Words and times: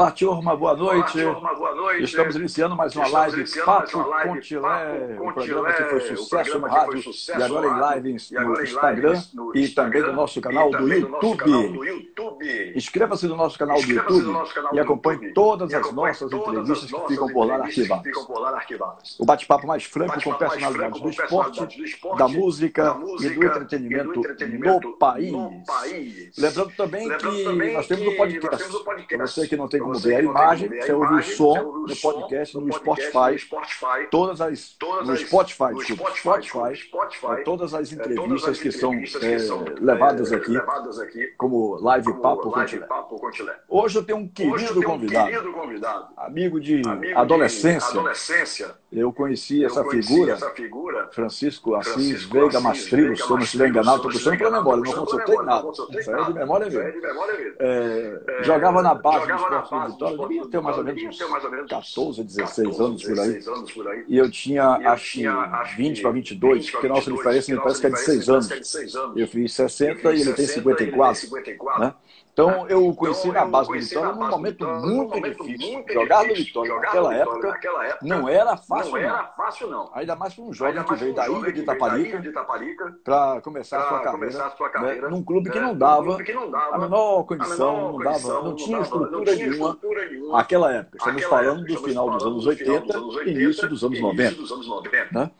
Olá, 0.00 0.10
turma, 0.12 0.56
boa 0.56 0.74
noite. 0.74 1.20
Olá, 1.20 1.34
turma, 1.34 1.54
boa 1.54 1.74
noite. 1.74 2.04
Estamos 2.04 2.34
iniciando 2.34 2.74
mais 2.74 2.96
uma 2.96 3.04
Estamos 3.04 3.34
live 3.34 3.64
Papo 3.66 3.98
uma 3.98 4.22
com 4.22 4.40
Tilé, 4.40 5.20
um 5.20 5.30
programa 5.30 5.72
que 5.74 5.82
foi 5.84 6.00
sucesso 6.16 6.58
no 6.58 6.66
rádio 6.66 7.02
sucesso 7.02 7.38
e 7.38 7.42
agora 7.42 7.66
em 7.66 7.80
live 7.80 8.16
no 8.30 8.62
Instagram 8.62 9.22
no 9.34 9.54
e 9.54 9.68
também 9.68 10.00
no 10.00 10.14
nosso 10.14 10.40
canal 10.40 10.70
do 10.70 10.88
YouTube. 10.88 12.72
Inscreva-se 12.74 13.26
no 13.26 13.36
nosso 13.36 13.58
canal 13.58 13.78
do 13.78 13.92
YouTube 13.92 14.38
e 14.72 14.80
acompanhe 14.80 15.34
todas 15.34 15.74
as 15.74 15.92
nossas 15.92 16.32
entrevistas 16.32 16.90
que 16.90 17.06
ficam 17.08 17.28
por 17.28 17.44
lá 17.44 17.56
arquivadas. 18.54 19.20
O 19.20 19.26
bate-papo 19.26 19.66
mais 19.66 19.84
franco 19.84 20.18
com 20.22 20.32
personalidades 20.32 20.98
do 20.98 21.10
esporte, 21.10 21.68
da 22.16 22.26
música 22.26 22.96
e 23.20 23.28
do 23.28 23.44
entretenimento 23.44 24.22
no 24.80 24.96
país. 24.96 26.32
Lembrando 26.38 26.72
também 26.74 27.06
que 27.06 27.72
nós 27.74 27.86
temos 27.86 28.06
um 28.06 28.16
podcast. 28.16 28.64
Para 29.06 29.26
você 29.26 29.46
que 29.46 29.56
não 29.58 29.68
tem 29.68 29.89
como 29.90 29.98
ver 29.98 30.16
a 30.16 30.22
imagem, 30.22 30.68
você 30.68 30.92
ouve 30.92 31.14
o 31.14 31.22
som 31.22 31.54
no 31.88 31.96
podcast, 31.96 32.56
no 32.56 32.72
Spotify, 32.72 34.08
todas 34.10 34.40
as, 34.40 34.76
no 35.04 35.16
Spotify, 35.16 35.72
Spotify, 36.76 37.44
todas 37.44 37.74
as 37.74 37.92
entrevistas 37.92 38.60
que 38.60 38.70
são 38.70 38.92
levadas 39.80 40.32
aqui, 40.32 41.26
como 41.36 41.76
live 41.80 42.12
papo 42.20 42.50
com 42.50 42.64
Tilé. 42.64 42.86
Hoje 43.68 43.98
eu 43.98 44.04
tenho 44.04 44.18
um 44.18 44.28
querido 44.28 44.82
convidado, 44.82 46.08
amigo 46.16 46.60
de 46.60 46.82
adolescência. 47.14 48.00
Eu 48.92 49.12
conheci 49.12 49.64
essa 49.64 49.84
figura, 49.84 50.36
Francisco 51.12 51.76
Assis 51.76 52.24
Veiga 52.24 52.60
Mastrilo, 52.60 53.16
se 53.16 53.22
eu 53.22 53.28
não 53.36 53.38
estiver 53.38 53.68
enganado, 53.68 53.98
estou 53.98 54.10
puxando 54.10 54.38
pela 54.38 54.50
memória, 54.50 54.82
não 54.82 54.92
consultei 54.92 55.36
nada. 55.36 55.68
Isso 55.68 56.10
aí 56.10 56.20
é 56.20 56.24
de 56.24 56.34
memória 56.34 56.66
mesmo. 56.68 58.42
Jogava 58.42 58.82
na 58.82 58.94
base 58.94 59.28
do 59.28 59.34
esporte 59.34 59.92
Vitória, 59.92 60.16
devia 60.16 60.48
ter 60.48 60.60
mais 60.60 60.76
ou 60.76 60.84
menos 60.84 61.02
uns 61.04 61.18
14, 61.68 62.24
16 62.24 62.80
anos 62.80 63.04
por 63.72 63.88
aí. 63.88 64.04
E 64.08 64.18
eu 64.18 64.28
tinha, 64.28 64.70
acho 64.92 65.12
que 65.12 65.24
20 65.76 66.02
para 66.02 66.10
22, 66.10 66.70
porque 66.70 66.88
nossa 66.88 67.12
diferença 67.12 67.52
me 67.52 67.60
parece 67.60 67.80
que 67.80 67.86
é 67.86 67.90
de 67.90 68.00
6 68.00 68.28
anos. 68.28 68.50
Eu 69.14 69.28
fiz 69.28 69.52
60 69.54 70.12
e 70.14 70.20
ele 70.20 70.32
tem 70.32 70.46
54. 70.46 71.28
Né? 71.78 71.94
Então, 72.32 72.68
eu 72.68 72.86
o 72.86 72.94
conheci 72.94 73.30
na 73.30 73.44
base 73.44 73.68
do 73.68 73.78
Vitória 73.78 74.12
num 74.12 74.28
momento 74.28 74.66
muito 74.66 75.20
difícil. 75.20 75.84
Jogar 75.88 76.24
no 76.24 76.34
Vitória 76.34 76.74
naquela 76.76 77.14
época 77.14 77.60
não 78.02 78.28
era 78.28 78.56
fácil, 78.56 79.68
não. 79.68 79.90
Ainda 79.94 80.16
mais 80.16 80.34
para 80.34 80.44
um 80.44 80.52
jovem 80.52 80.82
que 80.84 80.94
veio 80.94 81.14
da 81.14 81.28
ilha 81.28 81.52
de 81.52 81.60
Itaparica 81.60 82.22
para 83.04 83.40
começar 83.40 83.80
a 83.80 83.88
sua 83.88 84.00
carreira 84.70 85.02
né, 85.02 85.08
num 85.08 85.22
clube 85.22 85.50
que 85.50 85.60
não 85.60 85.76
dava 85.76 86.18
a 86.72 86.78
menor 86.78 87.24
condição, 87.24 87.92
não, 87.92 87.98
dava, 87.98 88.42
não 88.42 88.54
tinha 88.54 88.80
estrutura 88.80 89.34
nenhuma 89.34 89.78
naquela 90.32 90.72
época. 90.72 90.98
Estamos 90.98 91.24
falando 91.24 91.64
do 91.64 91.78
final 91.82 92.10
dos 92.10 92.24
anos 92.24 92.46
80 92.46 92.98
e 93.26 93.30
início 93.30 93.68
dos 93.68 93.82
anos 93.82 94.00
90. 94.00 95.32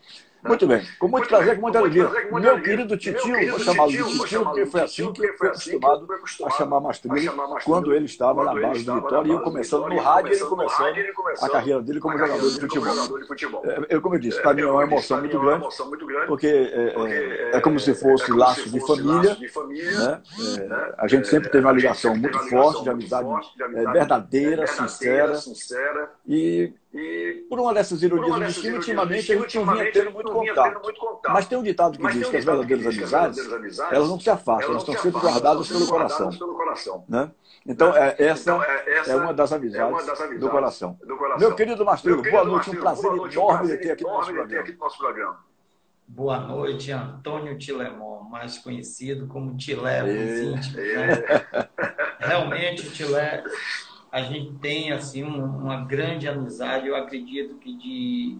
Né? 0.43 0.49
Muito 0.49 0.67
bem, 0.67 0.81
com 0.97 1.07
muito 1.07 1.27
prazer, 1.27 1.55
com 1.55 1.61
muita 1.61 1.77
alegria. 1.79 2.09
Meu 2.31 2.61
querido 2.61 2.97
titio, 2.97 3.51
vou 3.51 3.59
chamá-lo 3.59 3.91
de 3.91 4.03
titio, 4.03 4.43
porque 4.43 4.65
foi 4.65 4.81
assim 4.81 5.13
que 5.13 5.23
eu 5.23 5.37
fui 5.37 5.47
acostumado 5.47 6.07
a 6.45 6.49
chamar 6.49 6.79
Mastrilho 6.79 7.33
quando 7.63 7.93
ele 7.93 8.05
estava 8.05 8.43
na 8.43 8.55
base 8.55 8.83
do 8.83 8.95
Vitória 8.95 9.29
e 9.29 9.31
eu 9.31 9.41
começando 9.41 9.87
no 9.87 9.99
rádio 9.99 10.33
e 10.33 10.35
ele 10.35 10.43
começando 10.45 10.95
a 11.41 11.49
carreira 11.49 11.81
dele 11.81 11.99
como 11.99 12.17
jogador 12.17 12.49
de 12.49 12.59
futebol. 13.27 13.63
Eu, 13.87 14.01
como 14.01 14.15
eu 14.15 14.19
disse, 14.19 14.41
para 14.41 14.53
mim 14.53 14.61
é 14.61 14.65
uma 14.65 14.83
emoção 14.83 15.21
muito 15.21 15.39
grande, 15.39 15.65
porque 16.27 16.47
é, 16.47 17.57
é 17.57 17.61
como 17.61 17.79
se 17.79 17.93
fosse 17.93 18.31
laço 18.31 18.67
de 18.69 18.79
família. 18.79 19.37
Né? 19.37 20.21
É, 20.57 20.95
a 20.97 21.07
gente 21.07 21.27
sempre 21.27 21.49
teve 21.49 21.65
uma 21.65 21.73
ligação 21.73 22.15
muito 22.15 22.37
forte, 22.49 22.83
de 22.83 22.89
amizade 22.89 23.27
verdadeira, 23.93 24.65
sincera. 24.65 25.39
E 26.27 26.73
e 26.93 27.45
por 27.49 27.57
uma 27.57 27.73
dessas 27.73 28.03
ironias 28.03 28.33
do 28.33 28.39
destino, 28.39 28.75
ultimamente 28.75 29.31
a 29.31 29.37
gente 29.37 29.59
não 29.59 29.73
vinha 29.73 29.91
tendo 29.91 30.11
muito 30.11 30.29
contato. 30.29 30.81
Mas 31.29 31.47
tem 31.47 31.57
um 31.57 31.63
ditado 31.63 31.97
que 31.97 32.11
diz 32.11 32.29
que 32.29 32.37
as 32.37 32.43
verdadeiras 32.43 32.85
amizades, 32.85 33.39
elas 33.91 34.09
não 34.09 34.19
se 34.19 34.29
afastam, 34.29 34.71
elas 34.71 34.83
estão 34.83 34.97
sempre 35.01 35.21
guardadas 35.21 35.67
pelo 35.69 35.87
coração. 35.87 37.05
Né? 37.07 37.31
Então, 37.65 37.95
é, 37.95 38.15
essa, 38.19 38.51
é 39.07 39.15
uma 39.15 39.33
das 39.33 39.53
amizades 39.53 40.05
do 40.37 40.49
coração. 40.49 40.99
Meu 41.39 41.55
querido 41.55 41.85
Mastrilho, 41.85 42.23
boa 42.23 42.43
noite, 42.43 42.69
um 42.71 42.75
prazer 42.75 43.11
enorme 43.11 43.77
ter 43.77 43.91
aqui 43.91 44.03
no 44.03 44.09
nosso 44.11 44.97
programa. 44.97 45.39
Boa 46.05 46.39
noite, 46.39 46.91
Antônio 46.91 47.57
Tilemon, 47.57 48.23
mais 48.23 48.57
conhecido 48.57 49.27
como 49.27 49.55
Tilé. 49.55 50.03
Né? 50.03 50.59
Realmente, 52.19 52.85
o 52.85 52.91
Tilé 52.91 53.45
a 54.11 54.21
gente 54.21 54.53
tem 54.55 54.91
assim 54.91 55.23
uma 55.23 55.85
grande 55.85 56.27
amizade. 56.27 56.87
Eu 56.87 56.95
acredito 56.95 57.55
que 57.55 57.77
de 57.77 58.37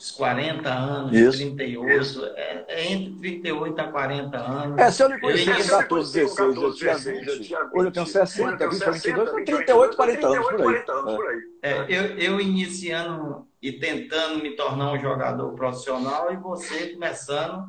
uns 0.00 0.10
40 0.12 0.68
anos, 0.72 1.12
isso, 1.12 1.38
38, 1.38 2.00
isso. 2.00 2.24
É, 2.24 2.64
é, 2.68 2.92
entre 2.92 3.18
38 3.18 3.78
a 3.78 3.84
40 3.88 4.38
anos. 4.38 4.78
É, 4.78 4.90
se 4.90 5.02
eu 5.02 5.08
lhe 5.08 5.20
conheci 5.20 5.44
com 5.44 5.68
14, 5.68 6.12
16, 6.20 6.56
eu 6.56 6.74
tinha 6.74 6.96
20, 6.96 7.54
hoje 7.54 7.86
eu 7.86 7.92
tenho 7.92 8.06
60, 8.06 8.68
20 8.68 8.82
a 8.82 8.90
22, 8.90 9.30
38, 9.44 9.96
40 9.96 10.26
anos 10.26 10.46
por 10.46 11.28
aí. 11.28 11.38
É. 11.62 11.70
é, 11.70 11.86
eu, 11.88 12.04
eu 12.18 12.40
iniciando 12.40 13.46
e 13.60 13.72
tentando 13.72 14.42
me 14.42 14.56
tornar 14.56 14.92
um 14.92 14.98
jogador 14.98 15.52
profissional 15.52 16.32
e 16.32 16.36
você 16.36 16.94
começando 16.94 17.68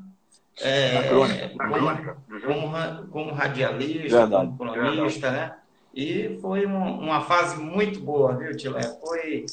é, 0.61 1.09
como, 1.09 1.27
como, 2.41 3.07
como, 3.07 3.33
radialista, 3.33 4.19
Verdade. 4.19 4.53
como 4.57 4.73
cronista, 4.73 5.31
né? 5.31 5.55
E 5.93 6.37
foi 6.41 6.65
um, 6.65 6.99
uma 6.99 7.21
fase 7.21 7.61
muito 7.61 7.99
boa, 7.99 8.35
viu, 8.35 8.55
Tilé? 8.55 8.81
Foi 8.81 9.45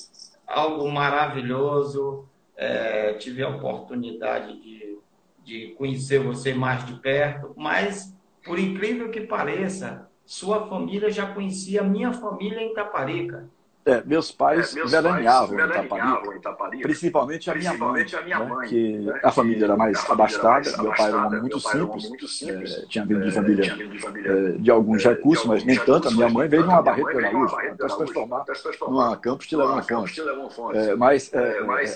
algo 0.46 0.90
maravilhoso. 0.90 2.26
É, 2.56 3.14
tive 3.14 3.42
a 3.42 3.48
oportunidade 3.48 4.60
de, 4.60 4.98
de 5.44 5.74
conhecer 5.78 6.18
você 6.18 6.52
mais 6.52 6.84
de 6.84 6.94
perto, 6.94 7.52
mas, 7.56 8.12
por 8.44 8.58
incrível 8.58 9.10
que 9.10 9.20
pareça, 9.20 10.08
sua 10.26 10.66
família 10.66 11.10
já 11.10 11.32
conhecia 11.32 11.80
a 11.80 11.84
minha 11.84 12.12
família 12.12 12.60
em 12.60 12.74
Taparica. 12.74 13.48
É, 13.88 14.02
meus 14.04 14.30
pais, 14.30 14.72
é, 14.72 14.74
meus 14.74 14.90
veraneavam, 14.90 15.56
pais 15.56 16.26
em, 16.26 16.36
Itaparica, 16.36 16.82
principalmente 16.82 17.50
a 17.50 17.54
minha 17.54 17.72
mãe, 17.72 18.04
a 18.12 18.20
minha 18.20 18.38
né, 18.38 18.44
mãe 18.44 18.58
né, 18.58 18.66
que 18.68 18.98
né, 18.98 19.20
a 19.24 19.32
família 19.32 19.64
era 19.64 19.76
mais 19.78 20.10
abastada, 20.10 20.82
meu 20.82 20.92
pai 20.94 21.08
era 21.08 21.16
um 21.16 21.26
homem 21.26 21.40
muito 21.40 21.58
simples, 21.58 22.08
muito 22.10 22.28
simples. 22.28 22.76
é, 22.76 22.86
tinha 22.86 23.06
vindo 23.06 23.24
de 23.24 23.30
família, 23.30 23.74
de, 23.74 24.28
é, 24.28 24.52
de, 24.58 24.70
alguns 24.70 25.06
é, 25.06 25.08
recursos, 25.08 25.46
mas 25.46 25.64
nem 25.64 25.78
tanto, 25.78 26.08
a 26.08 26.10
minha 26.10 26.28
mãe 26.28 26.46
veio 26.48 26.64
de 26.64 26.68
uma 26.68 26.82
barreira 26.82 27.10
pela 27.10 27.30
luz, 27.30 27.52
até 27.54 27.88
se 27.88 27.96
transformar. 27.96 28.44
numa 28.88 29.16
campus 29.16 29.46
de 29.46 29.56
Levão 29.56 29.82
Fonte. 29.82 30.20
É, 30.74 30.94
mas 30.94 31.32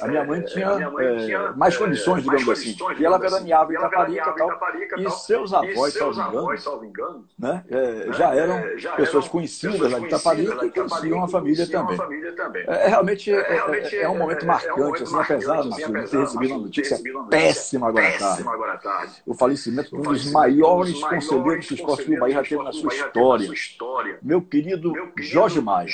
a 0.01 0.09
minha 0.09 0.25
mãe 0.25 0.41
tinha 0.45 1.53
mais 1.55 1.77
condições, 1.77 2.23
digamos 2.23 2.49
assim, 2.49 2.75
e 2.99 3.05
ela 3.05 3.19
veraneava 3.19 3.71
em 3.71 3.77
Itaparica 3.77 4.31
e 4.31 4.35
tal, 4.35 4.61
e 4.97 5.11
seus 5.11 5.53
avós, 5.53 6.63
salvo 6.63 6.87
engano, 6.87 7.27
né, 7.39 7.63
já 8.17 8.35
eram 8.35 8.63
pessoas 8.97 9.29
conhecidas 9.29 9.93
lá 9.93 9.99
de 9.99 10.07
Itaparica 10.07 10.65
e 10.65 10.71
conheciam 10.71 11.23
a 11.23 11.29
família 11.29 11.67
também 11.67 11.81
também. 11.82 11.97
família 11.97 12.32
também. 12.32 12.65
É, 12.66 12.88
realmente, 12.88 13.32
é, 13.32 13.34
é, 13.34 13.54
realmente 13.54 13.97
é, 13.97 14.03
é, 14.03 14.09
um 14.09 14.19
momento 14.19 14.47
marcante, 14.47 14.69
é 14.69 14.75
um 14.75 14.87
momento 14.87 15.03
assim, 15.03 15.16
apesar, 15.16 15.65
Marcelo, 15.65 16.04
de 16.04 16.10
ter 16.10 16.19
recebido 16.19 16.54
uma 16.54 16.62
notícia 16.62 16.98
péssima 17.31 17.88
agora 17.88 18.09
à 18.09 18.19
tarde. 18.19 18.48
Agora 18.48 18.76
tarde. 18.78 19.12
O 19.26 19.34
falecimento 19.34 19.91
de 19.91 19.97
um 19.97 20.03
dos 20.03 20.31
maiores 20.31 21.00
conselheiros 21.00 21.66
que 21.66 21.75
o 21.75 21.76
Esporte 21.76 22.04
Clube 22.04 22.20
Bahia 22.20 22.34
já 22.34 22.43
teve 22.43 22.62
na 22.62 22.72
sua 22.72 22.93
história. 22.93 23.50
Meu 24.22 24.43
querido 24.43 24.93
Jorge 25.19 25.60
Maia. 25.60 25.88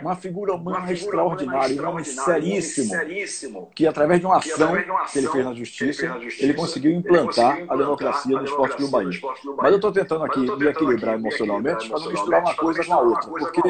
Uma 0.00 0.16
figura 0.16 0.54
humana 0.54 0.92
extraordinária, 0.92 1.80
um 1.80 1.88
homem 1.88 2.04
seríssimo, 2.04 3.70
que 3.74 3.86
através 3.86 4.20
de 4.20 4.26
uma 4.26 4.36
ação 4.36 4.76
que 5.12 5.18
ele 5.18 5.28
fez 5.28 5.44
na 5.44 5.54
justiça, 5.54 6.18
ele 6.38 6.54
conseguiu 6.54 6.92
implantar 6.92 7.62
a 7.68 7.76
democracia 7.76 8.36
no 8.36 8.44
Esporte 8.44 8.76
Clube 8.76 8.92
Bahia. 8.92 9.20
Mas 9.56 9.70
eu 9.70 9.76
estou 9.76 9.92
tentando 9.92 10.24
aqui 10.24 10.40
me 10.40 10.66
equilibrar 10.66 11.14
emocionalmente 11.14 11.88
para 11.88 12.00
não 12.00 12.10
misturar 12.10 12.40
uma 12.42 12.54
coisa 12.54 12.84
com 12.84 12.92
a 12.92 13.00
outra, 13.00 13.28
porque 13.28 13.60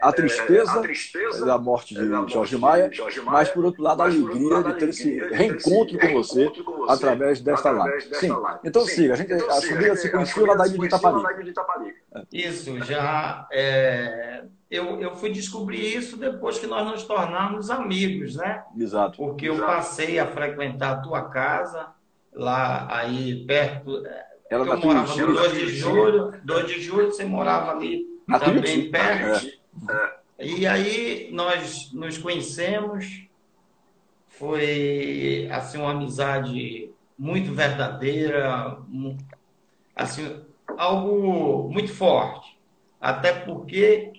a 0.00 0.12
tristeza 0.12 0.51
tristeza, 0.52 0.78
a 0.78 0.82
tristeza 0.82 1.46
da 1.46 1.58
morte 1.58 1.94
de 1.94 2.06
Jorge, 2.06 2.32
Jorge 2.32 2.56
Maia, 2.58 2.90
mas 3.24 3.48
por 3.50 3.64
outro 3.64 3.82
lado 3.82 4.02
a 4.02 4.06
alegria 4.06 4.62
de 4.62 4.74
ter 4.74 4.88
esse 4.88 5.18
reencontro 5.28 5.98
com 5.98 6.12
você 6.12 6.50
através 6.88 7.40
desta 7.40 7.70
live. 7.70 8.14
Sim. 8.14 8.30
Então 8.64 8.84
siga, 8.84 9.14
a 9.14 9.16
gente 9.16 9.32
então, 9.32 9.50
a 9.50 9.60
família 9.60 9.96
se 9.96 10.10
conheceu 10.10 10.46
lá 10.46 10.54
da 10.54 10.66
ilha 10.66 10.78
de 10.78 10.86
Itaparica. 10.86 12.26
Isso, 12.32 12.78
já 12.84 13.46
é, 13.52 14.44
eu, 14.70 14.98
eu 15.00 15.14
fui 15.14 15.30
descobrir 15.30 15.96
isso 15.96 16.16
depois 16.16 16.58
que 16.58 16.66
nós 16.66 16.86
nos 16.90 17.04
tornamos 17.04 17.70
amigos, 17.70 18.36
né? 18.36 18.64
Exato. 18.78 19.18
Porque 19.18 19.48
eu 19.48 19.58
passei 19.58 20.18
a 20.18 20.26
frequentar 20.26 20.92
a 20.92 20.96
tua 20.96 21.28
casa 21.28 21.90
lá 22.32 22.88
aí 22.90 23.44
perto. 23.44 24.02
Ela 24.48 24.66
eu 24.66 24.78
morava 24.78 25.14
no 25.14 25.34
2 25.34 25.52
de 25.52 25.66
julho, 25.68 26.32
2 26.42 26.66
de 26.66 26.80
julho 26.80 27.12
você 27.12 27.24
morava 27.24 27.72
ali 27.72 28.06
também 28.26 28.90
perto. 28.90 29.46
É. 29.90 30.21
E 30.42 30.66
aí 30.66 31.30
nós 31.32 31.92
nos 31.92 32.18
conhecemos, 32.18 33.28
foi 34.26 35.48
assim 35.52 35.78
uma 35.78 35.92
amizade 35.92 36.90
muito 37.16 37.52
verdadeira, 37.54 38.76
assim 39.94 40.42
algo 40.76 41.70
muito 41.70 41.94
forte, 41.94 42.58
até 43.00 43.32
porque 43.32 44.12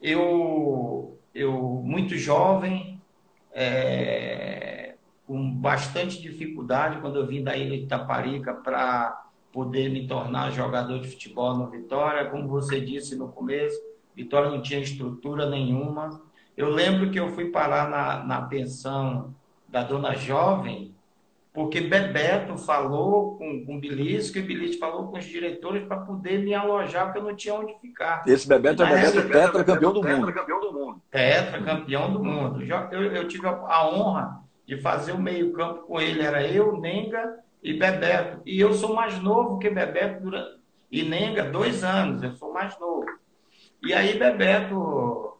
eu, 0.00 1.18
eu 1.34 1.52
muito 1.84 2.16
jovem, 2.16 2.98
é, 3.52 4.94
com 5.26 5.52
bastante 5.52 6.22
dificuldade, 6.22 7.00
quando 7.02 7.18
eu 7.18 7.26
vim 7.26 7.44
da 7.44 7.54
ilha 7.54 7.76
de 7.76 7.84
Itaparica 7.84 8.54
para 8.54 9.26
poder 9.52 9.90
me 9.90 10.06
tornar 10.06 10.52
jogador 10.52 11.00
de 11.00 11.08
futebol 11.08 11.54
no 11.54 11.68
Vitória, 11.68 12.30
como 12.30 12.48
você 12.48 12.80
disse 12.80 13.14
no 13.14 13.28
começo, 13.28 13.89
Vitória 14.14 14.50
não 14.50 14.62
tinha 14.62 14.80
estrutura 14.80 15.48
nenhuma. 15.48 16.20
Eu 16.56 16.68
lembro 16.68 17.10
que 17.10 17.18
eu 17.18 17.30
fui 17.30 17.50
parar 17.50 17.88
na, 17.88 18.24
na 18.24 18.42
pensão 18.42 19.34
da 19.68 19.82
dona 19.82 20.14
Jovem, 20.14 20.94
porque 21.52 21.80
Bebeto 21.80 22.56
falou 22.56 23.36
com, 23.36 23.64
com 23.64 23.80
Bilisco 23.80 24.38
e 24.38 24.42
Bilisco 24.42 24.78
falou 24.78 25.08
com 25.08 25.18
os 25.18 25.24
diretores 25.24 25.86
para 25.86 25.98
poder 25.98 26.44
me 26.44 26.54
alojar, 26.54 27.06
porque 27.06 27.18
eu 27.18 27.24
não 27.24 27.34
tinha 27.34 27.54
onde 27.54 27.74
ficar. 27.80 28.22
Esse 28.26 28.46
Bebeto 28.46 28.82
é 28.82 28.88
Bebeto 28.88 29.28
tetra 29.28 29.64
campeão 29.64 30.60
do 30.60 30.72
mundo. 30.72 31.02
Tetra 31.10 31.62
campeão 31.62 32.12
do 32.12 32.22
mundo. 32.22 32.62
Eu, 32.62 33.02
eu 33.12 33.28
tive 33.28 33.46
a 33.46 33.88
honra 33.88 34.40
de 34.66 34.80
fazer 34.80 35.12
o 35.12 35.18
meio 35.18 35.52
campo 35.52 35.82
com 35.82 36.00
ele, 36.00 36.22
era 36.22 36.46
eu, 36.46 36.76
Nenga 36.76 37.38
e 37.62 37.72
Bebeto. 37.72 38.40
E 38.46 38.60
eu 38.60 38.72
sou 38.72 38.94
mais 38.94 39.20
novo 39.20 39.58
que 39.58 39.68
Bebeto 39.68 40.22
durante... 40.22 40.60
e 40.90 41.02
Nenga, 41.02 41.44
dois 41.44 41.82
anos, 41.82 42.22
eu 42.22 42.32
sou 42.34 42.52
mais 42.52 42.78
novo. 42.78 43.06
E 43.82 43.92
aí 43.92 44.18
Bebeto, 44.18 45.38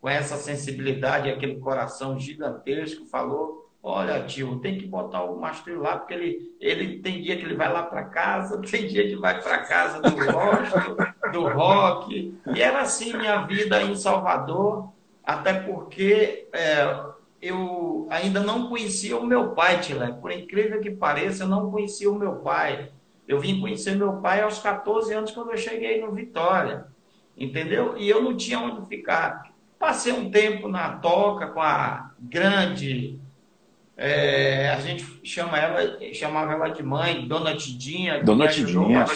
com 0.00 0.08
essa 0.08 0.36
sensibilidade, 0.36 1.30
aquele 1.30 1.58
coração 1.58 2.18
gigantesco, 2.18 3.06
falou 3.06 3.64
Olha, 3.86 4.24
tio, 4.24 4.60
tem 4.60 4.78
que 4.78 4.86
botar 4.86 5.24
o 5.24 5.38
Mastro 5.38 5.78
lá, 5.78 5.98
porque 5.98 6.14
ele, 6.14 6.56
ele 6.58 7.00
tem 7.00 7.20
dia 7.20 7.36
que 7.36 7.42
ele 7.42 7.54
vai 7.54 7.70
lá 7.70 7.82
para 7.82 8.04
casa, 8.04 8.58
tem 8.64 8.86
dia 8.86 9.06
que 9.06 9.14
vai 9.14 9.42
para 9.42 9.58
casa 9.58 10.00
do 10.00 10.10
gosto, 10.10 11.30
do 11.30 11.48
rock. 11.48 12.34
E 12.54 12.62
era 12.62 12.80
assim 12.80 13.14
minha 13.14 13.42
vida 13.42 13.82
em 13.82 13.94
Salvador, 13.94 14.90
até 15.22 15.52
porque 15.52 16.48
é, 16.54 16.98
eu 17.42 18.06
ainda 18.08 18.40
não 18.40 18.70
conhecia 18.70 19.18
o 19.18 19.26
meu 19.26 19.50
pai, 19.50 19.78
Tilé. 19.82 20.12
Por 20.12 20.32
incrível 20.32 20.80
que 20.80 20.90
pareça, 20.90 21.44
eu 21.44 21.48
não 21.48 21.70
conhecia 21.70 22.10
o 22.10 22.18
meu 22.18 22.36
pai. 22.36 22.90
Eu 23.28 23.38
vim 23.38 23.60
conhecer 23.60 23.94
meu 23.96 24.14
pai 24.14 24.40
aos 24.40 24.60
14 24.60 25.12
anos, 25.12 25.30
quando 25.30 25.50
eu 25.50 25.58
cheguei 25.58 26.00
no 26.00 26.10
Vitória. 26.10 26.86
Entendeu? 27.36 27.96
E 27.96 28.08
eu 28.08 28.22
não 28.22 28.36
tinha 28.36 28.60
onde 28.60 28.86
ficar. 28.88 29.52
Passei 29.78 30.12
um 30.12 30.30
tempo 30.30 30.68
na 30.68 30.96
toca 30.96 31.48
com 31.48 31.60
a 31.60 32.10
grande 32.18 33.18
é, 33.96 34.70
a 34.70 34.80
gente 34.80 35.20
chama 35.22 35.56
ela, 35.56 35.98
chamava 36.12 36.52
ela 36.52 36.68
de 36.68 36.82
mãe, 36.82 37.28
Dona 37.28 37.56
Tidinha. 37.56 38.22
Dona 38.24 38.48
Tidinha. 38.48 39.06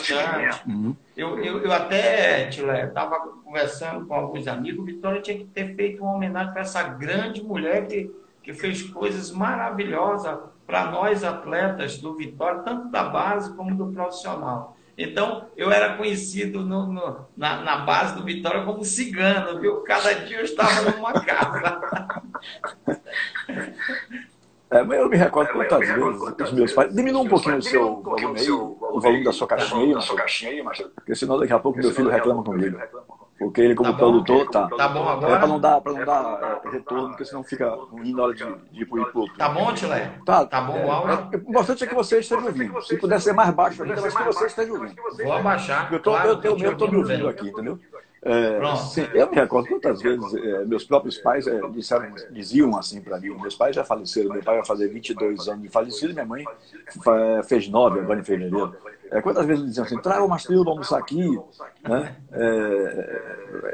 Uhum. 0.67 0.95
Eu, 1.17 1.43
eu, 1.43 1.65
eu 1.65 1.73
até, 1.73 2.47
Tilé, 2.47 2.85
estava 2.85 3.19
conversando 3.45 4.07
com 4.07 4.15
alguns 4.15 4.47
amigos, 4.47 4.87
Vitória 4.87 5.21
tinha 5.21 5.37
que 5.37 5.47
ter 5.47 5.75
feito 5.75 6.03
uma 6.03 6.15
homenagem 6.15 6.53
para 6.53 6.63
essa 6.63 6.83
grande 6.85 7.43
mulher 7.43 7.89
que, 7.89 8.09
que 8.41 8.53
fez 8.53 8.83
coisas 8.83 9.33
maravilhosas 9.33 10.39
para 10.65 10.91
nós 10.93 11.25
atletas 11.25 11.99
do 11.99 12.15
Vitória, 12.15 12.61
tanto 12.61 12.89
da 12.89 13.03
base 13.03 13.53
como 13.57 13.75
do 13.75 13.93
profissional. 13.93 14.77
Então, 14.99 15.47
eu 15.57 15.71
era 15.71 15.97
conhecido 15.97 16.61
no, 16.61 16.93
no, 16.93 17.27
na, 17.37 17.63
na, 17.63 17.77
base 17.79 18.17
do 18.17 18.25
Vitória 18.25 18.65
como 18.65 18.85
cigano, 18.85 19.61
viu? 19.61 19.77
Cada 19.83 20.13
dia 20.13 20.39
eu 20.39 20.45
estava 20.45 20.91
numa 20.91 21.13
casa. 21.13 21.81
É, 24.71 24.83
mas 24.83 24.99
eu 24.99 25.09
me 25.09 25.17
recordo 25.17 25.51
quantas 25.51 25.79
vezes 25.79 26.03
os 26.43 26.53
meus 26.53 26.73
pais. 26.75 26.95
Diminua 26.95 27.23
um 27.23 27.27
pouquinho 27.29 27.57
o 27.57 27.63
seu 27.63 28.03
volume 28.03 28.39
aí, 28.39 28.51
o 28.51 29.01
volume 29.01 29.25
da 29.25 29.33
sua 29.33 29.47
caixinha 29.47 30.51
aí, 30.51 30.63
porque 30.95 31.15
senão 31.15 31.39
daqui 31.39 31.55
a 31.55 31.59
pouco 31.59 31.79
meu 31.79 31.91
filho 31.91 32.11
reclama 32.11 32.45
comigo. 32.45 32.79
Porque 33.39 33.61
ele, 33.61 33.75
como 33.77 33.93
tá 33.93 33.97
produtor, 33.97 34.51
tá. 34.51 34.67
Tá 34.69 34.89
bom 34.89 35.09
agora? 35.09 35.35
É 35.35 35.39
para 35.39 35.47
não 35.47 35.61
dar, 35.61 35.81
pra 35.81 35.93
não 35.93 36.05
dar 36.05 36.61
é, 36.65 36.71
retorno, 36.71 37.11
porque 37.11 37.25
senão 37.25 37.45
fica 37.45 37.71
ruim 37.71 38.13
na 38.13 38.25
hora 38.25 38.35
de, 38.35 38.45
de 38.73 38.83
ir 38.83 38.85
pro 38.85 38.99
YouTube. 38.99 39.31
Tá 39.37 39.49
bom, 39.49 39.73
Tilé? 39.73 40.11
Tá. 40.27 40.45
Tá 40.45 40.61
bom 40.61 40.87
o 40.87 40.91
áudio? 40.91 41.29
É, 41.33 41.37
o 41.37 41.51
importante 41.51 41.85
é 41.85 41.87
que 41.87 41.95
você 41.95 42.19
esteja 42.19 42.45
ouvindo. 42.45 42.83
Se 42.83 42.97
puder 42.97 43.21
ser 43.21 43.33
mais 43.33 43.51
baixo 43.51 43.83
ainda, 43.85 44.01
mas 44.01 44.17
que 44.17 44.25
você 44.25 44.47
esteja 44.47 44.73
ouvindo. 44.73 44.97
Vou 45.23 45.33
abaixar. 45.33 45.93
Eu 45.93 46.01
tô, 46.01 46.17
eu, 46.17 46.43
eu, 46.43 46.59
eu 46.59 46.77
tô 46.77 46.89
me 46.89 46.97
ouvindo 46.97 47.29
aqui, 47.29 47.49
entendeu? 47.49 47.79
É, 48.21 48.77
sim, 48.77 49.07
eu 49.15 49.31
me 49.31 49.37
recordo 49.37 49.69
quantas 49.69 50.03
vezes 50.03 50.35
é, 50.35 50.65
meus 50.65 50.85
próprios 50.85 51.19
pais 51.19 51.47
é, 51.47 51.61
disseram, 51.69 52.13
diziam 52.31 52.77
assim 52.77 53.01
para 53.01 53.19
mim: 53.21 53.29
meus 53.41 53.55
pais 53.55 53.77
já 53.77 53.85
faleceram, 53.85 54.33
meu 54.33 54.43
pai 54.43 54.57
vai 54.57 54.67
fazer 54.67 54.89
22 54.89 55.49
anos 55.49 55.63
de 55.63 55.69
falecido, 55.69 56.13
minha 56.13 56.27
mãe 56.27 56.45
fez 57.47 57.69
9 57.69 58.01
agora 58.01 58.21
em 58.21 58.25
fevereiro. 58.25 58.75
É, 59.11 59.23
quantas 59.23 59.47
vezes 59.47 59.65
diziam 59.65 59.85
assim: 59.85 59.99
traga 59.99 60.23
o 60.23 60.29
Mastrilo 60.29 60.63
para 60.65 60.73
almoçar 60.73 60.99
aqui. 60.99 61.39
Né? 61.83 62.17
É, 62.33 63.23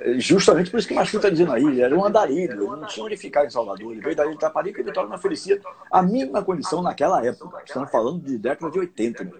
é, 0.02 0.18
justamente 0.18 0.70
por 0.70 0.78
isso 0.78 0.86
que 0.86 0.94
o 0.94 0.96
Mastrilo 0.96 1.20
está 1.20 1.30
dizendo 1.30 1.52
aí: 1.52 1.64
ele 1.64 1.80
era 1.80 1.96
um 1.96 2.04
andarilho, 2.04 2.52
ele 2.52 2.80
não 2.80 2.86
tinha 2.86 3.04
onde 3.04 3.16
ficar 3.16 3.44
em 3.44 3.50
Salvador. 3.50 3.92
Ele 3.92 4.00
veio 4.00 4.14
daí 4.14 4.28
de 4.28 4.34
Itaparica 4.34 4.80
e 4.80 4.84
Vitória 4.84 5.08
não 5.08 5.16
oferecia 5.16 5.60
a 5.90 6.02
mínima 6.02 6.42
condição 6.42 6.82
naquela 6.82 7.24
época. 7.24 7.62
Estamos 7.64 7.90
falando 7.90 8.20
de 8.22 8.38
década 8.38 8.70
de 8.70 8.78
80, 8.78 9.30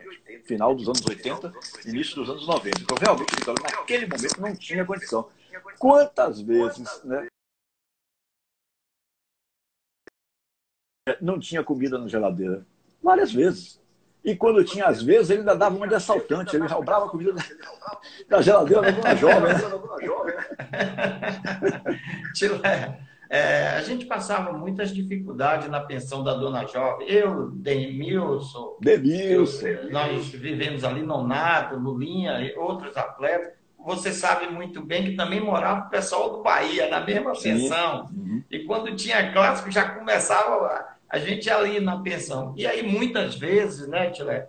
final 0.45 0.75
dos 0.75 0.87
anos 0.87 1.05
80, 1.05 1.53
início 1.87 2.17
dos 2.17 2.31
anos 2.31 2.47
90. 2.47 2.83
Então, 2.83 2.97
realmente, 3.01 3.35
Vitória, 3.35 3.63
naquele 3.63 4.07
momento, 4.07 4.41
não 4.41 4.55
tinha 4.55 4.85
condição. 4.85 5.29
Quantas 5.79 6.41
vezes 6.41 7.03
né, 7.05 7.27
não 11.21 11.39
tinha 11.39 11.63
comida 11.63 11.99
na 11.99 12.09
geladeira? 12.09 12.67
Várias 13.03 13.33
vezes. 13.33 13.83
E 14.25 14.35
quando 14.35 14.65
tinha, 14.65 14.87
às 14.87 15.03
vezes, 15.03 15.31
ele 15.31 15.41
ainda 15.41 15.55
dava 15.55 15.77
uma 15.77 15.87
de 15.87 15.95
assaltante. 15.95 16.57
Ele 16.57 16.67
roubava 16.67 17.05
a 17.05 17.11
comida 17.11 17.35
da, 18.27 18.41
geladeira 18.41 18.91
da 18.93 19.15
jovem. 19.15 19.53
Tilé, 22.33 22.99
é, 23.29 23.69
a 23.69 23.81
gente 23.83 24.07
passava 24.07 24.53
muitas 24.53 24.93
dificuldades 24.93 25.69
na 25.69 25.81
pensão 25.81 26.23
da 26.23 26.35
dona 26.35 26.67
Jovem. 26.67 27.09
Eu, 27.09 27.51
Demilson. 27.51 28.77
Demilson. 28.81 29.67
nós 29.91 30.29
vivemos 30.29 30.85
ali, 30.85 31.03
Nonato, 31.03 31.77
Lulinha, 31.77 32.41
e 32.41 32.55
outros 32.57 32.97
atletas. 32.97 33.53
Você 33.85 34.13
sabe 34.13 34.49
muito 34.49 34.83
bem 34.83 35.05
que 35.05 35.17
também 35.17 35.41
morava 35.41 35.87
o 35.87 35.91
pessoal 35.91 36.31
do 36.31 36.43
Bahia, 36.43 36.89
na 36.89 37.01
mesma 37.01 37.33
pensão. 37.33 38.09
Uhum. 38.15 38.43
E 38.51 38.61
quando 38.61 38.97
tinha 38.97 39.33
clássico, 39.33 39.71
já 39.71 39.91
começava 39.91 40.95
a 41.09 41.19
gente 41.19 41.51
ali 41.51 41.81
na 41.81 42.01
pensão. 42.01 42.55
E 42.57 42.67
aí, 42.67 42.83
muitas 42.83 43.37
vezes, 43.37 43.87
né, 43.87 44.11
Tilé? 44.11 44.49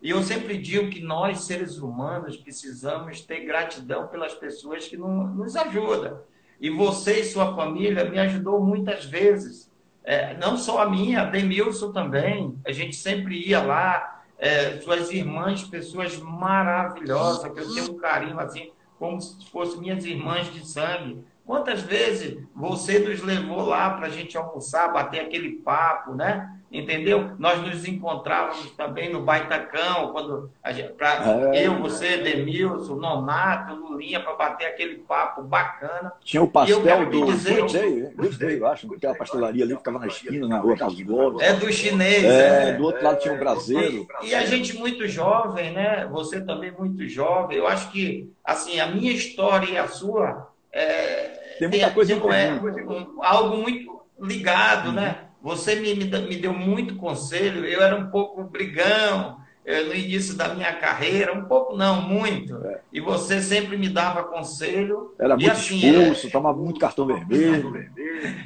E 0.00 0.10
eu 0.10 0.22
sempre 0.22 0.56
digo 0.56 0.88
que 0.88 1.00
nós, 1.00 1.44
seres 1.44 1.78
humanos, 1.78 2.36
precisamos 2.36 3.20
ter 3.22 3.40
gratidão 3.40 4.06
pelas 4.06 4.34
pessoas 4.34 4.86
que 4.86 4.96
nos 4.96 5.56
ajudam. 5.56 6.20
E 6.60 6.70
você 6.70 7.20
e 7.20 7.24
sua 7.24 7.54
família 7.54 8.08
me 8.08 8.18
ajudou 8.18 8.60
muitas 8.60 9.04
vezes. 9.04 9.70
É, 10.04 10.36
não 10.36 10.56
só 10.56 10.82
a 10.82 10.88
minha, 10.88 11.22
a 11.22 11.24
Demilson 11.24 11.92
também. 11.92 12.56
A 12.64 12.72
gente 12.72 12.96
sempre 12.96 13.36
ia 13.46 13.62
lá. 13.62 14.22
É, 14.38 14.78
suas 14.80 15.10
irmãs, 15.10 15.64
pessoas 15.64 16.18
maravilhosas, 16.18 17.50
que 17.50 17.58
eu 17.58 17.74
tenho 17.74 17.92
um 17.92 17.98
carinho 17.98 18.38
assim, 18.38 18.70
como 18.98 19.18
se 19.18 19.48
fossem 19.50 19.80
minhas 19.80 20.04
irmãs 20.04 20.52
de 20.52 20.66
sangue. 20.66 21.24
Quantas 21.46 21.80
vezes 21.80 22.44
você 22.54 22.98
nos 22.98 23.22
levou 23.22 23.64
lá 23.64 23.90
para 23.90 24.08
a 24.08 24.10
gente 24.10 24.36
almoçar, 24.36 24.92
bater 24.92 25.20
aquele 25.20 25.52
papo, 25.52 26.12
né? 26.14 26.54
Entendeu? 26.78 27.30
Nós 27.38 27.60
nos 27.60 27.86
encontrávamos 27.86 28.70
também 28.72 29.12
no 29.12 29.22
Baitacão, 29.22 30.12
quando 30.12 30.50
pra, 30.96 31.52
é, 31.52 31.66
eu, 31.66 31.78
você, 31.78 32.18
Demilson, 32.18 32.96
Nonato, 32.96 33.74
Lulinha, 33.74 34.20
para 34.20 34.34
bater 34.34 34.66
aquele 34.66 34.96
papo 34.96 35.42
bacana. 35.42 36.12
Tinha 36.24 36.42
o 36.42 36.48
pastel 36.48 37.06
do 37.10 37.26
dizer... 37.26 38.12
Good 38.14 38.38
Day, 38.38 38.58
eu 38.58 38.66
acho, 38.66 38.92
aquela 38.92 39.14
pastelaria 39.14 39.64
ali 39.64 39.72
que 39.72 39.78
ficava 39.78 39.98
na 39.98 40.06
esquina, 40.06 40.48
na 40.48 40.58
rua 40.58 40.76
Carlos 40.76 41.00
Gomes. 41.02 41.42
É 41.42 41.52
do 41.54 41.72
chinês. 41.72 42.24
É, 42.24 42.70
é, 42.70 42.72
do 42.74 42.84
outro 42.84 43.02
lado 43.02 43.20
tinha 43.20 43.34
o 43.34 43.38
braseiro. 43.38 44.06
E, 44.22 44.28
e, 44.28 44.34
a 44.34 44.44
gente 44.44 44.76
muito 44.76 45.06
jovem, 45.06 45.72
né? 45.72 46.06
Você 46.10 46.40
também 46.40 46.70
muito 46.72 47.06
jovem. 47.08 47.58
Eu 47.58 47.66
acho 47.66 47.90
que, 47.90 48.30
assim, 48.44 48.78
a 48.80 48.86
minha 48.86 49.12
história 49.12 49.66
e 49.66 49.78
a 49.78 49.88
sua... 49.88 50.50
É, 50.72 51.56
tem 51.58 51.68
muita 51.68 51.86
tem, 51.86 51.94
coisa 51.94 52.12
em 52.12 52.20
comum. 52.20 53.22
Algo 53.22 53.56
muito 53.56 54.02
ligado, 54.20 54.88
uhum. 54.88 54.94
né? 54.94 55.25
Você 55.46 55.76
me, 55.76 55.94
me 55.94 56.36
deu 56.36 56.52
muito 56.52 56.96
conselho, 56.96 57.64
eu 57.64 57.80
era 57.80 57.94
um 57.94 58.10
pouco 58.10 58.42
brigão 58.42 59.38
eh, 59.64 59.84
no 59.84 59.94
início 59.94 60.36
da 60.36 60.52
minha 60.52 60.72
carreira, 60.72 61.32
um 61.32 61.44
pouco 61.44 61.76
não, 61.76 62.02
muito. 62.02 62.56
É. 62.66 62.80
E 62.92 63.00
você 63.00 63.40
sempre 63.40 63.76
me 63.76 63.88
dava 63.88 64.24
conselho. 64.24 65.14
Era 65.16 65.36
muito 65.36 65.48
assim, 65.52 65.78
expulso, 65.78 66.30
tomava 66.32 66.58
muito 66.58 66.80
cartão 66.80 67.06
vermelho. 67.06 67.72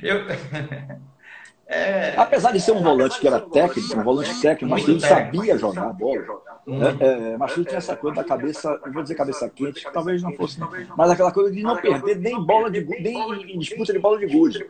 Eu... 0.02 0.26
É, 1.72 2.14
Apesar 2.16 2.50
de 2.50 2.58
ser 2.58 2.72
um 2.72 2.82
volante 2.82 3.20
que 3.20 3.28
era 3.28 3.38
técnico, 3.38 3.96
um 3.96 4.02
volante 4.02 4.40
técnico, 4.40 4.74
mas 4.74 4.88
ele 4.88 4.98
sabia 4.98 5.56
jogar 5.56 5.84
a 5.84 5.92
bola. 5.92 6.42
Uhum. 6.66 6.82
É, 6.82 7.32
é, 7.32 7.36
mas 7.36 7.54
tinha 7.54 7.76
essa 7.76 7.96
coisa 7.96 8.16
da 8.16 8.24
cabeça, 8.24 8.80
não 8.84 8.92
vou 8.92 9.02
dizer 9.02 9.14
cabeça 9.14 9.48
quente, 9.48 9.84
que 9.84 9.92
talvez 9.92 10.20
não 10.20 10.32
fosse, 10.32 10.58
mas 10.96 11.10
aquela 11.10 11.30
coisa 11.30 11.52
de 11.52 11.62
não 11.62 11.76
perder 11.76 12.16
nem 12.16 12.42
bola 12.44 12.68
de 12.70 12.84
nem 12.84 13.54
em 13.54 13.58
disputa 13.60 13.92
de 13.92 14.00
bola 14.00 14.18
de 14.18 14.26
gude. 14.26 14.66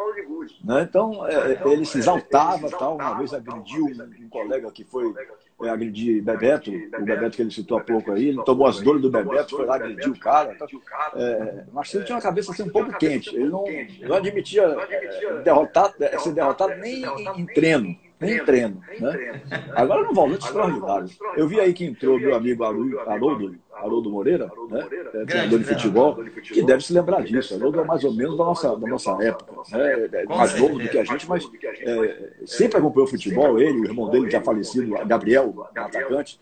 Né? 0.62 0.82
Então, 0.82 1.26
é, 1.26 1.58
ele 1.72 1.86
se 1.86 1.98
exaltava, 1.98 2.68
tal. 2.68 2.96
uma 2.96 3.14
vez 3.14 3.32
agrediu 3.32 3.86
um 3.86 4.28
colega 4.28 4.70
que 4.70 4.84
foi 4.84 5.14
é, 5.62 5.68
agredir 5.70 6.22
Bebeto, 6.22 6.70
o 6.70 7.04
Bebeto 7.04 7.36
que 7.36 7.42
ele 7.42 7.50
citou 7.50 7.78
há 7.78 7.80
pouco 7.80 8.12
aí, 8.12 8.28
ele 8.28 8.42
tomou 8.44 8.66
as 8.66 8.80
dores 8.80 9.02
do 9.02 9.10
Bebeto, 9.10 9.56
foi 9.56 9.66
lá 9.66 9.76
agredir 9.76 10.10
o 10.10 10.18
cara. 10.18 10.54
Então, 10.54 10.66
é, 11.14 11.64
mas 11.72 11.94
ele 11.94 12.04
tinha 12.04 12.16
uma 12.16 12.22
cabeça 12.22 12.52
assim, 12.52 12.62
um 12.62 12.70
pouco 12.70 12.96
quente, 12.98 13.34
ele 13.34 13.48
não, 13.48 13.64
não 14.02 14.16
admitia 14.16 14.62
é, 14.62 15.42
derrotar, 15.42 15.94
ser 16.18 16.32
derrotado 16.32 16.74
nem 16.76 17.04
em, 17.04 17.40
em 17.40 17.46
treino 17.46 17.96
nem 18.20 18.44
treino. 18.44 18.80
Né? 19.00 19.40
Agora 19.74 20.02
no 20.02 20.12
volante 20.12 20.44
extraordinário. 20.44 21.08
Eu 21.36 21.48
vi 21.48 21.58
aí 21.58 21.72
que 21.72 21.84
entrou 21.84 22.18
meu 22.18 22.34
amigo 22.34 22.62
Haroldo, 22.64 23.56
Haroldo 23.72 24.10
Moreira, 24.10 24.50
né? 24.68 24.86
É, 25.14 25.24
treinador 25.24 25.58
de 25.58 25.64
futebol, 25.64 26.24
que 26.42 26.62
deve 26.62 26.84
se 26.84 26.92
lembrar 26.92 27.22
disso. 27.22 27.54
Haroldo 27.54 27.80
é 27.80 27.84
mais 27.84 28.04
ou 28.04 28.12
menos 28.12 28.36
da 28.36 28.44
nossa, 28.44 28.76
da 28.76 28.86
nossa 28.86 29.12
época. 29.22 29.52
Né? 29.72 30.08
É 30.12 30.24
mais 30.26 30.58
novo 30.60 30.78
do 30.78 30.88
que 30.88 30.98
a 30.98 31.04
gente, 31.04 31.28
mas 31.28 31.48
é, 31.64 32.32
sempre 32.44 32.78
acompanhou 32.78 33.08
futebol. 33.08 33.58
Ele, 33.58 33.80
o 33.80 33.84
irmão 33.84 34.10
dele 34.10 34.30
já 34.30 34.42
falecido, 34.42 34.92
Gabriel, 35.06 35.54
um 35.56 35.62
atacante. 35.62 36.38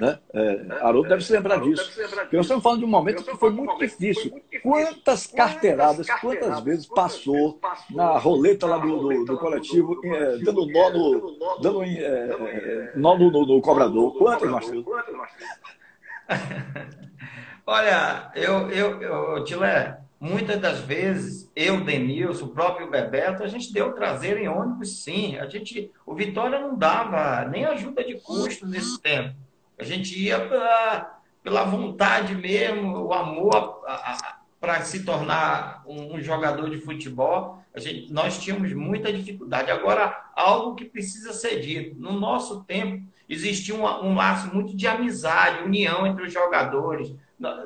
Né? 0.00 0.18
É, 0.32 0.66
Haroldo 0.80 1.08
deve 1.08 1.24
se 1.24 1.32
lembrar 1.32 1.60
disso. 1.60 1.90
Porque 1.94 2.36
nós 2.36 2.46
estamos 2.46 2.62
falando 2.62 2.78
de 2.80 2.84
um 2.84 2.88
momento 2.88 3.24
que 3.24 3.36
foi 3.36 3.50
muito 3.50 3.76
difícil. 3.78 4.40
Quantas 4.62 5.26
carteiradas, 5.26 6.06
quantas 6.20 6.60
vezes 6.60 6.86
passou 6.86 7.58
na 7.90 8.18
roleta 8.18 8.66
lá 8.66 8.78
do, 8.78 8.96
do, 8.98 9.24
do 9.24 9.38
coletivo, 9.38 10.00
é, 10.04 10.38
dando 10.38 10.66
nó 10.66 10.90
no, 10.90 11.60
dando, 11.60 11.82
é, 11.82 11.88
é, 11.96 12.92
nó 12.96 13.18
no, 13.18 13.30
no, 13.30 13.46
no 13.46 13.60
cobrador? 13.60 14.16
Quantas, 14.16 14.50
Marcelo? 14.50 14.84
Olha, 17.66 18.30
eu, 18.34 18.70
eu, 18.70 19.02
eu 19.02 19.44
Tilé, 19.44 19.98
muitas 20.18 20.60
das 20.60 20.80
vezes, 20.80 21.50
eu, 21.54 21.84
Denilson, 21.84 22.46
o 22.46 22.48
próprio 22.48 22.90
Bebeto, 22.90 23.42
a 23.42 23.48
gente 23.48 23.72
deu 23.72 23.92
traseiro 23.92 24.38
em 24.38 24.48
ônibus, 24.48 25.02
sim. 25.02 25.36
A 25.36 25.46
gente, 25.46 25.90
o 26.06 26.14
Vitória 26.14 26.60
não 26.60 26.76
dava 26.76 27.48
nem 27.48 27.64
ajuda 27.64 28.04
de 28.04 28.14
custo 28.20 28.66
nesse 28.66 29.00
tempo. 29.00 29.34
A 29.82 29.84
gente 29.84 30.16
ia 30.16 30.38
pela, 30.48 31.20
pela 31.42 31.64
vontade 31.64 32.36
mesmo, 32.36 32.98
o 32.98 33.12
amor 33.12 33.82
para 34.60 34.80
se 34.82 35.04
tornar 35.04 35.82
um, 35.84 36.14
um, 36.14 36.20
jogador 36.20 36.70
de 36.70 36.78
futebol. 36.78 37.58
A 37.74 37.80
gente, 37.80 38.12
nós 38.12 38.38
tínhamos 38.38 38.72
muita 38.72 39.12
dificuldade. 39.12 39.72
Agora, 39.72 40.30
algo 40.36 40.76
que 40.76 40.84
precisa 40.84 41.32
ser 41.32 41.58
dito. 41.58 42.00
No 42.00 42.12
nosso 42.12 42.62
tempo, 42.62 43.04
existia 43.28 43.74
um, 43.74 43.84
um 43.84 44.14
laço 44.14 44.54
muito 44.54 44.76
de 44.76 44.86
amizade, 44.86 45.64
união 45.64 46.06
entre 46.06 46.26
os 46.26 46.32
jogadores. 46.32 47.12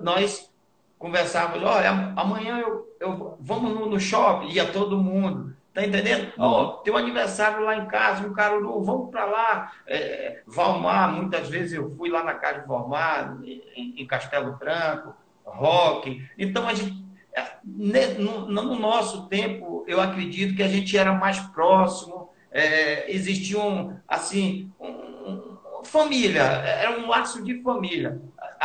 Nós 0.01 0.51
conversávamos, 0.99 1.69
olha, 1.69 2.15
amanhã 2.17 2.61
eu, 2.61 2.97
eu 2.99 3.37
vamos 3.39 3.75
no, 3.75 3.91
no 3.91 4.01
shopping, 4.01 4.49
ia 4.49 4.73
todo 4.73 4.97
mundo. 4.97 5.55
Tá 5.77 5.85
entendendo? 5.85 6.33
Oh, 6.39 6.79
tem 6.83 6.91
um 6.91 6.97
aniversário 6.97 7.63
lá 7.63 7.77
em 7.77 7.85
casa, 7.85 8.27
um 8.27 8.33
Caruru, 8.33 8.83
vamos 8.83 9.11
para 9.11 9.27
lá. 9.27 9.73
É, 9.87 10.41
Valmar, 10.47 11.13
muitas 11.13 11.51
vezes 11.51 11.75
eu 11.75 11.95
fui 11.99 12.09
lá 12.09 12.25
na 12.25 12.33
casa 12.33 12.61
de 12.61 12.67
Valmar, 12.67 13.37
em, 13.45 13.95
em 13.99 14.07
Castelo 14.07 14.57
Branco, 14.57 15.15
Rock. 15.45 16.27
Então, 16.39 16.67
a 16.67 16.73
gente, 16.73 17.05
é, 17.35 17.45
no, 17.63 18.47
no, 18.47 18.79
nosso 18.79 19.29
tempo, 19.29 19.85
eu 19.87 20.01
acredito 20.01 20.57
que 20.57 20.63
a 20.63 20.69
gente 20.69 20.97
era 20.97 21.13
mais 21.13 21.41
próximo, 21.41 22.31
é, 22.51 23.13
existia 23.15 23.61
um, 23.61 23.99
assim, 24.09 24.73
um, 24.81 25.59
família, 25.85 26.41
era 26.41 26.99
um 26.99 27.07
laço 27.07 27.45
de 27.45 27.63
família 27.63 28.19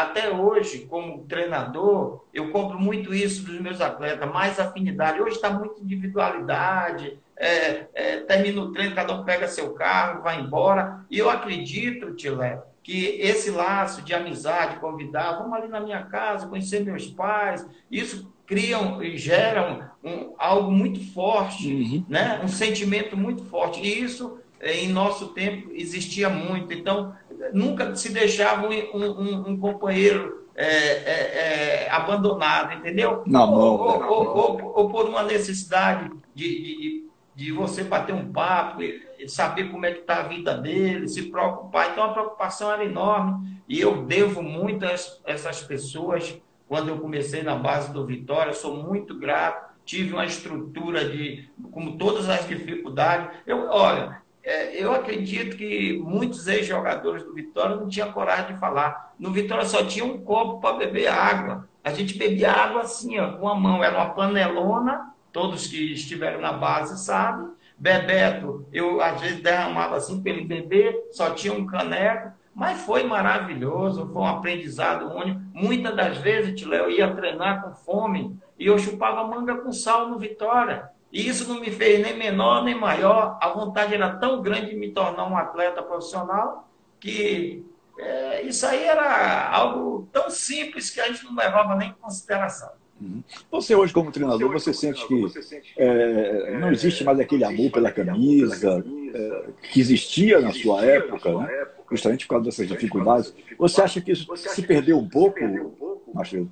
até 0.03 0.29
hoje, 0.29 0.85
como 0.89 1.25
treinador, 1.25 2.25
eu 2.33 2.51
compro 2.51 2.79
muito 2.79 3.13
isso 3.13 3.43
dos 3.43 3.59
meus 3.59 3.81
atletas, 3.81 4.29
mais 4.29 4.59
afinidade. 4.59 5.21
Hoje 5.21 5.35
está 5.35 5.49
muito 5.49 5.81
individualidade, 5.81 7.19
é, 7.37 7.87
é, 7.93 8.17
termina 8.21 8.61
o 8.61 8.71
treino, 8.71 8.95
cada 8.95 9.13
um 9.13 9.23
pega 9.23 9.47
seu 9.47 9.73
carro, 9.73 10.21
vai 10.21 10.39
embora. 10.39 11.05
E 11.09 11.17
eu 11.17 11.29
acredito, 11.29 12.13
Tilé, 12.13 12.61
que 12.83 13.17
esse 13.19 13.51
laço 13.51 14.01
de 14.01 14.13
amizade, 14.13 14.79
convidar, 14.79 15.37
vamos 15.37 15.53
ali 15.53 15.67
na 15.67 15.79
minha 15.79 16.03
casa, 16.03 16.47
conhecer 16.47 16.81
meus 16.81 17.07
pais, 17.07 17.65
isso 17.89 18.31
criam 18.45 19.01
e 19.01 19.17
geram 19.17 19.89
um, 20.03 20.33
algo 20.37 20.71
muito 20.71 20.99
forte, 21.13 21.73
uhum. 21.73 22.05
né? 22.09 22.41
um 22.43 22.47
sentimento 22.47 23.15
muito 23.15 23.45
forte. 23.45 23.79
E 23.79 24.03
isso, 24.03 24.39
em 24.61 24.89
nosso 24.89 25.29
tempo, 25.29 25.71
existia 25.73 26.29
muito. 26.29 26.73
Então, 26.73 27.15
nunca 27.53 27.95
se 27.95 28.11
deixava 28.11 28.67
um, 28.67 28.73
um, 28.93 29.49
um 29.49 29.57
companheiro 29.57 30.41
é, 30.55 30.65
é, 30.65 31.85
é, 31.85 31.91
abandonado, 31.91 32.73
entendeu? 32.73 33.23
Não, 33.25 33.53
ou, 33.53 33.79
ou, 33.79 34.03
ou, 34.03 34.37
ou, 34.37 34.73
ou 34.75 34.89
por 34.89 35.07
uma 35.07 35.23
necessidade 35.23 36.11
de, 36.35 36.45
de, 36.45 37.09
de, 37.35 37.51
você 37.51 37.83
bater 37.83 38.13
um 38.13 38.31
papo, 38.31 38.81
saber 39.27 39.71
como 39.71 39.85
é 39.85 39.91
que 39.91 40.01
está 40.01 40.19
a 40.19 40.27
vida 40.27 40.53
dele, 40.53 41.07
se 41.07 41.23
preocupar. 41.23 41.91
Então 41.91 42.03
a 42.03 42.13
preocupação 42.13 42.71
era 42.71 42.83
enorme 42.83 43.59
e 43.67 43.79
eu 43.79 44.03
devo 44.03 44.43
muito 44.43 44.85
a 44.85 44.91
essas 45.25 45.63
pessoas. 45.63 46.37
Quando 46.67 46.89
eu 46.89 46.99
comecei 46.99 47.43
na 47.43 47.55
base 47.55 47.91
do 47.91 48.05
Vitória, 48.05 48.53
sou 48.53 48.75
muito 48.75 49.17
grato. 49.17 49.71
Tive 49.83 50.13
uma 50.13 50.25
estrutura 50.25 51.09
de, 51.09 51.49
como 51.71 51.97
todas 51.97 52.29
as 52.29 52.47
dificuldades. 52.47 53.35
Eu, 53.45 53.67
olha, 53.69 54.21
é, 54.43 54.81
eu 54.81 54.91
acredito 54.91 55.55
que 55.55 55.97
muitos 55.97 56.47
ex-jogadores 56.47 57.23
do 57.23 57.33
Vitória 57.33 57.75
não 57.75 57.87
tinham 57.87 58.11
coragem 58.11 58.53
de 58.53 58.59
falar. 58.59 59.13
No 59.19 59.31
Vitória 59.31 59.65
só 59.65 59.85
tinha 59.85 60.03
um 60.03 60.23
copo 60.23 60.59
para 60.59 60.77
beber 60.77 61.07
água. 61.07 61.67
A 61.83 61.91
gente 61.91 62.17
bebia 62.17 62.51
água 62.51 62.81
assim, 62.81 63.19
ó, 63.19 63.33
com 63.33 63.47
a 63.47 63.55
mão. 63.55 63.83
Era 63.83 63.97
uma 63.97 64.09
panelona, 64.09 65.13
todos 65.31 65.67
que 65.67 65.93
estiveram 65.93 66.41
na 66.41 66.53
base 66.53 67.03
sabem. 67.03 67.51
Bebeto, 67.77 68.65
eu 68.71 69.01
às 69.01 69.19
vezes 69.19 69.41
derramava 69.41 69.95
assim 69.95 70.21
para 70.21 70.31
ele 70.31 70.45
beber, 70.45 71.09
só 71.11 71.31
tinha 71.31 71.53
um 71.53 71.65
caneco. 71.65 72.31
Mas 72.53 72.81
foi 72.81 73.03
maravilhoso, 73.03 74.09
foi 74.11 74.21
um 74.21 74.27
aprendizado 74.27 75.15
único. 75.15 75.39
Muitas 75.53 75.95
das 75.95 76.17
vezes, 76.17 76.61
eu 76.61 76.91
ia 76.91 77.13
treinar 77.15 77.63
com 77.63 77.73
fome 77.73 78.37
e 78.59 78.67
eu 78.67 78.77
chupava 78.77 79.27
manga 79.27 79.55
com 79.55 79.71
sal 79.71 80.09
no 80.09 80.19
Vitória. 80.19 80.90
E 81.11 81.27
isso 81.27 81.47
não 81.47 81.59
me 81.59 81.69
fez 81.69 82.01
nem 82.01 82.15
menor 82.15 82.63
nem 82.63 82.75
maior. 82.75 83.37
A 83.41 83.49
vontade 83.49 83.93
era 83.93 84.15
tão 84.15 84.41
grande 84.41 84.69
de 84.69 84.75
me 84.75 84.91
tornar 84.91 85.27
um 85.27 85.35
atleta 85.35 85.83
profissional 85.83 86.69
que 86.99 87.65
é, 87.99 88.43
isso 88.43 88.65
aí 88.65 88.83
era 88.83 89.49
algo 89.49 90.07
tão 90.11 90.29
simples 90.29 90.89
que 90.89 91.01
a 91.01 91.07
gente 91.07 91.25
não 91.25 91.35
levava 91.35 91.75
nem 91.75 91.89
em 91.89 91.93
consideração. 91.93 92.69
Uhum. 93.01 93.23
Você 93.49 93.75
hoje 93.75 93.91
como 93.91 94.11
treinador, 94.11 94.51
você 94.51 94.73
sente 94.73 95.05
que 95.07 95.25
é, 95.77 96.57
não 96.59 96.71
existe 96.71 97.03
mais 97.03 97.19
aquele 97.19 97.43
amor 97.43 97.71
pela 97.71 97.91
camisa 97.91 98.83
é, 99.13 99.43
que 99.71 99.79
existia 99.79 100.39
na 100.39 100.53
sua 100.53 100.85
época, 100.85 101.35
né? 101.39 101.67
justamente 101.89 102.25
por 102.25 102.35
causa 102.35 102.45
dessas 102.45 102.67
dificuldades. 102.67 103.33
Você 103.57 103.81
acha 103.81 103.99
que 103.99 104.11
isso 104.11 104.27
se 104.35 104.61
perdeu 104.61 104.97
um 104.97 105.09
pouco, 105.09 105.39
Marcelo? 106.13 106.51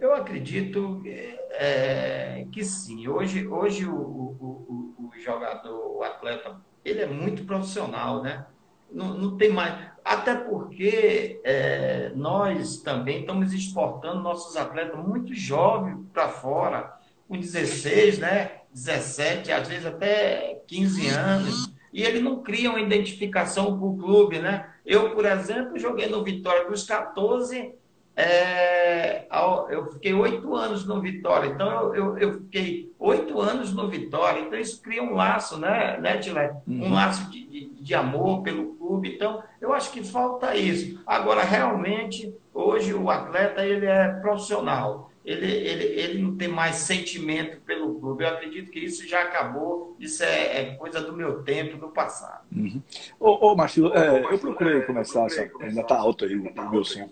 Eu 0.00 0.14
acredito 0.14 1.02
é, 1.50 2.46
que 2.52 2.64
sim. 2.64 3.08
Hoje, 3.08 3.46
hoje 3.48 3.84
o, 3.84 3.96
o, 3.96 4.94
o, 4.98 5.06
o, 5.08 5.20
jogador, 5.20 5.96
o 5.96 6.02
atleta, 6.04 6.56
ele 6.84 7.00
é 7.00 7.06
muito 7.06 7.44
profissional, 7.44 8.22
né? 8.22 8.46
Não, 8.90 9.14
não 9.14 9.36
tem 9.36 9.50
mais. 9.50 9.74
Até 10.04 10.36
porque 10.36 11.40
é, 11.44 12.12
nós 12.14 12.80
também 12.80 13.20
estamos 13.20 13.52
exportando 13.52 14.22
nossos 14.22 14.56
atletas 14.56 15.04
muito 15.04 15.34
jovens 15.34 15.98
para 16.12 16.28
fora, 16.28 16.96
com 17.26 17.36
16, 17.36 18.18
né? 18.18 18.52
17, 18.72 19.50
às 19.50 19.66
vezes 19.66 19.84
até 19.84 20.62
15 20.68 21.08
anos. 21.08 21.72
E 21.92 22.02
ele 22.02 22.20
não 22.20 22.42
cria 22.42 22.70
uma 22.70 22.80
identificação 22.80 23.78
com 23.78 23.88
o 23.88 23.98
clube, 23.98 24.38
né? 24.38 24.72
Eu, 24.86 25.10
por 25.10 25.24
exemplo, 25.24 25.78
joguei 25.78 26.06
no 26.06 26.22
Vitória 26.22 26.68
dos 26.68 26.84
14 26.84 27.74
é, 28.20 29.26
eu 29.70 29.86
fiquei 29.92 30.12
oito 30.12 30.52
anos 30.52 30.84
no 30.84 31.00
Vitória, 31.00 31.50
então 31.50 31.70
eu, 31.70 31.94
eu, 31.94 32.18
eu 32.18 32.32
fiquei 32.40 32.92
oito 32.98 33.40
anos 33.40 33.72
no 33.72 33.88
Vitória, 33.88 34.40
então 34.40 34.58
isso 34.58 34.82
cria 34.82 35.00
um 35.00 35.14
laço, 35.14 35.56
né, 35.56 35.96
né 36.00 36.18
Tilé? 36.18 36.52
Uhum. 36.66 36.86
Um 36.86 36.94
laço 36.94 37.30
de, 37.30 37.46
de, 37.46 37.70
de, 37.80 37.94
amor 37.94 38.42
pelo 38.42 38.74
clube, 38.74 39.14
então 39.14 39.40
eu 39.60 39.72
acho 39.72 39.92
que 39.92 40.02
falta 40.02 40.56
isso. 40.56 41.00
Agora, 41.06 41.44
realmente, 41.44 42.34
hoje 42.52 42.92
o 42.92 43.08
atleta 43.08 43.64
ele 43.64 43.86
é 43.86 44.08
profissional, 44.08 45.12
ele, 45.24 45.46
ele, 45.46 45.84
ele 45.84 46.22
não 46.22 46.36
tem 46.36 46.48
mais 46.48 46.74
sentimento 46.74 47.60
pelo 47.60 48.00
clube, 48.00 48.24
eu 48.24 48.30
acredito 48.30 48.72
que 48.72 48.80
isso 48.80 49.06
já 49.06 49.22
acabou, 49.22 49.94
isso 50.00 50.24
é, 50.24 50.62
é 50.62 50.64
coisa 50.74 51.00
do 51.00 51.12
meu 51.12 51.44
tempo, 51.44 51.76
do 51.76 51.90
passado. 51.90 52.44
Uhum. 52.50 52.82
Ô, 53.20 53.52
ô 53.52 53.54
Marcelo, 53.54 53.96
é, 53.96 54.24
eu 54.24 54.38
procurei 54.40 54.80
começar, 54.80 55.28
ainda 55.60 55.82
está 55.82 55.96
alto 55.96 56.24
aí 56.24 56.34
o 56.34 56.70
meu 56.70 56.82
som 56.82 57.08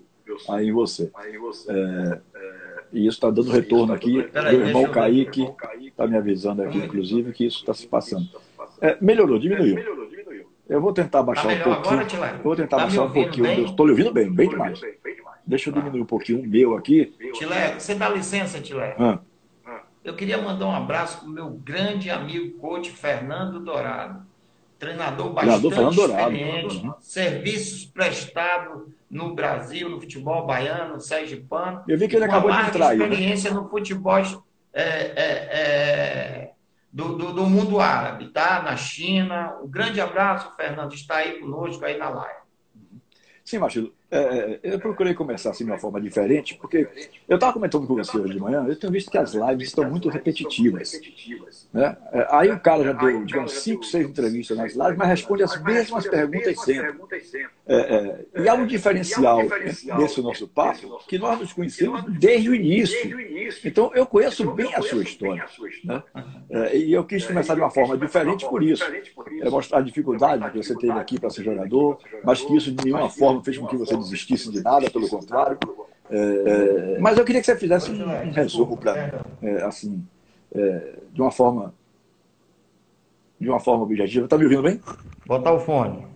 aí 0.48 0.68
em 0.68 0.72
você. 0.72 1.10
É, 1.68 2.20
e 2.92 3.00
isso 3.00 3.16
está 3.16 3.30
dando 3.30 3.50
retorno 3.50 3.92
aqui. 3.92 4.28
Meu 4.32 4.66
irmão 4.66 4.84
Kaique 4.90 5.48
está 5.84 6.06
me 6.06 6.16
avisando 6.16 6.62
aqui, 6.62 6.78
inclusive, 6.78 7.32
que 7.32 7.46
isso 7.46 7.58
está 7.58 7.74
se 7.74 7.86
passando. 7.86 8.28
É, 8.80 8.96
melhorou, 9.00 9.38
diminuiu. 9.38 9.76
Eu 10.68 10.80
vou 10.80 10.92
tentar 10.92 11.22
baixar 11.22 11.48
um 11.48 11.62
pouquinho. 11.62 12.00
Agora, 12.00 12.40
vou 12.42 12.56
tentar 12.56 12.76
tá 12.76 12.82
baixar 12.84 13.02
um 13.04 13.12
pouquinho. 13.12 13.64
Estou 13.64 13.86
lhe 13.86 13.92
ouvindo 13.92 14.12
bem, 14.12 14.32
bem 14.32 14.48
demais. 14.48 14.80
Deixa 15.46 15.70
eu 15.70 15.74
diminuir 15.74 16.00
um 16.00 16.06
pouquinho 16.06 16.40
o 16.40 16.46
meu 16.46 16.76
aqui. 16.76 17.14
Tilé, 17.34 17.78
você 17.78 17.94
dá 17.94 18.08
licença, 18.08 18.60
Tilé? 18.60 18.96
Ah. 18.98 19.20
eu 20.02 20.14
queria 20.14 20.38
mandar 20.38 20.66
um 20.66 20.74
abraço 20.74 21.20
para 21.20 21.28
o 21.28 21.30
meu 21.30 21.50
grande 21.50 22.10
amigo 22.10 22.58
coach 22.58 22.90
Fernando 22.90 23.60
Dourado, 23.60 24.26
treinador 24.78 25.32
bastante 25.32 25.68
treinador 25.68 26.10
experiente, 26.10 26.76
Dourado. 26.78 26.96
serviços 27.00 27.84
prestados 27.86 28.88
no 29.10 29.34
Brasil, 29.34 29.88
no 29.88 30.00
futebol 30.00 30.46
baiano, 30.46 31.00
sergipano. 31.00 31.82
Eu 31.88 31.98
vi 31.98 32.08
que 32.08 32.16
ele 32.16 32.24
acabou 32.24 32.50
de 32.50 32.60
entrar 32.60 32.88
aí. 32.88 32.98
Né? 32.98 33.04
experiência 33.04 33.50
né? 33.50 33.56
no 33.56 33.68
futebol 33.68 34.18
é, 34.18 34.82
é, 34.82 35.22
é, 35.22 36.50
do, 36.92 37.16
do, 37.16 37.32
do, 37.32 37.46
mundo 37.46 37.80
árabe, 37.80 38.28
tá? 38.28 38.62
Na 38.62 38.76
China. 38.76 39.56
Um 39.62 39.68
grande 39.68 40.00
abraço, 40.00 40.54
Fernando, 40.56 40.94
está 40.94 41.16
aí 41.16 41.40
conosco 41.40 41.84
aí 41.84 41.96
na 41.96 42.10
live. 42.10 42.40
Sim, 43.44 43.58
Marcelo. 43.58 43.95
É, 44.08 44.18
é, 44.18 44.60
eu 44.62 44.78
procurei 44.78 45.14
começar 45.14 45.50
assim 45.50 45.64
de 45.64 45.70
uma 45.70 45.78
forma 45.78 46.00
diferente, 46.00 46.54
porque 46.54 46.88
eu 47.28 47.34
estava 47.34 47.52
comentando 47.52 47.86
com 47.86 47.96
você 47.96 48.16
hoje 48.16 48.34
de 48.34 48.40
manhã, 48.40 48.64
eu 48.68 48.76
tenho 48.76 48.92
visto 48.92 49.10
que 49.10 49.18
as 49.18 49.34
lives 49.34 49.68
estão 49.68 49.90
muito 49.90 50.08
repetitivas. 50.08 51.00
Né? 51.72 51.96
É, 52.12 52.26
aí 52.30 52.50
o 52.50 52.60
cara 52.60 52.84
já 52.84 52.92
deu, 52.92 53.24
digamos, 53.24 53.52
cinco, 53.52 53.84
seis 53.84 54.08
entrevistas 54.08 54.56
nas 54.56 54.74
lives, 54.74 54.96
mas 54.96 55.08
responde 55.08 55.42
as 55.42 55.60
mesmas 55.60 56.06
perguntas 56.06 56.60
sempre. 56.60 56.96
É, 57.68 57.76
é, 58.36 58.42
e 58.42 58.48
há 58.48 58.54
um 58.54 58.64
diferencial 58.64 59.40
nesse 59.98 60.22
nosso 60.22 60.46
papo, 60.46 61.00
que 61.08 61.18
nós 61.18 61.40
nos 61.40 61.52
conhecemos 61.52 62.04
desde 62.04 62.48
o 62.48 62.54
início. 62.54 63.18
Então, 63.64 63.90
eu 63.92 64.06
conheço 64.06 64.48
bem 64.52 64.72
a 64.72 64.80
sua 64.82 65.02
história. 65.02 65.44
Né? 65.84 66.02
É, 66.48 66.76
e 66.76 66.92
eu 66.92 67.04
quis 67.04 67.26
começar 67.26 67.56
de 67.56 67.60
uma 67.60 67.70
forma 67.70 67.98
diferente 67.98 68.48
por 68.48 68.62
isso. 68.62 68.84
É 69.42 69.50
mostrar 69.50 69.78
a 69.78 69.82
dificuldade 69.82 70.48
que 70.52 70.58
você 70.58 70.76
teve 70.76 70.92
aqui 70.92 71.18
para 71.18 71.28
ser 71.28 71.42
jogador, 71.42 71.98
mas 72.22 72.40
que 72.40 72.56
isso 72.56 72.70
de 72.70 72.84
nenhuma 72.84 73.10
forma 73.10 73.42
fez 73.42 73.58
com 73.58 73.66
que 73.66 73.76
você 73.76 73.96
desistisse 73.96 74.50
de 74.50 74.62
nada, 74.62 74.88
pelo 74.88 75.08
contrário. 75.08 75.58
É, 76.08 76.98
mas 77.00 77.18
eu 77.18 77.24
queria 77.24 77.40
que 77.40 77.46
você 77.46 77.56
fizesse 77.56 77.90
um, 77.90 78.28
um 78.28 78.30
resumo 78.30 78.76
para, 78.76 79.24
é, 79.42 79.62
assim, 79.64 80.06
é, 80.54 81.00
de 81.12 81.20
uma 81.20 81.32
forma, 81.32 81.74
de 83.40 83.48
uma 83.48 83.58
forma 83.58 83.82
objetiva. 83.82 84.26
Está 84.26 84.38
me 84.38 84.44
ouvindo 84.44 84.62
bem? 84.62 84.80
Botar 85.26 85.52
o 85.52 85.58
fone. 85.58 86.06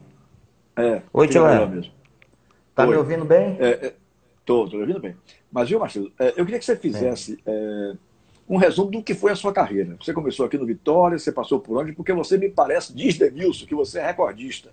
É. 0.81 1.03
Oi, 1.13 1.29
tio 1.29 1.45
Léo. 1.45 1.81
Está 2.71 2.87
me 2.87 2.97
ouvindo 2.97 3.25
bem? 3.25 3.59
Estou, 4.41 4.65
estou 4.65 4.79
me 4.79 4.81
ouvindo 4.81 5.01
bem. 5.01 5.17
Mas, 5.53 5.69
viu, 5.69 5.79
Marcelo, 5.79 6.11
eu 6.37 6.45
queria 6.45 6.59
que 6.59 6.65
você 6.65 6.77
fizesse 6.77 7.39
um 8.49 8.57
resumo 8.57 8.91
do 8.91 9.03
que 9.03 9.15
foi 9.15 9.31
a 9.33 9.37
sua 9.37 9.53
carreira. 9.53 9.97
Você 10.01 10.13
começou 10.13 10.47
aqui 10.47 10.59
no 10.59 10.67
Vitória, 10.67 11.19
você 11.19 11.31
passou 11.31 11.61
por 11.61 11.81
onde? 11.81 11.93
Porque 11.93 12.13
você 12.13 12.37
me 12.37 12.49
parece, 12.49 12.95
diz 12.95 13.17
Denilson, 13.17 13.67
que 13.67 13.75
você 13.75 14.01
é 14.01 14.07
recordista 14.07 14.71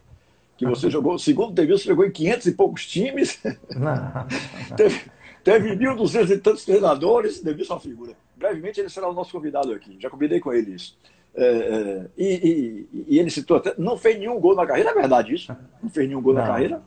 que 0.57 0.65
você 0.65 0.89
jogou, 0.91 1.17
segundo 1.19 1.55
você 1.55 1.87
jogou 1.89 2.05
em 2.05 2.11
500 2.11 2.47
e 2.47 2.51
poucos 2.53 2.87
times. 2.87 3.39
Teve, 4.75 5.01
teve 5.43 5.75
1.200 5.77 6.29
e 6.31 6.37
tantos 6.39 6.65
treinadores, 6.65 7.41
Devi 7.41 7.63
sua 7.63 7.79
figura. 7.79 8.13
Brevemente 8.35 8.79
ele 8.81 8.89
será 8.89 9.07
o 9.07 9.13
nosso 9.13 9.31
convidado 9.31 9.71
aqui, 9.71 9.95
já 9.99 10.09
combinei 10.09 10.39
com 10.39 10.51
ele 10.51 10.71
isso. 10.71 10.97
É, 11.37 11.45
é, 11.45 12.05
e, 12.17 12.87
e, 12.91 13.05
e, 13.09 13.19
ele 13.19 13.29
citou 13.29 13.57
até, 13.57 13.71
não 13.77 13.95
fez 13.95 14.17
nenhum 14.17 14.39
gol 14.39 14.55
na 14.55 14.65
carreira, 14.65 14.89
é 14.89 14.93
verdade 14.93 15.35
isso? 15.35 15.55
Não 15.83 15.87
fez 15.87 16.07
nenhum 16.07 16.19
gol 16.19 16.33
não. 16.33 16.41
na 16.41 16.47
carreira? 16.47 16.81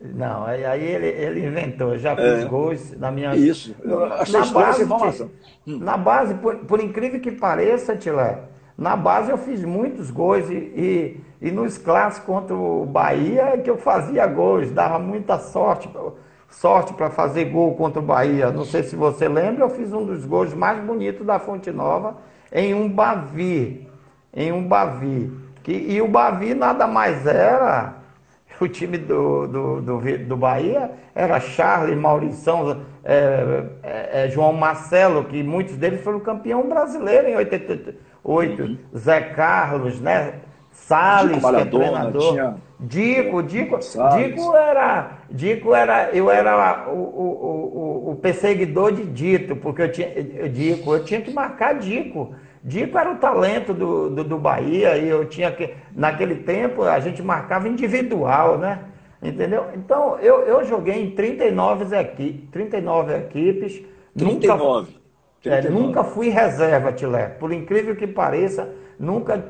Não, 0.00 0.44
aí 0.44 0.84
ele, 0.84 1.06
ele 1.06 1.46
inventou, 1.46 1.96
já 1.96 2.16
fiz 2.16 2.24
é, 2.24 2.44
gols 2.44 2.98
na 2.98 3.12
minha. 3.12 3.34
Isso, 3.36 3.74
na 3.84 4.44
base, 4.44 4.82
informação. 4.82 5.30
Na 5.64 5.96
base, 5.96 6.34
por, 6.34 6.56
por 6.56 6.80
incrível 6.80 7.20
que 7.20 7.30
pareça, 7.30 7.96
Tilé, 7.96 8.40
na 8.76 8.96
base 8.96 9.30
eu 9.30 9.38
fiz 9.38 9.64
muitos 9.64 10.10
gols 10.10 10.50
e, 10.50 10.54
e, 10.54 11.20
e 11.40 11.50
nos 11.52 11.78
clássicos 11.78 12.26
contra 12.26 12.56
o 12.56 12.84
Bahia 12.84 13.42
é 13.42 13.56
que 13.56 13.70
eu 13.70 13.78
fazia 13.78 14.26
gols, 14.26 14.70
dava 14.70 14.98
muita 14.98 15.38
sorte, 15.38 15.88
sorte 16.50 16.92
para 16.92 17.08
fazer 17.08 17.46
gol 17.46 17.74
contra 17.76 18.00
o 18.00 18.04
Bahia. 18.04 18.50
Não 18.50 18.64
sei 18.64 18.82
se 18.82 18.96
você 18.96 19.28
lembra, 19.28 19.64
eu 19.64 19.70
fiz 19.70 19.92
um 19.92 20.04
dos 20.04 20.26
gols 20.26 20.52
mais 20.52 20.84
bonitos 20.84 21.24
da 21.24 21.38
Fonte 21.38 21.70
Nova 21.70 22.16
em 22.52 22.74
um 22.74 22.88
Bavi. 22.88 23.88
Em 24.34 24.52
um 24.52 24.66
Bavi. 24.66 25.32
Que, 25.62 25.72
e 25.72 26.00
o 26.00 26.08
Bavi 26.08 26.54
nada 26.54 26.86
mais 26.86 27.26
era. 27.26 27.94
O 28.58 28.66
time 28.66 28.96
do, 28.96 29.46
do, 29.46 29.82
do, 29.82 30.18
do 30.24 30.36
Bahia 30.36 30.90
era 31.14 31.38
Charles, 31.38 31.94
Maurição, 31.94 32.80
é, 33.04 33.64
é, 33.82 34.24
é, 34.24 34.28
João 34.30 34.54
Marcelo, 34.54 35.24
que 35.24 35.42
muitos 35.42 35.76
deles 35.76 36.02
foram 36.02 36.20
campeão 36.20 36.66
brasileiro 36.66 37.28
em 37.28 37.36
80, 37.36 37.94
oito. 38.24 38.62
Uhum. 38.62 38.78
Zé 38.96 39.20
Carlos, 39.20 40.00
né? 40.00 40.36
Salles, 40.72 41.44
que 41.44 41.56
é 41.56 41.64
treinador. 41.66 42.32
Tinha... 42.32 42.56
Dico, 42.78 43.42
Dico, 43.42 43.78
Dico 43.78 44.54
era, 44.54 45.18
Dico 45.30 45.74
era, 45.74 46.10
eu 46.10 46.30
era 46.30 46.86
o, 46.88 46.92
o, 46.92 48.08
o, 48.08 48.10
o 48.10 48.16
perseguidor 48.16 48.92
de 48.92 49.04
Dito, 49.04 49.56
porque 49.56 49.82
eu 49.82 49.90
tinha, 49.90 50.08
eu, 50.08 50.48
Dico, 50.48 50.94
eu 50.94 51.02
tinha 51.02 51.22
que 51.22 51.32
marcar 51.32 51.74
Dico. 51.78 52.34
Dico 52.62 52.98
era 52.98 53.12
o 53.12 53.16
talento 53.16 53.72
do, 53.72 54.10
do, 54.10 54.24
do, 54.24 54.38
Bahia 54.38 54.98
e 54.98 55.08
eu 55.08 55.24
tinha 55.24 55.50
que, 55.52 55.72
naquele 55.94 56.34
tempo 56.34 56.82
a 56.82 57.00
gente 57.00 57.22
marcava 57.22 57.66
individual, 57.66 58.58
né? 58.58 58.80
Entendeu? 59.22 59.66
Então 59.74 60.18
eu, 60.18 60.40
eu 60.42 60.64
joguei 60.64 61.02
em 61.02 61.12
39, 61.12 61.96
equi, 61.96 62.46
39 62.52 63.14
equipes. 63.14 63.82
39. 64.18 64.90
Nunca, 64.90 65.56
é, 65.56 65.70
nunca 65.70 66.04
fui 66.04 66.28
reserva, 66.28 66.92
Tilé. 66.92 67.28
Por 67.28 67.52
incrível 67.52 67.96
que 67.96 68.06
pareça, 68.06 68.68
nunca 68.98 69.42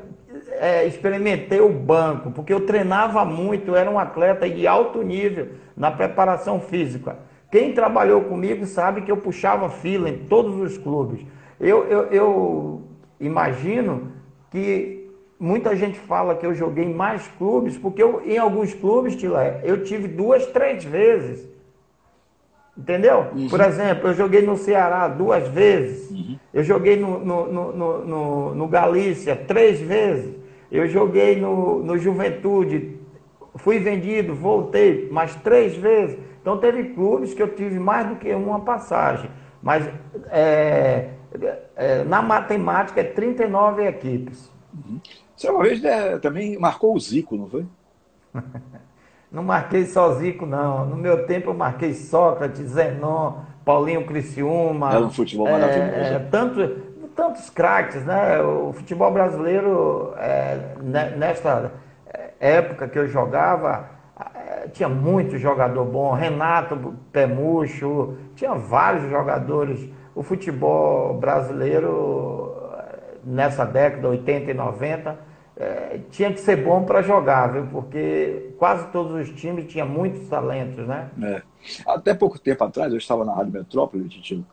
é, 0.59 0.85
experimentei 0.85 1.59
o 1.59 1.69
banco, 1.69 2.31
porque 2.31 2.53
eu 2.53 2.65
treinava 2.65 3.23
muito, 3.25 3.75
era 3.75 3.89
um 3.89 3.99
atleta 3.99 4.49
de 4.49 4.67
alto 4.67 5.01
nível 5.01 5.49
na 5.75 5.91
preparação 5.91 6.59
física. 6.59 7.17
Quem 7.51 7.73
trabalhou 7.73 8.21
comigo 8.21 8.65
sabe 8.65 9.01
que 9.01 9.11
eu 9.11 9.17
puxava 9.17 9.69
fila 9.69 10.09
em 10.09 10.17
todos 10.25 10.59
os 10.59 10.77
clubes. 10.77 11.25
Eu, 11.59 11.85
eu, 11.85 12.01
eu 12.11 12.81
imagino 13.19 14.11
que 14.51 15.09
muita 15.39 15.75
gente 15.75 15.97
fala 15.99 16.35
que 16.35 16.45
eu 16.45 16.53
joguei 16.53 16.85
em 16.85 16.93
mais 16.93 17.27
clubes, 17.37 17.77
porque 17.77 18.01
eu, 18.01 18.21
em 18.25 18.37
alguns 18.37 18.73
clubes, 18.73 19.15
Tilé, 19.15 19.61
eu 19.63 19.83
tive 19.83 20.07
duas, 20.07 20.45
três 20.47 20.83
vezes. 20.83 21.47
Entendeu? 22.77 23.27
Uhum. 23.35 23.47
Por 23.49 23.59
exemplo, 23.59 24.09
eu 24.09 24.13
joguei 24.13 24.43
no 24.43 24.55
Ceará 24.55 25.07
duas 25.07 25.47
vezes. 25.47 26.11
Uhum. 26.11 26.37
Eu 26.53 26.63
joguei 26.63 26.95
no, 26.95 27.19
no, 27.19 27.51
no, 27.51 28.05
no, 28.05 28.55
no 28.55 28.67
Galícia 28.67 29.35
três 29.35 29.79
vezes. 29.79 30.35
Eu 30.71 30.87
joguei 30.87 31.39
no, 31.39 31.83
no 31.83 31.97
Juventude. 31.97 32.97
Fui 33.55 33.79
vendido, 33.79 34.35
voltei 34.35 35.09
mais 35.09 35.35
três 35.35 35.75
vezes. 35.75 36.17
Então 36.41 36.57
teve 36.57 36.85
clubes 36.93 37.33
que 37.33 37.41
eu 37.41 37.53
tive 37.53 37.79
mais 37.79 38.07
do 38.07 38.15
que 38.15 38.33
uma 38.33 38.59
passagem. 38.59 39.29
Mas 39.61 39.89
é, 40.29 41.09
é, 41.75 42.03
na 42.03 42.21
matemática 42.21 43.01
é 43.01 43.03
39 43.03 43.85
equipes. 43.85 44.51
Uhum. 44.73 44.99
Você 45.35 45.49
uma 45.49 45.63
vez 45.63 45.81
né, 45.81 46.17
também 46.19 46.57
marcou 46.57 46.95
o 46.95 46.99
Zico, 46.99 47.35
não 47.35 47.47
foi? 47.47 47.65
Não 49.29 49.43
marquei 49.43 49.85
só 49.85 50.13
Zico, 50.13 50.45
não. 50.45 50.85
No 50.85 50.95
meu 50.95 51.25
tempo 51.25 51.49
eu 51.49 51.53
marquei 51.53 51.93
Sócrates, 51.93 52.69
Zenon, 52.69 53.33
Paulinho 53.65 54.05
Criciúma. 54.05 54.89
Era 54.89 55.05
um 55.05 55.11
futebol 55.11 55.49
maravilhoso. 55.49 55.91
É, 55.91 56.13
é, 56.13 56.19
tanto, 56.19 56.59
tantos 57.17 57.49
craques, 57.49 58.05
né? 58.05 58.39
O 58.41 58.71
futebol 58.71 59.11
brasileiro, 59.11 60.13
é, 60.17 60.75
nesta 61.17 61.71
época 62.39 62.87
que 62.87 62.97
eu 62.97 63.07
jogava, 63.07 63.89
é, 64.35 64.67
tinha 64.67 64.87
muito 64.87 65.37
jogador 65.37 65.83
bom. 65.83 66.13
Renato 66.13 66.95
Pemucho, 67.11 68.15
tinha 68.35 68.53
vários 68.53 69.09
jogadores. 69.09 69.89
O 70.15 70.21
futebol 70.21 71.15
brasileiro, 71.15 72.55
nessa 73.23 73.65
década, 73.65 74.07
80 74.09 74.51
e 74.51 74.53
90, 74.53 75.19
é, 75.57 75.99
tinha 76.11 76.31
que 76.31 76.39
ser 76.39 76.63
bom 76.63 76.83
para 76.83 77.01
jogar, 77.01 77.51
viu? 77.51 77.67
Porque 77.71 78.53
quase 78.59 78.87
todos 78.91 79.13
os 79.13 79.29
times 79.35 79.65
tinham 79.65 79.87
muitos 79.87 80.29
talentos, 80.29 80.87
né? 80.87 81.09
É. 81.21 81.41
Até 81.87 82.13
pouco 82.13 82.37
tempo 82.37 82.63
atrás, 82.63 82.91
eu 82.91 82.97
estava 82.99 83.25
na 83.25 83.33
Rádio 83.33 83.53
Metrópole, 83.53 84.07
Titio, 84.07 84.45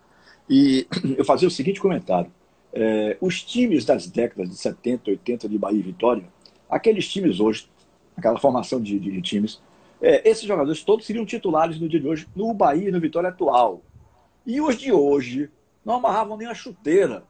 e 0.48 0.87
eu 1.16 1.24
fazia 1.24 1.46
o 1.46 1.50
seguinte 1.50 1.81
comentário. 1.81 2.31
É, 2.76 3.16
os 3.20 3.40
times 3.40 3.84
das 3.84 4.08
décadas 4.08 4.50
de 4.50 4.56
70, 4.56 5.10
80 5.10 5.48
de 5.48 5.56
Bahia 5.56 5.78
e 5.78 5.82
Vitória, 5.82 6.24
aqueles 6.68 7.08
times 7.08 7.38
hoje, 7.38 7.68
aquela 8.16 8.38
formação 8.38 8.80
de, 8.80 8.98
de, 8.98 9.12
de 9.12 9.22
times, 9.22 9.62
é, 10.02 10.28
esses 10.28 10.44
jogadores 10.44 10.82
todos 10.82 11.06
seriam 11.06 11.24
titulares 11.24 11.80
no 11.80 11.88
dia 11.88 12.00
de 12.00 12.06
hoje 12.06 12.26
no 12.34 12.52
Bahia 12.52 12.88
e 12.88 12.92
no 12.92 13.00
Vitória 13.00 13.28
atual. 13.28 13.80
E 14.44 14.60
os 14.60 14.76
de 14.76 14.92
hoje 14.92 15.48
não 15.84 15.94
amarravam 15.94 16.37
nem 16.37 16.48
a 16.48 16.54
chuteira 16.54 17.22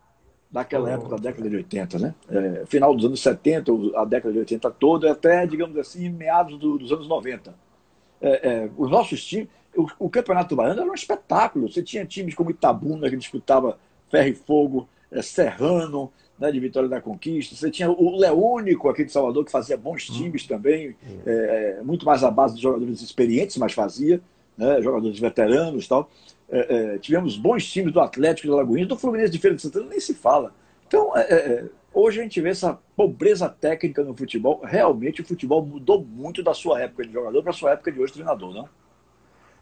daquela 0.50 0.90
época, 0.90 1.10
da 1.10 1.16
década 1.16 1.50
de 1.50 1.56
80, 1.56 1.98
né? 1.98 2.14
É, 2.28 2.66
final 2.66 2.94
dos 2.94 3.04
anos 3.04 3.20
70, 3.20 3.72
a 3.96 4.04
década 4.04 4.32
de 4.32 4.38
80 4.38 4.70
toda, 4.70 5.10
até, 5.10 5.46
digamos 5.46 5.76
assim, 5.76 6.08
meados 6.08 6.56
do, 6.58 6.78
dos 6.78 6.92
anos 6.92 7.08
90. 7.08 7.54
É, 8.20 8.48
é, 8.48 8.70
os 8.78 8.88
nossos 8.88 9.24
times, 9.24 9.48
o, 9.76 9.86
o, 9.98 10.08
Campeonato 10.08 10.54
Baiano 10.54 10.80
era 10.80 10.90
um 10.90 10.94
espetáculo. 10.94 11.68
Você 11.68 11.82
tinha 11.82 12.06
times 12.06 12.34
como 12.34 12.50
Itabuna, 12.50 13.10
que 13.10 13.16
disputava 13.16 13.78
ferro 14.08 14.28
e 14.28 14.34
fogo, 14.34 14.88
Serrano, 15.22 16.12
né, 16.38 16.50
de 16.50 16.60
Vitória 16.60 16.88
da 16.88 17.00
Conquista. 17.00 17.54
Você 17.54 17.70
tinha 17.70 17.90
o 17.90 18.16
Leônico 18.16 18.88
aqui 18.88 19.04
de 19.04 19.12
Salvador, 19.12 19.44
que 19.44 19.50
fazia 19.50 19.76
bons 19.76 20.08
hum. 20.10 20.14
times 20.14 20.46
também, 20.46 20.96
é, 21.26 21.80
muito 21.82 22.04
mais 22.04 22.24
à 22.24 22.30
base 22.30 22.56
de 22.56 22.62
jogadores 22.62 23.00
experientes, 23.00 23.56
mas 23.56 23.72
fazia, 23.72 24.20
né, 24.56 24.80
jogadores 24.82 25.18
veteranos 25.18 25.84
e 25.84 25.88
tal. 25.88 26.10
É, 26.50 26.94
é, 26.94 26.98
tivemos 26.98 27.36
bons 27.36 27.66
times 27.70 27.92
do 27.92 28.00
Atlético 28.00 28.48
de 28.48 28.52
Alagoinhas, 28.52 28.88
do 28.88 28.96
Fluminense 28.96 29.32
de 29.32 29.38
Feira 29.38 29.56
de 29.56 29.62
Santana, 29.62 29.86
nem 29.88 30.00
se 30.00 30.14
fala. 30.14 30.54
Então, 30.86 31.12
hoje 31.92 32.20
a 32.20 32.22
gente 32.22 32.40
vê 32.40 32.50
essa 32.50 32.78
pobreza 32.94 33.48
técnica 33.48 34.04
no 34.04 34.14
futebol. 34.14 34.60
Realmente 34.62 35.22
o 35.22 35.24
futebol 35.24 35.64
mudou 35.64 36.04
muito 36.04 36.42
da 36.42 36.54
sua 36.54 36.80
época 36.80 37.04
de 37.04 37.12
jogador 37.12 37.42
para 37.42 37.50
a 37.50 37.54
sua 37.54 37.72
época 37.72 37.90
de 37.90 37.98
hoje 37.98 38.12
treinador, 38.12 38.52
não? 38.52 38.68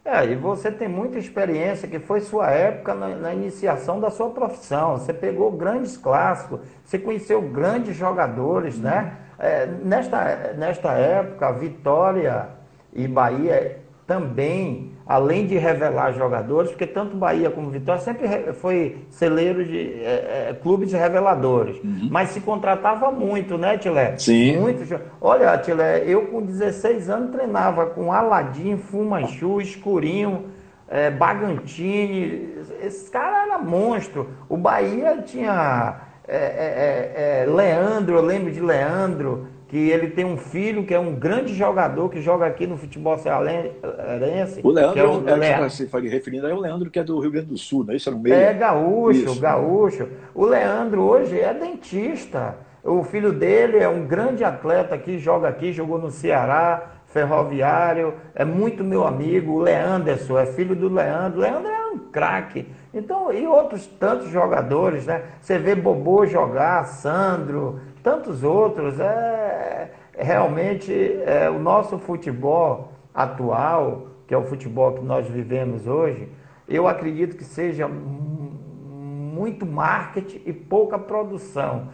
É, 0.05 0.25
e 0.25 0.35
você 0.35 0.69
tem 0.69 0.89
muita 0.89 1.17
experiência, 1.17 1.87
que 1.87 1.97
foi 1.97 2.19
sua 2.19 2.51
época 2.51 2.93
na, 2.93 3.07
na, 3.15 3.33
iniciação 3.33 4.01
da 4.01 4.11
sua 4.11 4.29
profissão. 4.31 4.97
Você 4.97 5.13
pegou 5.13 5.49
grandes 5.51 5.95
clássicos, 5.95 6.59
você 6.83 6.99
conheceu 6.99 7.41
grandes 7.41 7.95
jogadores, 7.95 8.77
né? 8.77 9.17
É, 9.39 9.65
nesta, 9.65 10.53
nesta 10.57 10.91
época, 10.91 11.53
Vitória 11.53 12.49
e 12.91 13.07
Bahia 13.07 13.79
também, 14.05 14.92
além 15.05 15.45
de 15.45 15.57
revelar 15.57 16.13
jogadores, 16.13 16.71
porque 16.71 16.87
tanto 16.87 17.17
Bahia 17.17 17.49
como 17.49 17.69
Vitória 17.69 18.01
sempre 18.01 18.53
foi 18.53 18.97
celeiro 19.09 19.65
de 19.65 20.01
é, 20.01 20.49
é, 20.49 20.57
clubes 20.61 20.93
reveladores, 20.93 21.75
uhum. 21.83 22.07
mas 22.09 22.29
se 22.29 22.39
contratava 22.39 23.11
muito, 23.11 23.57
né, 23.57 23.77
Tilé? 23.77 24.17
Sim. 24.17 24.57
Muito. 24.57 24.99
Olha, 25.19 25.57
Tilé, 25.57 26.03
eu 26.05 26.27
com 26.27 26.41
16 26.41 27.09
anos 27.09 27.31
treinava 27.31 27.87
com 27.87 28.11
Aladim, 28.13 28.77
Fumanchu, 28.77 29.59
Escurinho, 29.59 30.45
é, 30.87 31.09
Bagantini, 31.09 32.49
esse 32.81 33.09
cara 33.09 33.45
era 33.45 33.57
monstro. 33.57 34.29
O 34.47 34.55
Bahia 34.55 35.21
tinha 35.25 36.01
é, 36.27 36.37
é, 36.37 37.43
é, 37.43 37.45
Leandro, 37.45 38.15
eu 38.15 38.21
lembro 38.21 38.51
de 38.51 38.61
Leandro, 38.61 39.47
que 39.73 39.89
ele 39.89 40.11
tem 40.11 40.23
um 40.23 40.37
filho 40.37 40.85
que 40.85 40.93
é 40.93 40.99
um 40.99 41.15
grande 41.15 41.51
jogador 41.55 42.07
que 42.07 42.21
joga 42.21 42.45
aqui 42.45 42.67
no 42.67 42.77
futebol 42.77 43.17
cearense. 43.17 44.61
O 44.63 44.69
Leandro, 44.69 44.99
é 44.99 45.03
o, 45.03 45.27
é, 45.27 45.35
Leandro. 45.35 45.69
se 45.71 45.89
referindo, 46.07 46.47
é 46.47 46.53
o 46.53 46.59
Leandro 46.59 46.91
que 46.91 46.99
é 46.99 47.03
do 47.03 47.19
Rio 47.19 47.31
Grande 47.31 47.47
do 47.47 47.57
Sul, 47.57 47.83
não 47.83 47.91
é 47.91 47.95
isso? 47.95 48.07
Era 48.07 48.15
um 48.15 48.21
meio... 48.21 48.35
É 48.35 48.53
gaúcho, 48.53 49.31
isso. 49.31 49.41
gaúcho. 49.41 50.07
O 50.35 50.45
Leandro 50.45 51.01
hoje 51.01 51.39
é 51.39 51.51
dentista. 51.55 52.55
O 52.83 53.03
filho 53.03 53.33
dele 53.33 53.79
é 53.79 53.89
um 53.89 54.05
grande 54.05 54.43
atleta 54.43 54.95
que 54.95 55.17
joga 55.17 55.47
aqui, 55.47 55.73
jogou 55.73 55.97
no 55.97 56.11
Ceará, 56.11 56.91
ferroviário, 57.07 58.13
é 58.35 58.45
muito 58.45 58.83
meu 58.83 59.07
amigo. 59.07 59.53
O 59.53 59.59
Leanderson 59.59 60.37
é 60.37 60.45
filho 60.45 60.75
do 60.75 60.87
Leandro. 60.87 61.39
O 61.39 61.41
Leandro 61.41 61.71
é 61.71 61.87
um 61.87 61.97
craque. 61.97 62.67
Então, 62.93 63.33
e 63.33 63.47
outros 63.47 63.87
tantos 63.87 64.29
jogadores, 64.29 65.07
né? 65.07 65.23
Você 65.41 65.57
vê 65.57 65.73
Bobô 65.73 66.27
jogar, 66.27 66.85
Sandro, 66.85 67.79
tantos 68.03 68.43
outros. 68.43 68.99
É, 68.99 69.91
é, 70.15 70.23
realmente 70.23 70.93
é, 71.25 71.49
o 71.49 71.57
nosso 71.57 71.97
futebol 71.97 72.91
atual, 73.13 74.07
que 74.27 74.33
é 74.33 74.37
o 74.37 74.43
futebol 74.43 74.93
que 74.93 75.03
nós 75.03 75.27
vivemos 75.27 75.87
hoje, 75.87 76.29
eu 76.67 76.87
acredito 76.87 77.35
que 77.35 77.43
seja 77.43 77.87
muito 77.87 79.65
marketing 79.65 80.41
e 80.45 80.53
pouca 80.53 80.99
produção. 80.99 81.89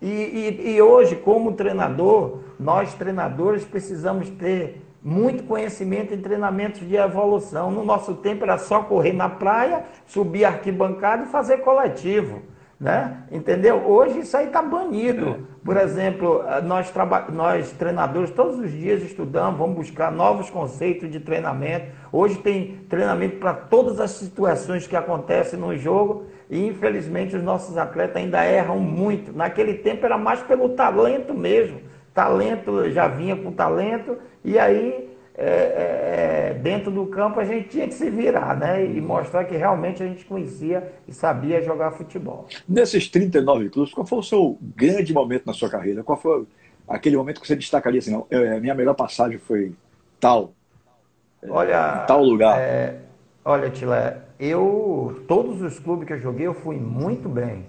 E, 0.00 0.06
e, 0.06 0.74
e 0.74 0.82
hoje, 0.82 1.16
como 1.16 1.52
treinador, 1.52 2.40
nós 2.58 2.92
treinadores 2.94 3.64
precisamos 3.64 4.28
ter 4.30 4.82
muito 5.02 5.44
conhecimento 5.44 6.14
em 6.14 6.20
treinamentos 6.20 6.86
de 6.86 6.96
evolução. 6.96 7.70
No 7.70 7.84
nosso 7.84 8.14
tempo 8.14 8.44
era 8.44 8.58
só 8.58 8.82
correr 8.82 9.12
na 9.12 9.28
praia, 9.28 9.84
subir 10.06 10.44
arquibancada 10.44 11.24
e 11.24 11.26
fazer 11.26 11.58
coletivo. 11.58 12.42
Né? 12.82 13.18
Entendeu? 13.30 13.76
Hoje 13.76 14.18
isso 14.18 14.36
aí 14.36 14.48
está 14.48 14.60
banido. 14.60 15.46
Por 15.64 15.76
exemplo, 15.76 16.42
nós, 16.64 16.92
nós 17.32 17.70
treinadores 17.70 18.32
todos 18.32 18.58
os 18.58 18.72
dias 18.72 19.04
estudamos, 19.04 19.56
vamos 19.56 19.76
buscar 19.76 20.10
novos 20.10 20.50
conceitos 20.50 21.08
de 21.08 21.20
treinamento. 21.20 21.92
Hoje 22.10 22.38
tem 22.38 22.78
treinamento 22.88 23.36
para 23.36 23.54
todas 23.54 24.00
as 24.00 24.10
situações 24.10 24.84
que 24.84 24.96
acontecem 24.96 25.56
no 25.60 25.76
jogo 25.76 26.24
e 26.50 26.66
infelizmente 26.66 27.36
os 27.36 27.42
nossos 27.44 27.78
atletas 27.78 28.16
ainda 28.16 28.44
erram 28.44 28.80
muito. 28.80 29.32
Naquele 29.32 29.74
tempo 29.74 30.04
era 30.04 30.18
mais 30.18 30.42
pelo 30.42 30.70
talento 30.70 31.32
mesmo. 31.32 31.80
Talento 32.12 32.90
já 32.90 33.06
vinha 33.06 33.36
com 33.36 33.52
talento 33.52 34.18
e 34.44 34.58
aí 34.58 35.11
é, 35.34 35.44
é, 35.44 36.50
é, 36.50 36.54
dentro 36.54 36.90
do 36.90 37.06
campo 37.06 37.40
a 37.40 37.44
gente 37.44 37.70
tinha 37.70 37.88
que 37.88 37.94
se 37.94 38.10
virar, 38.10 38.56
né? 38.56 38.84
E 38.84 39.00
mostrar 39.00 39.44
que 39.44 39.56
realmente 39.56 40.02
a 40.02 40.06
gente 40.06 40.24
conhecia 40.24 40.92
e 41.08 41.12
sabia 41.12 41.62
jogar 41.62 41.92
futebol. 41.92 42.46
Nesses 42.68 43.08
39 43.08 43.70
clubes, 43.70 43.94
qual 43.94 44.06
foi 44.06 44.18
o 44.18 44.22
seu 44.22 44.58
grande 44.76 45.12
momento 45.12 45.46
na 45.46 45.54
sua 45.54 45.70
carreira? 45.70 46.02
Qual 46.02 46.18
foi 46.18 46.46
aquele 46.86 47.16
momento 47.16 47.40
que 47.40 47.46
você 47.46 47.56
destacaria 47.56 47.98
assim, 47.98 48.12
não, 48.12 48.26
é, 48.30 48.60
minha 48.60 48.74
melhor 48.74 48.94
passagem 48.94 49.38
foi 49.38 49.72
tal, 50.20 50.52
é, 51.42 51.50
olha, 51.50 52.04
tal 52.06 52.22
lugar? 52.22 52.58
Olha, 53.44 53.70
Tilé, 53.70 54.18
eu, 54.38 55.24
todos 55.26 55.62
os 55.62 55.78
clubes 55.78 56.06
que 56.06 56.12
eu 56.12 56.20
joguei, 56.20 56.46
eu 56.46 56.54
fui 56.54 56.76
muito 56.76 57.28
bem. 57.28 57.64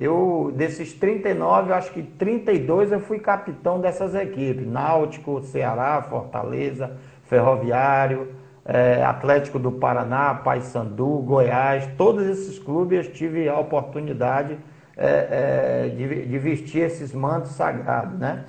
Eu, 0.00 0.50
desses 0.56 0.94
39, 0.94 1.74
acho 1.74 1.92
que 1.92 2.02
32 2.02 2.90
eu 2.90 3.00
fui 3.00 3.18
capitão 3.18 3.78
dessas 3.78 4.14
equipes. 4.14 4.66
Náutico, 4.66 5.42
Ceará, 5.42 6.00
Fortaleza, 6.00 6.96
Ferroviário, 7.24 8.28
é, 8.64 9.04
Atlético 9.04 9.58
do 9.58 9.70
Paraná, 9.70 10.34
Paysandu, 10.36 11.18
Goiás. 11.18 11.86
Todos 11.98 12.26
esses 12.26 12.58
clubes 12.58 13.06
eu 13.06 13.12
tive 13.12 13.46
a 13.46 13.58
oportunidade 13.58 14.56
é, 14.96 15.86
é, 15.86 15.88
de, 15.90 16.26
de, 16.26 16.38
vestir 16.38 16.82
esses 16.84 17.12
mantos 17.12 17.50
sagrados, 17.50 18.18
né? 18.18 18.46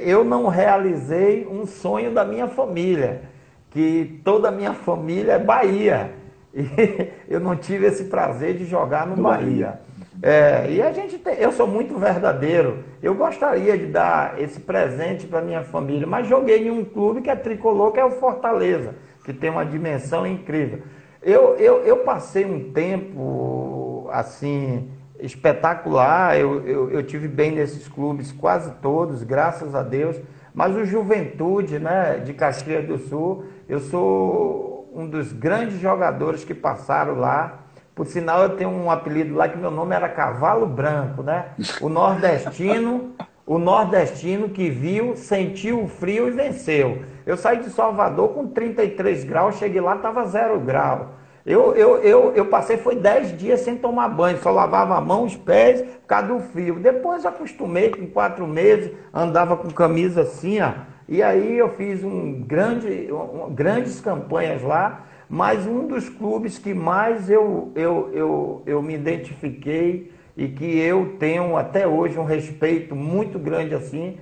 Eu 0.00 0.24
não 0.24 0.46
realizei 0.46 1.46
um 1.46 1.66
sonho 1.66 2.12
da 2.12 2.24
minha 2.24 2.48
família, 2.48 3.22
que 3.70 4.20
toda 4.24 4.48
a 4.48 4.50
minha 4.50 4.72
família 4.72 5.32
é 5.32 5.38
Bahia. 5.38 6.10
E 6.54 7.12
eu 7.28 7.38
não 7.38 7.54
tive 7.54 7.86
esse 7.86 8.04
prazer 8.04 8.56
de 8.56 8.64
jogar 8.64 9.06
no 9.06 9.22
Bahia. 9.22 9.78
É, 10.22 10.70
e 10.70 10.82
a 10.82 10.92
gente 10.92 11.16
tem, 11.18 11.34
eu 11.34 11.52
sou 11.52 11.66
muito 11.66 11.96
verdadeiro. 11.98 12.84
Eu 13.02 13.14
gostaria 13.14 13.78
de 13.78 13.86
dar 13.86 14.40
esse 14.40 14.58
presente 14.60 15.26
para 15.26 15.40
minha 15.40 15.62
família, 15.62 16.06
mas 16.06 16.26
joguei 16.26 16.66
em 16.66 16.70
um 16.70 16.84
clube 16.84 17.20
que 17.20 17.30
é 17.30 17.36
tricolor, 17.36 17.92
que 17.92 18.00
é 18.00 18.04
o 18.04 18.10
Fortaleza, 18.10 18.94
que 19.24 19.32
tem 19.32 19.50
uma 19.50 19.64
dimensão 19.64 20.26
incrível. 20.26 20.80
Eu, 21.22 21.56
eu, 21.56 21.82
eu 21.84 21.98
passei 21.98 22.44
um 22.44 22.72
tempo 22.72 24.08
assim 24.12 24.90
espetacular. 25.20 26.38
Eu, 26.38 26.66
eu, 26.66 26.90
eu 26.90 27.02
tive 27.02 27.28
bem 27.28 27.52
nesses 27.52 27.88
clubes, 27.88 28.32
quase 28.32 28.72
todos, 28.82 29.22
graças 29.22 29.74
a 29.74 29.82
Deus. 29.82 30.16
Mas 30.54 30.74
o 30.74 30.84
Juventude, 30.84 31.78
né, 31.78 32.18
de 32.24 32.32
Caxias 32.32 32.84
do 32.84 32.98
Sul, 32.98 33.44
eu 33.68 33.78
sou 33.78 34.90
um 34.92 35.08
dos 35.08 35.32
grandes 35.32 35.78
jogadores 35.78 36.44
que 36.44 36.54
passaram 36.54 37.14
lá. 37.14 37.60
Por 37.98 38.06
sinal, 38.06 38.44
eu 38.44 38.50
tenho 38.50 38.70
um 38.70 38.88
apelido 38.88 39.34
lá 39.34 39.48
que 39.48 39.58
meu 39.58 39.72
nome 39.72 39.92
era 39.92 40.08
Cavalo 40.08 40.64
Branco, 40.66 41.20
né? 41.20 41.46
O 41.80 41.88
nordestino, 41.88 43.12
o 43.44 43.58
nordestino 43.58 44.50
que 44.50 44.70
viu, 44.70 45.16
sentiu 45.16 45.82
o 45.82 45.88
frio 45.88 46.28
e 46.28 46.30
venceu. 46.30 47.02
Eu 47.26 47.36
saí 47.36 47.58
de 47.58 47.70
Salvador 47.70 48.28
com 48.28 48.46
33 48.46 49.24
graus, 49.24 49.56
cheguei 49.56 49.80
lá, 49.80 49.96
estava 49.96 50.24
zero 50.26 50.60
grau. 50.60 51.14
Eu, 51.44 51.74
eu, 51.74 51.96
eu, 51.96 52.32
eu 52.36 52.44
passei, 52.46 52.76
foi 52.76 52.94
10 52.94 53.36
dias 53.36 53.62
sem 53.62 53.76
tomar 53.76 54.10
banho, 54.10 54.38
só 54.38 54.52
lavava 54.52 54.96
a 54.96 55.00
mão, 55.00 55.24
os 55.24 55.34
pés, 55.34 55.82
por 55.82 56.06
causa 56.06 56.28
do 56.28 56.38
frio. 56.38 56.78
Depois 56.78 57.26
acostumei, 57.26 57.90
com 57.90 58.06
quatro 58.06 58.46
meses, 58.46 58.92
andava 59.12 59.56
com 59.56 59.68
camisa 59.70 60.20
assim, 60.20 60.60
ó. 60.60 60.70
E 61.08 61.20
aí 61.20 61.58
eu 61.58 61.70
fiz 61.70 62.04
um 62.04 62.42
grande, 62.42 63.12
um, 63.12 63.52
grandes 63.52 64.00
campanhas 64.00 64.62
lá 64.62 65.07
mas 65.28 65.66
um 65.66 65.86
dos 65.86 66.08
clubes 66.08 66.58
que 66.58 66.72
mais 66.72 67.28
eu, 67.28 67.70
eu, 67.74 68.10
eu, 68.12 68.62
eu 68.64 68.82
me 68.82 68.94
identifiquei 68.94 70.12
e 70.36 70.48
que 70.48 70.78
eu 70.78 71.16
tenho 71.18 71.56
até 71.56 71.86
hoje 71.86 72.18
um 72.18 72.24
respeito 72.24 72.94
muito 72.96 73.38
grande 73.38 73.74
assim, 73.74 74.18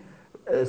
é, 0.47 0.65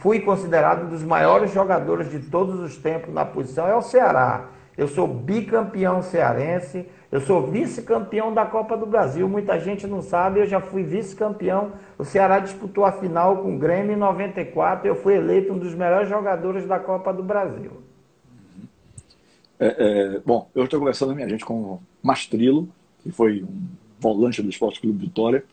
fui 0.00 0.20
considerado 0.20 0.86
um 0.86 0.88
dos 0.88 1.02
maiores 1.02 1.52
jogadores 1.52 2.10
de 2.10 2.18
todos 2.18 2.60
os 2.60 2.76
tempos 2.76 3.14
na 3.14 3.24
posição, 3.24 3.66
é 3.66 3.74
o 3.74 3.82
Ceará. 3.82 4.48
Eu 4.76 4.86
sou 4.86 5.08
bicampeão 5.08 6.02
cearense, 6.02 6.86
eu 7.10 7.20
sou 7.20 7.46
vice-campeão 7.48 8.32
da 8.32 8.46
Copa 8.46 8.76
do 8.76 8.86
Brasil. 8.86 9.28
Muita 9.28 9.58
gente 9.58 9.88
não 9.88 10.00
sabe, 10.00 10.38
eu 10.38 10.46
já 10.46 10.60
fui 10.60 10.84
vice-campeão. 10.84 11.72
O 11.98 12.04
Ceará 12.04 12.38
disputou 12.38 12.84
a 12.84 12.92
final 12.92 13.38
com 13.38 13.56
o 13.56 13.58
Grêmio 13.58 13.94
em 13.94 13.96
94. 13.96 14.86
Eu 14.86 14.94
fui 14.94 15.16
eleito 15.16 15.52
um 15.52 15.58
dos 15.58 15.74
melhores 15.74 16.08
jogadores 16.08 16.64
da 16.64 16.78
Copa 16.78 17.12
do 17.12 17.24
Brasil. 17.24 17.87
É, 19.58 19.66
é, 19.66 20.20
bom, 20.24 20.48
eu 20.54 20.64
estou 20.64 20.78
conversando, 20.78 21.14
minha 21.14 21.28
gente, 21.28 21.44
com 21.44 21.80
Mastrilo, 22.02 22.68
que 23.02 23.10
foi 23.10 23.42
um 23.42 23.66
volante 23.98 24.40
do 24.40 24.48
Esporte 24.48 24.80
Clube 24.80 25.06
Vitória, 25.06 25.44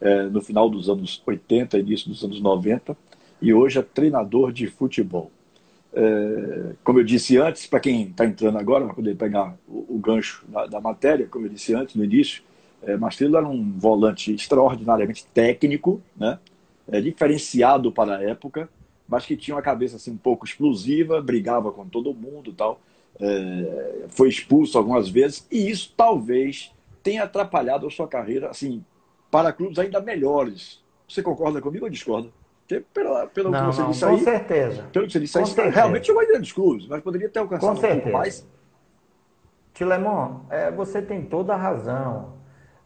é, 0.00 0.24
no 0.24 0.42
final 0.42 0.68
dos 0.68 0.90
anos 0.90 1.22
80, 1.26 1.78
início 1.78 2.08
dos 2.08 2.22
anos 2.22 2.40
90, 2.40 2.96
e 3.40 3.54
hoje 3.54 3.78
é 3.78 3.82
treinador 3.82 4.52
de 4.52 4.66
futebol. 4.66 5.30
É, 5.94 6.74
como 6.84 6.98
eu 7.00 7.04
disse 7.04 7.38
antes, 7.38 7.66
para 7.66 7.80
quem 7.80 8.08
está 8.08 8.26
entrando 8.26 8.58
agora, 8.58 8.84
para 8.84 8.94
poder 8.94 9.16
pegar 9.16 9.56
o, 9.66 9.96
o 9.96 9.98
gancho 9.98 10.44
da, 10.46 10.66
da, 10.66 10.80
matéria, 10.80 11.26
como 11.26 11.46
eu 11.46 11.50
disse 11.50 11.74
antes, 11.74 11.94
no 11.94 12.04
início, 12.04 12.42
é, 12.82 12.94
Mastrilo 12.96 13.38
era 13.38 13.48
um 13.48 13.72
volante 13.78 14.34
extraordinariamente 14.34 15.26
técnico, 15.32 16.02
né? 16.14 16.38
É, 16.88 17.00
diferenciado 17.00 17.90
para 17.90 18.18
a 18.18 18.22
época, 18.22 18.68
mas 19.08 19.24
que 19.24 19.36
tinha 19.36 19.56
uma 19.56 19.62
cabeça 19.62 19.96
assim, 19.96 20.12
um 20.12 20.16
pouco 20.16 20.44
explosiva, 20.44 21.20
brigava 21.20 21.72
com 21.72 21.86
todo 21.88 22.14
mundo 22.14 22.52
tal 22.52 22.80
é, 23.20 24.04
foi 24.08 24.28
expulso 24.28 24.76
algumas 24.76 25.08
vezes, 25.08 25.46
e 25.50 25.70
isso 25.70 25.92
talvez 25.96 26.72
tenha 27.02 27.24
atrapalhado 27.24 27.86
a 27.86 27.90
sua 27.90 28.08
carreira, 28.08 28.50
assim, 28.50 28.84
para 29.30 29.52
clubes 29.52 29.78
ainda 29.78 30.00
melhores. 30.00 30.84
Você 31.08 31.22
concorda 31.22 31.60
comigo 31.60 31.84
ou 31.84 31.90
discorda? 31.90 32.28
Porque 32.66 32.84
pelo, 32.92 33.28
pelo 33.28 33.50
não, 33.50 33.60
que 33.60 33.76
você 33.76 33.82
não, 33.82 33.90
disse 33.90 34.04
com 34.04 34.10
aí. 34.10 34.18
certeza. 34.20 34.82
Pelo 34.92 35.06
que 35.06 35.12
você 35.12 35.20
disse 35.20 35.38
aí, 35.38 35.70
realmente 35.70 36.06
chegou 36.06 36.22
em 36.22 36.26
grandes 36.26 36.52
clubes, 36.52 36.88
mas 36.88 37.00
poderia 37.00 37.28
ter 37.28 37.38
alcançado 37.38 37.74
com 37.74 37.80
certeza. 37.80 38.00
um 38.00 38.02
pouco 38.02 38.18
mais. 38.18 38.46
Tilemon, 39.72 40.40
é, 40.50 40.70
você 40.70 41.00
tem 41.00 41.22
toda 41.22 41.54
a 41.54 41.56
razão. 41.56 42.34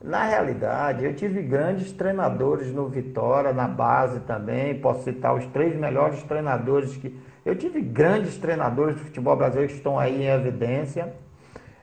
Na 0.03 0.25
realidade, 0.25 1.05
eu 1.05 1.15
tive 1.15 1.43
grandes 1.43 1.93
treinadores 1.93 2.73
no 2.73 2.89
Vitória, 2.89 3.53
na 3.53 3.69
base 3.69 4.21
também. 4.21 4.79
Posso 4.81 5.05
citar 5.05 5.35
os 5.35 5.47
três 5.47 5.75
melhores 5.77 6.23
treinadores 6.25 6.97
que. 6.97 7.17
Eu 7.45 7.57
tive 7.57 7.81
grandes 7.81 8.37
treinadores 8.37 8.97
do 8.97 9.03
futebol 9.03 9.37
brasileiro 9.37 9.71
que 9.71 9.79
estão 9.79 9.99
aí 9.99 10.23
em 10.23 10.27
evidência. 10.27 11.15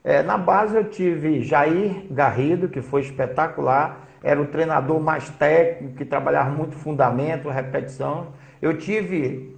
É, 0.03 0.21
na 0.21 0.37
base 0.37 0.75
eu 0.75 0.89
tive 0.89 1.41
Jair 1.41 2.05
Garrido, 2.11 2.69
que 2.69 2.81
foi 2.81 3.01
espetacular 3.01 4.07
era 4.23 4.41
o 4.41 4.47
treinador 4.47 4.99
mais 4.99 5.29
técnico, 5.29 5.95
que 5.95 6.05
trabalhava 6.05 6.49
muito 6.49 6.75
fundamento, 6.75 7.49
repetição. 7.49 8.27
Eu 8.61 8.77
tive 8.77 9.55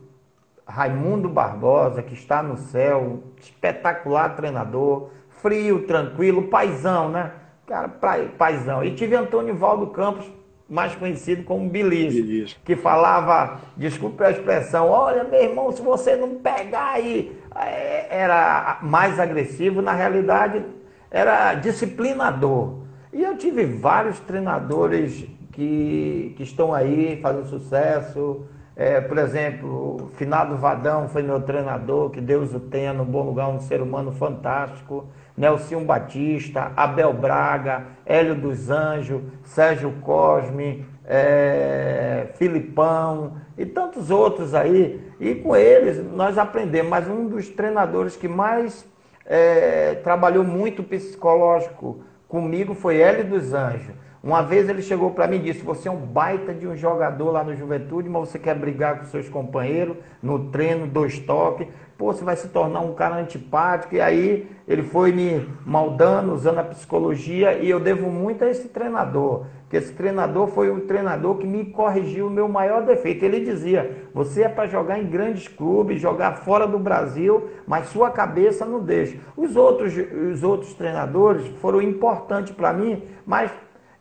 Raimundo 0.68 1.30
Barbosa, 1.30 2.04
que 2.04 2.14
está 2.14 2.44
no 2.44 2.58
céu, 2.58 3.24
espetacular 3.40 4.36
treinador, 4.36 5.10
frio, 5.30 5.88
tranquilo, 5.88 6.44
paizão, 6.50 7.10
né? 7.10 7.32
Cara, 7.66 7.90
paizão. 8.38 8.84
E 8.84 8.94
tive 8.94 9.16
Antônio 9.16 9.56
Valdo 9.56 9.88
Campos, 9.88 10.30
mais 10.70 10.94
conhecido 10.96 11.44
como 11.44 11.68
Bilis, 11.68 12.56
que 12.64 12.76
falava, 12.76 13.60
desculpe 13.76 14.24
a 14.24 14.32
expressão, 14.32 14.88
olha 14.88 15.24
meu 15.24 15.42
irmão, 15.42 15.72
se 15.72 15.82
você 15.82 16.16
não 16.16 16.36
pegar 16.36 16.92
aí, 16.92 17.36
é, 17.56 18.22
era 18.22 18.78
mais 18.82 19.20
agressivo, 19.20 19.82
na 19.82 19.94
realidade 19.94 20.64
era 21.10 21.56
disciplinador. 21.56 22.80
E 23.12 23.24
eu 23.24 23.36
tive 23.36 23.66
vários 23.66 24.20
treinadores 24.20 25.26
que, 25.52 26.34
que 26.38 26.44
estão 26.44 26.74
aí 26.74 27.20
fazendo 27.22 27.48
sucesso. 27.48 28.46
É, 28.76 29.02
por 29.02 29.18
exemplo, 29.18 30.10
Finado 30.16 30.56
Vadão 30.56 31.10
foi 31.10 31.24
meu 31.24 31.42
treinador, 31.42 32.12
que 32.12 32.22
Deus 32.22 32.54
o 32.54 32.60
tenha 32.60 32.94
no 32.94 33.04
bom 33.04 33.24
lugar, 33.24 33.50
um 33.50 33.60
ser 33.60 33.82
humano 33.82 34.12
fantástico. 34.12 35.08
Nelson 35.40 35.86
Batista, 35.86 36.74
Abel 36.76 37.14
Braga, 37.14 37.84
Hélio 38.06 38.36
dos 38.36 38.70
Anjos, 38.70 39.22
Sérgio 39.42 39.94
Cosme, 40.02 40.86
é, 41.06 42.28
Filipão 42.36 43.38
e 43.58 43.66
tantos 43.66 44.12
outros 44.12 44.54
aí. 44.54 45.02
E 45.18 45.36
com 45.36 45.56
eles 45.56 46.06
nós 46.12 46.38
aprendemos. 46.38 46.90
Mas 46.90 47.08
um 47.08 47.26
dos 47.26 47.48
treinadores 47.48 48.18
que 48.18 48.28
mais 48.28 48.86
é, 49.26 49.96
trabalhou 50.04 50.44
muito 50.44 50.84
psicológico 50.84 52.04
comigo 52.28 52.74
foi 52.74 53.00
Hélio 53.00 53.24
dos 53.24 53.54
Anjos. 53.54 53.96
Uma 54.22 54.42
vez 54.42 54.68
ele 54.68 54.82
chegou 54.82 55.12
para 55.12 55.26
mim 55.26 55.38
e 55.38 55.40
disse: 55.40 55.64
Você 55.64 55.88
é 55.88 55.92
um 55.92 55.96
baita 55.96 56.54
de 56.54 56.68
um 56.68 56.76
jogador 56.76 57.32
lá 57.32 57.46
no 57.46 57.56
Juventude, 57.56 58.10
mas 58.10 58.28
você 58.28 58.38
quer 58.38 58.56
brigar 58.56 59.00
com 59.00 59.06
seus 59.06 59.30
companheiros 59.30 59.96
no 60.22 60.50
treino, 60.50 60.86
dois 60.86 61.18
toques. 61.20 61.68
Pô, 62.00 62.14
você 62.14 62.24
vai 62.24 62.38
se 62.38 62.48
tornar 62.48 62.80
um 62.80 62.94
cara 62.94 63.18
antipático. 63.18 63.94
E 63.94 64.00
aí 64.00 64.50
ele 64.66 64.84
foi 64.84 65.12
me 65.12 65.46
maldando, 65.66 66.34
usando 66.34 66.60
a 66.60 66.64
psicologia. 66.64 67.56
E 67.56 67.70
eu 67.70 67.78
devo 67.78 68.10
muito 68.10 68.42
a 68.42 68.50
esse 68.50 68.70
treinador. 68.70 69.48
Que 69.70 69.76
esse 69.76 69.92
treinador 69.92 70.48
foi 70.48 70.70
o 70.70 70.80
treinador 70.88 71.36
que 71.36 71.46
me 71.46 71.66
corrigiu 71.66 72.28
o 72.28 72.30
meu 72.30 72.48
maior 72.48 72.86
defeito. 72.86 73.26
Ele 73.26 73.42
dizia: 73.42 74.08
Você 74.14 74.44
é 74.44 74.48
para 74.48 74.66
jogar 74.66 74.98
em 74.98 75.08
grandes 75.08 75.50
clubes, 75.50 76.00
jogar 76.00 76.38
fora 76.38 76.66
do 76.66 76.80
Brasil, 76.80 77.50
mas 77.68 77.90
sua 77.90 78.10
cabeça 78.10 78.66
não 78.66 78.80
deixa. 78.80 79.18
Os 79.36 79.58
outros, 79.58 79.94
os 80.32 80.42
outros 80.42 80.74
treinadores 80.74 81.46
foram 81.60 81.82
importantes 81.82 82.56
para 82.56 82.72
mim, 82.72 83.04
mas 83.26 83.52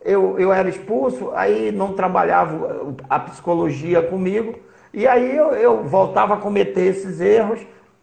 eu, 0.01 0.39
eu 0.39 0.53
era 0.53 0.69
expulso, 0.69 1.31
aí 1.33 1.69
não 1.69 1.91
trabalhava 1.91 2.95
a 3.09 3.19
psicologia 3.19 4.01
comigo, 4.01 4.55
e 4.93 5.05
aí 5.05 5.35
eu, 5.35 5.51
eu 5.51 5.83
voltava 5.83 6.35
a 6.35 6.37
cometer 6.37 6.87
esses 6.87 7.19
erros, 7.19 7.59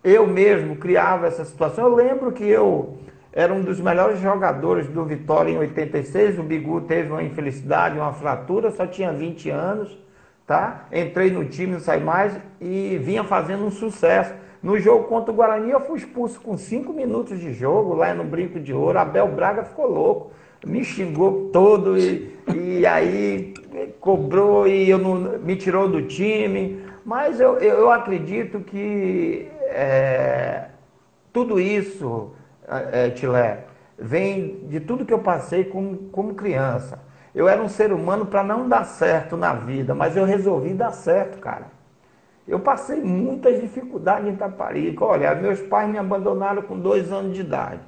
eu 0.09 0.27
mesmo 0.27 0.77
criava 0.77 1.27
essa 1.27 1.45
situação. 1.45 1.85
Eu 1.85 1.95
lembro 1.95 2.31
que 2.31 2.45
eu 2.45 2.99
era 3.33 3.53
um 3.53 3.61
dos 3.61 3.81
melhores 3.81 4.21
jogadores 4.21 4.87
do 4.87 5.05
Vitória 5.05 5.51
em 5.51 5.59
86, 5.59 6.39
o 6.39 6.43
Bigu 6.43 6.81
teve 6.83 7.11
uma 7.11 7.23
infelicidade, 7.23 7.99
uma 7.99 8.13
fratura, 8.13 8.71
só 8.71 8.87
tinha 8.87 9.13
20 9.13 9.51
anos, 9.51 9.99
tá? 10.47 10.87
Entrei 10.93 11.31
no 11.31 11.45
time, 11.45 11.73
não 11.73 11.81
saí 11.81 12.03
mais, 12.03 12.39
e 12.61 12.99
vinha 13.03 13.25
fazendo 13.25 13.65
um 13.65 13.71
sucesso. 13.71 14.33
No 14.63 14.79
jogo 14.79 15.05
contra 15.05 15.33
o 15.33 15.35
Guarani, 15.35 15.71
eu 15.71 15.81
fui 15.81 15.99
expulso 15.99 16.41
com 16.41 16.57
5 16.57 16.93
minutos 16.93 17.39
de 17.39 17.53
jogo, 17.53 17.95
lá 17.95 18.15
no 18.15 18.25
Brinco 18.25 18.59
de 18.59 18.73
Ouro, 18.73 18.99
Abel 18.99 19.29
Braga 19.29 19.65
ficou 19.65 19.87
louco 19.87 20.31
me 20.67 20.85
xingou 20.85 21.51
todo 21.53 21.97
e, 21.97 22.33
e 22.55 22.85
aí 22.85 23.55
cobrou 24.01 24.67
e 24.67 24.89
eu 24.91 24.99
não, 24.99 25.39
me 25.39 25.57
tirou 25.57 25.89
do 25.89 26.03
time. 26.03 26.85
Mas 27.05 27.39
eu, 27.39 27.59
eu 27.59 27.91
acredito 27.91 28.61
que 28.61 29.47
é, 29.67 30.69
tudo 31.33 31.61
isso, 31.61 32.33
é, 32.93 33.11
Tilé, 33.11 33.65
vem 33.99 34.61
de 34.69 34.81
tudo 34.81 35.05
que 35.05 35.13
eu 35.13 35.19
passei 35.19 35.65
como, 35.65 35.97
como 36.11 36.35
criança. 36.35 37.01
Eu 37.35 37.49
era 37.49 37.63
um 37.63 37.69
ser 37.69 37.93
humano 37.93 38.27
para 38.27 38.43
não 38.43 38.69
dar 38.69 38.85
certo 38.85 39.37
na 39.37 39.53
vida, 39.53 39.95
mas 39.95 40.17
eu 40.17 40.25
resolvi 40.25 40.73
dar 40.73 40.93
certo, 40.93 41.39
cara. 41.39 41.67
Eu 42.49 42.61
passei 42.61 43.03
muitas 43.03 43.61
dificuldades 43.61 44.29
em 44.29 44.33
Itaparica. 44.33 45.05
Olha, 45.05 45.35
meus 45.35 45.61
pais 45.61 45.91
me 45.91 45.99
abandonaram 45.99 46.63
com 46.63 46.79
dois 46.79 47.13
anos 47.13 47.35
de 47.35 47.41
idade. 47.41 47.81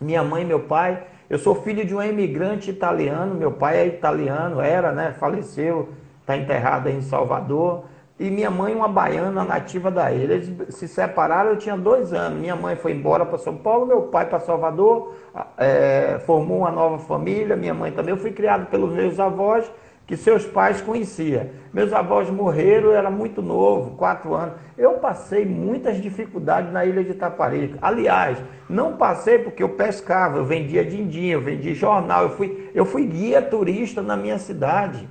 Minha 0.00 0.22
mãe 0.22 0.42
e 0.42 0.46
meu 0.46 0.60
pai 0.60 1.04
eu 1.32 1.38
sou 1.38 1.54
filho 1.54 1.82
de 1.82 1.94
um 1.94 2.02
imigrante 2.02 2.70
italiano, 2.70 3.34
meu 3.34 3.50
pai 3.50 3.78
é 3.78 3.86
italiano, 3.86 4.60
era, 4.60 4.92
né? 4.92 5.12
Faleceu, 5.18 5.88
está 6.20 6.36
enterrado 6.36 6.90
em 6.90 7.00
Salvador. 7.00 7.84
E 8.22 8.30
minha 8.30 8.52
mãe, 8.52 8.72
uma 8.72 8.86
baiana 8.86 9.42
nativa 9.42 9.90
da 9.90 10.12
ilha. 10.12 10.34
Eles 10.34 10.52
se 10.76 10.86
separaram, 10.86 11.50
eu 11.50 11.56
tinha 11.56 11.76
dois 11.76 12.12
anos. 12.12 12.38
Minha 12.38 12.54
mãe 12.54 12.76
foi 12.76 12.92
embora 12.92 13.26
para 13.26 13.36
São 13.36 13.56
Paulo, 13.56 13.84
meu 13.84 14.02
pai 14.02 14.26
para 14.26 14.38
Salvador, 14.38 15.12
é, 15.58 16.20
formou 16.24 16.58
uma 16.58 16.70
nova 16.70 17.00
família, 17.00 17.56
minha 17.56 17.74
mãe 17.74 17.90
também. 17.90 18.14
Eu 18.14 18.16
fui 18.16 18.30
criado 18.30 18.66
pelos 18.66 18.92
meus 18.92 19.18
avós 19.18 19.68
que 20.06 20.16
seus 20.16 20.46
pais 20.46 20.80
conheciam. 20.80 21.48
Meus 21.72 21.92
avós 21.92 22.30
morreram, 22.30 22.90
eu 22.90 22.94
era 22.94 23.10
muito 23.10 23.42
novo, 23.42 23.96
quatro 23.96 24.34
anos. 24.34 24.54
Eu 24.78 24.92
passei 24.98 25.44
muitas 25.44 26.00
dificuldades 26.00 26.72
na 26.72 26.84
ilha 26.84 27.02
de 27.02 27.10
Itaparica. 27.10 27.76
Aliás, 27.82 28.38
não 28.68 28.96
passei 28.96 29.40
porque 29.40 29.64
eu 29.64 29.70
pescava, 29.70 30.38
eu 30.38 30.44
vendia 30.44 30.84
dindinho, 30.84 31.38
eu 31.38 31.40
vendia 31.40 31.74
jornal, 31.74 32.22
eu 32.22 32.30
fui, 32.30 32.70
eu 32.72 32.84
fui 32.84 33.04
guia 33.04 33.42
turista 33.42 34.00
na 34.00 34.16
minha 34.16 34.38
cidade. 34.38 35.08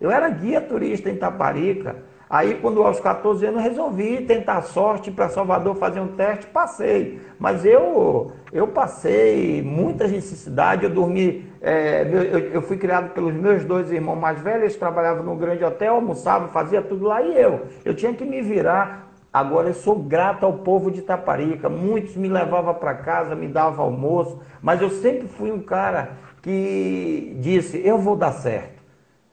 Eu 0.00 0.08
era 0.08 0.28
guia 0.28 0.60
turista 0.60 1.10
em 1.10 1.14
Itaparica. 1.14 2.13
Aí, 2.28 2.54
quando 2.54 2.82
aos 2.82 2.98
14 3.00 3.44
anos, 3.46 3.62
resolvi 3.62 4.22
tentar 4.22 4.62
sorte 4.62 5.10
para 5.10 5.28
Salvador 5.28 5.76
fazer 5.76 6.00
um 6.00 6.08
teste, 6.08 6.46
passei. 6.46 7.20
Mas 7.38 7.64
eu, 7.64 8.32
eu 8.52 8.68
passei 8.68 9.62
muitas 9.62 10.10
necessidades, 10.10 10.84
eu 10.84 10.90
dormi, 10.90 11.46
é, 11.60 12.08
eu, 12.10 12.38
eu, 12.38 12.62
fui 12.62 12.76
criado 12.76 13.12
pelos 13.12 13.34
meus 13.34 13.64
dois 13.64 13.92
irmãos 13.92 14.16
mais 14.16 14.40
velhos, 14.40 14.62
eles 14.62 14.76
trabalhavam 14.76 15.22
no 15.22 15.36
grande 15.36 15.64
hotel, 15.64 15.96
almoçavam, 15.96 16.48
fazia 16.48 16.80
tudo 16.80 17.06
lá 17.06 17.22
e 17.22 17.38
eu. 17.38 17.66
Eu 17.84 17.94
tinha 17.94 18.12
que 18.14 18.24
me 18.24 18.40
virar. 18.40 19.12
Agora 19.32 19.68
eu 19.68 19.74
sou 19.74 19.96
grato 19.96 20.46
ao 20.46 20.52
povo 20.52 20.90
de 20.90 21.00
Itaparica. 21.00 21.68
Muitos 21.68 22.16
me 22.16 22.28
levavam 22.28 22.72
para 22.74 22.94
casa, 22.94 23.34
me 23.34 23.48
davam 23.48 23.84
almoço, 23.84 24.40
mas 24.62 24.80
eu 24.80 24.88
sempre 24.88 25.26
fui 25.26 25.50
um 25.50 25.60
cara 25.60 26.12
que 26.40 27.36
disse: 27.40 27.80
eu 27.84 27.98
vou 27.98 28.14
dar 28.14 28.32
certo, 28.32 28.82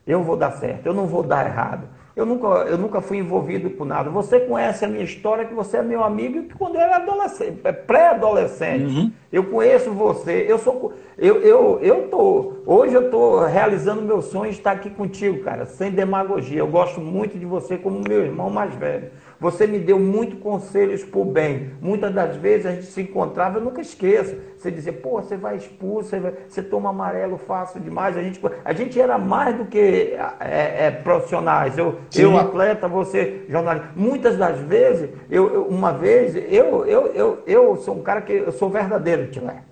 eu 0.08 0.23
vou 0.23 0.36
dar 0.36 0.51
certo, 0.51 0.88
eu 0.88 0.93
não 0.93 1.06
vou 1.06 1.21
dar 1.21 1.45
errado. 1.45 1.88
Eu 2.15 2.26
nunca, 2.26 2.47
eu 2.47 2.78
nunca 2.78 3.00
fui 3.00 3.17
envolvido 3.17 3.69
com 3.69 3.86
nada. 3.86 4.10
Você 4.10 4.41
conhece 4.41 4.84
a 4.84 4.88
minha 4.88 5.04
história, 5.04 5.45
que 5.45 5.54
você 5.54 5.78
é 5.78 5.82
meu 5.82 6.04
amigo 6.04 6.43
que 6.43 6.56
quando 6.56 6.76
eu 6.76 6.82
era 6.82 6.97
adolescente, 6.97 7.62
é 7.63 7.71
pré-adolescente. 7.71 8.84
Uhum. 8.84 9.12
Eu 9.32 9.45
conheço 9.45 9.91
você. 9.91 10.45
Eu 10.47 10.58
sou. 10.58 10.93
Eu, 11.17 11.41
eu, 11.41 11.80
eu 11.82 12.10
tô. 12.10 12.54
Hoje 12.65 12.93
eu 12.93 13.06
estou 13.06 13.45
realizando 13.45 14.02
meu 14.02 14.21
sonho 14.21 14.52
de 14.52 14.58
estar 14.58 14.71
aqui 14.71 14.89
contigo, 14.89 15.41
cara, 15.43 15.65
sem 15.65 15.89
demagogia. 15.89 16.60
Eu 16.60 16.67
gosto 16.67 17.00
muito 17.00 17.39
de 17.39 17.45
você 17.45 17.78
como 17.78 18.02
meu 18.06 18.24
irmão 18.24 18.50
mais 18.50 18.74
velho. 18.76 19.10
Você 19.41 19.65
me 19.65 19.80
deu 19.80 19.97
muitos 19.97 20.38
conselhos 20.38 21.04
por 21.04 21.25
bem. 21.25 21.71
Muitas 21.82 22.13
das 22.13 22.36
vezes 22.36 22.67
a 22.67 22.71
gente 22.73 22.86
se 22.86 23.01
encontrava, 23.01 23.58
eu 23.58 23.63
nunca 23.63 23.82
esqueço. 23.82 24.36
Você 24.56 24.69
dizia, 24.69 24.93
pô, 24.93 25.19
você 25.19 25.36
vai 25.36 25.56
expulso, 25.56 26.10
você, 26.10 26.19
vai, 26.19 26.34
você 26.47 26.62
toma 26.62 26.91
amarelo 26.91 27.39
fácil 27.39 27.82
demais. 27.82 28.15
A 28.15 28.21
gente, 28.21 28.39
a 28.63 28.71
gente 28.71 29.01
era 29.01 29.17
mais 29.17 29.58
do 29.58 29.65
que 29.65 30.15
é, 30.39 30.86
é, 30.86 30.91
profissionais. 30.91 31.75
Eu, 31.75 31.97
eu, 32.15 32.38
atleta, 32.38 32.88
você, 32.88 33.43
jornalista. 33.49 33.89
Muitas 33.95 34.38
das 34.38 34.60
vezes, 34.60 35.10
eu, 35.27 35.51
eu, 35.51 35.63
uma 35.63 35.91
vez, 35.91 36.36
eu, 36.36 36.86
eu, 36.86 37.08
eu, 37.08 37.43
eu 37.47 37.77
sou 37.77 37.95
um 37.95 38.04
cara 38.04 38.21
que 38.21 38.34
eu 38.34 38.51
sou 38.51 38.69
verdadeiro, 38.69 39.32
Tilé. 39.32 39.63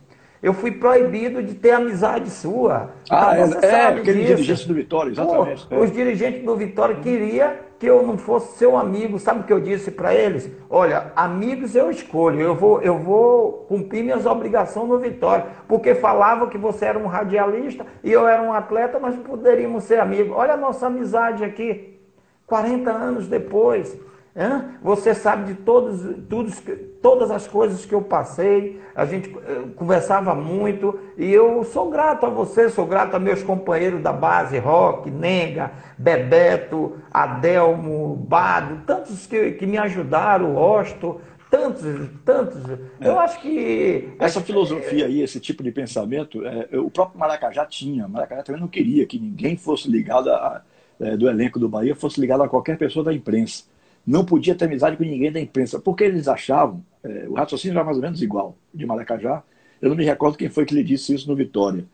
Eu 0.42 0.54
fui 0.54 0.72
proibido 0.72 1.44
de 1.44 1.54
ter 1.54 1.72
amizade 1.72 2.32
sua. 2.32 2.90
Ah, 3.08 3.38
então, 3.38 3.60
é, 3.62 3.68
é 3.68 3.86
aquele 3.86 4.24
dirigente 4.24 4.68
do 4.68 4.74
Vitória, 4.74 5.12
exatamente. 5.12 5.68
Pô, 5.68 5.76
é. 5.76 5.80
Os 5.80 5.92
dirigentes 5.92 6.44
do 6.44 6.56
Vitória 6.56 6.96
queriam 6.96 7.69
que 7.80 7.86
eu 7.86 8.06
não 8.06 8.18
fosse 8.18 8.58
seu 8.58 8.78
amigo. 8.78 9.18
Sabe 9.18 9.40
o 9.40 9.44
que 9.44 9.54
eu 9.54 9.62
disse 9.62 9.90
para 9.90 10.14
eles? 10.14 10.52
Olha, 10.70 11.14
amigos 11.16 11.76
eu 11.76 11.90
escolho, 11.90 12.42
eu 12.42 12.54
vou, 12.54 12.82
eu 12.82 13.00
vou 13.00 13.66
cumprir 13.70 14.04
minhas 14.04 14.26
obrigações 14.26 14.90
no 14.90 15.00
Vitória. 15.00 15.48
Porque 15.68 15.96
falavam 15.96 16.50
que 16.50 16.58
você 16.58 16.86
era 16.86 17.00
um 17.00 17.08
radialista 17.08 17.86
e 18.04 18.12
eu 18.12 18.28
era 18.28 18.44
um 18.44 18.52
atleta, 18.52 19.00
nós 19.00 19.16
poderíamos 19.16 19.86
ser 19.86 20.00
amigos. 20.02 20.36
Olha 20.36 20.54
a 20.54 20.58
nossa 20.58 20.88
amizade 20.88 21.44
aqui, 21.44 21.98
40 22.46 22.92
anos 22.92 23.28
depois. 23.28 23.98
Você 24.82 25.14
sabe 25.14 25.54
de 25.54 25.60
todos, 25.60 26.02
todos, 26.30 26.64
todas 27.02 27.30
as 27.30 27.46
coisas 27.46 27.86
que 27.86 27.94
eu 27.94 28.02
passei, 28.02 28.80
a 28.96 29.06
gente 29.06 29.30
eh, 29.30 29.64
conversava 29.76 30.34
muito 30.34 30.98
e 31.18 31.30
eu 31.30 31.62
sou 31.66 31.90
grato 31.90 32.26
a 32.26 32.30
você, 32.30 32.70
sou 32.70 32.86
grato 32.86 33.16
a 33.16 33.20
meus 33.20 33.44
companheiros 33.44 34.02
da 34.02 34.14
base, 34.14 34.58
Rock, 34.58 35.12
Nenga, 35.12 35.74
Bebeto, 35.98 36.96
Adelmo, 37.12 38.16
Bado, 38.16 38.82
tantos 38.86 39.28
que, 39.28 39.52
que 39.52 39.68
me 39.68 39.78
ajudaram, 39.78 40.56
Osto, 40.56 41.20
tantos, 41.52 41.84
tantos. 42.24 42.62
É. 42.70 43.10
Eu 43.10 43.20
acho 43.20 43.42
que. 43.42 44.14
Essa 44.20 44.40
filosofia 44.40 45.08
aí, 45.08 45.22
esse 45.22 45.42
tipo 45.42 45.62
de 45.62 45.72
pensamento, 45.74 46.46
é, 46.46 46.80
o 46.80 46.90
próprio 46.90 47.20
Maracajá 47.20 47.66
tinha. 47.66 48.08
Maracajá 48.08 48.44
também 48.44 48.62
não 48.62 48.70
queria 48.70 49.06
que 49.06 49.20
ninguém 49.20 49.58
fosse 49.58 49.92
ligado 49.92 50.30
a, 50.32 50.62
é, 50.98 51.18
do 51.18 51.28
elenco 51.28 51.60
do 51.60 51.68
Bahia, 51.68 51.94
fosse 51.94 52.22
ligado 52.22 52.42
a 52.42 52.48
qualquer 52.48 52.78
pessoa 52.78 53.04
da 53.04 53.14
imprensa 53.14 53.66
não 54.06 54.26
podia 54.26 54.56
ter 54.56 54.66
amizade 54.66 54.98
com 54.98 55.04
ninguém 55.04 55.32
da 55.32 55.40
imprensa, 55.40 55.80
porque 55.80 56.04
eles 56.04 56.28
achavam, 56.28 56.84
é, 57.04 57.26
o 57.28 57.34
raciocínio 57.34 57.76
era 57.76 57.84
mais 57.84 57.98
ou 57.98 58.04
menos 58.04 58.22
igual, 58.22 58.58
de 58.74 58.86
Maracajá. 58.86 59.44
Eu 59.82 59.90
não 59.90 59.96
me 59.96 60.04
recordo 60.04 60.38
quem 60.38 60.50
foi 60.50 60.66
que 60.66 60.74
lhe 60.74 60.84
disse 60.84 61.14
isso 61.14 61.28
no 61.30 61.36
Vitória. 61.36 61.86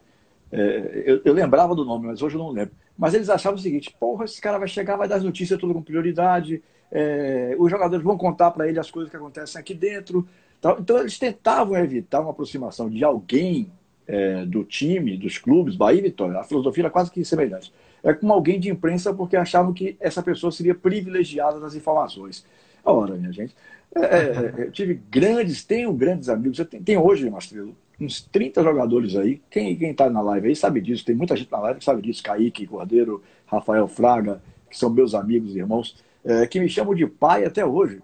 É, 0.51 1.03
eu, 1.05 1.21
eu, 1.25 1.33
lembrava 1.33 1.75
do 1.75 1.83
nome, 1.83 2.07
mas 2.07 2.21
hoje 2.21 2.35
eu 2.35 2.39
não 2.39 2.51
lembro. 2.51 2.73
Mas 2.97 3.13
eles 3.13 3.29
achavam 3.29 3.59
o 3.59 3.61
seguinte: 3.61 3.95
porra, 3.99 4.25
esse 4.25 4.39
cara 4.41 4.57
vai 4.57 4.67
chegar, 4.67 4.95
vai 4.95 5.07
dar 5.07 5.15
as 5.17 5.23
notícias 5.23 5.59
tudo 5.59 5.73
com 5.73 5.81
prioridade, 5.81 6.61
é, 6.91 7.55
os 7.59 7.69
jogadores 7.69 8.03
vão 8.03 8.17
contar 8.17 8.51
para 8.51 8.67
ele 8.67 8.79
as 8.79 8.89
coisas 8.89 9.09
que 9.09 9.17
acontecem 9.17 9.59
aqui 9.59 9.73
dentro. 9.73 10.27
Tal. 10.61 10.79
Então 10.79 10.97
eles 10.97 11.19
tentavam 11.19 11.75
evitar 11.77 12.21
uma 12.21 12.31
aproximação 12.31 12.89
de 12.89 13.03
alguém 13.03 13.71
é, 14.07 14.45
do 14.45 14.63
time, 14.63 15.17
dos 15.17 15.37
clubes, 15.37 15.75
Bahia 15.75 15.99
e 15.99 16.03
Vitória. 16.03 16.39
A 16.39 16.43
filosofia 16.43 16.83
era 16.83 16.89
quase 16.89 17.11
que 17.11 17.23
semelhante 17.25 17.73
é, 18.05 18.13
com 18.13 18.31
alguém 18.31 18.59
de 18.59 18.69
imprensa 18.69 19.11
porque 19.11 19.35
achavam 19.35 19.73
que 19.73 19.97
essa 19.99 20.21
pessoa 20.21 20.51
seria 20.51 20.75
privilegiada 20.75 21.59
das 21.59 21.73
informações. 21.73 22.45
Ora, 22.83 23.15
minha 23.15 23.33
gente, 23.33 23.55
é, 23.95 23.99
é, 23.99 24.05
é 24.05 24.67
eu 24.67 24.71
tive 24.71 24.93
grandes, 25.09 25.63
tenho 25.63 25.91
grandes 25.91 26.29
amigos, 26.29 26.59
eu 26.59 26.65
tenho, 26.65 26.83
tenho 26.83 27.03
hoje, 27.03 27.27
Mastrelo, 27.27 27.75
uns 27.99 28.21
30 28.21 28.61
jogadores 28.61 29.15
aí. 29.15 29.41
Quem 29.49 29.73
está 29.89 30.07
na 30.07 30.21
live 30.21 30.49
aí 30.49 30.55
sabe 30.55 30.79
disso, 30.81 31.03
tem 31.03 31.15
muita 31.15 31.35
gente 31.35 31.51
na 31.51 31.59
live 31.59 31.79
que 31.79 31.85
sabe 31.85 32.01
disso, 32.03 32.21
Kaique 32.21 32.67
Cordeiro, 32.67 33.23
Rafael 33.47 33.87
Fraga, 33.87 34.39
que 34.69 34.77
são 34.77 34.91
meus 34.91 35.15
amigos 35.15 35.55
e 35.55 35.59
irmãos, 35.59 35.97
é, 36.23 36.45
que 36.45 36.59
me 36.59 36.69
chamam 36.69 36.93
de 36.93 37.07
pai 37.07 37.43
até 37.43 37.65
hoje. 37.65 38.01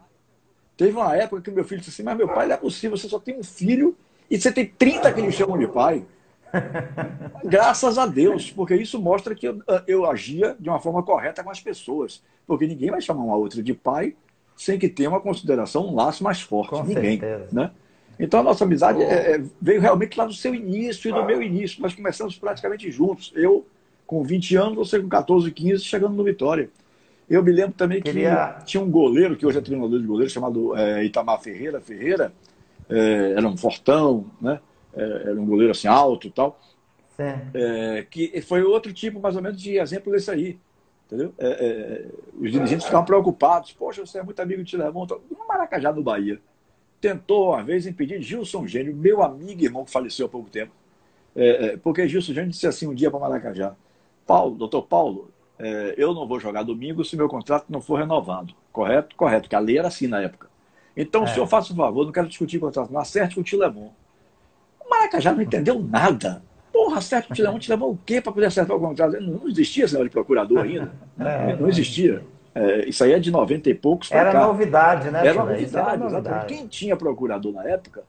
Teve 0.76 0.94
uma 0.98 1.16
época 1.16 1.44
que 1.44 1.52
meu 1.52 1.64
filho 1.64 1.80
disse 1.80 1.92
assim, 1.92 2.04
mas 2.04 2.18
meu 2.18 2.28
pai 2.28 2.48
não 2.48 2.56
é 2.56 2.58
possível, 2.58 2.98
você 2.98 3.08
só 3.08 3.20
tem 3.20 3.38
um 3.38 3.44
filho 3.44 3.96
e 4.32 4.40
você 4.40 4.52
tem 4.52 4.66
30 4.66 5.14
que 5.14 5.22
me 5.22 5.32
chamam 5.32 5.60
de 5.60 5.68
pai. 5.68 6.04
Graças 7.44 7.98
a 7.98 8.06
Deus, 8.06 8.52
porque 8.52 8.76
isso 8.76 9.00
mostra 9.00 9.34
que 9.34 9.48
eu, 9.48 9.62
eu, 9.88 10.06
agia 10.06 10.56
de 10.60 10.70
uma 10.70 10.80
forma 10.80 11.04
correta 11.04 11.44
com 11.44 11.50
as 11.50 11.60
pessoas. 11.60 12.22
Porque 12.46 12.68
ninguém 12.68 12.92
vai 12.92 13.02
chamar 13.02 13.24
uma 13.24 13.36
outra 13.36 13.62
de 13.62 13.74
pai 13.74 14.16
sem 14.56 14.78
que 14.78 14.90
tenha 14.90 15.10
uma 15.10 15.22
consideração, 15.22 15.88
um 15.88 15.96
laço 15.96 16.24
mais 16.24 16.42
forte. 16.42 16.70
Com 16.70 16.84
ninguém. 16.84 17.20
Certeza. 17.20 17.48
Né? 17.52 17.72
Então 18.20 18.40
a 18.40 18.44
nossa 18.44 18.64
amizade 18.64 19.00
oh. 19.00 19.04
é, 19.04 19.42
veio 19.60 19.82
realmente 19.82 20.18
lá 20.18 20.26
do 20.26 20.34
seu 20.34 20.54
início 20.54 21.10
e 21.10 21.14
do 21.14 21.26
meu 21.26 21.42
início. 21.42 21.82
Nós 21.82 21.96
começamos 21.96 22.38
praticamente 22.38 22.92
juntos. 22.92 23.32
Eu 23.36 23.66
com 24.06 24.24
20 24.24 24.56
anos, 24.58 24.76
você 24.76 25.00
com 25.00 25.08
14, 25.08 25.50
15, 25.50 25.84
chegando 25.86 26.16
no 26.16 26.24
Vitória. 26.24 26.70
Eu 27.30 27.42
me 27.42 27.52
lembro 27.52 27.72
também 27.72 28.02
que 28.02 28.12
Queria... 28.12 28.58
tinha 28.66 28.84
um 28.84 28.92
goleiro, 28.92 29.38
que 29.38 29.46
hoje 29.46 29.58
é 29.58 29.62
treinador 29.62 29.98
de 29.98 30.06
goleiro, 30.06 30.30
chamado 30.30 30.76
é, 30.76 31.06
Itamar 31.06 31.42
Ferreira. 31.42 31.80
Ferreira 31.80 32.34
é, 32.90 33.36
era 33.38 33.48
um 33.48 33.56
fortão, 33.56 34.26
né? 34.42 34.60
É, 34.94 35.04
era 35.04 35.42
um 35.42 35.46
goleiro 35.46 35.72
assim 35.72 35.88
alto 35.88 36.28
e 36.28 36.32
tal. 36.32 36.60
É, 37.54 38.08
que 38.10 38.42
foi 38.42 38.64
outro 38.64 38.92
tipo, 38.94 39.20
mais 39.20 39.36
ou 39.36 39.42
menos, 39.42 39.62
de 39.62 39.78
exemplo 39.78 40.12
desse 40.12 40.32
aí. 40.32 40.60
Entendeu? 41.06 41.34
É, 41.38 41.48
é, 41.48 42.06
os 42.40 42.52
dirigentes 42.52 42.86
ficavam 42.86 43.06
preocupados. 43.06 43.74
Poxa, 43.74 44.06
você 44.06 44.20
é 44.20 44.24
muito 44.24 44.40
amigo 44.40 44.64
de 44.64 44.70
Tilemon. 44.70 45.06
No 45.06 45.48
Maracajá, 45.48 45.92
no 45.92 46.02
Bahia. 46.02 46.40
Tentou 47.02 47.50
uma 47.50 47.64
vez 47.64 47.86
impedir 47.86 48.22
Gilson 48.22 48.66
Gênio, 48.66 48.96
meu 48.96 49.22
amigo 49.22 49.62
e 49.62 49.66
irmão 49.66 49.84
que 49.84 49.92
faleceu 49.92 50.28
há 50.28 50.30
pouco 50.30 50.50
tempo. 50.50 50.72
É, 51.36 51.66
é, 51.66 51.78
porque 51.78 52.08
Gilson 52.08 52.34
Gênio 52.34 52.52
disse 52.52 52.68
assim 52.68 52.88
um 52.88 52.94
dia 52.94 53.12
para 53.12 53.20
Maracajá: 53.20 53.76
Paulo, 54.26 54.56
doutor 54.56 54.84
Paulo, 54.84 55.32
eu 55.98 56.14
não 56.14 56.28
vou 56.28 56.40
jogar 56.40 56.64
domingo 56.64 57.04
se 57.04 57.16
meu 57.16 57.28
contrato 57.28 57.66
não 57.70 57.82
for 57.82 58.00
renovado. 58.00 58.54
Correto? 58.72 59.16
Correto, 59.16 59.44
porque 59.44 59.56
a 59.56 59.60
lei 59.60 59.78
era 59.78 59.90
assim 59.90 60.08
na 60.08 60.22
época. 60.22 60.50
Então, 60.96 61.24
o 61.24 61.28
senhor 61.28 61.48
faça 61.48 61.72
um 61.72 61.76
favor, 61.76 62.06
não 62.06 62.12
quero 62.12 62.28
discutir 62.28 62.60
contrato, 62.60 62.92
não 62.92 63.00
acerte 63.00 63.36
com 63.36 63.42
o 63.42 63.44
Tilemon. 63.44 63.90
Maracajá 64.92 65.34
não 65.34 65.42
entendeu 65.42 65.80
nada. 65.82 66.44
Porra, 66.72 66.98
acerta 66.98 67.32
o 67.32 67.36
Tilemão, 67.36 67.60
Tilemão 67.60 67.90
o 67.90 68.00
quê 68.06 68.22
para 68.22 68.32
poder 68.32 68.48
acertar 68.48 68.76
o 68.76 68.80
contrato? 68.80 69.20
Não 69.22 69.48
existia 69.48 69.86
esse 69.86 69.94
negócio 69.94 70.10
de 70.10 70.14
procurador 70.14 70.60
ainda. 70.60 70.92
É, 71.20 71.56
não 71.56 71.70
existia. 71.70 72.24
É, 72.56 72.90
isso 72.90 73.04
aí 73.04 73.12
é 73.14 73.20
de 73.20 73.30
90 73.30 73.70
e 73.70 73.76
poucos 73.76 74.12
Era 74.12 74.32
cá. 74.32 74.48
novidade, 74.48 75.12
né? 75.12 75.26
Era 75.26 75.46
novidade, 75.46 75.76
era 75.76 75.98
novidade. 75.98 76.46
Quem 76.48 76.68
tinha 76.68 76.98
procurador 76.98 77.54
na 77.54 77.64
época, 77.64 78.04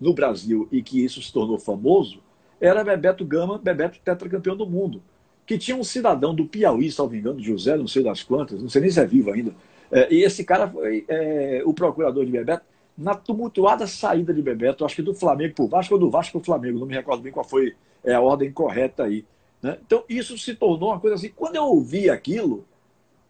no 0.00 0.12
Brasil, 0.12 0.68
e 0.72 0.82
que 0.82 1.02
isso 1.04 1.22
se 1.22 1.32
tornou 1.32 1.58
famoso, 1.58 2.20
era 2.60 2.82
Bebeto 2.82 3.24
Gama, 3.24 3.58
Bebeto 3.58 4.00
tetracampeão 4.04 4.56
do 4.56 4.66
mundo. 4.66 5.00
Que 5.46 5.56
tinha 5.56 5.76
um 5.76 5.84
cidadão 5.84 6.34
do 6.34 6.44
Piauí, 6.44 6.90
salvo 6.90 7.14
engano, 7.14 7.40
José, 7.40 7.76
não 7.76 7.86
sei 7.86 8.02
das 8.02 8.22
quantas, 8.22 8.60
não 8.60 8.68
sei 8.68 8.82
nem 8.82 8.90
se 8.90 8.98
é 8.98 9.06
vivo 9.06 9.30
ainda. 9.30 9.52
É, 9.92 10.12
e 10.12 10.24
esse 10.24 10.42
cara 10.42 10.66
foi 10.66 11.04
é, 11.08 11.62
o 11.64 11.72
procurador 11.72 12.24
de 12.24 12.32
Bebeto 12.32 12.64
na 12.96 13.14
tumultuada 13.14 13.86
saída 13.86 14.32
de 14.32 14.40
Bebeto, 14.40 14.84
acho 14.84 14.96
que 14.96 15.02
do 15.02 15.14
Flamengo 15.14 15.54
para 15.54 15.64
o 15.64 15.68
Vasco 15.68 15.94
ou 15.94 16.00
do 16.00 16.10
Vasco 16.10 16.32
para 16.32 16.40
o 16.40 16.44
Flamengo, 16.44 16.78
não 16.78 16.86
me 16.86 16.94
recordo 16.94 17.22
bem 17.22 17.32
qual 17.32 17.44
foi 17.44 17.74
é, 18.02 18.14
a 18.14 18.20
ordem 18.20 18.50
correta 18.50 19.04
aí. 19.04 19.24
Né? 19.62 19.78
Então, 19.84 20.04
isso 20.08 20.38
se 20.38 20.54
tornou 20.54 20.90
uma 20.90 21.00
coisa 21.00 21.16
assim. 21.16 21.30
Quando 21.34 21.56
eu 21.56 21.64
ouvi 21.64 22.08
aquilo, 22.08 22.64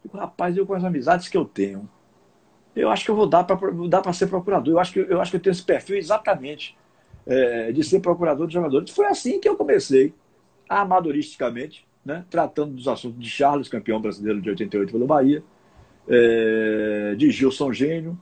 eu 0.03 0.11
digo, 0.11 0.17
rapaz, 0.17 0.55
eu 0.55 0.65
com 0.65 0.73
as 0.73 0.83
amizades 0.83 1.27
que 1.27 1.35
eu 1.35 1.45
tenho, 1.45 1.89
eu 2.75 2.89
acho 2.89 3.03
que 3.03 3.11
eu 3.11 3.15
vou 3.15 3.27
dar 3.27 3.43
para 3.43 4.13
ser 4.13 4.27
procurador. 4.27 4.73
Eu 4.73 4.79
acho, 4.79 4.93
que, 4.93 4.99
eu 4.99 5.19
acho 5.19 5.31
que 5.31 5.37
eu 5.37 5.41
tenho 5.41 5.51
esse 5.51 5.63
perfil 5.63 5.97
exatamente 5.97 6.77
é, 7.25 7.71
de 7.71 7.83
ser 7.83 7.99
procurador 7.99 8.47
de 8.47 8.53
jogadores. 8.53 8.91
Foi 8.91 9.07
assim 9.07 9.39
que 9.39 9.49
eu 9.49 9.55
comecei, 9.55 10.13
amadoristicamente, 10.69 11.87
né? 12.05 12.23
tratando 12.29 12.73
dos 12.73 12.87
assuntos 12.87 13.19
de 13.19 13.29
Charles, 13.29 13.67
campeão 13.67 13.99
brasileiro 13.99 14.39
de 14.39 14.49
88 14.49 14.91
pelo 14.91 15.07
Bahia, 15.07 15.43
é, 16.07 17.15
de 17.17 17.31
Gilson 17.31 17.73
Gênio, 17.73 18.17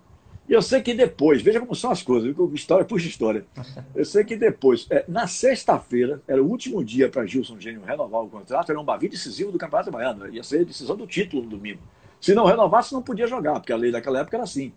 e 0.48 0.54
eu 0.54 0.62
sei 0.62 0.82
que 0.82 0.94
depois, 0.94 1.42
veja 1.42 1.60
como 1.60 1.74
são 1.74 1.90
as 1.90 2.04
coisas, 2.04 2.36
história 2.54 2.86
puxa 2.86 3.08
história. 3.08 3.46
Eu 3.96 4.06
sei 4.06 4.24
que 4.24 4.36
depois, 4.36 4.86
é, 4.92 5.04
na 5.08 5.26
sexta-feira, 5.26 6.22
era 6.28 6.42
o 6.42 6.48
último 6.48 6.84
dia 6.84 7.10
para 7.10 7.26
Gilson 7.26 7.60
Gênio 7.60 7.82
renovar 7.84 8.22
o 8.22 8.30
contrato, 8.30 8.72
era 8.72 8.80
um 8.80 8.84
bavi 8.84 9.10
decisivo 9.10 9.52
do 9.52 9.58
Campeonato 9.58 9.90
Baiano, 9.90 10.28
ia 10.28 10.44
ser 10.44 10.64
decisão 10.64 10.96
do 10.96 11.08
título 11.08 11.44
no 11.44 11.50
domingo. 11.50 11.82
Se 12.22 12.36
não 12.36 12.46
renovasse, 12.46 12.94
não 12.94 13.02
podia 13.02 13.28
jogar, 13.28 13.54
porque 13.54 13.74
a 13.74 13.78
lei 13.78 13.92
daquela 13.92 14.20
época 14.20 14.38
era 14.38 14.44
assim. 14.44 14.72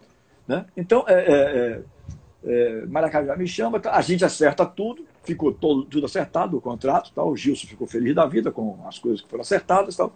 Né? 0.46 0.64
Então, 0.74 1.04
é, 1.06 1.14
é, 1.14 1.82
é, 2.44 2.86
Maracajá 2.86 3.36
me 3.36 3.46
chama, 3.46 3.80
a 3.84 4.00
gente 4.00 4.24
acerta 4.24 4.64
tudo, 4.64 5.04
ficou 5.22 5.52
todo, 5.52 5.84
tudo 5.84 6.06
acertado, 6.06 6.56
o 6.56 6.60
contrato, 6.60 7.12
tal, 7.14 7.28
o 7.28 7.36
Gilson 7.36 7.66
ficou 7.66 7.86
feliz 7.86 8.14
da 8.14 8.24
vida 8.24 8.50
com 8.50 8.78
as 8.86 8.98
coisas 8.98 9.20
que 9.20 9.28
foram 9.28 9.42
acertadas. 9.42 9.96
Tal. 9.96 10.14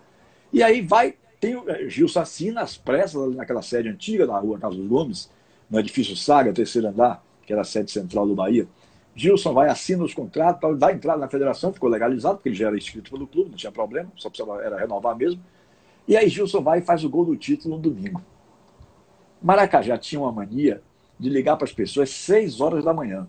E 0.50 0.62
aí 0.62 0.80
vai, 0.80 1.14
tem, 1.38 1.62
é, 1.66 1.88
Gilson 1.90 2.20
assina 2.20 2.62
as 2.62 2.78
pressas 2.78 3.34
naquela 3.34 3.60
sede 3.60 3.90
antiga 3.90 4.26
da 4.26 4.38
rua 4.38 4.58
Carlos 4.58 4.86
Gomes, 4.86 5.30
no 5.72 5.80
edifício 5.80 6.14
Saga, 6.14 6.52
terceiro 6.52 6.88
andar, 6.88 7.24
que 7.46 7.52
era 7.52 7.62
a 7.62 7.64
sede 7.64 7.90
central 7.90 8.26
do 8.26 8.34
Bahia. 8.34 8.68
Gilson 9.16 9.54
vai, 9.54 9.70
assina 9.70 10.04
os 10.04 10.12
contratos, 10.12 10.78
dá 10.78 10.92
entrada 10.92 11.18
na 11.18 11.28
federação, 11.28 11.72
ficou 11.72 11.88
legalizado, 11.88 12.36
porque 12.36 12.50
ele 12.50 12.56
já 12.56 12.66
era 12.66 12.76
inscrito 12.76 13.10
pelo 13.10 13.26
clube, 13.26 13.50
não 13.50 13.56
tinha 13.56 13.72
problema, 13.72 14.12
só 14.16 14.28
precisava 14.28 14.62
era 14.62 14.76
renovar 14.76 15.16
mesmo. 15.16 15.42
E 16.06 16.14
aí 16.14 16.28
Gilson 16.28 16.60
vai 16.60 16.80
e 16.80 16.82
faz 16.82 17.04
o 17.04 17.08
gol 17.08 17.24
do 17.24 17.34
título 17.36 17.76
no 17.76 17.82
domingo. 17.82 18.22
Maracajá 19.40 19.96
tinha 19.96 20.20
uma 20.20 20.30
mania 20.30 20.82
de 21.18 21.30
ligar 21.30 21.56
para 21.56 21.64
as 21.64 21.72
pessoas 21.72 22.10
seis 22.10 22.60
horas 22.60 22.84
da 22.84 22.92
manhã. 22.92 23.26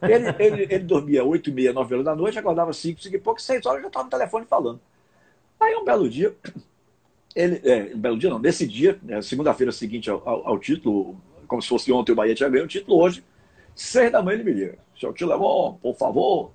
Ele, 0.00 0.28
ele, 0.38 0.62
ele 0.62 0.84
dormia 0.84 1.24
oito 1.24 1.50
e 1.50 1.52
meia, 1.52 1.72
nove 1.72 1.92
horas 1.94 2.06
da 2.06 2.14
noite, 2.14 2.38
acordava 2.38 2.72
cinco, 2.72 3.02
cinco 3.02 3.16
e 3.16 3.20
pouco, 3.20 3.42
seis 3.42 3.66
horas 3.66 3.82
já 3.82 3.88
estava 3.88 4.04
no 4.04 4.10
telefone 4.10 4.46
falando. 4.46 4.80
Aí 5.58 5.74
um 5.74 5.84
belo 5.84 6.08
dia, 6.08 6.34
ele, 7.34 7.60
é, 7.64 7.92
um 7.94 7.98
belo 7.98 8.18
dia 8.18 8.30
não, 8.30 8.38
nesse 8.38 8.66
dia, 8.66 8.98
né, 9.02 9.20
segunda-feira 9.22 9.72
seguinte 9.72 10.08
ao, 10.08 10.26
ao, 10.26 10.48
ao 10.48 10.58
título, 10.58 11.20
como 11.50 11.60
se 11.60 11.68
fosse 11.68 11.90
ontem 11.90 12.12
o 12.12 12.14
Bahia 12.14 12.32
tinha 12.32 12.48
ganho 12.48 12.64
o 12.64 12.68
título, 12.68 13.02
hoje, 13.02 13.24
seis 13.74 14.12
da 14.12 14.22
manhã 14.22 14.38
ele 14.38 14.44
me 14.44 14.52
liga. 14.52 14.78
Seu 14.96 15.12
Tilemon, 15.12 15.74
por 15.82 15.96
favor, 15.96 16.52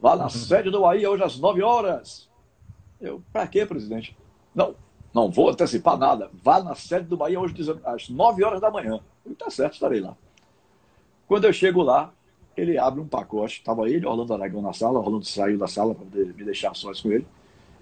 vá 0.00 0.14
na 0.14 0.24
uhum. 0.24 0.30
sede 0.30 0.70
do 0.70 0.82
Bahia 0.82 1.10
hoje 1.10 1.24
às 1.24 1.40
nove 1.40 1.60
horas. 1.60 2.28
Eu, 3.00 3.20
para 3.32 3.48
quê, 3.48 3.66
presidente? 3.66 4.16
Não, 4.54 4.76
não 5.12 5.28
vou 5.28 5.50
antecipar 5.50 5.98
nada. 5.98 6.30
Vá 6.32 6.62
na 6.62 6.76
sede 6.76 7.06
do 7.06 7.16
Bahia 7.16 7.40
hoje 7.40 7.56
às 7.84 8.08
nove 8.08 8.44
horas 8.44 8.60
da 8.60 8.70
manhã. 8.70 9.00
Eu, 9.26 9.34
tá 9.34 9.50
certo, 9.50 9.74
estarei 9.74 10.00
lá. 10.00 10.16
Quando 11.26 11.44
eu 11.44 11.52
chego 11.52 11.82
lá, 11.82 12.12
ele 12.56 12.78
abre 12.78 13.00
um 13.00 13.08
pacote. 13.08 13.58
Estava 13.58 13.90
ele, 13.90 14.06
Orlando 14.06 14.34
Aragão 14.34 14.62
na 14.62 14.72
sala, 14.72 15.00
Orlando 15.00 15.24
saiu 15.24 15.58
da 15.58 15.66
sala 15.66 15.96
para 15.96 16.04
me 16.04 16.44
deixar 16.44 16.74
sós 16.76 17.00
com 17.00 17.10
ele. 17.10 17.26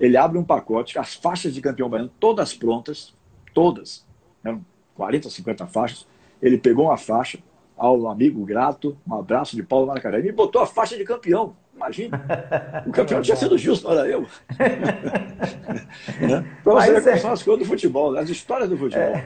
Ele 0.01 0.17
abre 0.17 0.39
um 0.39 0.45
pacote, 0.45 0.99
as 0.99 1.15
faixas 1.15 1.53
de 1.53 1.61
campeão 1.61 1.91
baiano, 1.91 2.11
todas 2.19 2.55
prontas, 2.55 3.15
todas, 3.53 4.07
eram 4.43 4.65
40, 4.95 5.29
50 5.29 5.67
faixas. 5.67 6.07
Ele 6.41 6.59
pegou 6.59 6.87
uma 6.87 6.97
faixa, 6.97 7.39
ao 7.77 8.09
amigo 8.09 8.45
grato, 8.45 8.97
um 9.07 9.15
abraço 9.15 9.55
de 9.55 9.63
Paulo 9.63 9.87
Maracanã, 9.87 10.19
e 10.19 10.33
botou 10.33 10.63
a 10.63 10.67
faixa 10.67 10.97
de 10.97 11.05
campeão. 11.05 11.55
Imagina. 11.75 12.25
O 12.87 12.91
campeão 12.91 13.21
tinha 13.21 13.37
sido 13.37 13.59
justo, 13.59 13.87
olha 13.89 14.01
eu. 14.09 14.23
né? 16.21 16.45
Para 16.65 16.73
você 16.73 16.93
ver 16.93 17.03
como 17.03 17.19
são 17.19 17.33
as 17.33 17.43
coisas 17.43 17.63
do 17.63 17.69
futebol, 17.69 18.13
né? 18.13 18.21
as 18.21 18.31
histórias 18.31 18.69
do 18.71 18.79
futebol. 18.79 19.05
É. 19.05 19.25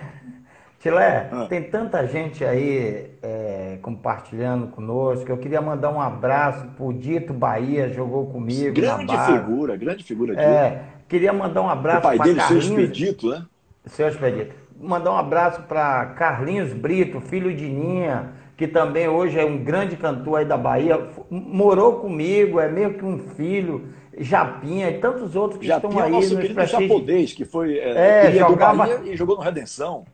Tilé, 0.80 1.28
ah. 1.30 1.46
tem 1.46 1.62
tanta 1.62 2.06
gente 2.06 2.42
aí 2.42 3.10
é, 3.22 3.78
compartilhando 3.82 4.68
conosco. 4.68 5.30
Eu 5.30 5.36
queria 5.36 5.60
mandar 5.60 5.90
um 5.90 6.00
abraço 6.00 6.66
pro 6.68 6.90
Dito 6.90 7.34
Bahia, 7.34 7.90
jogou 7.90 8.26
comigo. 8.26 8.74
Grande 8.74 9.14
figura, 9.26 9.76
grande 9.76 10.02
figura. 10.02 10.34
Dito. 10.34 10.42
É, 10.42 10.82
queria 11.06 11.34
mandar 11.34 11.60
um 11.60 11.68
abraço 11.68 12.00
para. 12.00 12.14
O 12.14 12.18
pai 12.18 12.28
dele, 12.28 12.40
seu 12.40 12.58
Expedito, 12.58 13.28
né? 13.28 13.44
Seu 13.84 14.08
Expedito. 14.08 14.54
Mandar 14.80 15.12
um 15.12 15.18
abraço 15.18 15.62
para 15.62 16.06
Carlinhos 16.06 16.72
Brito, 16.72 17.20
filho 17.20 17.54
de 17.54 17.68
Ninha, 17.68 18.30
que 18.56 18.66
também 18.66 19.08
hoje 19.08 19.38
é 19.38 19.44
um 19.44 19.58
grande 19.58 19.94
cantor 19.94 20.38
aí 20.38 20.44
da 20.46 20.56
Bahia. 20.56 21.06
Morou 21.30 22.00
comigo, 22.00 22.58
é 22.58 22.68
meio 22.68 22.94
que 22.94 23.04
um 23.04 23.18
filho. 23.18 23.88
Japinha 24.18 24.90
e 24.90 24.98
tantos 24.98 25.36
outros 25.36 25.60
que 25.60 25.66
Japinha, 25.66 25.90
estão 25.90 26.04
aí. 26.04 26.10
Nosso 26.10 26.36
querido 26.36 26.66
japonês, 26.66 27.32
que 27.32 27.44
foi 27.44 27.78
é, 27.78 28.26
é 28.26 28.32
jogava... 28.32 29.00
e 29.04 29.16
jogou 29.16 29.36
no 29.36 29.42
Redenção. 29.42 30.04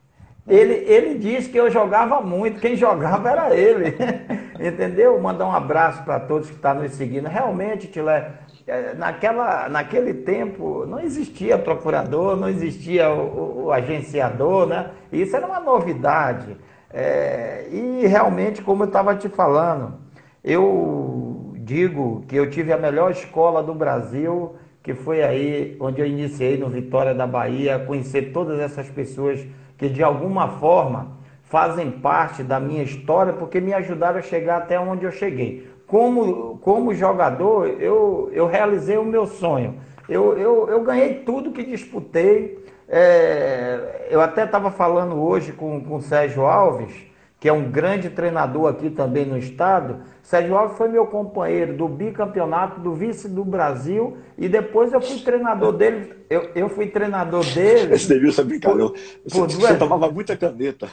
Ele, 0.49 0.75
ele 0.75 1.19
disse 1.19 1.49
que 1.49 1.59
eu 1.59 1.69
jogava 1.71 2.21
muito, 2.21 2.61
quem 2.61 2.77
jogava 2.77 3.31
era 3.31 3.57
ele. 3.57 3.97
Entendeu? 4.61 5.21
Mandar 5.21 5.47
um 5.47 5.53
abraço 5.53 6.05
para 6.05 6.21
todos 6.21 6.49
que 6.49 6.55
estão 6.55 6.75
tá 6.75 6.81
nos 6.81 6.93
seguindo. 6.93 7.27
Realmente, 7.27 7.89
Tilé, 7.89 8.17
é, 8.19 8.33
naquela, 8.97 9.69
naquele 9.69 10.13
tempo 10.13 10.85
não 10.87 10.99
existia 10.99 11.57
procurador, 11.57 12.37
não 12.37 12.49
existia 12.49 13.09
o, 13.11 13.21
o, 13.21 13.65
o 13.65 13.73
agenciador, 13.73 14.67
né? 14.67 14.91
Isso 15.13 15.37
era 15.37 15.47
uma 15.47 15.61
novidade. 15.61 16.57
É, 16.91 17.69
e 17.71 18.07
realmente, 18.07 18.63
como 18.63 18.83
eu 18.83 18.87
estava 18.89 19.15
te 19.15 19.29
falando, 19.29 19.95
eu 20.43 21.55
digo 21.59 22.25
que 22.29 22.37
eu 22.37 22.51
tive 22.51 22.73
a 22.73 22.79
melhor 22.79 23.11
escola 23.11 23.63
do 23.63 23.75
Brasil, 23.75 24.57
que 24.83 24.95
foi 24.95 25.23
aí 25.23 25.77
onde 25.81 26.01
eu 26.01 26.07
iniciei 26.07 26.57
no 26.57 26.69
Vitória 26.69 27.15
da 27.15 27.27
Bahia, 27.27 27.79
conhecer 27.87 28.33
todas 28.33 28.59
essas 28.59 28.89
pessoas 28.89 29.45
que 29.77 29.89
de 29.89 30.03
alguma 30.03 30.49
forma 30.59 31.17
fazem 31.43 31.91
parte 31.91 32.43
da 32.43 32.59
minha 32.59 32.83
história 32.83 33.33
porque 33.33 33.61
me 33.61 33.73
ajudaram 33.73 34.19
a 34.19 34.23
chegar 34.23 34.59
até 34.59 34.79
onde 34.79 35.05
eu 35.05 35.13
cheguei. 35.13 35.69
Como, 35.87 36.59
como 36.59 36.95
jogador, 36.95 37.69
eu, 37.81 38.29
eu 38.33 38.47
realizei 38.47 38.97
o 38.97 39.05
meu 39.05 39.27
sonho. 39.27 39.77
Eu, 40.09 40.37
eu, 40.37 40.69
eu 40.69 40.83
ganhei 40.83 41.15
tudo 41.21 41.53
que 41.53 41.65
disputei. 41.65 42.65
É, 42.89 44.09
eu 44.11 44.21
até 44.21 44.45
estava 44.45 44.71
falando 44.71 45.17
hoje 45.17 45.53
com, 45.53 45.81
com 45.81 45.97
o 45.97 46.03
Sérgio 46.03 46.47
Alves, 46.47 46.93
que 47.39 47.49
é 47.49 47.53
um 47.53 47.71
grande 47.71 48.11
treinador 48.11 48.69
aqui 48.69 48.91
também 48.91 49.25
no 49.25 49.39
estado. 49.39 50.01
Sérgio 50.23 50.57
Alves 50.57 50.77
foi 50.77 50.89
meu 50.89 51.07
companheiro 51.07 51.77
do 51.77 51.89
bicampeonato, 51.89 52.81
do 52.81 52.93
vice 52.93 53.29
do 53.29 53.45
Brasil, 53.45 54.17
e 54.37 54.49
depois 54.49 54.93
eu 54.93 55.01
fui 55.01 55.19
treinador 55.21 55.73
dele. 55.73 56.15
Eu, 56.29 56.51
eu 56.55 56.69
fui 56.69 56.89
treinador 56.89 57.45
dele. 57.45 57.95
Esse 57.95 58.09
Denilson 58.09 58.43
é 58.43 58.45
brincadeira. 58.45 58.93
Você, 59.25 59.39
duas... 59.39 59.55
você 59.55 59.77
tomava 59.77 60.11
muita 60.11 60.37
caneta. 60.37 60.89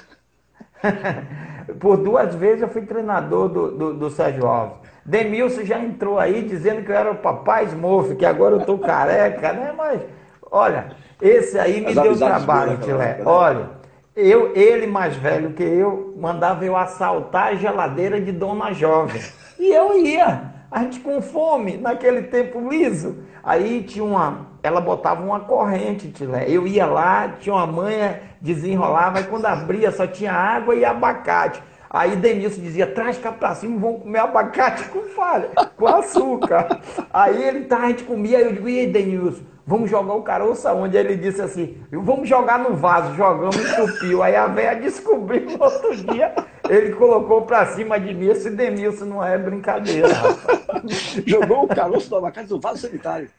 por 1.80 1.98
duas 1.98 2.36
vezes 2.36 2.62
eu 2.62 2.68
fui 2.68 2.82
treinador 2.84 3.50
do, 3.50 3.72
do, 3.72 3.94
do 3.94 4.10
Sérgio 4.10 4.46
Alves. 4.46 4.83
Demilson 5.06 5.64
já 5.64 5.80
entrou 5.80 6.18
aí 6.18 6.44
dizendo 6.44 6.84
que 6.84 6.92
eu 6.92 6.96
era 6.96 7.12
o 7.12 7.16
papai 7.16 7.66
Smurf, 7.66 8.16
que 8.16 8.26
agora 8.26 8.56
eu 8.56 8.66
tô 8.66 8.78
careca, 8.78 9.52
né? 9.54 9.74
Mas, 9.76 10.02
olha, 10.50 10.92
esse 11.22 11.60
aí 11.60 11.82
me 11.82 11.88
As 11.88 11.96
deu 11.96 12.18
trabalho, 12.18 12.78
Tilé. 12.78 13.18
Né? 13.18 13.24
Olha. 13.26 13.84
Eu, 14.16 14.56
ele 14.56 14.86
mais 14.86 15.16
velho 15.16 15.54
que 15.54 15.64
eu, 15.64 16.14
mandava 16.20 16.64
eu 16.64 16.78
assaltar 16.78 17.48
a 17.48 17.56
geladeira 17.56 18.22
de 18.22 18.32
Dona 18.32 18.72
Jovem. 18.72 19.20
E 19.58 19.74
eu 19.74 19.98
ia. 19.98 20.54
A 20.70 20.84
gente 20.84 21.00
com 21.00 21.22
fome, 21.22 21.78
naquele 21.78 22.24
tempo 22.24 22.70
liso. 22.70 23.24
Aí 23.44 23.84
tinha 23.84 24.04
uma. 24.04 24.48
Ela 24.62 24.80
botava 24.80 25.24
uma 25.24 25.40
corrente, 25.42 26.12
Tilé. 26.12 26.46
Eu 26.48 26.68
ia 26.68 26.86
lá, 26.86 27.30
tinha 27.40 27.56
uma 27.56 27.66
manha, 27.66 28.22
desenrolava, 28.40 29.20
e 29.20 29.24
quando 29.24 29.46
abria 29.46 29.92
só 29.92 30.06
tinha 30.06 30.32
água 30.32 30.76
e 30.76 30.86
abacate. 30.86 31.62
Aí 31.94 32.16
Denilson 32.16 32.60
dizia, 32.60 32.88
traz 32.88 33.20
cá 33.20 33.32
pra 33.32 33.54
cima, 33.54 33.80
vamos 33.80 34.02
comer 34.02 34.18
abacate 34.18 34.86
com 34.86 35.04
falha, 35.10 35.50
com 35.78 35.88
açúcar. 35.88 36.82
Aí 37.14 37.44
ele 37.44 37.66
tá, 37.66 37.78
a 37.78 37.88
gente 37.90 38.04
comia, 38.04 38.40
aí 38.40 38.46
eu 38.46 38.54
digo, 38.54 38.68
e 38.68 38.80
aí, 38.80 38.88
Denilson? 38.88 39.44
vamos 39.66 39.90
jogar 39.90 40.14
o 40.14 40.22
caroço 40.22 40.68
aonde? 40.68 40.98
Ele 40.98 41.16
disse 41.16 41.42
assim, 41.42 41.78
vamos 41.92 42.28
jogar 42.28 42.60
no 42.60 42.76
vaso, 42.76 43.16
jogamos 43.16 43.56
entupiu. 43.56 44.22
Aí 44.22 44.36
a 44.36 44.48
velha 44.48 44.80
descobriu 44.80 45.46
no 45.46 45.64
outro 45.64 45.96
dia, 45.96 46.34
ele 46.70 46.94
colocou 46.94 47.44
pra 47.44 47.66
cima 47.68 48.00
de 48.00 48.14
mim, 48.14 48.28
esse 48.28 48.50
Denilson 48.50 49.06
não 49.06 49.24
é 49.24 49.38
brincadeira, 49.38 50.12
rapaz. 50.12 50.64
Jogou 51.26 51.64
o 51.64 51.68
caroço 51.68 52.10
do 52.10 52.18
abacate 52.18 52.50
no 52.50 52.60
vaso 52.60 52.80
sanitário. 52.80 53.30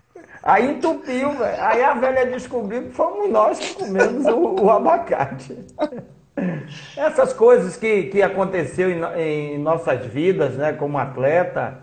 Aí 0.42 0.72
entupiu, 0.72 1.32
velho. 1.32 1.62
Aí 1.62 1.82
a 1.82 1.94
velha 1.94 2.26
descobriu 2.26 2.84
que 2.84 2.90
fomos 2.90 3.30
nós 3.30 3.59
que 3.59 3.74
comemos 3.74 4.24
o, 4.26 4.64
o 4.64 4.70
abacate. 4.70 5.59
Essas 6.97 7.32
coisas 7.32 7.76
que, 7.76 8.05
que 8.05 8.22
aconteceu 8.22 8.91
em, 8.91 9.03
em 9.20 9.59
nossas 9.59 10.07
vidas, 10.07 10.57
né, 10.57 10.72
como 10.72 10.99
atleta, 10.99 11.78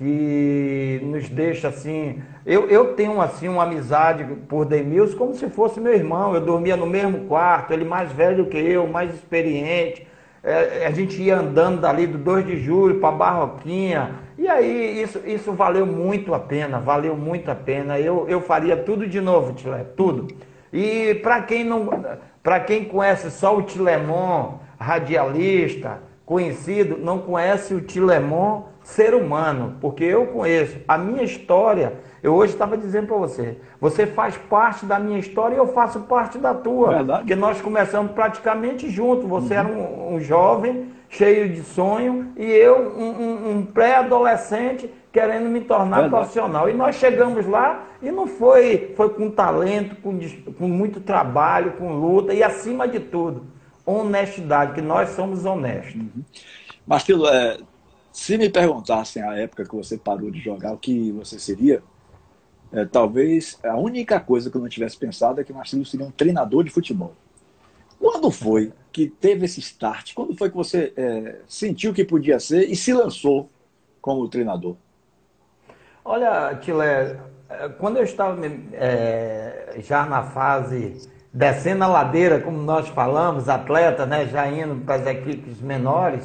que 0.00 0.98
nos 1.02 1.28
deixa 1.28 1.68
assim. 1.68 2.22
Eu, 2.46 2.70
eu 2.70 2.94
tenho 2.94 3.20
assim 3.20 3.48
uma 3.48 3.64
amizade 3.64 4.24
por 4.48 4.64
Demilson 4.64 5.16
como 5.18 5.34
se 5.34 5.48
fosse 5.50 5.78
meu 5.78 5.92
irmão. 5.92 6.34
Eu 6.34 6.40
dormia 6.40 6.74
no 6.74 6.86
mesmo 6.86 7.26
quarto, 7.26 7.74
ele 7.74 7.84
mais 7.84 8.10
velho 8.10 8.46
que 8.46 8.56
eu, 8.56 8.86
mais 8.86 9.14
experiente. 9.14 10.06
É, 10.42 10.86
a 10.86 10.90
gente 10.90 11.20
ia 11.20 11.36
andando 11.36 11.82
dali 11.82 12.06
do 12.06 12.16
2 12.16 12.46
de 12.46 12.56
julho 12.58 12.98
para 12.98 13.10
Barroquinha. 13.10 14.12
E 14.38 14.48
aí 14.48 15.02
isso, 15.02 15.20
isso 15.26 15.52
valeu 15.52 15.84
muito 15.84 16.32
a 16.32 16.38
pena, 16.38 16.80
valeu 16.80 17.14
muito 17.14 17.50
a 17.50 17.54
pena. 17.54 18.00
Eu, 18.00 18.26
eu 18.26 18.40
faria 18.40 18.78
tudo 18.78 19.06
de 19.06 19.20
novo, 19.20 19.52
Tilé, 19.52 19.84
tudo. 19.94 20.28
E 20.72 21.16
para 21.16 21.42
quem 21.42 21.62
não, 21.62 21.90
para 22.42 22.60
quem 22.60 22.84
conhece 22.84 23.30
só 23.30 23.56
o 23.56 23.62
Tilemon, 23.62 24.54
radialista, 24.78 25.98
conhecido, 26.24 26.96
não 26.96 27.18
conhece 27.18 27.74
o 27.74 27.80
Tilemon 27.80 28.62
ser 28.82 29.14
humano, 29.14 29.76
porque 29.80 30.04
eu 30.04 30.26
conheço 30.26 30.78
a 30.88 30.96
minha 30.96 31.22
história. 31.22 31.94
Eu 32.22 32.34
hoje 32.34 32.52
estava 32.52 32.76
dizendo 32.76 33.08
para 33.08 33.16
você, 33.16 33.58
você 33.80 34.06
faz 34.06 34.36
parte 34.36 34.86
da 34.86 34.98
minha 34.98 35.18
história 35.18 35.54
e 35.54 35.58
eu 35.58 35.68
faço 35.68 36.00
parte 36.00 36.38
da 36.38 36.54
tua. 36.54 36.96
Verdade. 36.96 37.20
Porque 37.20 37.34
nós 37.34 37.60
começamos 37.60 38.12
praticamente 38.12 38.88
juntos. 38.88 39.28
Você 39.28 39.54
uhum. 39.54 39.60
era 39.60 39.68
um, 39.68 40.14
um, 40.14 40.20
jovem 40.20 40.92
cheio 41.08 41.48
de 41.48 41.62
sonho 41.62 42.32
e 42.36 42.44
eu 42.44 42.78
um, 42.96 43.10
um, 43.10 43.50
um 43.50 43.66
pré-adolescente 43.66 44.90
querendo 45.12 45.48
me 45.48 45.60
tornar 45.60 46.02
Verdade. 46.02 46.10
profissional. 46.10 46.68
E 46.68 46.72
nós 46.72 46.96
chegamos 46.96 47.46
lá 47.46 47.86
e 48.00 48.10
não 48.10 48.26
foi, 48.26 48.92
foi 48.96 49.10
com 49.10 49.30
talento, 49.30 49.96
com, 49.96 50.18
com 50.52 50.68
muito 50.68 51.00
trabalho, 51.00 51.72
com 51.72 51.92
luta 51.92 52.32
e 52.32 52.42
acima 52.42 52.86
de 52.86 53.00
tudo, 53.00 53.46
honestidade, 53.84 54.74
que 54.74 54.82
nós 54.82 55.10
somos 55.10 55.44
honestos. 55.44 55.94
Uhum. 55.94 56.22
Marquilo, 56.86 57.26
é, 57.28 57.58
se 58.12 58.38
me 58.38 58.48
perguntassem 58.48 59.22
a 59.22 59.36
época 59.36 59.64
que 59.64 59.74
você 59.74 59.96
parou 59.96 60.30
de 60.30 60.40
jogar, 60.40 60.72
o 60.72 60.78
que 60.78 61.12
você 61.12 61.38
seria, 61.38 61.82
é, 62.72 62.84
talvez 62.84 63.58
a 63.64 63.76
única 63.76 64.20
coisa 64.20 64.50
que 64.50 64.56
eu 64.56 64.60
não 64.60 64.68
tivesse 64.68 64.96
pensado 64.96 65.40
é 65.40 65.44
que 65.44 65.52
Marcelo 65.52 65.84
seria 65.84 66.06
um 66.06 66.10
treinador 66.10 66.62
de 66.62 66.70
futebol. 66.70 67.14
Quando 67.98 68.30
foi 68.30 68.72
que 68.92 69.08
teve 69.08 69.44
esse 69.44 69.60
start? 69.60 70.14
Quando 70.14 70.36
foi 70.36 70.48
que 70.48 70.56
você 70.56 70.92
é, 70.96 71.40
sentiu 71.46 71.92
que 71.92 72.04
podia 72.04 72.40
ser 72.40 72.68
e 72.70 72.74
se 72.74 72.92
lançou 72.92 73.50
como 74.00 74.26
treinador? 74.28 74.76
Olha, 76.04 76.54
Tilé, 76.60 77.16
é, 77.48 77.68
quando 77.68 77.98
eu 77.98 78.04
estava 78.04 78.38
é, 78.72 79.74
já 79.78 80.06
na 80.06 80.22
fase 80.22 81.08
descendo 81.32 81.84
a 81.84 81.86
ladeira, 81.86 82.40
como 82.40 82.58
nós 82.58 82.88
falamos, 82.88 83.48
atleta, 83.48 84.06
né, 84.06 84.26
já 84.26 84.48
indo 84.48 84.84
para 84.84 84.94
as 84.96 85.06
equipes 85.06 85.60
menores, 85.60 86.24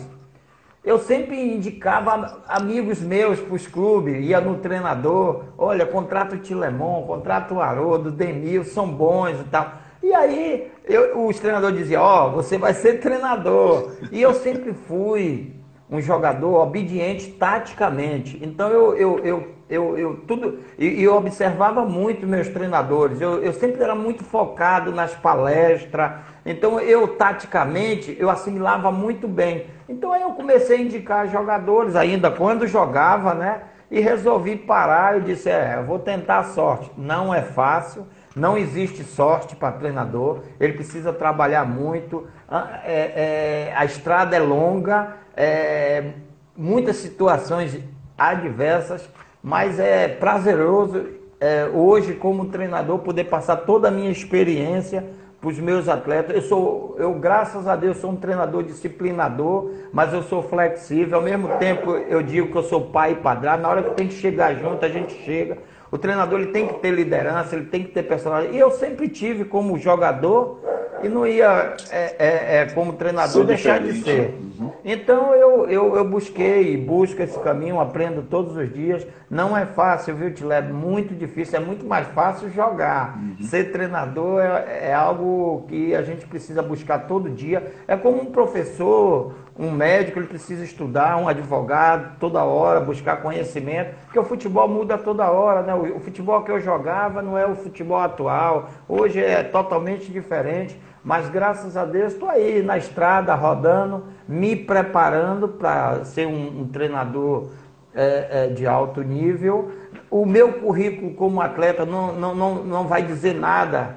eu 0.84 0.98
sempre 0.98 1.56
indicava 1.56 2.42
amigos 2.48 3.02
meus 3.02 3.40
para 3.40 3.54
os 3.54 3.68
clubes, 3.68 4.24
ia 4.24 4.40
no 4.40 4.58
treinador, 4.58 5.46
olha, 5.58 5.86
contrato 5.86 6.36
o 6.36 6.40
Tilemon, 6.40 7.04
contrato 7.04 7.56
o 7.56 7.62
Haroldo, 7.62 8.12
Demil, 8.12 8.64
são 8.64 8.88
bons 8.88 9.42
e 9.42 9.44
tal. 9.46 9.74
E 10.02 10.14
aí 10.14 10.72
eu, 10.86 11.26
os 11.26 11.40
treinadores 11.40 11.78
diziam, 11.78 12.02
ó, 12.02 12.28
oh, 12.28 12.32
você 12.32 12.58
vai 12.58 12.74
ser 12.74 13.00
treinador. 13.00 13.92
E 14.12 14.22
eu 14.22 14.34
sempre 14.36 14.74
fui 14.74 15.56
um 15.90 16.00
jogador 16.00 16.62
obediente 16.62 17.32
taticamente. 17.32 18.40
Então 18.44 18.70
eu, 18.70 18.96
eu, 18.96 19.20
eu, 19.20 19.55
eu, 19.70 19.98
eu 19.98 20.18
tudo. 20.28 20.60
E 20.78 21.02
eu 21.02 21.16
observava 21.16 21.84
muito 21.84 22.28
meus 22.28 22.48
treinadores. 22.48 23.20
Eu, 23.20 23.44
eu 23.44 23.54
sempre 23.54 23.82
era 23.82 23.96
muito 23.96 24.24
focado 24.24 24.92
nas 24.92 25.14
palestras. 25.16 26.12
Então 26.46 26.80
eu 26.80 27.08
taticamente 27.08 28.16
eu 28.20 28.30
assimilava 28.30 28.92
muito 28.92 29.28
bem. 29.28 29.66
Então 29.90 30.14
aí 30.14 30.22
eu 30.22 30.32
comecei 30.32 30.78
a 30.78 30.82
indicar 30.82 31.28
jogadores 31.30 31.96
ainda 31.96 32.30
quando 32.30 32.68
jogava, 32.68 33.34
né? 33.34 33.62
E 33.90 34.00
resolvi 34.00 34.56
parar. 34.56 35.16
Eu 35.16 35.22
disse, 35.22 35.50
é, 35.50 35.78
eu 35.78 35.84
vou 35.84 36.00
tentar 36.00 36.40
a 36.40 36.44
sorte. 36.44 36.92
Não 36.98 37.34
é 37.34 37.42
fácil. 37.42 38.06
Não 38.36 38.58
existe 38.58 39.02
sorte 39.06 39.56
para 39.56 39.72
treinador, 39.72 40.42
ele 40.60 40.74
precisa 40.74 41.14
trabalhar 41.14 41.64
muito, 41.66 42.28
ah, 42.50 42.82
é, 42.84 43.70
é, 43.70 43.74
a 43.74 43.86
estrada 43.86 44.36
é 44.36 44.40
longa, 44.40 45.16
é, 45.38 46.12
muitas 46.56 46.98
situações 46.98 47.80
adversas, 48.18 49.10
mas 49.46 49.80
é 49.80 50.08
prazeroso 50.08 51.06
é, 51.40 51.70
hoje, 51.72 52.16
como 52.16 52.46
treinador, 52.46 52.98
poder 52.98 53.26
passar 53.26 53.58
toda 53.58 53.90
a 53.90 53.92
minha 53.92 54.10
experiência 54.10 55.06
para 55.40 55.50
os 55.52 55.60
meus 55.60 55.88
atletas. 55.88 56.36
Eu 56.36 56.42
sou, 56.42 56.96
eu 56.98 57.14
graças 57.14 57.68
a 57.68 57.76
Deus 57.76 57.98
sou 57.98 58.10
um 58.10 58.16
treinador 58.16 58.64
disciplinador, 58.64 59.72
mas 59.94 60.12
eu 60.12 60.24
sou 60.24 60.42
flexível. 60.42 61.20
Ao 61.20 61.24
mesmo 61.24 61.48
tempo, 61.60 61.92
eu 61.92 62.24
digo 62.24 62.52
que 62.52 62.58
eu 62.58 62.64
sou 62.64 62.86
pai 62.88 63.12
e 63.12 63.16
padrasto. 63.18 63.62
Na 63.62 63.70
hora 63.70 63.84
que 63.84 63.92
tem 63.92 64.08
que 64.08 64.16
chegar 64.16 64.56
junto, 64.56 64.84
a 64.84 64.90
gente 64.90 65.14
chega. 65.24 65.60
O 65.96 65.98
treinador 65.98 66.42
ele 66.42 66.52
tem 66.52 66.68
que 66.68 66.74
ter 66.74 66.92
liderança, 66.92 67.56
ele 67.56 67.68
tem 67.68 67.82
que 67.82 67.90
ter 67.90 68.04
personalidade. 68.04 68.58
E 68.58 68.60
eu 68.60 68.70
sempre 68.70 69.08
tive 69.08 69.46
como 69.46 69.78
jogador 69.78 70.60
e 71.02 71.08
não 71.08 71.26
ia, 71.26 71.74
é, 71.90 72.16
é, 72.20 72.58
é 72.58 72.66
como 72.66 72.92
treinador, 72.92 73.46
deixar 73.46 73.80
de 73.80 74.04
ser. 74.04 74.38
Uhum. 74.60 74.72
Então 74.84 75.34
eu, 75.34 75.70
eu, 75.70 75.96
eu 75.96 76.04
busquei, 76.04 76.76
busco 76.76 77.22
esse 77.22 77.40
caminho, 77.40 77.80
aprendo 77.80 78.24
todos 78.24 78.58
os 78.58 78.74
dias. 78.74 79.08
Não 79.30 79.56
é 79.56 79.66
fácil, 79.66 80.16
viu, 80.16 80.34
Tilé? 80.34 80.62
Muito 80.62 81.16
difícil, 81.16 81.60
é 81.60 81.64
muito 81.64 81.86
mais 81.86 82.08
fácil 82.08 82.50
jogar. 82.50 83.18
Uhum. 83.18 83.46
Ser 83.46 83.72
treinador 83.72 84.42
é, 84.42 84.90
é 84.90 84.94
algo 84.94 85.64
que 85.70 85.96
a 85.96 86.02
gente 86.02 86.26
precisa 86.28 86.62
buscar 86.62 87.08
todo 87.08 87.30
dia. 87.30 87.72
É 87.88 87.96
como 87.96 88.22
um 88.22 88.26
professor, 88.26 89.34
um 89.58 89.72
médico, 89.72 90.20
ele 90.20 90.28
precisa 90.28 90.64
estudar, 90.64 91.16
um 91.18 91.30
advogado, 91.30 92.18
toda 92.20 92.44
hora, 92.44 92.82
buscar 92.82 93.22
conhecimento, 93.22 93.96
porque 94.04 94.20
o 94.20 94.24
futebol 94.24 94.68
muda 94.68 94.98
toda 94.98 95.32
hora, 95.32 95.62
né? 95.62 95.74
O, 95.74 96.00
futebol 96.00 96.44
que 96.44 96.52
eu 96.52 96.60
jogava 96.60 97.22
não 97.22 97.38
é 97.38 97.48
o 97.48 97.56
futebol 97.56 98.00
atual, 98.00 98.70
hoje 98.88 99.24
é 99.24 99.44
totalmente 99.44 100.12
diferente. 100.12 100.80
Mas 101.04 101.30
graças 101.30 101.78
a 101.78 101.86
Deus 101.86 102.14
estou 102.14 102.28
aí 102.28 102.64
na 102.64 102.78
estrada, 102.78 103.34
rodando, 103.36 104.06
me 104.28 104.56
preparando 104.56 105.48
para 105.48 106.04
ser 106.04 106.28
um, 106.28 106.62
um 106.62 106.68
treinador 106.68 107.52
é, 107.94 108.28
é, 108.30 108.48
de 108.48 108.66
alto 108.66 109.04
nível. 109.04 109.72
O 110.10 110.26
meu 110.26 110.54
currículo 110.54 111.14
como 111.14 111.42
atleta 111.42 111.86
não, 111.86 112.12
não, 112.14 112.36
não, 112.36 112.56
não 112.56 112.88
vai 112.88 113.04
dizer 113.04 113.36
nada 113.36 113.96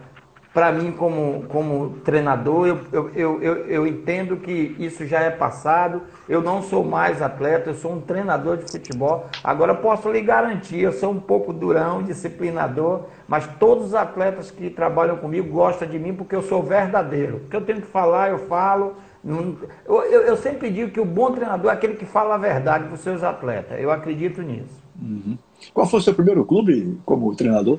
para 0.53 0.73
mim 0.73 0.93
como, 0.93 1.45
como 1.49 1.91
treinador, 2.05 2.67
eu, 2.67 2.79
eu, 2.93 3.43
eu, 3.43 3.57
eu, 3.67 3.87
entendo 3.87 4.39
que 4.39 4.75
isso 4.79 5.07
já 5.07 5.21
é 5.21 5.31
passado, 5.31 6.03
eu 6.29 6.41
não 6.41 6.63
sou 6.63 6.83
mais 6.83 7.21
atleta, 7.21 7.71
eu 7.71 7.75
sou 7.75 7.93
um 7.93 8.01
treinador 8.01 8.57
de 8.57 8.71
futebol. 8.71 9.27
Agora 9.45 9.75
posso 9.75 10.11
lhe 10.11 10.21
garantir, 10.23 10.81
eu 10.81 10.93
sou 10.93 11.13
um 11.13 11.21
pouco 11.21 11.53
durão, 11.53 12.03
disciplinador, 12.03 13.05
mas 13.27 13.47
todos 13.59 13.87
os 13.87 13.95
atletas 13.95 14.51
que 14.51 14.71
trabalham 14.71 15.19
comigo 15.19 15.49
gostam 15.51 15.87
de 15.87 15.99
mim 15.99 16.15
porque 16.15 16.35
eu 16.35 16.43
sou 16.43 16.63
verdadeiro. 16.63 17.37
O 17.37 17.41
que 17.49 17.57
eu 17.57 17.61
tenho 17.61 17.81
que 17.81 17.87
falar, 17.87 18.31
eu 18.31 18.39
falo. 18.39 18.95
Eu, 19.25 20.03
eu, 20.05 20.23
eu 20.23 20.37
sempre 20.37 20.71
digo 20.71 20.91
que 20.91 21.01
o 21.01 21.05
bom 21.05 21.33
treinador 21.33 21.71
é 21.71 21.75
aquele 21.75 21.95
que 21.95 22.07
fala 22.07 22.37
a 22.37 22.39
verdade 22.39 22.85
para 22.85 22.95
os 22.95 23.01
seus 23.01 23.23
atletas. 23.23 23.79
Eu 23.79 23.91
acredito 23.91 24.41
nisso. 24.41 24.83
Uhum. 25.01 25.37
Qual 25.75 25.87
foi 25.87 26.01
o 26.01 26.03
seu 26.03 26.15
primeiro 26.15 26.45
clube 26.45 26.99
como 27.05 27.35
treinador? 27.37 27.79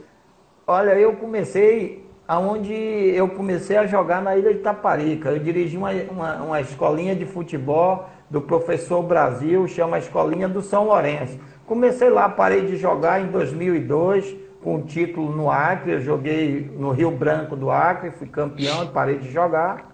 Olha, 0.67 0.91
eu 0.91 1.13
comecei 1.13 2.08
aonde 2.29 2.71
eu 2.71 3.27
comecei 3.27 3.75
a 3.75 3.87
jogar 3.87 4.21
na 4.21 4.37
ilha 4.37 4.53
de 4.53 4.59
Taparica. 4.59 5.29
Eu 5.29 5.39
dirigi 5.39 5.75
uma, 5.75 5.89
uma, 6.11 6.35
uma, 6.35 6.61
escolinha 6.61 7.15
de 7.15 7.25
futebol 7.25 8.07
do 8.29 8.39
professor 8.39 9.01
Brasil, 9.01 9.67
chama 9.67 9.97
Escolinha 9.97 10.47
do 10.47 10.61
São 10.61 10.85
Lourenço. 10.85 11.39
Comecei 11.65 12.07
lá, 12.07 12.29
parei 12.29 12.67
de 12.67 12.77
jogar 12.77 13.19
em 13.19 13.31
2002 13.31 14.35
com 14.61 14.75
o 14.75 14.83
título 14.83 15.35
no 15.35 15.49
Acre. 15.49 15.93
Eu 15.93 16.01
joguei 16.01 16.71
no 16.77 16.91
Rio 16.91 17.09
Branco 17.09 17.55
do 17.55 17.71
Acre, 17.71 18.11
fui 18.11 18.27
campeão 18.27 18.83
e 18.83 18.89
parei 18.89 19.17
de 19.17 19.31
jogar. 19.31 19.89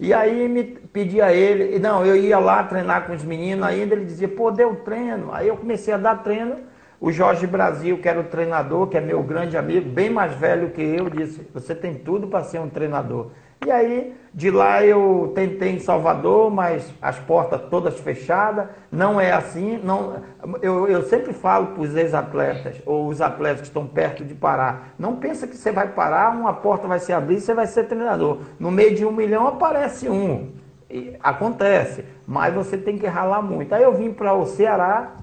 E 0.00 0.14
aí 0.14 0.48
me 0.48 0.64
pedia 0.64 1.30
ele, 1.30 1.78
não, 1.78 2.06
eu 2.06 2.16
ia 2.16 2.38
lá 2.38 2.64
treinar 2.64 3.06
com 3.06 3.12
os 3.12 3.22
meninos 3.22 3.66
ainda, 3.66 3.94
ele 3.94 4.06
dizia, 4.06 4.28
pô, 4.28 4.50
deu 4.50 4.76
treino. 4.76 5.28
Aí 5.30 5.48
eu 5.48 5.58
comecei 5.58 5.92
a 5.92 5.98
dar 5.98 6.22
treino 6.22 6.56
o 7.00 7.12
Jorge 7.12 7.46
Brasil, 7.46 7.98
que 7.98 8.08
era 8.08 8.20
o 8.20 8.24
treinador, 8.24 8.86
que 8.86 8.96
é 8.96 9.00
meu 9.00 9.22
grande 9.22 9.56
amigo, 9.56 9.88
bem 9.88 10.10
mais 10.10 10.34
velho 10.34 10.70
que 10.70 10.82
eu, 10.82 11.10
disse: 11.10 11.46
Você 11.52 11.74
tem 11.74 11.94
tudo 11.94 12.26
para 12.26 12.44
ser 12.44 12.58
um 12.58 12.68
treinador. 12.68 13.30
E 13.64 13.70
aí, 13.70 14.14
de 14.32 14.50
lá 14.50 14.84
eu 14.84 15.32
tentei 15.34 15.70
em 15.70 15.78
Salvador, 15.78 16.50
mas 16.50 16.92
as 17.00 17.18
portas 17.18 17.62
todas 17.70 17.98
fechadas. 17.98 18.68
Não 18.92 19.20
é 19.20 19.32
assim. 19.32 19.80
Não, 19.82 20.22
eu, 20.60 20.86
eu 20.86 21.02
sempre 21.02 21.32
falo 21.32 21.68
para 21.68 21.82
os 21.82 21.96
ex-atletas, 21.96 22.76
ou 22.84 23.08
os 23.08 23.20
atletas 23.20 23.62
que 23.62 23.66
estão 23.66 23.86
perto 23.86 24.24
de 24.24 24.34
parar: 24.34 24.94
não 24.98 25.16
pensa 25.16 25.46
que 25.46 25.56
você 25.56 25.72
vai 25.72 25.88
parar, 25.88 26.36
uma 26.36 26.52
porta 26.52 26.86
vai 26.86 26.98
se 26.98 27.12
abrir 27.12 27.36
e 27.36 27.40
você 27.40 27.54
vai 27.54 27.66
ser 27.66 27.84
treinador. 27.84 28.40
No 28.58 28.70
meio 28.70 28.94
de 28.94 29.04
um 29.04 29.12
milhão 29.12 29.46
aparece 29.46 30.08
um. 30.08 30.52
E 30.88 31.16
acontece, 31.20 32.04
mas 32.26 32.54
você 32.54 32.76
tem 32.76 32.96
que 32.96 33.06
ralar 33.06 33.42
muito. 33.42 33.74
Aí 33.74 33.82
eu 33.82 33.92
vim 33.92 34.12
para 34.12 34.34
o 34.34 34.46
Ceará, 34.46 35.14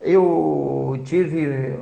eu 0.00 1.00
tive 1.04 1.78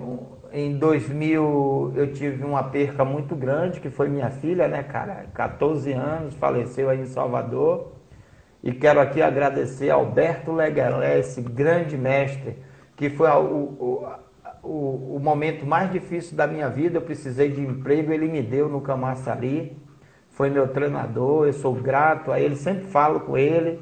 em 0.53 0.79
2000 0.79 1.93
eu 1.95 2.13
tive 2.13 2.45
uma 2.45 2.63
perca 2.63 3.05
muito 3.05 3.35
grande, 3.35 3.81
que 3.81 3.91
foi 3.91 4.09
minha 4.09 4.31
filha, 4.31 4.69
né, 4.69 4.83
cara? 4.83 5.27
14 5.35 5.93
anos, 5.93 6.35
faleceu 6.35 6.89
aí 6.91 7.01
em 7.01 7.07
Salvador. 7.07 7.93
E 8.63 8.73
quero 8.73 9.01
aqui 9.01 9.23
agradecer 9.23 9.91
Alberto 9.91 10.53
Legalé, 10.53 11.19
esse 11.19 11.41
grande 11.41 11.97
mestre, 11.97 12.59
que 12.97 13.09
foi 13.09 13.29
o, 13.31 13.41
o, 13.41 14.07
o, 14.63 15.17
o, 15.17 15.21
momento 15.21 15.65
mais 15.65 15.91
difícil 15.93 16.37
da 16.37 16.47
minha 16.47 16.69
vida. 16.69 16.99
Eu 16.99 17.03
precisei 17.03 17.51
de 17.51 17.61
emprego, 17.61 18.13
ele 18.13 18.27
me 18.27 18.43
deu 18.43 18.69
no 18.69 18.81
Camaçari. 18.81 19.77
Foi 20.31 20.51
meu 20.51 20.69
treinador, 20.69 21.47
eu 21.47 21.53
sou 21.53 21.75
grato 21.75 22.33
a 22.33 22.41
ele, 22.41 22.57
sempre 22.57 22.87
falo 22.87 23.21
com 23.21 23.37
ele. 23.37 23.81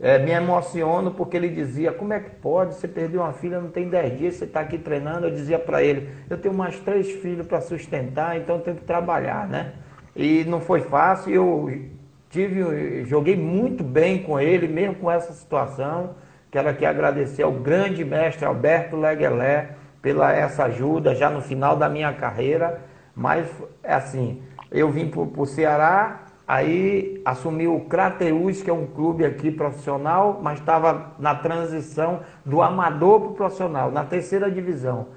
É, 0.00 0.16
me 0.16 0.30
emociono 0.30 1.10
porque 1.10 1.36
ele 1.36 1.48
dizia: 1.48 1.92
Como 1.92 2.12
é 2.12 2.20
que 2.20 2.30
pode? 2.30 2.74
Você 2.74 2.86
perdeu 2.86 3.20
uma 3.20 3.32
filha, 3.32 3.60
não 3.60 3.70
tem 3.70 3.88
dez 3.88 4.16
dias, 4.16 4.34
você 4.36 4.44
está 4.44 4.60
aqui 4.60 4.78
treinando. 4.78 5.26
Eu 5.26 5.30
dizia 5.32 5.58
para 5.58 5.82
ele: 5.82 6.08
Eu 6.30 6.38
tenho 6.38 6.54
mais 6.54 6.78
três 6.80 7.10
filhos 7.10 7.46
para 7.46 7.60
sustentar, 7.60 8.36
então 8.36 8.56
eu 8.56 8.62
tenho 8.62 8.76
que 8.76 8.84
trabalhar, 8.84 9.48
né? 9.48 9.72
E 10.14 10.44
não 10.44 10.60
foi 10.60 10.82
fácil. 10.82 11.32
Eu 11.32 11.82
tive, 12.30 13.04
joguei 13.06 13.36
muito 13.36 13.82
bem 13.82 14.22
com 14.22 14.38
ele, 14.38 14.68
mesmo 14.68 14.94
com 14.96 15.10
essa 15.10 15.32
situação. 15.32 16.14
Quero 16.50 16.68
aqui 16.68 16.86
agradecer 16.86 17.42
ao 17.42 17.52
grande 17.52 18.04
mestre 18.04 18.44
Alberto 18.44 18.96
Leguelé 18.96 19.70
pela 20.00 20.32
essa 20.32 20.64
ajuda 20.64 21.14
já 21.14 21.28
no 21.28 21.42
final 21.42 21.76
da 21.76 21.88
minha 21.88 22.12
carreira. 22.12 22.80
Mas, 23.14 23.48
assim, 23.82 24.42
eu 24.70 24.90
vim 24.90 25.08
para 25.08 25.20
o 25.20 25.46
Ceará 25.46 26.27
Aí 26.48 27.20
assumiu 27.26 27.76
o 27.76 27.84
Crateus, 27.84 28.62
que 28.62 28.70
é 28.70 28.72
um 28.72 28.86
clube 28.86 29.22
aqui 29.22 29.50
profissional, 29.50 30.40
mas 30.42 30.58
estava 30.58 31.12
na 31.18 31.34
transição 31.34 32.20
do 32.42 32.62
amador 32.62 33.20
para 33.20 33.28
o 33.28 33.34
profissional, 33.34 33.90
na 33.90 34.02
terceira 34.02 34.50
divisão. 34.50 35.08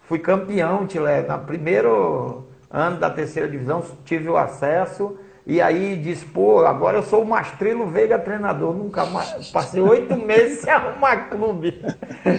Fui 0.00 0.18
campeão, 0.18 0.86
Tilé, 0.86 1.20
no 1.20 1.38
primeiro 1.40 2.48
ano 2.70 2.96
da 2.96 3.10
terceira 3.10 3.46
divisão, 3.46 3.84
tive 4.06 4.30
o 4.30 4.38
acesso. 4.38 5.18
E 5.46 5.60
aí 5.60 5.94
disse, 5.96 6.24
pô, 6.24 6.60
agora 6.64 6.96
eu 6.98 7.02
sou 7.02 7.22
o 7.22 7.26
Mastrilo 7.26 7.86
Veiga 7.86 8.18
treinador. 8.18 8.74
Nunca 8.74 9.04
mais. 9.04 9.50
Passei 9.50 9.82
oito 9.82 10.16
meses 10.24 10.60
sem 10.60 10.72
arrumar 10.72 11.28
clube. 11.28 11.84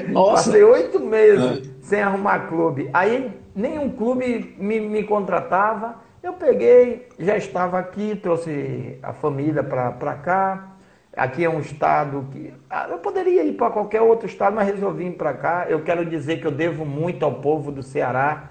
Nossa. 0.09 0.45
Passei 0.45 0.63
oito 0.63 0.99
meses 0.99 1.67
é. 1.67 1.71
sem 1.81 2.01
arrumar 2.01 2.47
clube. 2.47 2.89
Aí 2.93 3.31
nenhum 3.55 3.91
clube 3.91 4.55
me, 4.57 4.79
me 4.79 5.03
contratava. 5.03 6.08
Eu 6.21 6.33
peguei, 6.33 7.07
já 7.17 7.37
estava 7.37 7.79
aqui, 7.79 8.13
trouxe 8.13 8.97
a 9.01 9.13
família 9.13 9.63
para 9.63 10.15
cá. 10.15 10.75
Aqui 11.15 11.45
é 11.45 11.49
um 11.49 11.61
estado 11.61 12.27
que. 12.31 12.53
Ah, 12.69 12.87
eu 12.89 12.97
poderia 12.97 13.43
ir 13.43 13.53
para 13.53 13.71
qualquer 13.71 14.01
outro 14.01 14.27
estado, 14.27 14.53
mas 14.53 14.67
resolvi 14.67 15.05
ir 15.05 15.11
para 15.11 15.33
cá. 15.33 15.65
Eu 15.69 15.81
quero 15.81 16.05
dizer 16.05 16.41
que 16.41 16.45
eu 16.45 16.51
devo 16.51 16.85
muito 16.85 17.23
ao 17.23 17.35
povo 17.35 17.71
do 17.71 17.81
Ceará. 17.81 18.49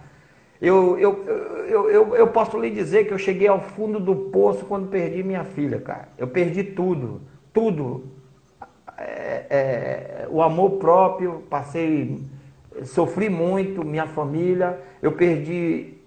Eu, 0.60 0.98
eu, 0.98 1.24
eu, 1.68 1.90
eu, 1.90 2.16
eu 2.16 2.26
posso 2.28 2.58
lhe 2.58 2.70
dizer 2.70 3.06
que 3.06 3.12
eu 3.12 3.18
cheguei 3.18 3.46
ao 3.46 3.60
fundo 3.60 4.00
do 4.00 4.16
poço 4.16 4.64
quando 4.64 4.88
perdi 4.88 5.22
minha 5.22 5.44
filha, 5.44 5.78
cara. 5.78 6.08
Eu 6.16 6.26
perdi 6.26 6.64
tudo, 6.64 7.20
tudo. 7.52 8.04
É, 8.96 9.46
é, 9.50 10.26
o 10.30 10.42
amor 10.42 10.72
próprio, 10.78 11.44
passei, 11.50 12.20
sofri 12.82 13.28
muito, 13.28 13.84
minha 13.84 14.06
família. 14.06 14.80
Eu 15.02 15.12
perdi 15.12 15.97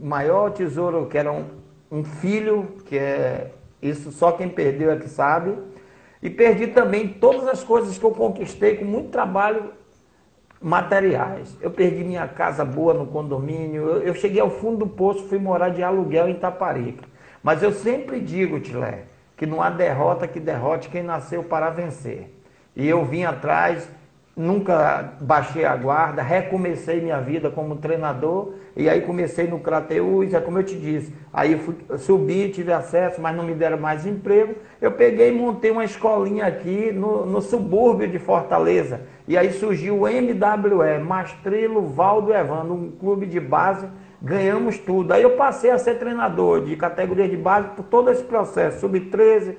maior 0.00 0.50
tesouro 0.50 1.06
que 1.06 1.18
era 1.18 1.30
um, 1.30 1.44
um 1.90 2.04
filho, 2.04 2.76
que 2.86 2.96
é 2.96 3.50
isso 3.82 4.12
só 4.12 4.32
quem 4.32 4.48
perdeu 4.48 4.90
é 4.90 4.96
que 4.96 5.08
sabe. 5.08 5.54
E 6.22 6.28
perdi 6.28 6.66
também 6.66 7.08
todas 7.08 7.48
as 7.48 7.64
coisas 7.64 7.96
que 7.96 8.04
eu 8.04 8.10
conquistei 8.10 8.76
com 8.76 8.84
muito 8.84 9.10
trabalho 9.10 9.72
materiais. 10.60 11.56
Eu 11.60 11.70
perdi 11.70 12.04
minha 12.04 12.28
casa 12.28 12.64
boa 12.64 12.92
no 12.92 13.06
condomínio, 13.06 13.82
eu, 13.88 14.02
eu 14.02 14.14
cheguei 14.14 14.40
ao 14.40 14.50
fundo 14.50 14.78
do 14.78 14.86
poço, 14.86 15.26
fui 15.28 15.38
morar 15.38 15.70
de 15.70 15.82
aluguel 15.82 16.28
em 16.28 16.34
Taparica. 16.34 17.04
Mas 17.42 17.62
eu 17.62 17.72
sempre 17.72 18.20
digo, 18.20 18.60
Tilé, 18.60 19.04
que 19.36 19.46
não 19.46 19.62
há 19.62 19.70
derrota 19.70 20.28
que 20.28 20.38
derrote 20.38 20.90
quem 20.90 21.02
nasceu 21.02 21.42
para 21.42 21.70
vencer. 21.70 22.30
E 22.76 22.86
eu 22.86 23.02
vim 23.04 23.24
atrás 23.24 23.88
nunca 24.36 25.14
baixei 25.20 25.64
a 25.64 25.74
guarda, 25.74 26.22
recomecei 26.22 27.00
minha 27.00 27.20
vida 27.20 27.50
como 27.50 27.76
treinador 27.76 28.54
e 28.76 28.88
aí 28.88 29.00
comecei 29.00 29.46
no 29.46 29.58
Crateus, 29.58 30.32
é 30.32 30.40
como 30.40 30.58
eu 30.58 30.62
te 30.62 30.76
disse, 30.76 31.12
aí 31.32 31.58
fui, 31.58 31.74
subi, 31.98 32.48
tive 32.50 32.72
acesso, 32.72 33.20
mas 33.20 33.36
não 33.36 33.44
me 33.44 33.54
deram 33.54 33.78
mais 33.78 34.06
emprego. 34.06 34.54
Eu 34.80 34.92
peguei 34.92 35.30
e 35.30 35.32
montei 35.32 35.70
uma 35.70 35.84
escolinha 35.84 36.46
aqui 36.46 36.92
no, 36.92 37.26
no 37.26 37.40
subúrbio 37.40 38.08
de 38.08 38.18
Fortaleza. 38.18 39.02
E 39.26 39.36
aí 39.36 39.52
surgiu 39.52 40.02
o 40.02 40.08
MWE, 40.08 40.98
Mastrelo 41.04 41.82
Valdo 41.82 42.32
Evando, 42.32 42.74
um 42.74 42.90
clube 42.90 43.26
de 43.26 43.40
base, 43.40 43.88
ganhamos 44.22 44.78
tudo. 44.78 45.12
Aí 45.12 45.22
eu 45.22 45.36
passei 45.36 45.70
a 45.70 45.78
ser 45.78 45.98
treinador 45.98 46.64
de 46.64 46.76
categoria 46.76 47.28
de 47.28 47.36
base 47.36 47.68
por 47.68 47.84
todo 47.84 48.10
esse 48.10 48.22
processo, 48.22 48.80
sub-13, 48.80 49.56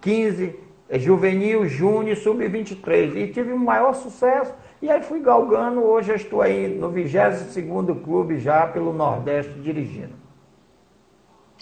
15, 0.00 0.64
é 0.88 0.98
juvenil, 0.98 1.66
júnior, 1.66 2.16
sub-23. 2.16 3.16
E 3.16 3.28
tive 3.28 3.52
o 3.52 3.58
maior 3.58 3.94
sucesso. 3.94 4.54
E 4.84 4.90
aí 4.90 5.02
fui 5.02 5.18
galgando. 5.18 5.82
Hoje 5.82 6.10
eu 6.10 6.16
estou 6.16 6.42
aí 6.42 6.68
no 6.68 6.90
22 6.90 7.54
clube 8.04 8.38
já 8.38 8.66
pelo 8.66 8.92
Nordeste 8.92 9.54
dirigindo. 9.60 10.12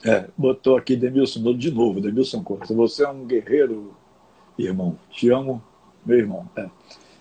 É, 0.04 0.26
botou 0.36 0.76
aqui 0.76 0.96
Demilson 0.96 1.56
de 1.56 1.70
novo, 1.70 2.00
Demilson 2.00 2.42
Costa. 2.42 2.74
Você 2.74 3.04
é 3.04 3.08
um 3.08 3.24
guerreiro, 3.24 3.94
irmão. 4.58 4.98
Te 5.08 5.30
amo, 5.30 5.62
meu 6.04 6.18
irmão. 6.18 6.50
É. 6.56 6.68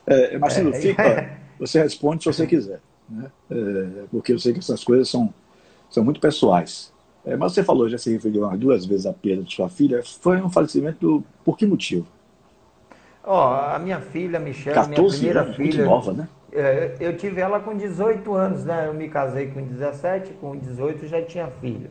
É, 0.07 0.37
Marcelo, 0.39 0.73
é, 0.73 0.81
fica, 0.81 1.37
você 1.59 1.83
responde 1.83 2.23
se 2.23 2.33
você 2.33 2.47
quiser. 2.47 2.81
Né? 3.07 3.31
É, 3.51 4.03
porque 4.09 4.33
eu 4.33 4.39
sei 4.39 4.53
que 4.53 4.59
essas 4.59 4.83
coisas 4.83 5.07
são, 5.07 5.31
são 5.87 6.03
muito 6.03 6.19
pessoais. 6.19 6.91
É, 7.23 7.35
mas 7.35 7.53
você 7.53 7.63
falou, 7.63 7.87
já 7.87 7.99
se 7.99 8.11
referiu 8.11 8.49
duas 8.57 8.87
vezes 8.87 9.05
à 9.05 9.13
perda 9.13 9.43
de 9.43 9.53
sua 9.53 9.69
filha. 9.69 10.01
Foi 10.03 10.41
um 10.41 10.49
falecimento 10.49 11.23
por 11.45 11.55
que 11.55 11.67
motivo? 11.67 12.07
Ó, 13.23 13.53
a 13.53 13.77
minha 13.79 13.99
filha, 13.99 14.39
Michelle, 14.39 14.87
minha 14.87 15.03
primeira 15.03 15.41
anos, 15.41 15.55
filha. 15.55 15.85
nova, 15.85 16.13
né? 16.13 16.27
É, 16.51 16.95
eu 16.99 17.15
tive 17.15 17.39
ela 17.39 17.59
com 17.59 17.75
18 17.75 18.33
anos, 18.33 18.65
né? 18.65 18.87
Eu 18.87 18.93
me 18.93 19.07
casei 19.09 19.47
com 19.51 19.61
17, 19.63 20.33
com 20.33 20.57
18 20.57 21.07
já 21.07 21.21
tinha 21.21 21.47
filho. 21.47 21.89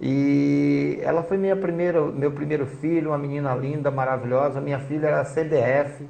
E 0.00 0.98
ela 1.02 1.22
foi 1.22 1.36
minha 1.36 1.56
primeira, 1.56 2.00
meu 2.00 2.32
primeiro 2.32 2.66
filho, 2.66 3.10
uma 3.10 3.18
menina 3.18 3.54
linda, 3.54 3.90
maravilhosa. 3.90 4.60
Minha 4.60 4.78
filha 4.78 5.08
era 5.08 5.24
CDF, 5.24 6.08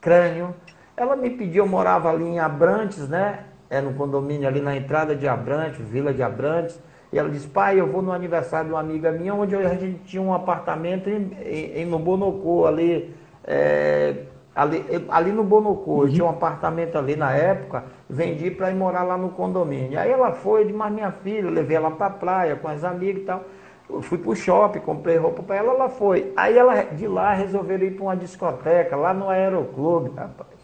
crânio. 0.00 0.54
Ela 0.96 1.16
me 1.16 1.30
pediu, 1.30 1.64
eu 1.64 1.68
morava 1.70 2.10
ali 2.10 2.24
em 2.24 2.38
Abrantes, 2.40 3.08
né? 3.08 3.44
É 3.70 3.80
no 3.80 3.94
condomínio 3.94 4.48
ali 4.48 4.60
na 4.60 4.76
entrada 4.76 5.14
de 5.14 5.28
Abrantes, 5.28 5.80
Vila 5.88 6.12
de 6.12 6.22
Abrantes. 6.22 6.80
E 7.12 7.18
ela 7.18 7.30
disse, 7.30 7.48
pai, 7.48 7.80
eu 7.80 7.86
vou 7.86 8.02
no 8.02 8.12
aniversário 8.12 8.68
de 8.68 8.74
uma 8.74 8.80
amiga 8.80 9.10
minha, 9.12 9.34
onde 9.34 9.54
a 9.56 9.74
gente 9.74 10.00
tinha 10.04 10.22
um 10.22 10.34
apartamento 10.34 11.08
em, 11.08 11.32
em, 11.44 11.82
em 11.82 11.84
no 11.84 11.98
Bonocô, 11.98 12.66
ali, 12.66 13.14
é, 13.44 14.24
ali, 14.54 14.84
ali 15.08 15.32
no 15.32 15.44
Bonocô. 15.44 16.02
Uhum. 16.02 16.08
tinha 16.08 16.24
um 16.24 16.30
apartamento 16.30 16.96
ali 16.96 17.16
na 17.16 17.32
época, 17.32 17.84
vendi 18.08 18.50
para 18.50 18.70
ir 18.70 18.74
morar 18.74 19.02
lá 19.02 19.16
no 19.16 19.30
condomínio. 19.30 19.98
Aí 19.98 20.10
ela 20.10 20.32
foi, 20.32 20.64
de 20.64 20.72
mas 20.72 20.92
minha 20.92 21.10
filha, 21.10 21.50
levei 21.50 21.76
ela 21.76 21.90
para 21.90 22.06
a 22.06 22.10
praia 22.10 22.56
com 22.56 22.68
as 22.68 22.84
amigas 22.84 23.22
e 23.22 23.26
tal. 23.26 23.44
Eu 23.88 24.02
fui 24.02 24.18
pro 24.18 24.36
shopping, 24.36 24.80
comprei 24.80 25.16
roupa 25.16 25.42
para 25.42 25.56
ela, 25.56 25.72
ela 25.72 25.88
foi. 25.88 26.32
Aí 26.36 26.56
ela 26.56 26.82
de 26.82 27.08
lá 27.08 27.32
resolveram 27.32 27.84
ir 27.84 27.90
para 27.92 28.04
uma 28.04 28.16
discoteca, 28.16 28.94
lá 28.94 29.12
no 29.12 29.28
Aeroclube, 29.28 30.12
rapaz 30.16 30.60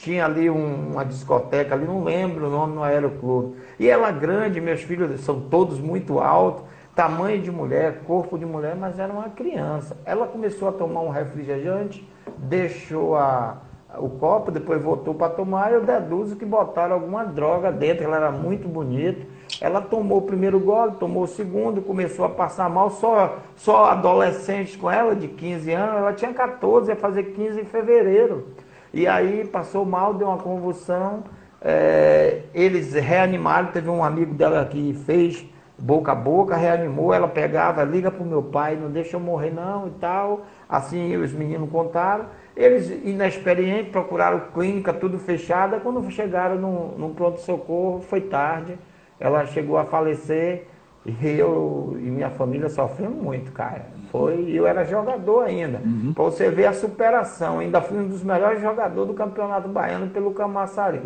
tinha 0.00 0.24
ali 0.24 0.48
um, 0.48 0.92
uma 0.92 1.04
discoteca 1.04 1.74
ali, 1.74 1.84
não 1.84 2.02
lembro 2.02 2.46
o 2.46 2.50
nome 2.50 2.74
no 2.74 2.82
aeroclube. 2.82 3.56
E 3.78 3.86
ela 3.86 4.10
grande, 4.10 4.58
meus 4.58 4.80
filhos 4.82 5.20
são 5.20 5.40
todos 5.42 5.78
muito 5.78 6.18
altos, 6.18 6.64
tamanho 6.94 7.40
de 7.40 7.50
mulher, 7.50 8.02
corpo 8.06 8.38
de 8.38 8.44
mulher, 8.44 8.76
mas 8.76 8.98
era 8.98 9.12
uma 9.12 9.28
criança. 9.28 9.96
Ela 10.04 10.26
começou 10.26 10.68
a 10.68 10.72
tomar 10.72 11.00
um 11.00 11.10
refrigerante, 11.10 12.06
deixou 12.38 13.16
a, 13.16 13.58
o 13.98 14.08
copo, 14.08 14.50
depois 14.50 14.82
voltou 14.82 15.14
para 15.14 15.32
tomar, 15.32 15.72
eu 15.72 15.82
deduzo 15.82 16.36
que 16.36 16.44
botaram 16.44 16.94
alguma 16.94 17.24
droga 17.24 17.72
dentro, 17.72 18.04
ela 18.04 18.16
era 18.16 18.30
muito 18.30 18.68
bonita. 18.68 19.26
Ela 19.60 19.80
tomou 19.80 20.18
o 20.18 20.22
primeiro 20.22 20.60
gole, 20.60 20.92
tomou 20.92 21.24
o 21.24 21.26
segundo, 21.26 21.82
começou 21.82 22.24
a 22.24 22.28
passar 22.28 22.70
mal, 22.70 22.90
só, 22.90 23.38
só 23.56 23.86
adolescente 23.86 24.78
com 24.78 24.90
ela, 24.90 25.14
de 25.14 25.28
15 25.28 25.72
anos, 25.72 25.96
ela 25.96 26.12
tinha 26.12 26.32
14, 26.32 26.90
ia 26.90 26.96
fazer 26.96 27.24
15 27.24 27.60
em 27.60 27.64
fevereiro. 27.64 28.48
E 28.92 29.06
aí 29.06 29.44
passou 29.44 29.84
mal, 29.84 30.14
deu 30.14 30.28
uma 30.28 30.38
convulsão. 30.38 31.24
É, 31.62 32.42
eles 32.54 32.94
reanimaram, 32.94 33.70
teve 33.70 33.90
um 33.90 34.02
amigo 34.02 34.34
dela 34.34 34.64
que 34.64 34.94
fez 35.04 35.44
boca 35.80 36.12
a 36.12 36.14
boca, 36.14 36.56
reanimou, 36.56 37.12
ela 37.12 37.26
pegava, 37.26 37.82
liga 37.82 38.10
para 38.10 38.22
o 38.22 38.26
meu 38.26 38.42
pai, 38.42 38.76
não 38.76 38.90
deixa 38.90 39.16
eu 39.16 39.20
morrer 39.20 39.50
não 39.50 39.88
e 39.88 39.90
tal. 39.92 40.42
Assim 40.68 41.16
os 41.16 41.32
meninos 41.32 41.70
contaram. 41.70 42.26
Eles, 42.56 42.90
inexperientes, 43.04 43.90
procuraram 43.90 44.40
clínica, 44.52 44.92
tudo 44.92 45.18
fechada. 45.18 45.80
Quando 45.80 46.08
chegaram 46.10 46.56
no, 46.56 46.98
no 46.98 47.14
pronto-socorro, 47.14 48.00
foi 48.02 48.20
tarde. 48.20 48.76
Ela 49.18 49.46
chegou 49.46 49.78
a 49.78 49.84
falecer 49.84 50.66
e 51.06 51.38
eu 51.38 51.96
e 51.98 52.10
minha 52.10 52.30
família 52.30 52.68
sofremos 52.68 53.22
muito, 53.22 53.50
cara. 53.52 53.86
Foi, 54.10 54.50
eu 54.50 54.66
era 54.66 54.84
jogador 54.84 55.44
ainda. 55.44 55.80
Uhum. 55.84 56.12
Para 56.12 56.24
você 56.24 56.50
ver 56.50 56.66
a 56.66 56.72
superação. 56.72 57.60
Ainda 57.60 57.80
fui 57.80 57.98
um 57.98 58.08
dos 58.08 58.22
melhores 58.22 58.60
jogadores 58.60 59.08
do 59.08 59.14
Campeonato 59.14 59.68
Baiano 59.68 60.08
pelo 60.08 60.32
Camaçari. 60.32 61.00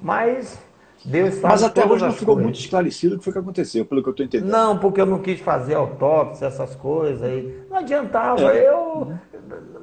Mas 0.00 0.58
Deus 1.04 1.34
sabe 1.34 1.48
Mas 1.48 1.62
até 1.62 1.84
hoje 1.86 2.04
não 2.04 2.12
ficou 2.12 2.34
coisas. 2.36 2.42
muito 2.44 2.58
esclarecido 2.58 3.16
o 3.16 3.18
que 3.18 3.24
foi 3.24 3.32
que 3.32 3.38
aconteceu, 3.38 3.84
pelo 3.84 4.02
que 4.02 4.08
eu 4.08 4.12
estou 4.12 4.24
entendendo. 4.26 4.50
Não, 4.50 4.78
porque 4.78 5.00
eu 5.00 5.06
não 5.06 5.18
quis 5.20 5.40
fazer 5.40 5.74
autópsia, 5.74 6.46
essas 6.46 6.74
coisas 6.74 7.22
aí. 7.22 7.62
Não 7.68 7.78
adiantava. 7.78 8.40
É. 8.54 8.68
Eu, 8.68 9.12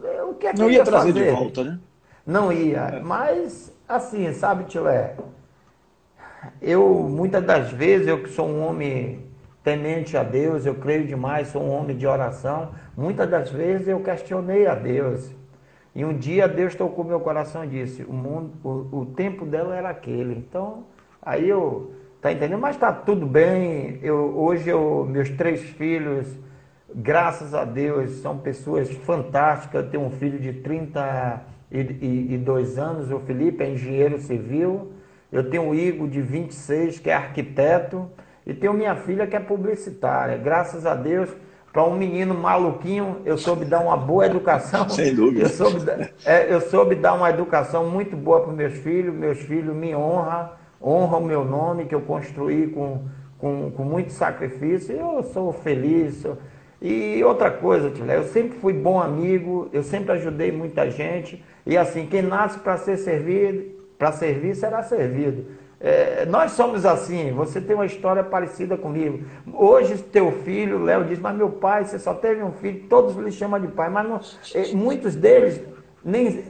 eu, 0.03 0.29
o 0.31 0.35
que 0.35 0.47
é 0.47 0.53
que 0.53 0.59
Não 0.59 0.69
ia 0.69 0.83
trazer 0.83 1.13
fazer? 1.13 1.25
de 1.25 1.31
volta, 1.31 1.63
né? 1.63 1.79
Não 2.25 2.51
ia. 2.51 2.79
É. 2.79 2.99
Mas, 2.99 3.71
assim, 3.87 4.31
sabe, 4.33 4.63
Tilé? 4.65 5.15
Eu, 6.61 6.93
muitas 7.09 7.43
das 7.43 7.71
vezes, 7.71 8.07
eu 8.07 8.23
que 8.23 8.29
sou 8.29 8.47
um 8.47 8.65
homem 8.65 9.25
temente 9.63 10.17
a 10.17 10.23
Deus, 10.23 10.65
eu 10.65 10.75
creio 10.75 11.05
demais, 11.05 11.49
sou 11.49 11.61
um 11.61 11.69
homem 11.69 11.95
de 11.95 12.07
oração. 12.07 12.71
Muitas 12.97 13.29
das 13.29 13.49
vezes 13.51 13.87
eu 13.87 13.99
questionei 13.99 14.65
a 14.65 14.73
Deus. 14.73 15.29
E 15.93 16.03
um 16.05 16.17
dia 16.17 16.47
Deus 16.47 16.73
tocou 16.73 17.03
meu 17.03 17.19
coração 17.19 17.63
e 17.63 17.67
disse: 17.67 18.03
o, 18.03 18.13
mundo, 18.13 18.53
o, 18.63 19.01
o 19.01 19.05
tempo 19.05 19.45
dela 19.45 19.75
era 19.75 19.89
aquele. 19.89 20.33
Então, 20.35 20.85
aí 21.21 21.47
eu, 21.47 21.93
tá 22.21 22.31
entendendo? 22.31 22.59
Mas 22.59 22.75
está 22.75 22.91
tudo 22.91 23.25
bem. 23.25 23.99
Eu, 24.01 24.37
hoje 24.37 24.69
eu, 24.69 25.07
meus 25.09 25.29
três 25.29 25.61
filhos, 25.61 26.27
graças 26.93 27.53
a 27.53 27.63
Deus, 27.63 28.11
são 28.21 28.37
pessoas 28.37 28.89
fantásticas. 28.89 29.85
Eu 29.85 29.89
tenho 29.89 30.03
um 30.03 30.11
filho 30.11 30.39
de 30.39 30.53
32 30.53 32.77
anos, 32.77 33.11
o 33.11 33.19
Felipe 33.19 33.63
é 33.63 33.69
engenheiro 33.69 34.19
civil. 34.19 34.91
Eu 35.31 35.49
tenho 35.49 35.69
o 35.69 35.75
Igor 35.75 36.09
de 36.09 36.21
26, 36.21 36.99
que 36.99 37.09
é 37.09 37.13
arquiteto. 37.13 38.09
E 38.45 38.53
tenho 38.53 38.73
minha 38.73 38.95
filha 38.95 39.27
que 39.27 39.35
é 39.35 39.39
publicitária. 39.39 40.37
Graças 40.37 40.85
a 40.85 40.95
Deus, 40.95 41.29
para 41.71 41.83
um 41.83 41.95
menino 41.95 42.33
maluquinho, 42.33 43.21
eu 43.23 43.37
soube 43.37 43.63
dar 43.63 43.79
uma 43.79 43.95
boa 43.95 44.25
educação. 44.25 44.87
Sem 44.89 45.15
dúvida. 45.15 45.45
Eu 45.45 45.49
soube, 45.49 45.79
é, 46.25 46.53
eu 46.53 46.61
soube 46.61 46.95
dar 46.95 47.13
uma 47.13 47.29
educação 47.29 47.89
muito 47.89 48.15
boa 48.15 48.41
para 48.41 48.51
meus 48.51 48.73
filhos. 48.79 49.15
Meus 49.15 49.39
filhos 49.39 49.73
me 49.73 49.95
honram, 49.95 50.49
honram 50.83 51.19
o 51.19 51.25
meu 51.25 51.45
nome, 51.45 51.85
que 51.85 51.95
eu 51.95 52.01
construí 52.01 52.67
com, 52.67 53.05
com, 53.37 53.71
com 53.71 53.83
muito 53.83 54.11
sacrifício. 54.11 54.95
Eu 54.95 55.23
sou 55.23 55.51
feliz. 55.51 56.15
Sou... 56.15 56.37
E 56.81 57.23
outra 57.23 57.51
coisa, 57.51 57.91
Tilé, 57.91 58.17
eu 58.17 58.23
sempre 58.23 58.57
fui 58.57 58.73
bom 58.73 58.99
amigo, 58.99 59.69
eu 59.71 59.83
sempre 59.83 60.13
ajudei 60.13 60.51
muita 60.51 60.89
gente. 60.89 61.43
E 61.65 61.77
assim, 61.77 62.07
quem 62.07 62.23
nasce 62.23 62.57
para 62.57 62.75
ser 62.77 62.97
servido, 62.97 63.71
para 63.97 64.11
servir, 64.11 64.55
será 64.55 64.81
servido. 64.81 65.45
É, 65.79 66.25
nós 66.27 66.51
somos 66.51 66.85
assim, 66.85 67.31
você 67.31 67.59
tem 67.59 67.75
uma 67.75 67.85
história 67.85 68.23
parecida 68.23 68.77
comigo. 68.77 69.21
Hoje, 69.51 69.97
teu 69.97 70.31
filho, 70.31 70.83
Léo, 70.83 71.05
diz, 71.05 71.19
mas 71.19 71.35
meu 71.35 71.49
pai, 71.49 71.85
você 71.85 71.97
só 71.97 72.13
teve 72.13 72.43
um 72.43 72.51
filho, 72.51 72.87
todos 72.87 73.15
lhe 73.15 73.31
chamam 73.31 73.59
de 73.59 73.67
pai, 73.67 73.89
mas 73.89 74.07
não, 74.07 74.19
é, 74.53 74.75
muitos 74.75 75.15
deles 75.15 75.59
nem 76.03 76.43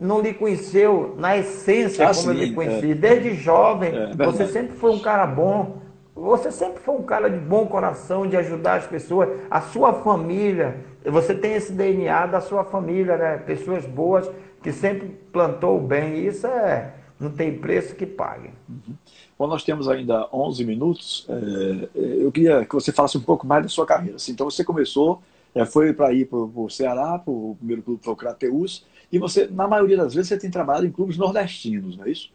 não 0.00 0.20
lhe 0.20 0.32
conheceu 0.32 1.14
na 1.18 1.36
essência 1.36 2.08
ah, 2.08 2.14
como 2.14 2.20
sim, 2.20 2.28
eu 2.28 2.34
lhe 2.34 2.52
conheci. 2.52 2.92
É. 2.92 2.94
Desde 2.94 3.34
jovem, 3.34 3.90
é, 3.94 4.14
você 4.14 4.46
sempre 4.46 4.76
foi 4.76 4.92
um 4.92 5.00
cara 5.00 5.26
bom. 5.26 5.78
Você 6.14 6.50
sempre 6.50 6.80
foi 6.80 6.94
um 6.96 7.02
cara 7.02 7.28
de 7.28 7.38
bom 7.38 7.66
coração, 7.66 8.26
de 8.26 8.36
ajudar 8.36 8.74
as 8.74 8.86
pessoas, 8.86 9.28
a 9.50 9.60
sua 9.60 9.92
família. 9.92 10.76
Você 11.04 11.34
tem 11.34 11.54
esse 11.54 11.72
DNA 11.72 12.26
da 12.26 12.40
sua 12.40 12.64
família, 12.64 13.16
né? 13.16 13.38
Pessoas 13.38 13.86
boas 13.86 14.28
que 14.62 14.72
sempre 14.72 15.08
plantou 15.32 15.78
o 15.78 15.80
bem. 15.80 16.26
Isso 16.26 16.46
é, 16.46 16.94
não 17.18 17.30
tem 17.30 17.56
preço 17.56 17.94
que 17.94 18.06
pague. 18.06 18.50
Uhum. 18.68 18.94
Bom, 19.38 19.46
nós 19.46 19.62
temos 19.62 19.88
ainda 19.88 20.28
11 20.32 20.64
minutos. 20.64 21.26
É, 21.28 21.88
eu 21.94 22.32
queria 22.32 22.64
que 22.64 22.74
você 22.74 22.90
falasse 22.90 23.16
um 23.16 23.22
pouco 23.22 23.46
mais 23.46 23.62
da 23.62 23.68
sua 23.68 23.86
carreira. 23.86 24.16
Assim, 24.16 24.32
então, 24.32 24.50
você 24.50 24.64
começou, 24.64 25.22
é, 25.54 25.64
foi 25.64 25.92
para 25.92 26.12
ir 26.12 26.26
para 26.26 26.38
o 26.38 26.68
Ceará, 26.68 27.18
para 27.18 27.32
o 27.32 27.54
primeiro 27.56 27.82
clube 27.82 28.00
foi 28.02 28.12
o 28.12 28.16
Crateus, 28.16 28.84
e 29.10 29.18
você, 29.18 29.46
na 29.46 29.66
maioria 29.66 29.96
das 29.96 30.14
vezes, 30.14 30.28
você 30.28 30.38
tem 30.38 30.50
trabalhado 30.50 30.86
em 30.86 30.90
clubes 30.90 31.16
nordestinos, 31.16 31.96
não 31.96 32.04
é 32.04 32.10
isso? 32.10 32.30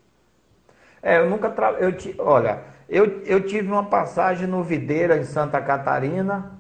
É, 1.02 1.20
eu 1.20 1.30
nunca 1.30 1.50
tra... 1.50 1.72
eu 1.74 1.96
t... 1.96 2.16
Olha, 2.18 2.62
eu, 2.90 3.22
eu 3.26 3.42
tive 3.42 3.68
uma 3.68 3.84
passagem 3.84 4.48
no 4.48 4.64
Videira, 4.64 5.18
em 5.18 5.24
Santa 5.24 5.62
Catarina, 5.62 6.52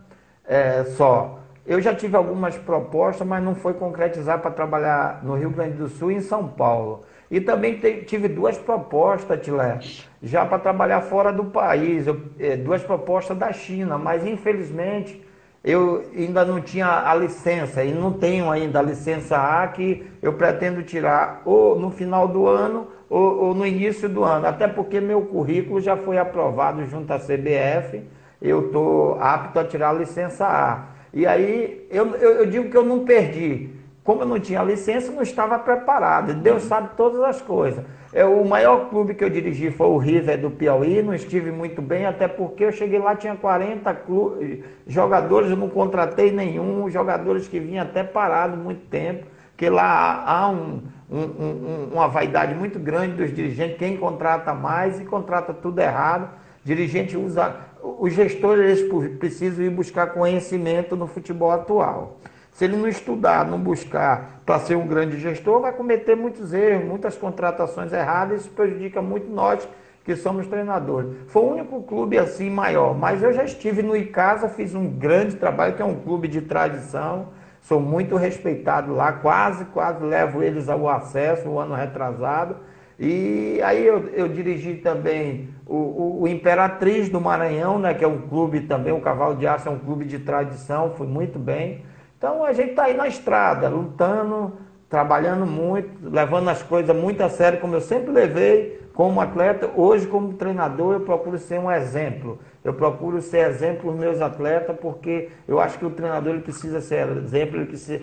é, 0.45 0.83
só. 0.83 1.39
Eu 1.65 1.79
já 1.81 1.95
tive 1.95 2.17
algumas 2.17 2.57
propostas, 2.57 3.25
mas 3.25 3.41
não 3.41 3.55
foi 3.55 3.73
concretizar 3.73 4.39
para 4.39 4.51
trabalhar 4.51 5.23
no 5.23 5.35
Rio 5.35 5.49
Grande 5.49 5.77
do 5.77 5.87
Sul 5.87 6.11
e 6.11 6.15
em 6.15 6.21
São 6.21 6.47
Paulo. 6.47 7.03
E 7.31 7.39
também 7.39 7.79
tive 8.05 8.27
duas 8.27 8.57
propostas, 8.57 9.41
Tilé, 9.41 9.79
já 10.21 10.45
para 10.45 10.59
trabalhar 10.59 11.01
fora 11.01 11.31
do 11.31 11.45
país, 11.45 12.05
eu, 12.05 12.21
é, 12.37 12.55
duas 12.57 12.83
propostas 12.83 13.37
da 13.37 13.51
China, 13.51 13.97
mas 13.97 14.25
infelizmente 14.25 15.25
eu 15.63 16.03
ainda 16.15 16.43
não 16.43 16.59
tinha 16.59 17.09
a 17.09 17.15
licença, 17.15 17.83
e 17.83 17.93
não 17.93 18.11
tenho 18.11 18.51
ainda 18.51 18.79
a 18.79 18.81
licença 18.81 19.37
A 19.37 19.67
que 19.67 20.05
eu 20.21 20.33
pretendo 20.33 20.83
tirar 20.83 21.41
ou 21.45 21.79
no 21.79 21.89
final 21.89 22.27
do 22.27 22.47
ano 22.47 22.87
ou, 23.09 23.45
ou 23.45 23.55
no 23.55 23.65
início 23.65 24.09
do 24.09 24.23
ano, 24.23 24.47
até 24.47 24.67
porque 24.67 24.99
meu 24.99 25.21
currículo 25.21 25.79
já 25.79 25.95
foi 25.95 26.17
aprovado 26.17 26.85
junto 26.87 27.13
à 27.13 27.19
CBF, 27.19 28.03
eu 28.41 28.65
estou 28.65 29.17
apto 29.21 29.59
a 29.59 29.63
tirar 29.63 29.91
a 29.91 29.93
licença 29.93 30.45
A. 30.45 30.85
E 31.13 31.25
aí 31.25 31.87
eu, 31.89 32.15
eu, 32.15 32.31
eu 32.39 32.45
digo 32.45 32.69
que 32.69 32.75
eu 32.75 32.83
não 32.83 33.05
perdi. 33.05 33.69
Como 34.03 34.21
eu 34.21 34.27
não 34.27 34.39
tinha 34.39 34.61
licença, 34.61 35.11
não 35.11 35.21
estava 35.21 35.57
preparado. 35.57 36.33
Deus 36.33 36.63
sabe 36.63 36.89
todas 36.97 37.21
as 37.21 37.41
coisas. 37.41 37.83
É, 38.11 38.25
o 38.25 38.45
maior 38.45 38.89
clube 38.89 39.13
que 39.15 39.23
eu 39.23 39.29
dirigi 39.29 39.71
foi 39.71 39.87
o 39.87 39.97
River 39.97 40.39
do 40.39 40.51
Piauí, 40.51 41.01
não 41.01 41.13
estive 41.13 41.51
muito 41.51 41.81
bem, 41.81 42.05
até 42.05 42.27
porque 42.27 42.65
eu 42.65 42.71
cheguei 42.71 42.99
lá, 42.99 43.15
tinha 43.15 43.35
40 43.35 43.91
clube, 43.95 44.63
jogadores, 44.85 45.49
eu 45.49 45.57
não 45.57 45.69
contratei 45.69 46.31
nenhum, 46.31 46.87
jogadores 46.89 47.47
que 47.47 47.59
vinham 47.59 47.81
até 47.81 48.03
parado 48.03 48.55
muito 48.55 48.85
tempo, 48.87 49.25
porque 49.51 49.67
lá 49.67 50.23
há 50.27 50.49
um, 50.49 50.83
um, 51.09 51.19
um, 51.19 51.89
uma 51.93 52.07
vaidade 52.07 52.53
muito 52.53 52.77
grande 52.77 53.15
dos 53.15 53.33
dirigentes, 53.33 53.77
quem 53.77 53.97
contrata 53.97 54.53
mais 54.53 54.99
e 54.99 55.05
contrata 55.05 55.53
tudo 55.53 55.79
errado. 55.79 56.29
Dirigente 56.63 57.17
usa. 57.17 57.55
Os 57.81 58.13
gestores 58.13 58.79
eles 58.79 59.17
precisam 59.17 59.65
ir 59.65 59.69
buscar 59.69 60.07
conhecimento 60.07 60.95
no 60.95 61.07
futebol 61.07 61.51
atual. 61.51 62.19
Se 62.53 62.65
ele 62.65 62.77
não 62.77 62.87
estudar, 62.87 63.45
não 63.45 63.59
buscar 63.59 64.41
para 64.45 64.59
ser 64.59 64.75
um 64.75 64.85
grande 64.85 65.19
gestor, 65.19 65.59
vai 65.59 65.73
cometer 65.73 66.15
muitos 66.15 66.53
erros, 66.53 66.85
muitas 66.85 67.17
contratações 67.17 67.91
erradas, 67.91 68.41
isso 68.41 68.51
prejudica 68.51 69.01
muito 69.01 69.27
nós 69.27 69.67
que 70.05 70.15
somos 70.15 70.45
treinadores. 70.45 71.09
Foi 71.27 71.41
o 71.41 71.51
único 71.51 71.81
clube 71.81 72.17
assim 72.17 72.51
maior, 72.51 72.95
mas 72.95 73.23
eu 73.23 73.33
já 73.33 73.43
estive 73.43 73.81
no 73.81 73.95
Icasa, 73.95 74.49
fiz 74.49 74.75
um 74.75 74.87
grande 74.87 75.35
trabalho, 75.35 75.75
que 75.75 75.81
é 75.81 75.85
um 75.85 75.95
clube 75.95 76.27
de 76.27 76.41
tradição, 76.41 77.29
sou 77.61 77.79
muito 77.79 78.15
respeitado 78.17 78.93
lá, 78.93 79.13
quase, 79.13 79.65
quase 79.65 80.03
levo 80.03 80.43
eles 80.43 80.69
ao 80.69 80.87
acesso 80.87 81.49
o 81.49 81.59
ano 81.59 81.73
retrasado. 81.73 82.57
E 82.99 83.59
aí 83.63 83.83
eu, 83.83 84.09
eu 84.09 84.27
dirigi 84.27 84.75
também 84.75 85.49
o, 85.65 85.75
o, 85.75 86.21
o, 86.21 86.27
Imperatriz 86.27 87.09
do 87.09 87.19
Maranhão, 87.19 87.79
né, 87.79 87.95
que 87.95 88.03
é 88.03 88.07
um 88.07 88.21
clube 88.21 88.61
também, 88.61 88.93
o 88.93 89.01
Cavalo 89.01 89.35
de 89.35 89.47
Aço 89.47 89.67
é 89.67 89.71
um 89.71 89.79
clube 89.79 90.05
de 90.05 90.19
tradição, 90.19 90.91
fui 90.91 91.07
muito 91.07 91.39
bem. 91.39 91.81
Então 92.23 92.41
a 92.41 92.53
gente 92.53 92.69
está 92.69 92.83
aí 92.83 92.95
na 92.95 93.05
estrada, 93.05 93.67
lutando, 93.67 94.53
trabalhando 94.87 95.45
muito, 95.45 96.09
levando 96.09 96.49
as 96.49 96.63
coisas 96.63 96.95
muito 96.95 97.21
a 97.21 97.27
sério, 97.27 97.59
como 97.59 97.75
eu 97.75 97.81
sempre 97.81 98.13
levei 98.13 98.79
como 98.93 99.19
atleta. 99.19 99.69
Hoje, 99.75 100.07
como 100.07 100.31
treinador, 100.31 100.93
eu 100.93 100.99
procuro 101.01 101.37
ser 101.37 101.59
um 101.59 101.69
exemplo. 101.69 102.39
Eu 102.63 102.73
procuro 102.75 103.21
ser 103.21 103.49
exemplo 103.49 103.91
dos 103.91 103.99
meus 103.99 104.21
atletas, 104.21 104.73
porque 104.79 105.31
eu 105.45 105.59
acho 105.59 105.77
que 105.77 105.85
o 105.85 105.89
treinador 105.89 106.31
ele 106.35 106.43
precisa 106.43 106.79
ser 106.79 107.09
exemplo. 107.09 107.57
Ele 107.57 107.65
precisa... 107.65 108.01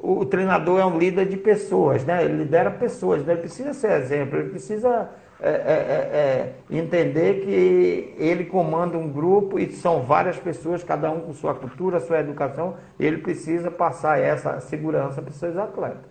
O 0.00 0.24
treinador 0.24 0.78
é 0.78 0.86
um 0.86 0.96
líder 0.96 1.26
de 1.26 1.36
pessoas, 1.36 2.04
né? 2.04 2.24
ele 2.24 2.36
lidera 2.36 2.70
pessoas, 2.70 3.24
né? 3.24 3.32
ele 3.32 3.40
precisa 3.40 3.72
ser 3.72 3.90
exemplo, 3.90 4.38
ele 4.38 4.50
precisa 4.50 5.10
é, 5.40 5.50
é, 5.50 5.52
é, 5.52 6.74
é, 6.74 6.78
entender 6.78 7.44
que 7.44 8.14
ele 8.20 8.44
comanda 8.44 8.98
um 8.98 9.08
grupo 9.08 9.56
e 9.56 9.70
são 9.70 10.02
várias 10.02 10.36
pessoas, 10.36 10.82
cada 10.82 11.12
um 11.12 11.20
com 11.20 11.32
sua 11.32 11.54
cultura, 11.54 12.00
sua 12.00 12.18
educação, 12.18 12.76
ele 12.98 13.18
precisa 13.18 13.70
passar 13.70 14.18
essa 14.18 14.58
segurança 14.60 15.22
para 15.22 15.30
os 15.30 15.36
seus 15.36 15.56
atletas. 15.56 16.10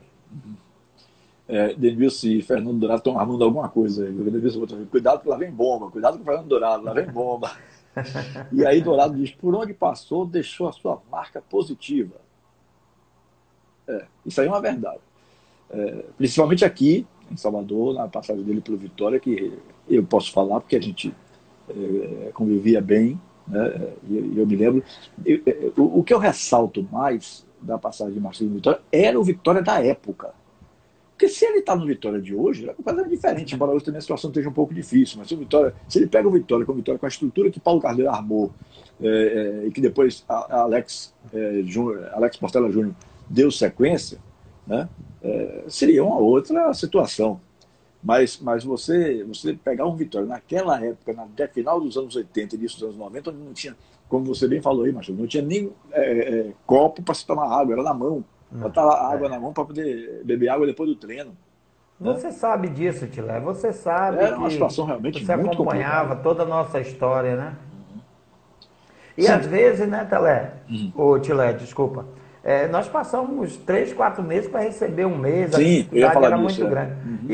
É, 1.45 1.73
Denilson 1.73 2.27
e 2.27 2.41
Fernando 2.41 2.79
Dourado 2.79 2.99
estão 2.99 3.19
armando 3.19 3.43
alguma 3.43 3.67
coisa 3.67 4.05
aí. 4.05 4.13
Denilson, 4.13 4.65
cuidado 4.89 5.21
que 5.21 5.27
lá 5.27 5.35
vem 5.35 5.51
bomba, 5.51 5.91
cuidado 5.91 6.17
com 6.17 6.23
o 6.23 6.25
Fernando 6.25 6.47
Dourado, 6.47 6.83
lá 6.83 6.93
vem 6.93 7.07
bomba. 7.07 7.51
e 8.53 8.65
aí 8.65 8.81
Dourado 8.81 9.15
diz, 9.15 9.31
por 9.31 9.53
onde 9.53 9.73
passou, 9.73 10.25
deixou 10.25 10.69
a 10.69 10.71
sua 10.71 11.01
marca 11.11 11.41
positiva. 11.41 12.15
É, 13.85 14.05
isso 14.25 14.39
aí 14.39 14.47
é 14.47 14.49
uma 14.49 14.61
verdade. 14.61 15.01
É, 15.69 16.05
principalmente 16.17 16.63
aqui, 16.63 17.05
em 17.31 17.37
Salvador, 17.37 17.93
na 17.93 18.07
passagem 18.07 18.43
dele 18.43 18.61
pelo 18.61 18.77
Vitória, 18.77 19.19
que 19.19 19.53
eu 19.89 20.03
posso 20.03 20.31
falar 20.31 20.59
porque 20.59 20.75
a 20.75 20.81
gente 20.81 21.13
é, 21.69 22.31
convivia 22.33 22.81
bem, 22.81 23.19
né? 23.47 23.93
e 24.09 24.37
eu 24.37 24.45
me 24.45 24.55
lembro. 24.55 24.83
Eu, 25.25 25.41
o, 25.77 26.03
que 26.03 26.13
eu 26.13 26.19
ressalto 26.19 26.87
mais 26.91 27.45
da 27.61 27.77
passagem 27.77 28.13
de 28.13 28.19
Marcelo 28.19 28.51
Vitória 28.51 28.81
era 28.91 29.19
o 29.19 29.23
Vitória 29.23 29.61
da 29.61 29.83
época. 29.83 30.33
Porque 31.11 31.29
se 31.29 31.45
ele 31.45 31.59
está 31.59 31.75
no 31.75 31.85
Vitória 31.85 32.21
de 32.21 32.35
hoje, 32.35 32.69
é 32.69 32.73
completamente 32.73 33.15
diferente, 33.15 33.55
embora 33.55 33.71
hoje 33.71 33.85
também 33.85 33.97
a 33.97 34.01
situação 34.01 34.29
esteja 34.29 34.49
um 34.49 34.53
pouco 34.53 34.71
difícil. 34.71 35.17
Mas 35.17 35.27
se, 35.27 35.33
o 35.33 35.37
Vitória, 35.37 35.73
se 35.89 35.97
ele 35.97 36.05
pega 36.05 36.27
o 36.27 36.31
Vitória 36.31 36.63
com 36.63 36.73
o 36.73 36.75
Vitória 36.75 36.99
com 36.99 37.07
a 37.07 37.09
estrutura 37.09 37.49
que 37.49 37.59
Paulo 37.59 37.81
Carneiro 37.81 38.11
armou 38.11 38.51
é, 39.01 39.07
é, 39.07 39.67
e 39.67 39.71
que 39.71 39.81
depois 39.81 40.23
a, 40.29 40.57
a 40.57 40.61
Alex, 40.61 41.13
é, 41.33 41.63
Alex 42.13 42.37
Portela 42.37 42.71
Júnior 42.71 42.93
deu 43.27 43.49
sequência, 43.49 44.19
né? 44.67 44.89
é, 45.21 45.63
seria 45.67 46.03
uma 46.03 46.17
outra 46.17 46.73
situação. 46.73 47.39
Mas, 48.03 48.39
mas 48.39 48.63
você, 48.63 49.23
você 49.23 49.53
pegar 49.53 49.85
um 49.85 49.95
Vitória 49.95 50.27
naquela 50.27 50.83
época, 50.83 51.13
na 51.13 51.47
final 51.47 51.79
dos 51.81 51.97
anos 51.97 52.15
80, 52.15 52.55
início 52.55 52.79
dos 52.79 52.89
anos 52.89 52.97
90, 52.97 53.31
onde 53.31 53.39
não 53.39 53.53
tinha, 53.53 53.75
como 54.07 54.25
você 54.25 54.47
bem 54.47 54.61
falou 54.61 54.85
aí, 54.85 54.91
Macho, 54.91 55.11
não 55.13 55.27
tinha 55.27 55.43
nem 55.43 55.71
é, 55.91 56.01
é, 56.01 56.51
copo 56.65 57.01
para 57.01 57.15
se 57.15 57.25
tomar 57.25 57.47
água, 57.47 57.73
era 57.73 57.83
na 57.83 57.93
mão. 57.93 58.23
Botar 58.49 58.83
água 58.83 59.27
na 59.27 59.37
mão 59.37 59.51
para 59.51 59.65
poder 59.65 60.21
beber 60.23 60.47
água 60.47 60.65
depois 60.65 60.89
do 60.89 60.95
treino. 60.95 61.35
Né? 61.99 62.13
Você 62.13 62.31
sabe 62.31 62.69
disso, 62.69 63.05
Tilé. 63.07 63.41
Você 63.41 63.73
sabe. 63.73 64.19
Era 64.19 64.37
uma 64.37 64.49
situação 64.49 64.85
realmente 64.85 65.25
você 65.25 65.35
muito 65.35 65.53
acompanhava 65.53 66.15
toda 66.15 66.43
a 66.43 66.45
nossa 66.45 66.79
história, 66.79 67.35
né? 67.35 67.57
E 69.17 69.23
Sim. 69.23 69.31
às 69.31 69.45
vezes, 69.47 69.85
né, 69.85 70.05
Telé? 70.05 70.53
Uhum. 70.69 70.91
Ô, 70.95 71.19
Tilé, 71.19 71.51
desculpa. 71.51 72.05
É, 72.47 72.65
nós 72.65 72.87
passamos 72.87 73.57
três, 73.57 73.91
quatro 73.91 74.23
meses 74.23 74.49
para 74.49 74.61
receber 74.61 75.05
um 75.05 75.17
mês, 75.17 75.53
Sim, 75.53 75.59
a 75.59 75.63
dificuldade 75.63 76.25
era 76.25 76.37
disso, 76.37 76.61
muito 76.61 76.65
é. 76.65 76.69
grande. 76.69 76.91
Uhum. 77.05 77.19
E, 77.27 77.33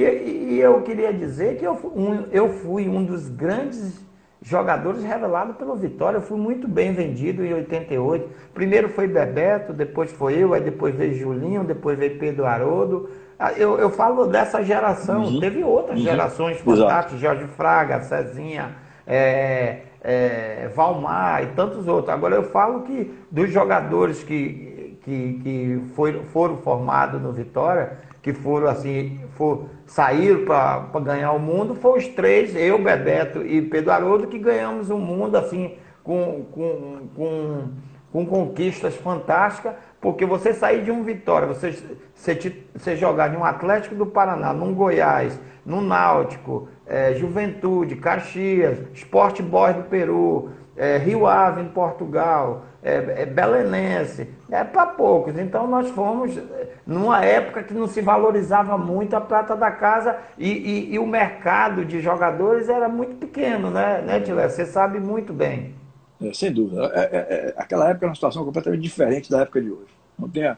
e, 0.56 0.60
eu 0.60 0.82
queria 0.82 1.14
dizer 1.14 1.60
que 1.60 1.64
eu 1.64 1.76
fui, 1.76 1.92
um, 1.96 2.26
eu 2.32 2.50
fui 2.50 2.90
um 2.90 3.06
dos 3.06 3.30
grandes 3.30 4.04
jogadores 4.42 5.04
revelados 5.04 5.56
pelo 5.56 5.76
Vitória. 5.76 6.18
Eu 6.18 6.24
fui 6.24 6.40
muito 6.40 6.68
bem 6.68 6.94
vendido 6.94 7.46
em 7.46 7.54
88. 7.54 8.28
Primeiro 8.56 8.90
foi 8.90 9.08
Bebeto, 9.08 9.72
depois 9.72 10.12
foi 10.12 10.34
eu, 10.34 10.52
aí 10.52 10.62
depois 10.62 10.96
veio 10.96 11.14
Julinho, 11.14 11.64
depois 11.64 11.96
veio 11.96 12.18
Pedro 12.18 12.48
Haroldo. 12.48 13.08
Ah, 13.38 13.54
eu, 13.54 13.78
eu 13.78 13.92
falo 13.92 14.26
dessa 14.26 14.64
geração, 14.64 15.26
uhum. 15.26 15.40
teve 15.40 15.64
outras 15.64 16.00
uhum. 16.00 16.06
gerações 16.06 16.58
fantásticas, 16.60 17.20
Jorge 17.20 17.46
Fraga, 17.56 18.02
Cezinha, 18.02 18.72
é, 19.06 19.82
é, 20.04 20.72
Valmar 20.76 21.44
e 21.44 21.48
tantos 21.56 21.88
outros. 21.88 22.10
Agora 22.10 22.34
eu 22.34 22.44
falo 22.46 22.82
que 22.82 23.14
dos 23.30 23.52
jogadores 23.52 24.24
que 24.24 24.73
que, 25.04 25.40
que 25.44 25.82
foi, 25.96 26.24
foram 26.32 26.58
formados 26.58 27.22
no 27.22 27.32
Vitória, 27.32 27.98
que 28.22 28.34
foram 28.34 28.68
assim, 28.68 29.20
for, 29.36 29.66
saíram 29.86 30.46
para 30.46 31.00
ganhar 31.02 31.34
o 31.34 31.40
mundo, 31.40 31.76
foram 31.76 31.98
os 31.98 32.08
três, 32.08 32.56
eu, 32.56 32.82
Bebeto 32.82 33.46
e 33.46 33.62
Pedro 33.62 33.92
Haroldo, 33.92 34.28
que 34.28 34.40
ganhamos 34.40 34.90
o 34.90 34.98
mundo 34.98 35.36
assim, 35.36 35.76
com, 36.04 36.46
com, 36.52 37.08
com, 37.16 37.68
com 38.12 38.26
conquistas 38.26 38.96
fantásticas, 38.96 39.74
porque 40.00 40.26
você 40.26 40.54
sair 40.54 40.84
de 40.84 40.92
um 40.92 41.04
Vitória, 41.04 41.48
você, 41.48 41.78
você, 42.16 42.64
você 42.74 42.96
jogar 42.96 43.34
em 43.34 43.38
um 43.38 43.44
Atlético 43.44 43.96
do 43.96 44.06
Paraná, 44.06 44.54
num 44.54 44.74
Goiás, 44.74 45.38
no 45.66 45.82
Náutico, 45.82 46.70
é, 46.86 47.14
Juventude, 47.14 47.96
Caxias, 47.96 48.80
Sport 48.94 49.42
Boys 49.42 49.76
do 49.76 49.84
Peru, 49.84 50.50
é, 50.76 50.98
Rio 50.98 51.28
Ave 51.28 51.62
em 51.62 51.68
Portugal, 51.68 52.66
é, 52.82 53.22
é 53.22 53.26
belenense, 53.26 54.28
é 54.50 54.64
para 54.64 54.88
poucos. 54.88 55.38
Então 55.38 55.68
nós 55.68 55.90
fomos 55.90 56.38
numa 56.86 57.24
época 57.24 57.64
que 57.64 57.74
não 57.74 57.88
se 57.88 58.02
valorizava 58.02 58.78
muito 58.78 59.16
a 59.16 59.22
prata 59.22 59.56
da 59.56 59.72
casa 59.72 60.18
e, 60.38 60.50
e, 60.50 60.94
e 60.94 61.00
o 61.00 61.06
mercado 61.06 61.86
de 61.86 62.02
jogadores 62.02 62.70
era 62.70 62.90
muito 62.90 63.16
pequeno, 63.16 63.70
né, 63.70 64.02
né 64.02 64.20
Tilé? 64.20 64.50
Você 64.50 64.66
sabe 64.66 65.00
muito 65.00 65.32
bem. 65.32 65.76
É, 66.22 66.34
sem 66.34 66.52
dúvida. 66.52 66.92
É, 66.94 67.00
é, 67.00 67.18
é, 67.18 67.54
aquela 67.58 67.90
época 67.90 68.06
era 68.06 68.10
uma 68.10 68.16
situação 68.16 68.46
completamente 68.46 68.82
diferente 68.82 69.30
da 69.30 69.42
época 69.42 69.62
de 69.62 69.72
hoje. 69.72 69.94
Não 70.18 70.30
tenha, 70.30 70.58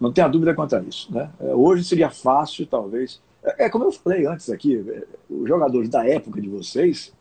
não 0.00 0.12
tenha 0.12 0.28
dúvida 0.28 0.54
quanto 0.54 0.76
a 0.76 0.80
isso. 0.80 1.12
Né? 1.12 1.28
É, 1.40 1.54
hoje 1.54 1.84
seria 1.84 2.10
fácil, 2.10 2.66
talvez. 2.66 3.20
É, 3.42 3.68
como 3.68 3.84
eu 3.84 3.92
falei 3.92 4.26
antes 4.26 4.50
aqui, 4.50 4.84
os 5.30 5.48
jogadores 5.48 5.88
da 5.88 6.06
época 6.06 6.40
de 6.40 6.48
vocês, 6.48 7.12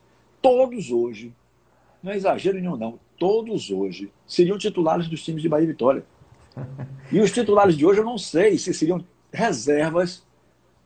todos 0.41 0.91
hoje, 0.91 1.33
não 2.07 2.13
é 2.13 2.15
exagero 2.15 2.57
nenhum, 2.57 2.77
não, 2.77 2.97
todos 3.19 3.69
hoje 3.69 4.09
seriam 4.25 4.57
titulares 4.57 5.09
dos 5.09 5.21
times 5.23 5.41
de 5.41 5.49
Bahia 5.49 5.65
e 5.65 5.67
Vitória. 5.67 6.03
E 7.09 7.21
os 7.21 7.31
titulares 7.31 7.77
de 7.77 7.85
hoje 7.85 8.01
eu 8.01 8.03
não 8.03 8.17
sei 8.17 8.57
se 8.57 8.73
seriam 8.73 9.01
reservas 9.31 10.25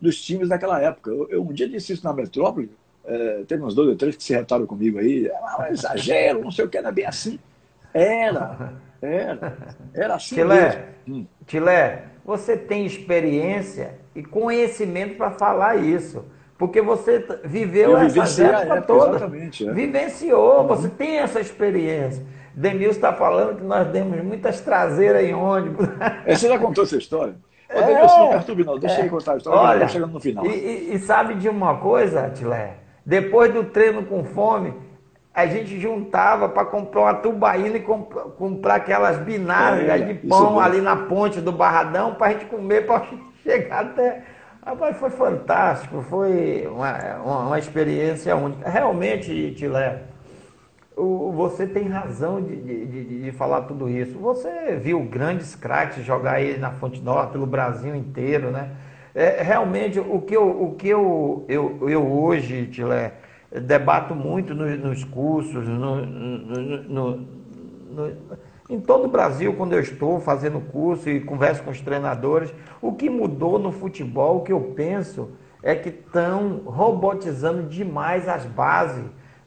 dos 0.00 0.22
times 0.22 0.48
daquela 0.48 0.80
época. 0.80 1.10
Eu, 1.10 1.28
eu 1.30 1.42
um 1.42 1.52
dia 1.52 1.68
disse 1.68 1.92
isso 1.92 2.04
na 2.04 2.12
metrópole, 2.12 2.70
é, 3.04 3.42
teve 3.48 3.60
uns 3.64 3.74
dois 3.74 3.88
ou 3.88 3.96
três 3.96 4.14
que 4.14 4.22
se 4.22 4.32
retaram 4.32 4.64
comigo 4.64 4.98
aí, 4.98 5.28
ah, 5.32 5.66
exagero, 5.72 6.40
não 6.40 6.52
sei 6.52 6.64
o 6.64 6.68
que, 6.68 6.80
não 6.80 6.90
é 6.90 6.92
bem 6.92 7.06
assim. 7.06 7.40
Era. 7.92 8.74
Era. 9.00 9.76
Era 9.92 10.14
assim 10.14 10.36
Tilé, 10.36 10.94
mesmo. 11.04 11.28
Tilé, 11.44 12.04
você 12.24 12.56
tem 12.56 12.86
experiência 12.86 13.98
e 14.14 14.22
conhecimento 14.22 15.16
para 15.16 15.32
falar 15.32 15.76
isso. 15.82 16.24
Porque 16.62 16.80
você 16.80 17.26
viveu 17.42 17.98
essa 17.98 18.44
época, 18.44 18.82
toda. 18.82 19.24
É. 19.24 19.72
Vivenciou, 19.72 20.64
você 20.64 20.88
tem 20.88 21.18
essa 21.18 21.40
experiência. 21.40 22.24
Denilson 22.54 22.90
está 22.92 23.12
falando 23.12 23.56
que 23.56 23.64
nós 23.64 23.88
demos 23.88 24.22
muitas 24.22 24.60
traseiras 24.60 25.24
em 25.24 25.34
ônibus. 25.34 25.88
É, 26.24 26.36
você 26.36 26.46
já 26.46 26.56
contou 26.60 26.84
essa 26.84 26.96
história? 26.96 27.34
Ô, 27.68 27.78
é, 27.78 28.06
não 28.06 28.28
perturbe 28.28 28.62
não, 28.62 28.78
deixa 28.78 29.00
é, 29.00 29.06
eu 29.06 29.10
contar 29.10 29.32
a 29.32 29.36
história, 29.38 29.60
olha, 29.60 29.88
chegando 29.88 30.12
no 30.12 30.20
final. 30.20 30.46
E, 30.46 30.94
e, 30.94 30.98
sabe 31.00 31.34
de 31.34 31.48
uma 31.48 31.78
coisa, 31.78 32.30
Tilé? 32.30 32.74
Depois 33.04 33.52
do 33.52 33.64
treino 33.64 34.04
com 34.04 34.22
fome, 34.22 34.72
a 35.34 35.46
gente 35.46 35.80
juntava 35.80 36.48
para 36.48 36.64
comprar 36.64 37.00
uma 37.00 37.14
tubaína 37.14 37.78
e 37.78 37.80
comp 37.80 38.12
comprar 38.38 38.76
aquelas 38.76 39.18
binárias 39.18 39.88
é, 39.88 39.98
de 39.98 40.14
pão 40.28 40.60
ali 40.60 40.80
na 40.80 40.94
ponte 40.94 41.40
do 41.40 41.50
Barradão 41.50 42.14
para 42.14 42.28
a 42.28 42.30
gente 42.34 42.44
comer 42.44 42.86
para 42.86 43.04
chegar 43.42 43.80
até. 43.80 44.22
Rapaz, 44.64 44.96
foi 44.96 45.10
fantástico, 45.10 46.02
foi 46.02 46.68
uma, 46.68 47.16
uma, 47.16 47.38
uma 47.46 47.58
experiência 47.58 48.36
única. 48.36 48.70
Realmente, 48.70 49.52
Tilé, 49.56 50.04
você 50.96 51.66
tem 51.66 51.88
razão 51.88 52.40
de, 52.40 52.56
de, 52.86 53.22
de, 53.24 53.32
falar 53.32 53.62
tudo 53.62 53.88
isso. 53.88 54.16
Você 54.20 54.76
viu 54.76 55.00
grandes 55.00 55.56
craques 55.56 56.04
jogar 56.04 56.34
aí 56.34 56.58
na 56.58 56.70
Fonte 56.70 57.02
Nova 57.02 57.26
pelo 57.26 57.44
Brasil 57.44 57.96
inteiro, 57.96 58.52
né? 58.52 58.70
É, 59.12 59.42
realmente, 59.42 59.98
o 59.98 60.20
que 60.20 60.36
eu, 60.36 60.48
o 60.48 60.74
que 60.76 60.88
eu, 60.88 61.44
eu, 61.48 61.88
eu 61.90 62.06
hoje, 62.06 62.68
Tilé, 62.68 63.14
debato 63.50 64.14
muito 64.14 64.54
nos, 64.54 64.78
nos 64.78 65.02
cursos, 65.02 65.66
no, 65.66 66.06
no, 66.06 67.16
no, 67.90 68.12
em 68.74 68.80
todo 68.80 69.04
o 69.04 69.08
Brasil, 69.08 69.54
quando 69.54 69.74
eu 69.74 69.80
estou 69.80 70.20
fazendo 70.20 70.60
curso 70.60 71.08
e 71.08 71.20
converso 71.20 71.62
com 71.62 71.70
os 71.70 71.80
treinadores, 71.80 72.52
o 72.80 72.92
que 72.92 73.10
mudou 73.10 73.58
no 73.58 73.70
futebol, 73.70 74.38
o 74.38 74.42
que 74.42 74.52
eu 74.52 74.72
penso, 74.74 75.30
é 75.62 75.74
que 75.74 75.90
estão 75.90 76.62
robotizando 76.64 77.62
demais 77.64 78.28
as 78.28 78.44
bases 78.44 79.04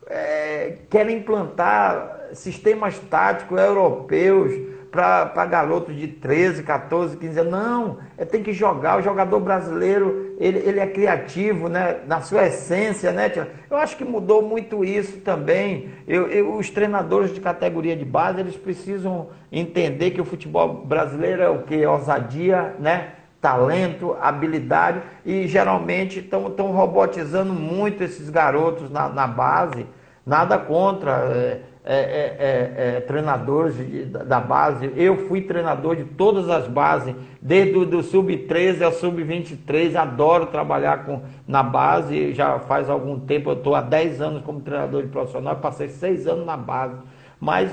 é, 0.07 0.77
querem 0.89 1.17
implantar 1.17 2.29
sistemas 2.33 2.97
táticos 2.99 3.57
europeus 3.59 4.53
para 4.91 5.45
garotos 5.45 5.95
de 5.95 6.07
13, 6.07 6.63
14, 6.63 7.17
15 7.17 7.39
anos. 7.39 7.51
Não, 7.51 7.97
é, 8.17 8.23
tem 8.23 8.41
que 8.41 8.53
jogar. 8.53 8.99
O 8.99 9.01
jogador 9.01 9.39
brasileiro, 9.39 10.24
ele, 10.37 10.59
ele 10.59 10.79
é 10.79 10.87
criativo, 10.87 11.69
né? 11.69 11.97
na 12.07 12.21
sua 12.21 12.47
essência. 12.47 13.11
Né, 13.11 13.31
eu 13.69 13.77
acho 13.77 13.95
que 13.97 14.03
mudou 14.03 14.41
muito 14.41 14.83
isso 14.83 15.19
também. 15.21 15.89
Eu, 16.07 16.27
eu, 16.27 16.55
os 16.55 16.69
treinadores 16.69 17.33
de 17.33 17.39
categoria 17.39 17.95
de 17.95 18.05
base, 18.05 18.39
eles 18.39 18.55
precisam 18.55 19.29
entender 19.51 20.11
que 20.11 20.21
o 20.21 20.25
futebol 20.25 20.85
brasileiro 20.85 21.41
é 21.41 21.49
o 21.49 21.63
que? 21.63 21.85
Ousadia, 21.85 22.75
né? 22.79 23.11
talento, 23.45 24.17
habilidade, 24.19 25.01
e 25.23 25.47
geralmente 25.47 26.17
estão 26.17 26.71
robotizando 26.71 27.53
muito 27.53 28.03
esses 28.03 28.27
garotos 28.27 28.89
na, 28.89 29.07
na 29.07 29.27
base. 29.27 29.85
Nada 30.25 30.57
contra 30.57 31.11
é, 31.31 31.59
é, 31.85 31.97
é, 31.97 32.95
é 32.97 33.01
treinadores 33.01 33.77
de, 33.77 34.05
da 34.05 34.39
base. 34.39 34.91
Eu 34.95 35.27
fui 35.27 35.41
treinador 35.41 35.95
de 35.95 36.03
todas 36.03 36.49
as 36.49 36.67
bases, 36.67 37.15
desde 37.39 37.77
o 37.77 38.03
sub-13 38.03 38.81
ao 38.81 38.91
sub-23. 38.91 39.95
Adoro 39.95 40.47
trabalhar 40.47 41.05
com, 41.05 41.21
na 41.47 41.61
base, 41.61 42.33
já 42.33 42.59
faz 42.59 42.89
algum 42.89 43.19
tempo. 43.19 43.51
Eu 43.51 43.57
estou 43.57 43.75
há 43.75 43.81
10 43.81 44.21
anos 44.21 44.43
como 44.43 44.61
treinador 44.61 45.03
de 45.03 45.09
profissional, 45.09 45.55
passei 45.57 45.87
6 45.87 46.27
anos 46.27 46.45
na 46.45 46.57
base. 46.57 46.95
Mas 47.39 47.71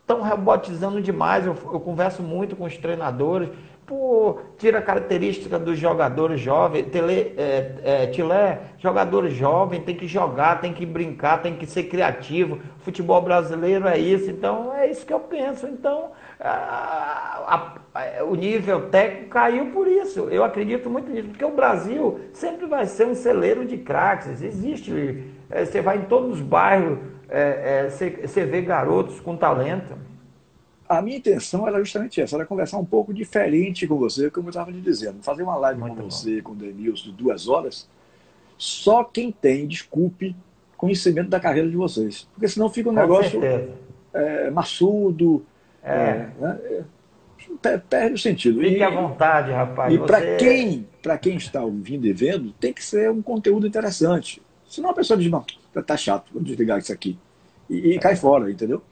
estão 0.00 0.22
robotizando 0.22 1.02
demais. 1.02 1.44
Eu, 1.44 1.56
eu 1.72 1.80
converso 1.80 2.22
muito 2.22 2.54
com 2.54 2.64
os 2.64 2.76
treinadores 2.76 3.48
pô, 3.86 4.40
tira 4.58 4.80
a 4.80 4.82
característica 4.82 5.58
dos 5.58 5.78
jogadores 5.78 6.40
jovens. 6.40 6.86
Tele, 6.86 7.34
é, 7.36 7.74
é, 7.84 8.06
Tilé, 8.08 8.60
jogador 8.78 9.28
jovem 9.28 9.80
tem 9.80 9.94
que 9.94 10.08
jogar, 10.08 10.60
tem 10.60 10.72
que 10.72 10.84
brincar, 10.84 11.40
tem 11.40 11.54
que 11.54 11.66
ser 11.66 11.84
criativo. 11.84 12.58
Futebol 12.80 13.22
brasileiro 13.22 13.86
é 13.86 13.96
isso, 13.96 14.30
então 14.30 14.74
é 14.74 14.90
isso 14.90 15.06
que 15.06 15.12
eu 15.12 15.20
penso. 15.20 15.66
Então, 15.66 16.10
a, 16.40 17.76
a, 17.94 18.24
o 18.24 18.34
nível 18.34 18.90
técnico 18.90 19.30
caiu 19.30 19.66
por 19.66 19.86
isso. 19.86 20.28
Eu 20.30 20.42
acredito 20.42 20.90
muito 20.90 21.10
nisso, 21.10 21.28
porque 21.28 21.44
o 21.44 21.54
Brasil 21.54 22.20
sempre 22.32 22.66
vai 22.66 22.86
ser 22.86 23.06
um 23.06 23.14
celeiro 23.14 23.64
de 23.64 23.78
craques. 23.78 24.42
Existe, 24.42 25.24
é, 25.48 25.64
você 25.64 25.80
vai 25.80 25.98
em 25.98 26.04
todos 26.04 26.36
os 26.36 26.40
bairros, 26.40 26.98
é, 27.28 27.86
é, 27.86 27.88
você 27.88 28.44
vê 28.44 28.60
garotos 28.62 29.20
com 29.20 29.36
talento 29.36 30.05
a 30.88 31.02
minha 31.02 31.16
intenção 31.16 31.66
era 31.66 31.78
justamente 31.78 32.20
essa, 32.20 32.36
era 32.36 32.46
conversar 32.46 32.78
um 32.78 32.84
pouco 32.84 33.12
diferente 33.12 33.86
com 33.86 33.96
você, 33.96 34.30
como 34.30 34.48
eu 34.48 34.50
estava 34.50 34.72
te 34.72 34.80
dizendo. 34.80 35.22
Fazer 35.22 35.42
uma 35.42 35.56
live 35.56 35.80
Muito 35.80 35.96
com 35.96 36.02
bom. 36.02 36.10
você, 36.10 36.42
com 36.42 36.52
o 36.52 36.54
Denilson, 36.54 37.10
de 37.10 37.12
duas 37.12 37.48
horas, 37.48 37.88
só 38.56 39.04
quem 39.04 39.30
tem, 39.30 39.66
desculpe, 39.66 40.34
conhecimento 40.76 41.28
da 41.28 41.40
carreira 41.40 41.68
de 41.68 41.76
vocês. 41.76 42.28
Porque 42.32 42.48
senão 42.48 42.68
fica 42.68 42.90
um 42.90 42.94
com 42.94 43.00
negócio 43.00 43.40
é, 44.12 44.50
maçudo, 44.50 45.44
é. 45.82 45.92
É, 45.92 46.30
né? 46.40 46.60
É, 47.64 47.78
perde 47.78 48.14
o 48.14 48.18
sentido. 48.18 48.60
Fique 48.60 48.76
e, 48.76 48.82
à 48.82 48.90
vontade, 48.90 49.52
rapaz. 49.52 49.92
E 49.92 49.98
você... 49.98 50.06
para 50.06 50.36
quem, 50.36 50.86
quem 51.22 51.36
está 51.36 51.62
ouvindo 51.62 52.06
e 52.06 52.12
vendo, 52.12 52.52
tem 52.52 52.72
que 52.72 52.84
ser 52.84 53.10
um 53.10 53.22
conteúdo 53.22 53.66
interessante. 53.66 54.42
Senão 54.68 54.90
a 54.90 54.94
pessoa 54.94 55.18
diz, 55.18 55.30
não, 55.30 55.44
tá 55.86 55.96
chato, 55.96 56.32
vou 56.32 56.42
desligar 56.42 56.78
isso 56.78 56.92
aqui. 56.92 57.18
E, 57.70 57.94
e 57.94 57.98
cai 57.98 58.16
fora, 58.16 58.50
entendeu? 58.50 58.82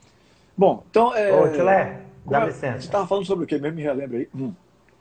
Bom, 0.57 0.85
então. 0.91 1.15
É... 1.15 1.33
Ô, 1.33 1.49
Tilé, 1.51 2.01
dá 2.27 2.43
é... 2.43 2.47
licença. 2.47 2.81
Você 2.81 2.87
estava 2.87 3.07
falando 3.07 3.27
sobre 3.27 3.45
o 3.45 3.47
quê 3.47 3.59
mesmo? 3.59 3.77
Me 3.77 3.83
relembra 3.83 4.19
aí. 4.19 4.29
Hum. 4.35 4.53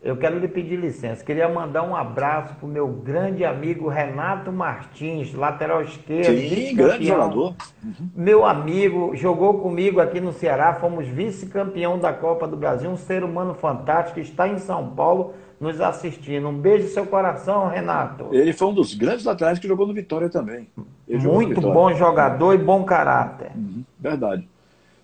Eu 0.04 0.18
quero 0.18 0.38
lhe 0.38 0.49
pedir 0.49 0.76
licença. 0.76 1.24
Queria 1.24 1.47
mandar 1.47 1.82
um 1.84 1.95
abraço 1.95 2.56
para 2.56 2.66
o 2.66 2.70
meu 2.70 2.89
grande 2.89 3.45
amigo 3.45 3.88
Renato 3.88 4.51
Martins, 4.51 5.34
lateral 5.34 5.82
esquerdo. 5.82 6.38
Sim, 6.38 6.76
grande 6.76 7.08
jogador. 7.08 7.56
Uhum. 7.82 8.10
Meu 8.14 8.45
amigo, 8.45 9.16
jogou 9.16 9.62
comigo 9.62 10.01
aqui 10.01 10.20
no 10.20 10.34
Ceará, 10.34 10.74
fomos 10.74 11.08
vice-campeão 11.08 11.97
da 11.97 12.12
Copa 12.12 12.45
do 12.45 12.58
Brasil, 12.58 12.89
um 12.89 12.97
ser 12.97 13.24
humano 13.24 13.54
fantástico, 13.54 14.20
está 14.20 14.45
em 14.45 14.58
São 14.58 14.89
Paulo 14.89 15.36
nos 15.58 15.80
assistindo. 15.80 16.49
Um 16.49 16.58
beijo 16.58 16.84
no 16.84 16.89
seu 16.89 17.06
coração, 17.06 17.70
Renato. 17.70 18.28
Ele 18.34 18.51
foi 18.51 18.68
um 18.68 18.74
dos 18.74 18.93
grandes 18.93 19.24
laterais 19.24 19.58
que 19.58 19.70
jogou 19.70 19.88
no 19.88 19.93
Vitória 19.93 20.30
também. 20.30 20.68
Muito 21.08 21.56
Vitória. 21.56 21.74
bom 21.74 21.93
jogador 21.93 22.54
e 22.54 22.58
bom 22.58 22.84
caráter. 22.84 23.51
Uhum. 23.56 23.86
Verdade. 23.97 24.49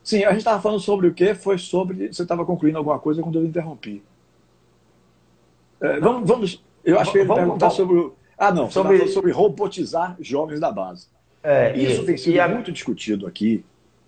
Sim, 0.10 0.24
a 0.24 0.30
gente 0.30 0.39
estava 0.39 0.60
falando 0.60 0.80
sobre 0.80 1.05
o 1.05 1.14
que? 1.14 1.36
Foi 1.36 1.60
sobre. 1.60 2.12
Você 2.12 2.24
estava 2.24 2.43
concluindo 2.43 2.80
alguma 2.80 2.97
coisa 2.97 3.22
quando 3.22 3.38
eu 3.38 3.45
interrompi. 3.45 4.01
É, 5.80 5.99
vamos, 5.99 6.28
vamos. 6.28 6.64
Eu 6.84 6.99
acho 6.99 7.12
que 7.12 7.20
ele 7.20 7.28
vamos, 7.28 7.43
perguntar 7.43 7.70
vamos, 7.70 7.76
sobre. 7.76 8.12
Ah, 8.36 8.51
não, 8.51 8.72
sobre... 8.72 9.07
sobre 9.10 9.32
robotizar 9.32 10.18
jovens 10.20 10.60
da 10.60 10.72
base. 10.72 11.05
É, 11.43 11.78
Isso 11.78 12.01
e, 12.01 12.05
tem 12.07 12.18
sido 12.18 12.39
a... 12.39 12.47
muito 12.47 12.72
discutido 12.72 13.28
aqui. 13.28 13.64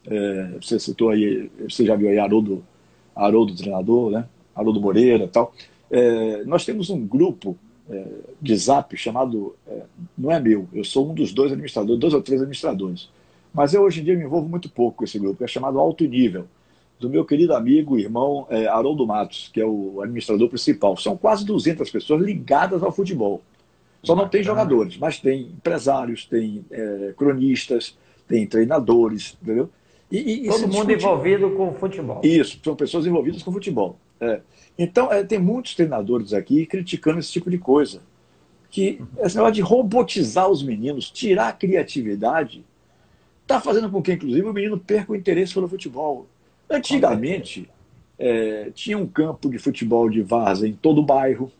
É, 0.07 0.55
você 0.59 0.79
citou 0.79 1.09
aí, 1.09 1.51
você 1.69 1.85
já 1.85 1.95
viu 1.95 2.09
aí 2.09 2.17
Haroldo, 2.17 2.65
Haroldo 3.15 3.55
treinador, 3.55 4.09
né? 4.09 4.25
Haroldo 4.55 4.81
Moreira 4.81 5.25
e 5.25 5.27
tal. 5.27 5.53
É, 5.91 6.43
nós 6.45 6.65
temos 6.65 6.89
um 6.89 7.05
grupo 7.05 7.55
é, 7.87 8.07
de 8.41 8.55
zap 8.55 8.97
chamado. 8.97 9.55
É, 9.67 9.83
não 10.17 10.31
é 10.31 10.39
meu, 10.39 10.67
eu 10.73 10.83
sou 10.83 11.11
um 11.11 11.13
dos 11.13 11.31
dois 11.31 11.51
administradores, 11.51 11.99
dois 11.99 12.15
ou 12.15 12.23
três 12.23 12.41
administradores 12.41 13.07
mas 13.53 13.73
eu 13.73 13.81
hoje 13.81 14.01
em 14.01 14.03
dia 14.03 14.15
me 14.15 14.23
envolvo 14.23 14.47
muito 14.47 14.69
pouco 14.69 14.97
com 14.97 15.03
esse 15.03 15.19
grupo, 15.19 15.37
que 15.37 15.43
é 15.43 15.47
chamado 15.47 15.79
Alto 15.79 16.05
Nível, 16.05 16.45
do 16.99 17.09
meu 17.09 17.25
querido 17.25 17.55
amigo 17.55 17.97
e 17.97 18.03
irmão 18.03 18.45
é, 18.49 18.67
Haroldo 18.67 19.05
Matos, 19.05 19.49
que 19.51 19.59
é 19.59 19.65
o 19.65 20.01
administrador 20.01 20.47
principal. 20.47 20.95
São 20.95 21.17
quase 21.17 21.43
200 21.45 21.89
pessoas 21.89 22.21
ligadas 22.21 22.83
ao 22.83 22.91
futebol. 22.91 23.41
Só 24.03 24.15
não 24.15 24.27
tem 24.27 24.43
jogadores, 24.43 24.97
mas 24.97 25.19
tem 25.19 25.41
empresários, 25.41 26.25
tem 26.25 26.65
é, 26.71 27.13
cronistas, 27.17 27.97
tem 28.27 28.47
treinadores, 28.47 29.37
entendeu? 29.41 29.69
E, 30.11 30.45
e 30.45 30.47
Todo 30.47 30.61
mundo 30.61 30.71
discute... 30.71 30.93
envolvido 30.93 31.51
com 31.51 31.69
o 31.69 31.73
futebol. 31.73 32.21
Isso, 32.23 32.59
são 32.63 32.75
pessoas 32.75 33.05
envolvidas 33.05 33.41
com 33.43 33.49
o 33.49 33.53
futebol. 33.53 33.97
É. 34.19 34.41
Então, 34.77 35.11
é, 35.11 35.23
tem 35.23 35.39
muitos 35.39 35.75
treinadores 35.75 36.33
aqui 36.33 36.65
criticando 36.65 37.19
esse 37.19 37.31
tipo 37.31 37.49
de 37.49 37.57
coisa. 37.57 38.01
Que 38.69 39.01
esse 39.19 39.35
negócio 39.35 39.55
de 39.55 39.61
robotizar 39.61 40.49
os 40.49 40.63
meninos, 40.63 41.09
tirar 41.09 41.49
a 41.49 41.53
criatividade, 41.53 42.63
Está 43.51 43.59
fazendo 43.59 43.91
com 43.91 44.01
que, 44.01 44.13
inclusive, 44.13 44.47
o 44.47 44.53
menino 44.53 44.79
perca 44.79 45.11
o 45.11 45.15
interesse 45.15 45.53
pelo 45.53 45.67
futebol. 45.67 46.25
Antigamente, 46.69 47.69
é, 48.17 48.71
tinha 48.73 48.97
um 48.97 49.05
campo 49.05 49.49
de 49.49 49.59
futebol 49.59 50.09
de 50.09 50.21
vaza 50.21 50.65
em 50.65 50.73
todo 50.73 51.01
o 51.01 51.03
bairro, 51.03 51.51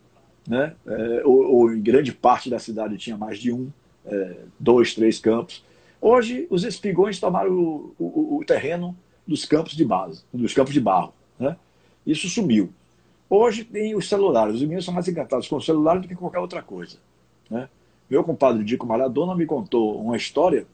né? 0.48 0.74
É, 0.86 1.22
ou, 1.24 1.54
ou, 1.54 1.72
em 1.72 1.82
grande 1.82 2.10
parte 2.10 2.48
da 2.48 2.58
cidade 2.58 2.96
tinha 2.96 3.16
mais 3.16 3.38
de 3.38 3.52
um, 3.52 3.70
é, 4.06 4.36
dois, 4.58 4.94
três 4.94 5.18
campos. 5.18 5.62
Hoje, 6.00 6.46
os 6.48 6.64
espigões 6.64 7.20
tomaram 7.20 7.52
o, 7.52 7.94
o, 7.98 8.38
o, 8.38 8.44
terreno 8.44 8.96
dos 9.26 9.44
campos 9.44 9.74
de 9.74 9.84
base, 9.84 10.24
dos 10.32 10.54
campos 10.54 10.72
de 10.72 10.80
barro. 10.80 11.12
Né? 11.38 11.56
Isso 12.06 12.26
sumiu. 12.28 12.72
Hoje 13.28 13.64
tem 13.64 13.94
os 13.94 14.08
celulares. 14.08 14.54
Os 14.54 14.62
meninos 14.62 14.84
são 14.84 14.94
mais 14.94 15.06
encantados 15.06 15.46
com 15.46 15.56
o 15.56 15.62
celular 15.62 16.00
do 16.00 16.08
que 16.08 16.14
qualquer 16.14 16.40
outra 16.40 16.62
coisa. 16.62 16.96
Né? 17.50 17.68
Meu 18.08 18.24
compadre 18.24 18.64
Dico 18.64 18.86
Maradona 18.86 19.34
me 19.36 19.46
contou 19.46 20.00
uma 20.00 20.16
história 20.16 20.66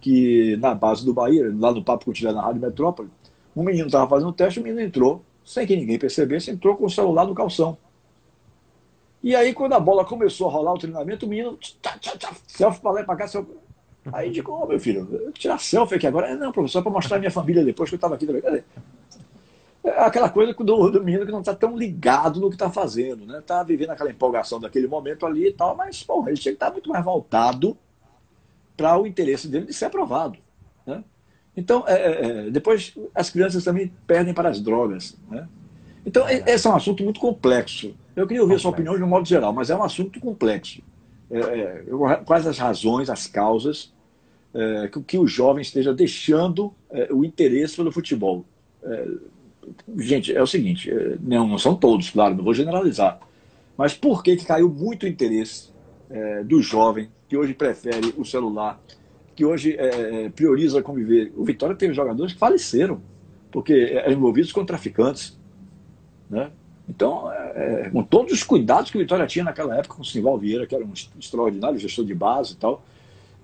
que 0.00 0.56
na 0.56 0.74
base 0.74 1.04
do 1.04 1.12
Bahia, 1.12 1.52
lá 1.58 1.72
no 1.72 1.82
Papo 1.82 2.06
Cotidiano 2.06 2.36
na 2.36 2.42
Rádio 2.42 2.60
Metrópole, 2.60 3.10
Um 3.54 3.62
menino 3.62 3.86
estava 3.86 4.08
fazendo 4.08 4.32
teste, 4.32 4.60
o 4.60 4.62
menino 4.62 4.80
entrou, 4.80 5.22
sem 5.44 5.66
que 5.66 5.76
ninguém 5.76 5.98
percebesse, 5.98 6.50
entrou 6.50 6.76
com 6.76 6.86
o 6.86 6.90
celular 6.90 7.26
no 7.26 7.34
calção. 7.34 7.76
E 9.22 9.34
aí, 9.34 9.52
quando 9.52 9.72
a 9.72 9.80
bola 9.80 10.04
começou 10.04 10.48
a 10.48 10.52
rolar 10.52 10.74
o 10.74 10.78
treinamento, 10.78 11.26
o 11.26 11.28
menino, 11.28 11.56
tchá, 11.56 11.98
tchá, 11.98 12.16
tchá, 12.16 12.32
selfie 12.46 12.80
para 12.80 12.90
lá 12.92 13.00
e 13.00 13.04
para 13.04 13.16
cá, 13.16 13.26
selfie. 13.26 13.52
Aí 14.12 14.30
digo, 14.30 14.52
ô 14.52 14.62
oh, 14.62 14.66
meu 14.66 14.78
filho, 14.78 15.32
tirar 15.32 15.58
selfie 15.58 15.96
aqui 15.96 16.06
agora. 16.06 16.34
Não, 16.36 16.52
professor, 16.52 16.82
para 16.82 16.92
mostrar 16.92 17.16
a 17.16 17.18
minha 17.18 17.30
família 17.30 17.64
depois 17.64 17.90
que 17.90 17.94
eu 17.94 17.98
estava 17.98 18.14
aqui 18.14 18.26
também. 18.26 18.42
É 19.84 20.00
aquela 20.00 20.28
coisa 20.28 20.52
do, 20.52 20.90
do 20.90 21.04
menino 21.04 21.26
que 21.26 21.32
não 21.32 21.40
está 21.40 21.54
tão 21.54 21.76
ligado 21.76 22.40
no 22.40 22.48
que 22.48 22.54
está 22.54 22.70
fazendo, 22.70 23.26
né? 23.26 23.38
Está 23.38 23.62
vivendo 23.62 23.90
aquela 23.90 24.10
empolgação 24.10 24.60
daquele 24.60 24.86
momento 24.86 25.26
ali 25.26 25.48
e 25.48 25.52
tal, 25.52 25.76
mas, 25.76 26.02
bom, 26.02 26.26
ele 26.28 26.36
tinha 26.36 26.52
que 26.52 26.56
estar 26.56 26.66
tá 26.66 26.72
muito 26.72 26.88
mais 26.88 27.04
voltado 27.04 27.76
para 28.78 28.96
o 28.96 29.08
interesse 29.08 29.48
dele 29.48 29.66
de 29.66 29.74
ser 29.74 29.86
aprovado. 29.86 30.38
Né? 30.86 31.02
Então, 31.56 31.84
é, 31.88 31.92
é, 31.92 32.46
é, 32.46 32.50
depois 32.50 32.94
as 33.12 33.28
crianças 33.28 33.64
também 33.64 33.92
perdem 34.06 34.32
para 34.32 34.48
as 34.48 34.60
drogas. 34.60 35.18
Né? 35.28 35.46
Então, 36.06 36.26
é, 36.28 36.44
esse 36.46 36.64
é 36.64 36.70
um 36.70 36.76
assunto 36.76 37.02
muito 37.02 37.18
complexo. 37.18 37.92
Eu 38.14 38.24
queria 38.24 38.40
ouvir 38.40 38.54
a 38.54 38.58
sua 38.60 38.70
opinião 38.70 38.96
de 38.96 39.02
um 39.02 39.08
modo 39.08 39.26
geral, 39.26 39.52
mas 39.52 39.68
é 39.68 39.76
um 39.76 39.82
assunto 39.82 40.20
complexo. 40.20 40.80
É, 41.28 41.38
é 41.40 41.84
quais 42.24 42.46
as 42.46 42.56
razões, 42.56 43.10
as 43.10 43.26
causas 43.26 43.92
que, 44.92 45.02
que 45.02 45.18
o 45.18 45.26
jovem 45.26 45.60
esteja 45.60 45.92
deixando 45.92 46.72
o 47.10 47.24
interesse 47.24 47.76
pelo 47.76 47.92
futebol? 47.92 48.44
gente, 49.98 50.34
é 50.34 50.42
o 50.42 50.46
seguinte, 50.46 50.90
não, 51.20 51.46
não, 51.46 51.58
são 51.58 51.76
todos, 51.76 52.08
claro, 52.08 52.34
não 52.34 52.42
vou 52.42 52.54
generalizar. 52.54 53.20
Mas 53.76 53.94
por 53.94 54.22
que, 54.22 54.36
que 54.36 54.46
caiu 54.46 54.68
muito 54.70 55.04
o 55.04 55.08
interesse 55.08 55.68
do 56.46 56.62
jovem 56.62 57.08
que 57.28 57.36
hoje 57.36 57.54
prefere 57.54 58.14
o 58.16 58.24
celular 58.24 58.80
que 59.38 59.44
hoje 59.44 59.76
é, 59.78 60.24
é, 60.24 60.28
prioriza 60.30 60.82
conviver. 60.82 61.32
O 61.36 61.44
Vitória 61.44 61.76
teve 61.76 61.94
jogadores 61.94 62.32
que 62.32 62.38
faleceram, 62.40 63.00
porque 63.52 63.92
eram 63.94 64.14
envolvidos 64.14 64.50
com 64.50 64.64
traficantes. 64.64 65.38
Né? 66.28 66.50
Então, 66.88 67.30
é, 67.30 67.84
é, 67.86 67.90
com 67.90 68.02
todos 68.02 68.32
os 68.32 68.42
cuidados 68.42 68.90
que 68.90 68.96
o 68.96 69.00
Vitória 69.00 69.28
tinha 69.28 69.44
naquela 69.44 69.76
época 69.76 69.94
com 69.94 70.02
o 70.02 70.04
Simval 70.04 70.36
Vieira, 70.38 70.66
que 70.66 70.74
era 70.74 70.84
um 70.84 70.92
extraordinário 70.92 71.78
gestor 71.78 72.04
de 72.04 72.16
base 72.16 72.54
e 72.54 72.56
tal, 72.56 72.82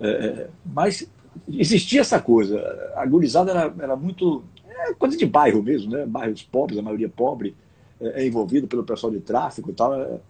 é, 0.00 0.08
é 0.08 0.48
mas 0.66 1.08
existia 1.48 2.00
essa 2.00 2.18
coisa. 2.18 2.60
A 2.96 3.06
gurizada 3.06 3.52
era, 3.52 3.74
era 3.78 3.94
muito. 3.94 4.42
É 4.68 4.94
coisa 4.94 5.16
de 5.16 5.26
bairro 5.26 5.62
mesmo, 5.62 5.92
né? 5.92 6.04
bairros 6.04 6.42
pobres, 6.42 6.76
a 6.76 6.82
maioria 6.82 7.08
pobre, 7.08 7.54
é, 8.00 8.26
envolvido 8.26 8.66
pelo 8.66 8.82
pessoal 8.82 9.12
de 9.12 9.20
tráfico 9.20 9.70
e 9.70 9.74
tal. 9.74 10.20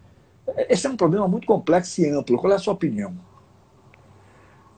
Esse 0.69 0.87
é 0.87 0.91
um 0.91 0.97
problema 0.97 1.27
muito 1.27 1.47
complexo 1.47 2.03
e 2.03 2.11
amplo. 2.11 2.37
Qual 2.37 2.53
é 2.53 2.57
a 2.57 2.59
sua 2.59 2.75
opinião? 2.75 3.15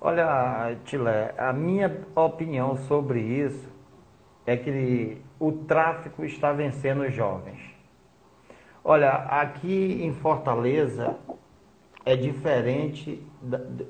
Olha, 0.08 0.76
Tilé, 0.84 1.34
a 1.36 1.52
minha 1.52 1.92
opinião 2.14 2.76
sobre 2.76 3.18
isso 3.18 3.68
é 4.46 4.56
que 4.56 5.20
o 5.36 5.50
tráfico 5.50 6.24
está 6.24 6.52
vencendo 6.52 7.00
os 7.00 7.12
jovens. 7.12 7.58
Olha, 8.84 9.10
aqui 9.10 9.98
em 10.00 10.14
Fortaleza 10.14 11.16
é 12.04 12.14
diferente 12.14 13.20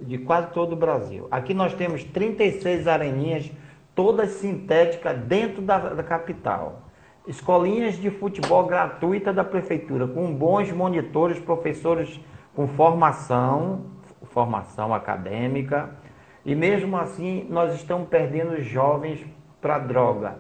de 0.01 0.17
quase 0.17 0.53
todo 0.53 0.73
o 0.73 0.77
Brasil. 0.77 1.29
Aqui 1.31 1.53
nós 1.53 1.75
temos 1.75 2.03
36 2.03 2.89
areninhas, 2.89 3.53
todas 3.95 4.31
sintéticas 4.31 5.19
dentro 5.19 5.61
da, 5.61 5.77
da 5.77 6.03
capital. 6.03 6.81
Escolinhas 7.27 7.97
de 7.97 8.11
futebol 8.11 8.65
gratuita 8.65 9.35
da 9.35 9.45
prefeitura, 9.45 10.09
com 10.09 10.33
bons 10.33 10.73
monitores, 10.73 11.39
professores 11.39 12.19
com 12.55 12.67
formação, 12.67 13.85
formação 14.31 14.95
acadêmica, 14.95 15.91
e 16.47 16.55
mesmo 16.55 16.97
assim, 16.97 17.45
nós 17.51 17.75
estamos 17.75 18.09
perdendo 18.09 18.63
jovens 18.63 19.27
para 19.61 19.81
droga. 19.81 20.39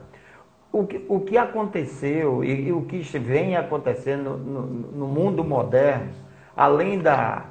O 0.70 0.86
que, 0.86 1.04
o 1.09 1.18
que 1.18 1.36
aconteceu 1.36 2.44
e, 2.44 2.68
e, 2.68 2.72
o 2.72 2.82
que 2.82 3.00
vem 3.18 3.57
acontecendo 3.57 4.36
no, 4.36 4.62
no, 4.62 5.09
mundo 5.09 5.42
moderno, 5.42 6.12
além 6.57 7.00
da, 7.00 7.46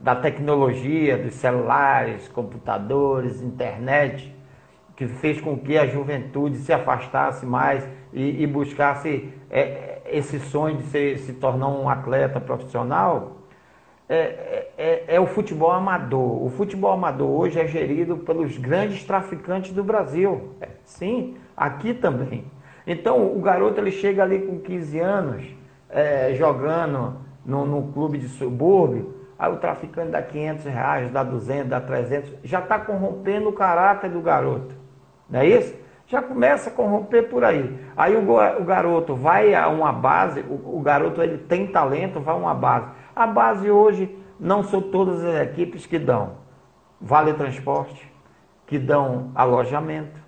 da 0.00 0.16
tecnologia, 0.16 1.18
dos 1.18 1.34
celulares, 1.34 2.26
computadores, 2.28 3.42
internet, 3.42 4.34
que 4.96 5.06
fez 5.06 5.38
com 5.38 5.58
que 5.58 5.76
a 5.76 5.86
juventude 5.86 6.56
se 6.56 6.72
afastasse 6.72 7.44
mais 7.44 7.86
e, 8.14 8.42
e 8.42 8.46
buscasse 8.46 9.30
é, 9.50 10.00
esse 10.06 10.40
sonho 10.40 10.78
de 10.78 10.84
ser, 10.84 11.18
se 11.18 11.34
tornar 11.34 11.68
um 11.68 11.86
atleta 11.86 12.40
profissional, 12.40 13.35
é, 14.08 14.16
é, 14.16 14.72
é, 14.78 15.04
é, 15.16 15.20
o 15.20 15.26
futebol 15.26 15.70
amador. 15.70 16.44
O 16.44 16.48
futebol 16.50 16.92
amador 16.92 17.28
hoje 17.28 17.58
é 17.58 17.66
gerido 17.66 18.16
pelos 18.18 18.56
grandes 18.56 19.02
traficantes 19.04 19.72
do 19.72 19.82
Brasil. 19.82 20.54
É, 20.60 20.68
sim, 20.84 21.36
aqui 21.56 21.92
também. 21.92 22.44
Então, 22.86 23.36
o 23.36 23.40
garoto 23.40 23.80
ele 23.80 23.90
chega 23.90 24.22
ali 24.22 24.38
com 24.38 24.60
15 24.60 25.00
anos, 25.00 25.44
é, 25.90 26.34
jogando 26.34 27.16
no, 27.44 27.66
no, 27.66 27.92
clube 27.92 28.16
de 28.18 28.28
subúrbio, 28.28 29.12
aí 29.36 29.52
o 29.52 29.56
traficante 29.56 30.12
dá 30.12 30.22
500 30.22 30.64
reais, 30.66 31.10
dá 31.10 31.24
200, 31.24 31.68
dá 31.68 31.80
300, 31.80 32.32
já 32.44 32.60
está 32.60 32.78
corrompendo 32.78 33.48
o 33.48 33.52
caráter 33.52 34.08
do 34.08 34.20
garoto. 34.20 34.72
Não 35.28 35.40
é 35.40 35.46
isso? 35.46 35.74
Já 36.06 36.22
começa 36.22 36.70
a 36.70 36.72
corromper 36.72 37.28
por 37.28 37.42
aí. 37.42 37.76
Aí 37.96 38.14
o, 38.14 38.22
o 38.22 38.64
garoto 38.64 39.16
vai 39.16 39.52
a 39.52 39.68
uma 39.68 39.92
base, 39.92 40.42
o, 40.42 40.78
o 40.78 40.80
garoto 40.80 41.20
ele 41.20 41.38
tem 41.38 41.66
talento, 41.66 42.20
vai 42.20 42.34
a 42.34 42.38
uma 42.38 42.54
base 42.54 42.86
a 43.16 43.26
base 43.26 43.70
hoje 43.70 44.14
não 44.38 44.62
são 44.62 44.80
todas 44.80 45.24
as 45.24 45.40
equipes 45.40 45.86
que 45.86 45.98
dão 45.98 46.44
vale 47.00 47.32
transporte, 47.34 48.10
que 48.66 48.78
dão 48.78 49.30
alojamento, 49.34 50.18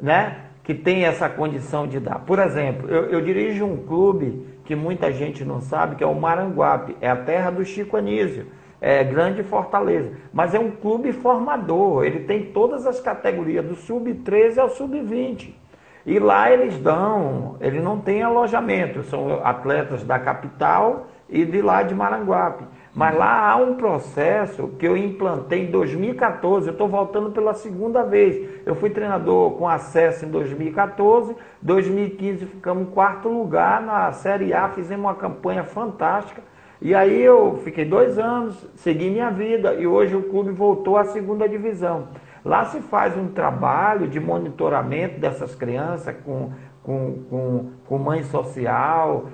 né? 0.00 0.44
que 0.62 0.74
tem 0.74 1.04
essa 1.04 1.28
condição 1.28 1.86
de 1.86 1.98
dar. 1.98 2.20
Por 2.20 2.38
exemplo, 2.38 2.88
eu, 2.88 3.06
eu, 3.06 3.20
dirijo 3.20 3.64
um 3.64 3.78
clube 3.78 4.46
que 4.64 4.76
muita 4.76 5.10
gente 5.10 5.44
não 5.44 5.60
sabe, 5.60 5.96
que 5.96 6.04
é 6.04 6.06
o 6.06 6.14
Maranguape, 6.14 6.96
é 7.00 7.10
a 7.10 7.16
terra 7.16 7.50
do 7.50 7.64
Chico 7.64 7.96
Anísio, 7.96 8.46
é 8.80 9.02
grande 9.02 9.42
Fortaleza, 9.42 10.12
mas 10.32 10.54
é 10.54 10.58
um 10.58 10.70
clube 10.70 11.12
formador, 11.12 12.04
ele 12.04 12.20
tem 12.20 12.52
todas 12.52 12.86
as 12.86 13.00
categorias, 13.00 13.64
do 13.64 13.74
sub-13 13.74 14.58
ao 14.58 14.70
sub-20. 14.70 15.54
E 16.06 16.18
lá 16.18 16.50
eles 16.50 16.78
dão, 16.78 17.56
ele 17.60 17.80
não 17.80 17.98
tem 17.98 18.22
alojamento, 18.22 19.02
são 19.02 19.44
atletas 19.44 20.04
da 20.04 20.18
capital 20.18 21.08
e 21.30 21.44
de 21.44 21.62
lá 21.62 21.82
de 21.82 21.94
Maranguape. 21.94 22.64
Mas 22.92 23.16
lá 23.16 23.50
há 23.50 23.56
um 23.56 23.76
processo 23.76 24.68
que 24.78 24.86
eu 24.86 24.96
implantei 24.96 25.66
em 25.66 25.70
2014, 25.70 26.66
eu 26.66 26.72
estou 26.72 26.88
voltando 26.88 27.30
pela 27.30 27.54
segunda 27.54 28.02
vez. 28.02 28.62
Eu 28.66 28.74
fui 28.74 28.90
treinador 28.90 29.52
com 29.52 29.68
acesso 29.68 30.26
em 30.26 30.28
2014, 30.28 31.36
2015 31.62 32.46
ficamos 32.46 32.82
em 32.82 32.90
quarto 32.90 33.28
lugar 33.28 33.80
na 33.80 34.10
Série 34.12 34.52
A, 34.52 34.68
fizemos 34.68 35.06
uma 35.06 35.14
campanha 35.14 35.62
fantástica. 35.62 36.42
E 36.82 36.94
aí 36.94 37.20
eu 37.20 37.60
fiquei 37.62 37.84
dois 37.84 38.18
anos, 38.18 38.66
segui 38.74 39.10
minha 39.10 39.30
vida 39.30 39.74
e 39.74 39.86
hoje 39.86 40.16
o 40.16 40.22
clube 40.22 40.50
voltou 40.50 40.96
à 40.96 41.04
segunda 41.04 41.48
divisão. 41.48 42.08
Lá 42.42 42.64
se 42.64 42.80
faz 42.80 43.16
um 43.18 43.28
trabalho 43.28 44.08
de 44.08 44.18
monitoramento 44.18 45.20
dessas 45.20 45.54
crianças 45.54 46.16
com 46.24 46.52
com, 46.82 47.24
com, 47.28 47.70
com 47.86 47.98
mãe 47.98 48.22
social. 48.24 49.26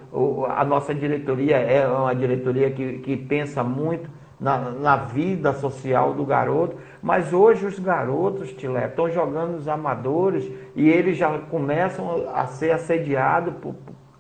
A 0.49 0.65
nossa 0.65 0.95
diretoria 0.95 1.57
é 1.57 1.87
uma 1.87 2.15
diretoria 2.15 2.71
que, 2.71 2.99
que 2.99 3.17
pensa 3.17 3.63
muito 3.63 4.11
na, 4.39 4.59
na 4.71 4.97
vida 4.97 5.53
social 5.55 6.13
do 6.13 6.25
garoto, 6.25 6.77
mas 7.03 7.33
hoje 7.33 7.67
os 7.67 7.79
garotos, 7.79 8.53
Tilé, 8.53 8.87
estão 8.87 9.11
jogando 9.11 9.57
os 9.57 9.67
amadores 9.67 10.51
e 10.75 10.89
eles 10.89 11.17
já 11.17 11.39
começam 11.39 12.29
a 12.35 12.47
ser 12.47 12.73
assediados 12.73 13.55
por, 13.55 13.75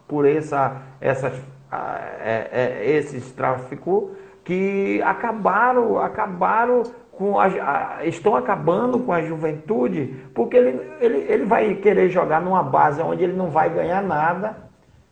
por 0.08 0.26
essa, 0.26 0.80
essas, 1.00 1.34
é, 1.70 2.48
é, 2.50 2.90
esses 2.96 3.30
tráficos 3.32 4.10
que 4.42 5.02
acabaram, 5.02 5.98
acabaram 5.98 6.84
com 7.16 7.38
a, 7.40 7.46
a, 7.46 8.06
estão 8.06 8.36
acabando 8.36 8.98
com 8.98 9.12
a 9.12 9.22
juventude, 9.22 10.14
porque 10.34 10.56
ele, 10.56 10.80
ele, 11.00 11.18
ele 11.28 11.44
vai 11.44 11.74
querer 11.74 12.10
jogar 12.10 12.42
numa 12.42 12.62
base 12.62 13.00
onde 13.02 13.24
ele 13.24 13.32
não 13.32 13.48
vai 13.48 13.70
ganhar 13.70 14.02
nada, 14.02 14.56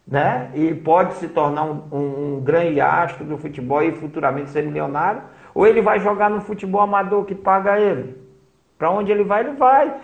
né? 0.07 0.51
E 0.55 0.75
pode 0.75 1.15
se 1.15 1.29
tornar 1.29 1.65
um, 1.65 1.83
um, 1.91 2.37
um 2.37 2.41
grande 2.41 2.81
astro 2.81 3.25
do 3.25 3.39
futebol 3.39 3.83
e 3.83 3.93
futuramente 3.93 4.51
ser 4.51 4.63
milionário, 4.63 5.23
ou 5.55 5.67
ele 5.67 5.81
vai 5.81 5.99
jogar 5.99 6.29
no 6.29 6.43
futebol 6.43 6.83
amador 6.83 7.25
que 7.25 7.35
paga 7.35 7.81
ele. 7.81 8.23
Para 8.77 8.91
onde 8.91 9.11
ele 9.11 9.25
vai, 9.25 9.41
ele 9.41 9.53
vai. 9.53 9.95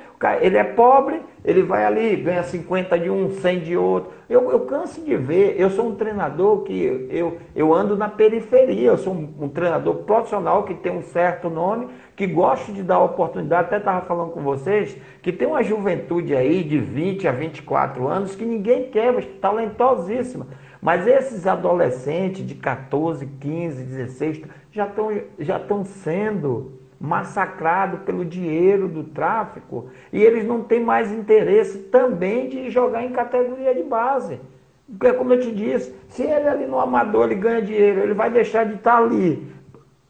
Ele 0.41 0.57
é 0.57 0.65
pobre, 0.65 1.21
ele 1.45 1.63
vai 1.63 1.85
ali, 1.85 2.17
ganha 2.17 2.43
50 2.43 2.99
de 2.99 3.09
um, 3.11 3.31
100 3.31 3.61
de 3.61 3.77
outro. 3.77 4.13
Eu, 4.29 4.51
eu 4.51 4.61
canso 4.61 5.03
de 5.03 5.17
ver, 5.17 5.55
eu 5.59 5.71
sou 5.71 5.89
um 5.89 5.95
treinador 5.95 6.63
que 6.63 7.09
eu, 7.11 7.39
eu 7.57 7.73
ando 7.73 7.97
na 7.97 8.09
periferia, 8.09 8.89
eu 8.89 8.99
sou 8.99 9.15
um, 9.15 9.35
um 9.41 9.49
treinador 9.49 9.97
profissional 10.05 10.65
que 10.65 10.75
tem 10.75 10.93
um 10.93 11.03
certo 11.03 11.49
nome, 11.49 11.89
que 12.15 12.27
gosto 12.27 12.73
de 12.73 12.83
dar 12.83 13.01
oportunidade, 13.01 13.69
até 13.69 13.79
estava 13.79 14.05
falando 14.07 14.33
com 14.33 14.43
vocês, 14.43 14.97
que 15.23 15.33
tem 15.33 15.49
uma 15.49 15.63
juventude 15.63 16.35
aí 16.35 16.63
de 16.63 16.79
20 16.79 17.27
a 17.27 17.33
24 17.33 18.07
anos 18.07 18.37
que 18.37 18.45
ninguém 18.45 18.91
quer, 18.91 19.13
mas 19.13 19.25
talentosíssima. 19.41 20.47
Mas 20.81 21.07
esses 21.07 21.47
adolescentes 21.47 22.47
de 22.47 22.55
14, 22.55 23.27
15, 23.27 23.83
16 23.83 24.43
já 24.73 24.87
estão 24.87 25.11
já 25.39 25.61
sendo 25.85 26.80
massacrado 27.01 27.99
pelo 27.99 28.27
dinheiro 28.27 28.87
do 28.87 29.05
tráfico 29.05 29.89
e 30.13 30.23
eles 30.23 30.47
não 30.47 30.63
têm 30.63 30.85
mais 30.85 31.11
interesse 31.11 31.79
também 31.85 32.49
de 32.51 32.69
jogar 32.69 33.03
em 33.03 33.11
categoria 33.11 33.75
de 33.75 33.83
base. 33.83 34.39
Porque, 34.87 35.13
como 35.15 35.33
eu 35.33 35.41
te 35.41 35.51
disse, 35.51 35.95
se 36.09 36.23
ele 36.23 36.49
ali 36.49 36.67
no 36.67 36.79
amador 36.79 37.27
ele 37.27 37.37
ganha 37.37 37.63
dinheiro, 37.63 38.01
ele 38.01 38.13
vai 38.13 38.29
deixar 38.29 38.67
de 38.67 38.75
estar 38.75 38.99
ali, 38.99 39.51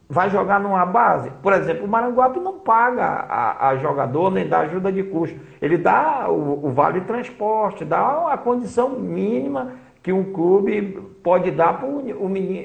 vai 0.09 0.29
jogar 0.29 0.59
numa 0.59 0.85
base. 0.85 1.31
Por 1.41 1.53
exemplo, 1.53 1.85
o 1.85 1.87
Maranguape 1.87 2.39
não 2.39 2.59
paga 2.59 3.05
a, 3.05 3.69
a 3.69 3.77
jogador 3.77 4.29
nem 4.29 4.47
dá 4.47 4.59
ajuda 4.61 4.91
de 4.91 5.03
custo. 5.03 5.39
Ele 5.61 5.77
dá 5.77 6.29
o, 6.29 6.65
o 6.65 6.71
vale 6.71 7.01
transporte, 7.01 7.85
dá 7.85 8.33
a 8.33 8.37
condição 8.37 8.89
mínima 8.89 9.73
que 10.03 10.11
um 10.11 10.33
clube 10.33 10.99
pode 11.23 11.51
dar 11.51 11.79
para 11.79 11.87
o, 11.87 12.03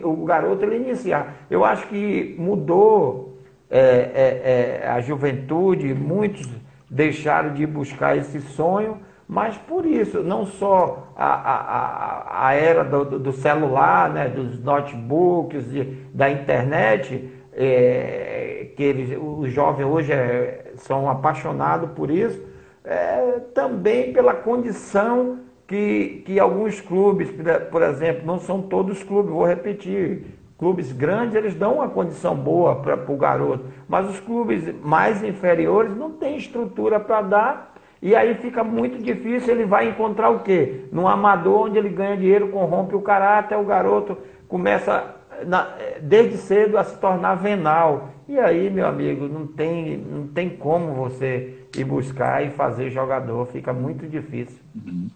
o, 0.02 0.24
garoto 0.24 0.64
ele 0.64 0.76
iniciar. 0.76 1.34
Eu 1.50 1.64
acho 1.64 1.86
que 1.86 2.34
mudou 2.38 3.36
é, 3.70 3.78
é, 3.78 4.80
é, 4.84 4.88
a 4.88 5.00
juventude, 5.00 5.92
muitos 5.92 6.48
deixaram 6.88 7.52
de 7.52 7.66
buscar 7.66 8.16
esse 8.16 8.40
sonho, 8.40 8.98
mas 9.28 9.56
por 9.56 9.84
isso, 9.84 10.22
não 10.22 10.46
só 10.46 11.12
a, 11.16 11.26
a, 11.26 12.48
a 12.48 12.54
era 12.54 12.84
do, 12.84 13.18
do, 13.18 13.32
celular, 13.32 14.08
né, 14.08 14.28
dos 14.28 14.62
notebooks, 14.62 15.68
de, 15.68 15.84
da 16.14 16.30
internet, 16.30 17.28
é, 17.52 18.68
que 18.76 18.82
eles, 18.82 19.18
os 19.20 19.50
jovens 19.50 19.84
hoje 19.84 20.12
é, 20.12 20.72
são 20.76 21.10
apaixonados 21.10 21.90
por 21.90 22.08
isso, 22.08 22.40
é, 22.84 23.40
também 23.52 24.12
pela 24.12 24.32
condição 24.32 25.40
que, 25.66 26.22
que 26.24 26.38
alguns 26.38 26.80
clubes, 26.80 27.28
por 27.72 27.82
exemplo, 27.82 28.24
não 28.24 28.38
são 28.38 28.62
todos 28.62 29.02
clubes, 29.02 29.32
vou 29.32 29.44
repetir, 29.44 30.36
clubes 30.59 30.92
grandes 30.92 31.34
eles 31.34 31.54
dão 31.54 31.74
uma 31.74 31.88
condição 31.88 32.34
boa 32.34 32.76
para 32.76 33.12
o 33.12 33.16
garoto, 33.16 33.64
mas 33.88 34.09
os 34.09 34.20
clubes 34.20 34.74
mais 34.82 35.22
inferiores 35.22 35.96
não 35.96 36.12
têm 36.12 36.36
estrutura 36.36 36.98
para 36.98 37.22
dar 37.22 37.76
e 38.00 38.14
aí 38.14 38.34
fica 38.34 38.62
muito 38.62 39.02
difícil, 39.02 39.54
ele 39.54 39.64
vai 39.64 39.88
encontrar 39.88 40.30
o 40.30 40.40
quê? 40.40 40.84
No 40.92 41.09
amador, 41.09 41.66
onde 41.66 41.78
ele 41.78 41.88
ganha 41.88 42.16
dinheiro, 42.16 42.48
corrompe 42.48 42.94
o 42.94 43.00
caráter, 43.00 43.57
o 43.57 43.64
garoto 43.64 44.16
começa 44.48 45.16
na, 45.46 45.76
desde 46.00 46.36
cedo 46.36 46.76
a 46.78 46.84
se 46.84 46.98
tornar 46.98 47.36
venal. 47.36 48.11
E 48.28 48.38
aí, 48.38 48.70
meu 48.70 48.86
amigo, 48.86 49.26
não 49.26 49.46
tem, 49.46 49.96
não 49.96 50.26
tem 50.26 50.50
como 50.50 50.94
você 50.94 51.66
ir 51.76 51.84
buscar 51.84 52.44
e 52.44 52.50
fazer 52.50 52.90
jogador, 52.90 53.46
fica 53.46 53.72
muito 53.72 54.07
difícil. 54.07 54.59
Uhum. 54.74 55.09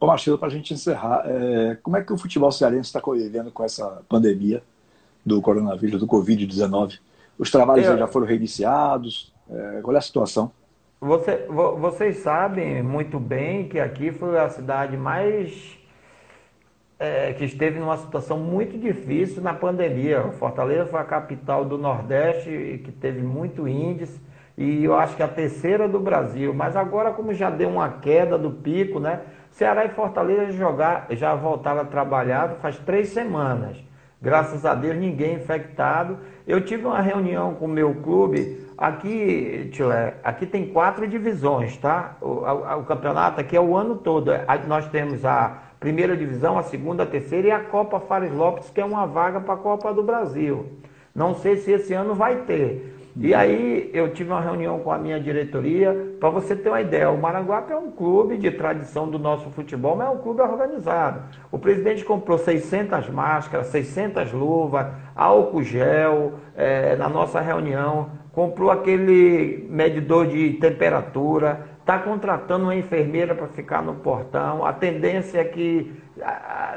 Ô 0.00 0.06
Marcelo, 0.06 0.38
para 0.38 0.48
a 0.48 0.50
gente 0.50 0.72
encerrar, 0.72 1.22
é, 1.26 1.76
como 1.82 1.96
é 1.96 2.02
que 2.02 2.12
o 2.12 2.18
futebol 2.18 2.50
cearense 2.50 2.88
está 2.88 3.00
convivendo 3.00 3.50
com 3.50 3.64
essa 3.64 4.02
pandemia 4.08 4.62
do 5.24 5.40
coronavírus, 5.40 6.00
do 6.00 6.06
Covid-19? 6.06 6.98
Os 7.38 7.50
trabalhos 7.50 7.86
Eu... 7.86 7.98
já 7.98 8.06
foram 8.06 8.26
reiniciados? 8.26 9.32
É, 9.50 9.80
qual 9.82 9.94
é 9.94 9.98
a 9.98 10.02
situação? 10.02 10.50
Você, 11.00 11.46
vocês 11.48 12.18
sabem 12.18 12.82
muito 12.82 13.20
bem 13.20 13.68
que 13.68 13.78
aqui 13.78 14.10
foi 14.10 14.38
a 14.38 14.48
cidade 14.48 14.96
mais 14.96 15.78
é, 16.98 17.32
que 17.34 17.44
esteve 17.44 17.78
numa 17.78 17.96
situação 17.98 18.38
muito 18.38 18.78
difícil 18.78 19.42
na 19.42 19.52
pandemia. 19.52 20.22
Fortaleza 20.38 20.86
foi 20.86 21.00
a 21.00 21.04
capital 21.04 21.64
do 21.64 21.76
Nordeste 21.76 22.80
que 22.84 22.92
teve 22.92 23.20
muito 23.20 23.68
índice 23.68 24.18
e 24.56 24.84
eu 24.84 24.96
acho 24.96 25.16
que 25.16 25.22
a 25.22 25.28
terceira 25.28 25.88
do 25.88 25.98
Brasil. 26.00 26.54
Mas 26.54 26.76
agora, 26.76 27.12
como 27.12 27.34
já 27.34 27.50
deu 27.50 27.68
uma 27.68 27.88
queda 27.88 28.38
do 28.38 28.50
pico, 28.50 28.98
né? 28.98 29.20
Ceará 29.50 29.84
e 29.84 29.90
Fortaleza 29.90 30.52
jogar, 30.52 31.06
já 31.10 31.34
voltaram 31.34 31.82
a 31.82 31.84
trabalhar 31.84 32.56
faz 32.62 32.78
três 32.78 33.08
semanas. 33.10 33.76
Graças 34.24 34.64
a 34.64 34.74
Deus, 34.74 34.96
ninguém 34.96 35.36
infectado. 35.36 36.18
Eu 36.46 36.60
tive 36.62 36.84
uma 36.84 37.00
reunião 37.00 37.54
com 37.54 37.66
o 37.66 37.68
meu 37.68 37.94
clube 37.94 38.64
Aqui, 38.76 39.70
Tilé, 39.72 40.14
aqui 40.24 40.46
tem 40.46 40.66
quatro 40.66 41.06
divisões, 41.06 41.76
tá? 41.76 42.16
O, 42.20 42.44
a, 42.44 42.76
o, 42.76 42.84
campeonato 42.84 43.40
aqui 43.40 43.56
é 43.56 43.60
o 43.60 43.76
ano 43.76 43.94
todo. 43.96 44.32
nós 44.66 44.88
temos 44.88 45.24
a 45.24 45.62
primeira 45.78 46.16
divisão, 46.16 46.58
a 46.58 46.62
segunda, 46.64 47.04
a 47.04 47.06
terceira 47.06 47.48
e 47.48 47.50
a 47.52 47.60
Copa 47.60 48.00
Fares 48.00 48.32
Lopes, 48.32 48.70
que 48.70 48.80
é 48.80 48.84
uma 48.84 49.06
vaga 49.06 49.40
para 49.40 49.54
a 49.54 49.58
Copa 49.58 49.94
do 49.94 50.02
Brasil. 50.02 50.66
Não 51.14 51.36
sei 51.36 51.56
se 51.58 51.70
esse 51.70 51.94
ano 51.94 52.16
vai 52.16 52.38
ter. 52.42 52.93
E 53.16 53.32
aí 53.32 53.90
eu 53.94 54.12
tive 54.12 54.30
uma 54.30 54.40
reunião 54.40 54.80
com 54.80 54.90
a 54.90 54.98
minha 54.98 55.20
diretoria, 55.20 56.16
para 56.18 56.30
você 56.30 56.56
ter 56.56 56.68
uma 56.68 56.80
ideia, 56.80 57.10
o 57.10 57.20
Maranguape 57.20 57.72
é 57.72 57.76
um 57.76 57.92
clube 57.92 58.36
de 58.36 58.50
tradição 58.50 59.08
do 59.08 59.20
nosso 59.20 59.50
futebol, 59.50 59.94
mas 59.94 60.08
é 60.08 60.10
um 60.10 60.18
clube 60.18 60.42
organizado. 60.42 61.22
O 61.52 61.58
presidente 61.58 62.04
comprou 62.04 62.36
600 62.38 63.08
máscaras, 63.10 63.68
600 63.68 64.32
luvas, 64.32 64.88
álcool 65.14 65.62
gel, 65.62 66.34
é, 66.56 66.96
na 66.96 67.08
nossa 67.08 67.40
reunião 67.40 68.10
comprou 68.34 68.70
aquele 68.70 69.66
medidor 69.70 70.26
de 70.26 70.54
temperatura, 70.54 71.68
está 71.80 71.98
contratando 71.98 72.64
uma 72.64 72.74
enfermeira 72.74 73.34
para 73.34 73.46
ficar 73.46 73.80
no 73.80 73.94
portão. 73.94 74.66
A 74.66 74.72
tendência 74.72 75.38
é 75.38 75.44
que 75.44 75.92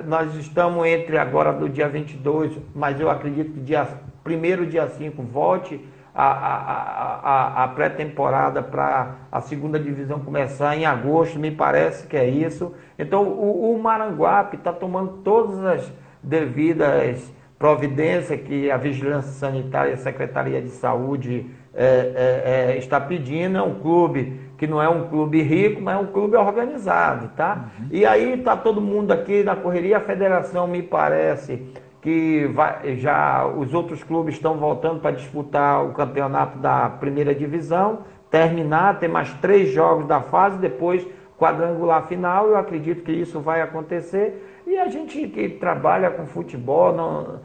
nós 0.05 0.35
estamos 0.35 0.85
entre 0.85 1.17
agora 1.17 1.51
do 1.51 1.67
dia 1.67 1.89
22, 1.89 2.59
mas 2.75 2.99
eu 2.99 3.09
acredito 3.09 3.53
que 3.53 3.59
dia 3.59 3.87
primeiro 4.23 4.67
dia 4.67 4.87
5 4.87 5.21
volte 5.23 5.81
a, 6.17 6.31
a, 6.31 7.61
a, 7.61 7.63
a 7.63 7.67
pré-temporada 7.67 8.63
para 8.63 9.15
a 9.31 9.39
segunda 9.39 9.79
divisão 9.79 10.19
começar 10.19 10.75
em 10.75 10.85
agosto, 10.85 11.37
me 11.37 11.51
parece 11.51 12.07
que 12.07 12.17
é 12.17 12.27
isso. 12.27 12.73
Então 12.97 13.23
o, 13.23 13.75
o 13.75 13.79
Maranguape 13.81 14.57
está 14.57 14.73
tomando 14.73 15.19
todas 15.23 15.63
as 15.63 15.93
devidas 16.23 17.31
providência 17.59 18.37
que 18.37 18.69
a 18.69 18.77
Vigilância 18.77 19.31
Sanitária 19.31 19.91
e 19.91 19.93
a 19.93 19.97
Secretaria 19.97 20.61
de 20.61 20.69
Saúde 20.69 21.45
é, 21.73 21.85
é, 21.85 22.71
é, 22.71 22.77
está 22.77 22.99
pedindo. 22.99 23.57
É 23.57 23.61
um 23.61 23.75
clube 23.75 24.39
que 24.57 24.67
não 24.67 24.81
é 24.81 24.89
um 24.89 25.07
clube 25.07 25.41
rico, 25.41 25.81
mas 25.81 25.95
é 25.95 25.99
um 25.99 26.07
clube 26.07 26.35
organizado, 26.35 27.29
tá? 27.35 27.69
Uhum. 27.79 27.87
E 27.91 28.05
aí 28.05 28.39
está 28.39 28.55
todo 28.55 28.81
mundo 28.81 29.11
aqui 29.11 29.43
na 29.43 29.55
correria. 29.55 29.97
A 29.97 30.01
federação 30.01 30.67
me 30.67 30.81
parece 30.81 31.63
que 32.07 32.49
vai, 32.53 32.95
já 32.95 33.45
os 33.45 33.73
outros 33.73 34.01
clubes 34.01 34.35
estão 34.35 34.55
voltando 34.55 35.01
para 35.01 35.11
disputar 35.11 35.85
o 35.85 35.91
campeonato 35.91 36.57
da 36.57 36.89
primeira 36.89 37.35
divisão, 37.35 37.99
terminar, 38.31 38.97
ter 38.97 39.09
mais 39.09 39.33
três 39.41 39.73
jogos 39.73 40.07
da 40.07 40.21
fase, 40.21 40.57
depois 40.57 41.05
quadrangular 41.37 42.07
final. 42.07 42.47
Eu 42.47 42.55
acredito 42.55 43.03
que 43.03 43.11
isso 43.11 43.41
vai 43.41 43.61
acontecer. 43.61 44.63
E 44.65 44.77
a 44.77 44.87
gente 44.87 45.27
que 45.27 45.49
trabalha 45.49 46.09
com 46.09 46.25
futebol, 46.25 46.93
não, 46.93 47.41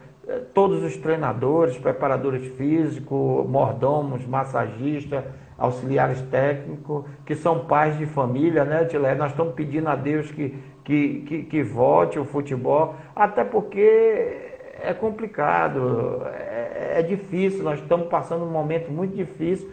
todos 0.53 0.81
os 0.81 0.95
treinadores, 0.95 1.77
preparadores 1.77 2.47
físicos, 2.55 3.45
mordomos, 3.45 4.25
massagistas, 4.25 5.25
auxiliares 5.57 6.21
técnicos, 6.31 7.03
que 7.25 7.35
são 7.35 7.65
pais 7.65 7.97
de 7.97 8.05
família, 8.05 8.63
né, 8.63 8.85
Tilé? 8.85 9.13
Nós 9.13 9.31
estamos 9.31 9.55
pedindo 9.55 9.89
a 9.89 9.95
Deus 9.97 10.31
que, 10.31 10.57
que, 10.85 11.19
que, 11.27 11.43
que 11.43 11.63
volte 11.63 12.17
o 12.17 12.23
futebol, 12.23 12.95
até 13.13 13.43
porque 13.43 14.42
é 14.83 14.93
complicado, 14.93 16.21
é, 16.33 16.99
é 16.99 17.01
difícil, 17.01 17.63
nós 17.63 17.79
estamos 17.79 18.07
passando 18.07 18.43
um 18.43 18.49
momento 18.51 18.91
muito 18.91 19.15
difícil. 19.15 19.71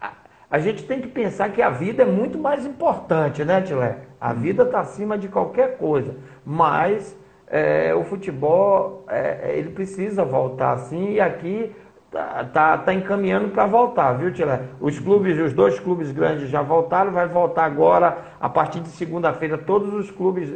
A, 0.00 0.10
a 0.50 0.58
gente 0.58 0.84
tem 0.84 1.00
que 1.00 1.08
pensar 1.08 1.50
que 1.50 1.62
a 1.62 1.70
vida 1.70 2.02
é 2.02 2.06
muito 2.06 2.36
mais 2.36 2.66
importante, 2.66 3.44
né, 3.44 3.60
Tilé? 3.62 3.98
A 4.20 4.32
vida 4.32 4.64
está 4.64 4.80
acima 4.80 5.16
de 5.16 5.28
qualquer 5.28 5.78
coisa, 5.78 6.16
mas 6.44 7.16
é, 7.46 7.94
o 7.94 8.02
futebol 8.02 9.04
é, 9.08 9.54
ele 9.56 9.70
precisa 9.70 10.24
voltar 10.24 10.72
assim 10.72 11.12
e 11.12 11.20
aqui 11.20 11.70
tá, 12.10 12.44
tá, 12.52 12.78
tá 12.78 12.92
encaminhando 12.92 13.50
para 13.50 13.66
voltar, 13.66 14.14
viu, 14.14 14.32
Tilé? 14.32 14.60
Os 14.80 14.98
clubes, 14.98 15.38
os 15.38 15.52
dois 15.52 15.78
clubes 15.78 16.10
grandes 16.10 16.48
já 16.48 16.62
voltaram, 16.62 17.12
vai 17.12 17.28
voltar 17.28 17.64
agora 17.64 18.18
a 18.40 18.48
partir 18.48 18.80
de 18.80 18.88
segunda-feira 18.88 19.56
todos 19.56 19.94
os 19.94 20.10
clubes 20.10 20.52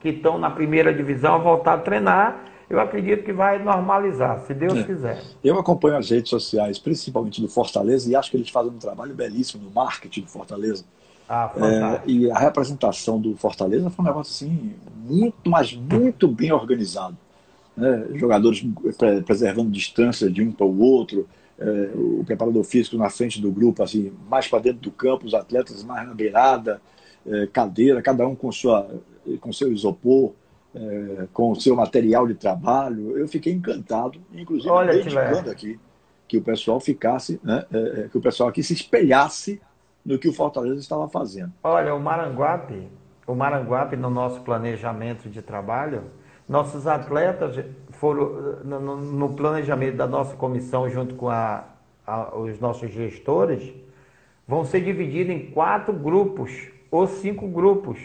que 0.00 0.10
estão 0.10 0.38
na 0.38 0.50
primeira 0.50 0.92
divisão 0.92 1.36
a 1.36 1.38
voltar 1.38 1.74
a 1.74 1.78
treinar. 1.78 2.36
Eu 2.68 2.80
acredito 2.80 3.24
que 3.24 3.32
vai 3.32 3.62
normalizar, 3.62 4.40
se 4.40 4.52
Deus 4.52 4.78
é. 4.78 4.82
quiser. 4.82 5.22
Eu 5.42 5.58
acompanho 5.58 5.96
as 5.96 6.10
redes 6.10 6.28
sociais, 6.28 6.78
principalmente 6.78 7.40
do 7.40 7.48
Fortaleza, 7.48 8.10
e 8.10 8.14
acho 8.14 8.30
que 8.30 8.36
eles 8.36 8.50
fazem 8.50 8.70
um 8.70 8.78
trabalho 8.78 9.14
belíssimo 9.14 9.64
no 9.64 9.70
marketing 9.70 10.22
do 10.22 10.28
Fortaleza 10.28 10.84
ah, 11.28 11.52
é, 11.56 12.10
e 12.10 12.30
a 12.30 12.38
representação 12.38 13.20
do 13.20 13.36
Fortaleza 13.36 13.90
foi 13.90 14.02
um 14.02 14.08
negócio 14.08 14.32
assim, 14.32 14.72
muito, 14.96 15.50
mas 15.50 15.74
muito 15.74 16.26
bem 16.26 16.50
organizado. 16.50 17.16
Né? 17.76 18.06
Jogadores 18.14 18.64
preservando 19.26 19.70
distância 19.70 20.30
de 20.30 20.42
um 20.42 20.50
para 20.50 20.64
o 20.64 20.80
outro, 20.80 21.28
é, 21.58 21.90
o 21.94 22.24
preparador 22.24 22.64
físico 22.64 22.96
na 22.96 23.10
frente 23.10 23.42
do 23.42 23.52
grupo, 23.52 23.82
assim, 23.82 24.10
mais 24.28 24.48
para 24.48 24.60
dentro 24.60 24.80
do 24.80 24.90
campo, 24.90 25.26
os 25.26 25.34
atletas 25.34 25.84
mais 25.84 26.08
na 26.08 26.14
beirada, 26.14 26.80
é, 27.26 27.46
cadeira, 27.46 28.00
cada 28.00 28.26
um 28.26 28.34
com, 28.34 28.50
sua, 28.50 28.88
com 29.38 29.52
seu 29.52 29.70
isopor, 29.70 30.32
é, 30.80 31.26
com 31.32 31.54
seu 31.54 31.74
material 31.74 32.26
de 32.26 32.34
trabalho. 32.34 33.18
Eu 33.18 33.26
fiquei 33.26 33.52
encantado, 33.52 34.20
inclusive 34.32 34.70
Olha, 34.70 34.92
dedicando 34.92 35.50
aqui 35.50 35.78
que 36.26 36.36
o 36.36 36.42
pessoal 36.42 36.78
ficasse, 36.78 37.40
né, 37.42 37.64
é, 37.72 38.08
que 38.10 38.18
o 38.18 38.20
pessoal 38.20 38.50
aqui 38.50 38.62
se 38.62 38.74
espelhasse 38.74 39.60
no 40.04 40.18
que 40.18 40.28
o 40.28 40.32
Fortaleza 40.32 40.78
estava 40.78 41.08
fazendo. 41.08 41.52
Olha, 41.62 41.94
o 41.94 42.00
Maranguape, 42.00 42.88
o 43.26 43.34
Maranguape 43.34 43.96
no 43.96 44.10
nosso 44.10 44.40
planejamento 44.42 45.28
de 45.28 45.42
trabalho, 45.42 46.04
nossos 46.48 46.86
atletas 46.86 47.62
foram 47.90 48.62
no, 48.64 48.96
no 48.96 49.34
planejamento 49.34 49.96
da 49.96 50.06
nossa 50.06 50.34
comissão 50.36 50.88
junto 50.88 51.14
com 51.14 51.28
a, 51.28 51.64
a, 52.06 52.36
os 52.38 52.58
nossos 52.58 52.90
gestores, 52.90 53.72
vão 54.46 54.64
ser 54.64 54.80
divididos 54.82 55.34
em 55.34 55.50
quatro 55.50 55.92
grupos 55.92 56.68
ou 56.90 57.06
cinco 57.06 57.46
grupos. 57.48 57.98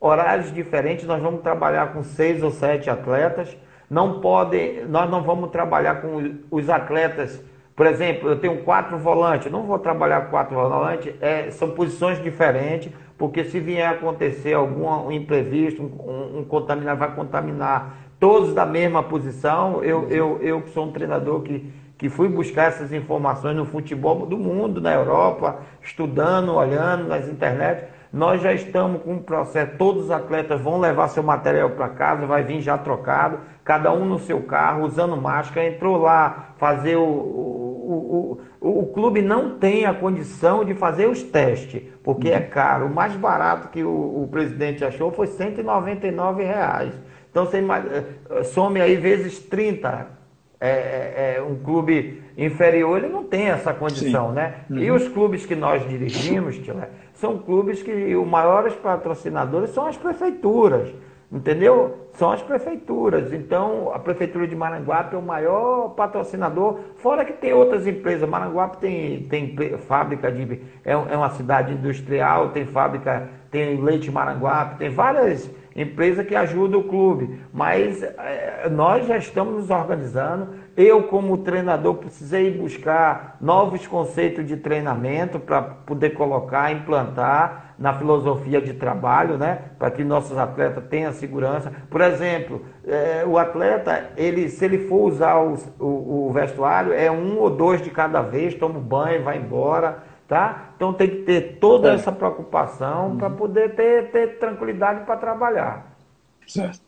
Horários 0.00 0.52
diferentes, 0.52 1.06
nós 1.06 1.20
vamos 1.20 1.42
trabalhar 1.42 1.92
com 1.92 2.02
seis 2.02 2.42
ou 2.42 2.50
sete 2.50 2.88
atletas. 2.88 3.54
Não 3.88 4.20
podem, 4.20 4.86
nós 4.86 5.10
não 5.10 5.22
vamos 5.22 5.50
trabalhar 5.50 6.00
com 6.00 6.38
os 6.50 6.70
atletas. 6.70 7.42
Por 7.76 7.86
exemplo, 7.86 8.28
eu 8.30 8.38
tenho 8.38 8.62
quatro 8.62 8.96
volantes, 8.96 9.52
não 9.52 9.64
vou 9.64 9.78
trabalhar 9.78 10.22
com 10.22 10.30
quatro 10.30 10.54
volantes, 10.54 11.14
é, 11.20 11.50
são 11.50 11.70
posições 11.72 12.22
diferentes, 12.22 12.92
porque 13.18 13.44
se 13.44 13.60
vier 13.60 13.88
acontecer 13.88 14.54
algum 14.54 15.10
imprevisto, 15.10 15.82
um, 15.82 16.38
um 16.38 16.44
contaminado 16.44 16.98
vai 16.98 17.14
contaminar 17.14 17.94
todos 18.18 18.54
da 18.54 18.64
mesma 18.64 19.02
posição. 19.02 19.84
Eu, 19.84 20.08
eu, 20.08 20.38
eu 20.40 20.62
que 20.62 20.70
sou 20.70 20.86
um 20.86 20.92
treinador 20.92 21.42
que 21.42 21.70
que 22.00 22.08
fui 22.08 22.30
buscar 22.30 22.68
essas 22.68 22.94
informações 22.94 23.54
no 23.54 23.66
futebol 23.66 24.24
do 24.24 24.38
mundo, 24.38 24.80
na 24.80 24.94
Europa, 24.94 25.58
estudando, 25.82 26.54
olhando 26.54 27.06
nas 27.06 27.28
internet. 27.28 27.84
Nós 28.12 28.42
já 28.42 28.52
estamos 28.52 29.02
com 29.02 29.14
um 29.14 29.22
processo, 29.22 29.76
todos 29.78 30.06
os 30.06 30.10
atletas 30.10 30.60
vão 30.60 30.80
levar 30.80 31.08
seu 31.08 31.22
material 31.22 31.70
para 31.70 31.88
casa, 31.88 32.26
vai 32.26 32.42
vir 32.42 32.60
já 32.60 32.76
trocado, 32.76 33.38
cada 33.64 33.92
um 33.92 34.04
no 34.04 34.18
seu 34.18 34.42
carro, 34.42 34.84
usando 34.84 35.16
máscara, 35.16 35.68
entrou 35.68 35.96
lá 35.96 36.54
fazer 36.58 36.96
o, 36.96 37.04
o, 37.04 38.40
o, 38.60 38.80
o, 38.80 38.86
clube 38.86 39.22
não 39.22 39.58
tem 39.58 39.84
a 39.84 39.94
condição 39.94 40.64
de 40.64 40.74
fazer 40.74 41.06
os 41.06 41.22
testes, 41.22 41.82
porque 42.02 42.30
é 42.30 42.40
caro. 42.40 42.86
O 42.86 42.94
mais 42.94 43.14
barato 43.14 43.68
que 43.68 43.84
o, 43.84 44.24
o 44.24 44.28
presidente 44.28 44.84
achou 44.84 45.12
foi 45.12 45.28
199 45.28 46.42
reais. 46.42 46.92
Então 47.30 47.46
você 47.46 47.58
eh, 47.58 48.42
some 48.42 48.80
aí 48.80 48.96
vezes 48.96 49.38
30 49.38 50.19
é, 50.60 50.68
é, 50.68 51.34
é, 51.36 51.42
um 51.42 51.56
clube 51.56 52.22
inferior, 52.36 52.98
ele 52.98 53.08
não 53.08 53.24
tem 53.24 53.48
essa 53.48 53.72
condição, 53.72 54.28
Sim. 54.28 54.34
né? 54.34 54.54
Uhum. 54.68 54.78
E 54.78 54.90
os 54.90 55.08
clubes 55.08 55.46
que 55.46 55.56
nós 55.56 55.88
dirigimos, 55.88 56.58
Tila, 56.58 56.90
são 57.14 57.38
clubes 57.38 57.82
que 57.82 58.14
os 58.14 58.28
maiores 58.28 58.74
patrocinadores 58.74 59.70
são 59.70 59.86
as 59.86 59.96
prefeituras, 59.96 60.94
entendeu? 61.32 62.08
São 62.12 62.30
as 62.30 62.42
prefeituras. 62.42 63.32
Então, 63.32 63.90
a 63.94 63.98
prefeitura 63.98 64.46
de 64.46 64.54
Maranguape 64.54 65.14
é 65.14 65.18
o 65.18 65.22
maior 65.22 65.94
patrocinador, 65.94 66.80
fora 66.96 67.24
que 67.24 67.32
tem 67.32 67.54
outras 67.54 67.86
empresas. 67.86 68.28
Maranguape 68.28 68.76
tem, 68.78 69.22
tem 69.24 69.78
fábrica 69.78 70.30
de. 70.30 70.60
É, 70.84 70.92
é 70.92 71.16
uma 71.16 71.30
cidade 71.30 71.72
industrial, 71.72 72.50
tem 72.50 72.66
fábrica, 72.66 73.30
tem 73.50 73.80
leite 73.80 74.10
Maranguape, 74.10 74.76
tem 74.78 74.90
várias 74.90 75.50
empresa 75.74 76.24
que 76.24 76.34
ajuda 76.34 76.76
o 76.78 76.84
clube. 76.84 77.40
Mas 77.52 78.02
é, 78.02 78.68
nós 78.70 79.06
já 79.06 79.16
estamos 79.16 79.54
nos 79.54 79.70
organizando. 79.70 80.48
Eu, 80.76 81.04
como 81.04 81.38
treinador, 81.38 81.94
precisei 81.94 82.50
buscar 82.50 83.36
novos 83.40 83.86
conceitos 83.86 84.46
de 84.46 84.56
treinamento 84.56 85.38
para 85.38 85.62
poder 85.62 86.10
colocar, 86.10 86.72
implantar 86.72 87.74
na 87.78 87.94
filosofia 87.94 88.60
de 88.60 88.74
trabalho, 88.74 89.38
né? 89.38 89.58
Para 89.78 89.90
que 89.90 90.04
nossos 90.04 90.36
atletas 90.36 90.84
tenham 90.90 91.12
segurança. 91.12 91.72
Por 91.88 92.00
exemplo, 92.02 92.62
é, 92.86 93.24
o 93.26 93.38
atleta, 93.38 94.10
ele, 94.16 94.48
se 94.50 94.64
ele 94.64 94.86
for 94.86 95.08
usar 95.08 95.36
o, 95.38 95.54
o, 95.78 96.28
o 96.28 96.32
vestuário, 96.32 96.92
é 96.92 97.10
um 97.10 97.38
ou 97.38 97.48
dois 97.48 97.80
de 97.80 97.90
cada 97.90 98.20
vez, 98.20 98.54
toma 98.54 98.78
um 98.78 98.82
banho, 98.82 99.24
vai 99.24 99.38
embora 99.38 100.09
Tá? 100.30 100.74
Então 100.76 100.92
tem 100.92 101.10
que 101.10 101.16
ter 101.22 101.58
toda 101.58 101.90
é. 101.90 101.94
essa 101.96 102.12
preocupação 102.12 103.08
uhum. 103.08 103.16
para 103.16 103.30
poder 103.30 103.74
ter, 103.74 104.12
ter 104.12 104.38
tranquilidade 104.38 105.04
para 105.04 105.16
trabalhar. 105.16 105.98
Certo. 106.46 106.80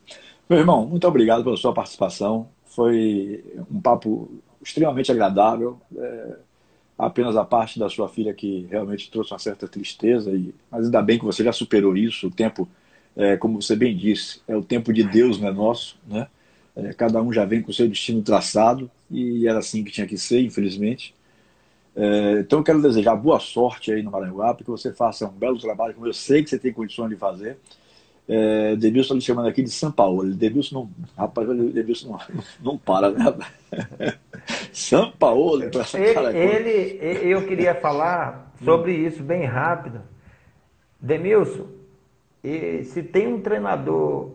Meu 0.49 0.59
irmão, 0.59 0.87
muito 0.87 1.05
obrigado 1.05 1.43
pela 1.43 1.57
sua 1.57 1.73
participação. 1.73 2.47
Foi 2.63 3.43
um 3.69 3.81
papo 3.81 4.31
extremamente 4.61 5.11
agradável. 5.11 5.77
É, 5.93 6.37
apenas 6.97 7.35
a 7.35 7.43
parte 7.43 7.77
da 7.77 7.89
sua 7.89 8.07
filha 8.07 8.33
que 8.33 8.65
realmente 8.71 9.11
trouxe 9.11 9.33
uma 9.33 9.39
certa 9.39 9.67
tristeza, 9.67 10.31
e, 10.31 10.55
mas 10.71 10.85
ainda 10.85 11.01
bem 11.01 11.19
que 11.19 11.25
você 11.25 11.43
já 11.43 11.51
superou 11.51 11.97
isso. 11.97 12.27
O 12.27 12.31
tempo, 12.31 12.65
é, 13.13 13.35
como 13.35 13.61
você 13.61 13.75
bem 13.75 13.93
disse, 13.93 14.39
é 14.47 14.55
o 14.55 14.63
tempo 14.63 14.93
de 14.93 15.03
Deus, 15.03 15.37
não 15.37 15.49
é 15.49 15.51
nosso. 15.51 15.97
Né? 16.07 16.27
É, 16.77 16.93
cada 16.93 17.21
um 17.21 17.33
já 17.33 17.43
vem 17.43 17.61
com 17.61 17.71
o 17.71 17.73
seu 17.73 17.89
destino 17.89 18.21
traçado 18.21 18.89
e 19.11 19.45
era 19.49 19.59
assim 19.59 19.83
que 19.83 19.91
tinha 19.91 20.07
que 20.07 20.17
ser, 20.17 20.39
infelizmente. 20.39 21.13
É, 21.95 22.39
então 22.39 22.59
eu 22.59 22.63
quero 22.63 22.81
desejar 22.81 23.15
boa 23.15 23.39
sorte 23.39 23.91
aí 23.91 24.01
no 24.01 24.11
Maranguape, 24.11 24.63
que 24.63 24.69
você 24.69 24.91
faça 24.91 25.27
um 25.27 25.31
belo 25.31 25.59
trabalho, 25.59 25.93
como 25.93 26.07
eu 26.07 26.13
sei 26.13 26.43
que 26.43 26.49
você 26.49 26.57
tem 26.57 26.73
condições 26.73 27.09
de 27.09 27.15
fazer. 27.15 27.57
É, 28.27 28.75
Debilson 28.77 29.15
me 29.15 29.21
chamando 29.21 29.47
aqui 29.47 29.61
de 29.61 29.69
São 29.69 29.91
Paulo. 29.91 30.25
Debilson 30.33 30.75
não. 30.75 30.89
Rapaz, 31.17 31.47
Debilson 31.47 32.09
não, 32.09 32.19
não 32.63 32.77
para, 32.77 33.11
né? 33.11 33.25
São 34.71 35.11
Paulo, 35.11 35.63
ele, 35.63 36.97
ele, 37.01 37.29
eu 37.29 37.45
queria 37.45 37.75
falar 37.75 38.53
sobre 38.63 38.93
isso 38.93 39.21
bem 39.21 39.45
rápido. 39.45 40.01
Demilson, 40.99 41.67
se 42.85 43.03
tem 43.03 43.27
um 43.27 43.41
treinador 43.41 44.31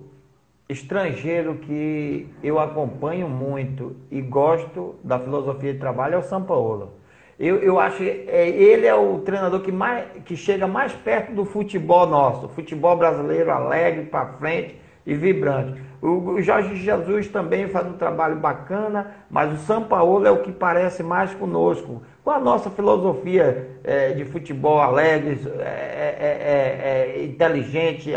estrangeiro 0.68 1.56
que 1.56 2.28
eu 2.43 2.59
acompanho 2.59 3.28
muito 3.28 3.97
e 4.10 4.20
gosto 4.20 4.97
da 5.02 5.18
filosofia 5.18 5.72
de 5.72 5.78
trabalho 5.78 6.14
é 6.14 6.18
o 6.18 6.22
São 6.22 6.43
Paulo. 6.43 6.98
Eu, 7.39 7.59
eu 7.59 7.78
acho 7.78 7.98
que 7.98 8.24
é, 8.27 8.48
ele 8.48 8.85
é 8.85 8.94
o 8.94 9.19
treinador 9.20 9.60
que, 9.60 9.70
mais, 9.70 10.06
que 10.24 10.36
chega 10.36 10.66
mais 10.66 10.93
perto 10.93 11.32
do 11.32 11.44
futebol 11.44 12.05
nosso, 12.05 12.48
futebol 12.48 12.97
brasileiro 12.97 13.52
alegre, 13.52 14.06
para 14.06 14.27
frente 14.35 14.77
e 15.06 15.15
vibrante. 15.15 15.81
O, 16.02 16.40
Jorge 16.43 16.74
Jesus 16.77 17.28
também 17.28 17.69
faz 17.69 17.86
um 17.86 17.93
trabalho 17.93 18.36
bacana, 18.36 19.15
mas 19.31 19.52
o 19.52 19.56
São 19.65 19.85
Paulo 19.85 20.27
é 20.27 20.31
o 20.32 20.43
que 20.43 20.51
parece 20.51 21.02
mais 21.05 21.32
conosco, 21.32 22.02
com 22.24 22.31
a 22.31 22.40
nossa 22.40 22.70
filosofia 22.70 23.78
é, 23.85 24.12
de 24.12 24.24
futebol 24.24 24.81
alegre, 24.81 25.40
é, 25.60 25.62
é, 25.62 27.15
é, 27.15 27.20
é 27.20 27.24
inteligente, 27.24 28.12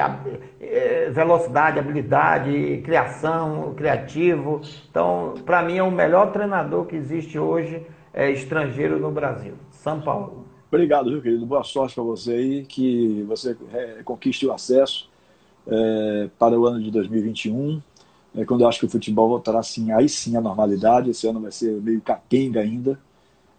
velocidade, 1.11 1.80
habilidade, 1.80 2.81
criação, 2.84 3.73
criativo. 3.76 4.61
Então, 4.89 5.35
para 5.45 5.61
mim, 5.61 5.77
é 5.77 5.84
o 5.84 5.91
melhor 5.91 6.31
treinador 6.31 6.85
que 6.85 6.95
existe 6.95 7.38
hoje 7.38 7.85
é, 8.13 8.31
estrangeiro 8.31 8.99
no 8.99 9.11
Brasil. 9.11 9.53
São 9.71 10.01
Paulo. 10.01 10.45
Obrigado, 10.71 11.09
viu, 11.09 11.21
querido? 11.21 11.45
Boa 11.45 11.63
sorte 11.63 11.95
para 11.95 12.03
você 12.03 12.31
aí, 12.31 12.65
que 12.65 13.23
você 13.27 13.57
é, 13.73 14.01
conquiste 14.03 14.45
o 14.45 14.53
acesso 14.53 15.09
é, 15.67 16.29
para 16.39 16.57
o 16.57 16.65
ano 16.65 16.81
de 16.81 16.89
2021, 16.91 17.81
é, 18.35 18.45
quando 18.45 18.61
eu 18.61 18.67
acho 18.67 18.79
que 18.79 18.85
o 18.85 18.89
futebol 18.89 19.27
voltará 19.27 19.59
assim, 19.59 19.91
aí 19.91 20.07
sim 20.07 20.38
a 20.38 20.41
normalidade. 20.41 21.09
Esse 21.09 21.27
ano 21.27 21.41
vai 21.41 21.51
ser 21.51 21.71
meio 21.81 22.01
capenga 22.01 22.61
ainda. 22.61 22.97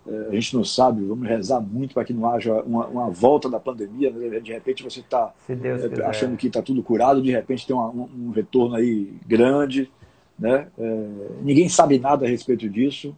É, 0.07 0.29
a 0.31 0.35
gente 0.35 0.57
não 0.57 0.65
sabe, 0.65 1.05
vamos 1.05 1.29
rezar 1.29 1.61
muito 1.61 1.95
para 1.95 2.05
que 2.05 2.13
não 2.13 2.29
haja 2.29 2.55
uma, 2.63 2.87
uma, 2.87 3.11
volta 3.11 3.49
da 3.49 3.61
pandemia. 3.61 4.11
Né? 4.11 4.41
De 4.41 4.53
repente 4.53 4.83
você 4.83 5.01
está 5.01 5.33
é, 5.49 6.05
achando 6.05 6.37
que 6.37 6.49
está 6.49 6.61
tudo 6.61 6.83
curado, 6.83 7.23
de 7.23 7.31
repente 7.31 7.67
tem 7.67 7.77
uma, 7.77 7.89
um, 7.89 8.09
um, 8.17 8.31
retorno 8.31 8.75
aí 8.75 9.13
grande. 9.27 9.91
Né? 10.39 10.67
É, 10.79 11.07
ninguém 11.43 11.69
sabe 11.69 11.99
nada 11.99 12.27
a 12.27 12.29
respeito 12.29 12.69
disso. 12.69 13.15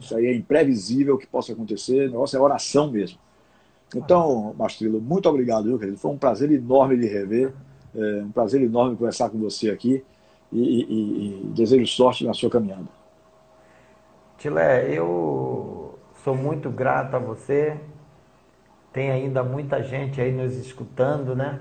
Isso 0.00 0.16
aí 0.16 0.26
é 0.26 0.34
imprevisível 0.34 1.18
que 1.18 1.26
possa 1.26 1.52
acontecer, 1.52 2.08
o 2.08 2.10
negócio 2.10 2.36
é 2.36 2.40
oração 2.40 2.90
mesmo. 2.90 3.18
Então, 3.94 4.54
Mastrilo, 4.58 5.00
muito 5.00 5.28
obrigado, 5.28 5.64
viu, 5.64 5.78
querido? 5.78 5.98
Foi 5.98 6.10
um 6.10 6.18
prazer 6.18 6.50
enorme 6.50 6.96
de 6.96 7.06
rever, 7.06 7.52
é, 7.94 8.22
um 8.22 8.30
prazer 8.30 8.62
enorme 8.62 8.96
conversar 8.96 9.28
com 9.28 9.38
você 9.38 9.70
aqui 9.70 10.02
e, 10.50 10.60
e, 10.60 11.42
e 11.42 11.46
desejo 11.48 11.86
sorte 11.86 12.24
na 12.24 12.32
sua 12.32 12.48
caminhada. 12.48 12.88
Tilé, 14.38 14.92
eu 14.96 15.98
sou 16.24 16.34
muito 16.34 16.70
grato 16.70 17.14
a 17.14 17.18
você. 17.18 17.78
Tem 18.92 19.10
ainda 19.10 19.42
muita 19.42 19.82
gente 19.82 20.20
aí 20.20 20.32
nos 20.32 20.56
escutando, 20.56 21.34
né? 21.36 21.60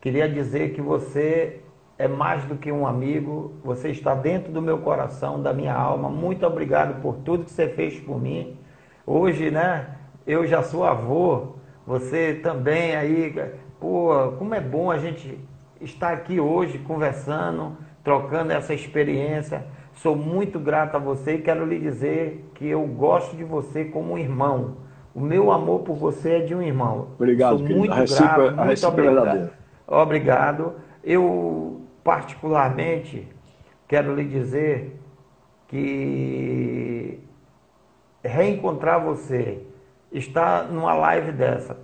Queria 0.00 0.28
dizer 0.28 0.74
que 0.74 0.82
você 0.82 1.63
é 1.98 2.08
mais 2.08 2.44
do 2.44 2.56
que 2.56 2.72
um 2.72 2.86
amigo, 2.86 3.54
você 3.62 3.90
está 3.90 4.14
dentro 4.14 4.52
do 4.52 4.60
meu 4.60 4.78
coração, 4.78 5.40
da 5.40 5.52
minha 5.52 5.74
alma. 5.74 6.08
Muito 6.08 6.44
obrigado 6.46 7.00
por 7.00 7.16
tudo 7.16 7.44
que 7.44 7.50
você 7.50 7.68
fez 7.68 7.98
por 8.00 8.20
mim. 8.20 8.58
Hoje, 9.06 9.50
né, 9.50 9.86
eu 10.26 10.46
já 10.46 10.62
sou 10.62 10.84
avô, 10.84 11.54
você 11.86 12.34
também 12.42 12.96
aí, 12.96 13.34
pô, 13.78 14.32
como 14.38 14.54
é 14.54 14.60
bom 14.60 14.90
a 14.90 14.98
gente 14.98 15.38
estar 15.80 16.12
aqui 16.12 16.40
hoje 16.40 16.78
conversando, 16.78 17.76
trocando 18.02 18.52
essa 18.52 18.74
experiência. 18.74 19.64
Sou 19.92 20.16
muito 20.16 20.58
grato 20.58 20.96
a 20.96 20.98
você 20.98 21.34
e 21.34 21.42
quero 21.42 21.64
lhe 21.64 21.78
dizer 21.78 22.50
que 22.54 22.66
eu 22.66 22.84
gosto 22.86 23.36
de 23.36 23.44
você 23.44 23.84
como 23.84 24.14
um 24.14 24.18
irmão. 24.18 24.78
O 25.14 25.20
meu 25.20 25.52
amor 25.52 25.80
por 25.80 25.94
você 25.94 26.38
é 26.38 26.40
de 26.40 26.54
um 26.54 26.60
irmão. 26.62 27.08
Obrigado, 27.14 27.58
Sou 27.58 27.68
muito 27.68 27.92
a 27.92 28.04
grato, 28.04 28.56
muito 28.56 28.84
a 28.84 28.88
obrigado. 28.88 29.50
Obrigado. 29.86 30.72
Eu 31.04 31.83
particularmente, 32.04 33.26
quero 33.88 34.14
lhe 34.14 34.24
dizer 34.24 35.00
que 35.66 37.18
reencontrar 38.22 39.02
você, 39.02 39.66
estar 40.12 40.68
numa 40.70 40.94
live 40.94 41.32
dessa, 41.32 41.76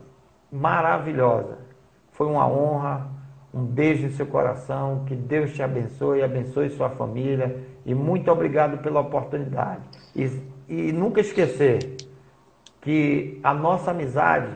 maravilhosa, 0.53 1.59
foi 2.13 2.27
uma 2.27 2.47
honra. 2.47 3.19
Um 3.53 3.65
beijo 3.65 4.07
em 4.07 4.11
seu 4.11 4.27
coração, 4.27 5.05
que 5.07 5.17
Deus 5.17 5.53
te 5.53 5.61
abençoe, 5.61 6.23
abençoe 6.23 6.71
sua 6.71 6.89
família 6.91 7.65
e 7.85 7.93
muito 7.93 8.31
obrigado 8.31 8.79
pela 8.79 9.01
oportunidade. 9.01 9.81
E, 10.15 10.31
e 10.69 10.93
nunca 10.93 11.21
esquecer, 11.21 11.97
que 12.81 13.41
a 13.43 13.53
nossa 13.53 13.91
amizade 13.91 14.55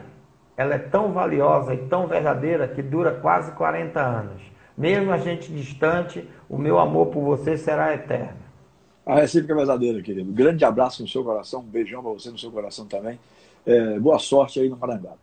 ela 0.57 0.77
é 0.77 0.78
tão 0.78 1.12
valiosa 1.12 1.74
e 1.74 1.78
tão 1.89 2.07
verdadeira 2.07 2.69
que 2.69 2.81
dura 2.82 3.11
quase 3.12 3.51
40 3.53 4.01
anos. 4.01 4.53
Mesmo 4.76 5.12
a 5.12 5.18
gente 5.18 5.52
distante, 5.52 6.28
o 6.48 6.59
meu 6.59 6.78
amor 6.78 7.06
por 7.06 7.22
você 7.22 7.56
será 7.56 7.94
eterno. 7.94 8.44
A 9.06 9.16
recíproca 9.16 9.52
é 9.52 9.56
verdadeira, 9.56 10.02
querido. 10.02 10.32
Grande 10.32 10.64
abraço 10.64 11.02
no 11.02 11.09
seu 11.09 11.22
coração, 11.22 11.60
um 11.60 11.64
beijão 11.64 12.02
para 12.02 12.12
você 12.12 12.30
no 12.30 12.38
seu 12.38 12.51
coração 12.51 12.86
também. 12.86 13.18
É, 13.66 13.98
boa 13.98 14.18
sorte 14.18 14.60
aí 14.60 14.68
no 14.68 14.76
Maranhão. 14.76 15.16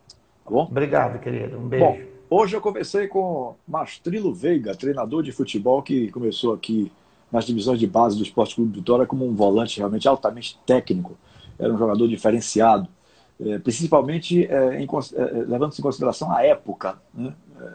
Tá 0.44 0.50
bom? 0.50 0.68
Obrigado, 0.70 1.20
querido. 1.20 1.58
Um 1.58 1.68
beijo. 1.68 1.86
Bom, 1.86 2.00
hoje 2.30 2.56
eu 2.56 2.62
conversei 2.62 3.08
com 3.08 3.56
Mastrilo 3.68 4.34
Veiga, 4.34 4.76
treinador 4.76 5.24
de 5.24 5.32
futebol 5.32 5.82
que 5.82 6.12
começou 6.12 6.54
aqui 6.54 6.92
nas 7.32 7.46
divisões 7.46 7.80
de 7.80 7.88
base 7.88 8.18
do 8.18 8.24
Esporte 8.24 8.56
Clube 8.56 8.78
Vitória 8.80 9.06
como 9.06 9.26
um 9.26 9.34
volante 9.34 9.78
realmente 9.78 10.08
altamente 10.08 10.60
técnico. 10.66 11.18
Era 11.58 11.74
um 11.74 11.78
jogador 11.78 12.08
diferenciado, 12.08 12.88
é, 13.40 13.58
principalmente 13.60 14.46
é, 14.46 14.82
em, 14.82 14.86
é, 14.86 15.24
levando-se 15.48 15.80
em 15.80 15.84
consideração 15.84 16.32
a 16.32 16.44
época. 16.44 16.98
Né? 17.14 17.34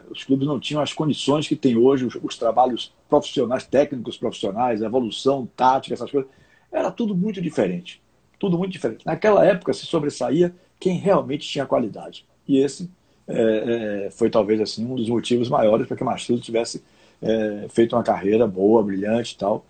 Os 0.09 0.23
clubes 0.23 0.47
não 0.47 0.59
tinham 0.59 0.81
as 0.81 0.93
condições 0.93 1.47
que 1.47 1.55
tem 1.55 1.77
hoje, 1.77 2.05
os, 2.05 2.15
os 2.21 2.37
trabalhos 2.37 2.93
profissionais, 3.09 3.65
técnicos 3.65 4.17
profissionais, 4.17 4.81
evolução, 4.81 5.47
tática, 5.55 5.93
essas 5.93 6.11
coisas. 6.11 6.29
Era 6.71 6.91
tudo 6.91 7.15
muito 7.15 7.41
diferente. 7.41 8.01
Tudo 8.39 8.57
muito 8.57 8.71
diferente. 8.71 9.05
Naquela 9.05 9.45
época 9.45 9.73
se 9.73 9.85
sobressaía 9.85 10.53
quem 10.79 10.97
realmente 10.97 11.47
tinha 11.47 11.65
qualidade. 11.65 12.25
E 12.47 12.57
esse 12.59 12.89
é, 13.27 14.05
é, 14.05 14.11
foi 14.11 14.29
talvez 14.29 14.61
assim 14.61 14.85
um 14.85 14.95
dos 14.95 15.09
motivos 15.09 15.49
maiores 15.49 15.87
para 15.87 15.97
que 15.97 16.03
Machado 16.03 16.39
tivesse 16.39 16.83
é, 17.21 17.67
feito 17.69 17.95
uma 17.95 18.03
carreira 18.03 18.47
boa, 18.47 18.83
brilhante 18.83 19.33
e 19.33 19.37
tal, 19.37 19.65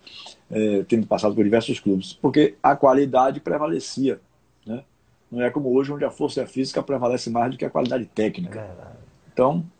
é, 0.51 0.83
tendo 0.83 1.07
passado 1.07 1.33
por 1.33 1.43
diversos 1.43 1.79
clubes, 1.79 2.13
porque 2.13 2.55
a 2.61 2.75
qualidade 2.75 3.39
prevalecia. 3.39 4.19
Né? 4.65 4.83
Não 5.31 5.41
é 5.41 5.49
como 5.49 5.73
hoje, 5.73 5.91
onde 5.91 6.05
a 6.05 6.11
força 6.11 6.45
física 6.45 6.83
prevalece 6.83 7.29
mais 7.29 7.51
do 7.51 7.57
que 7.57 7.65
a 7.65 7.69
qualidade 7.69 8.05
técnica. 8.05 8.69
Então, 9.33 9.65
é, 9.65 9.76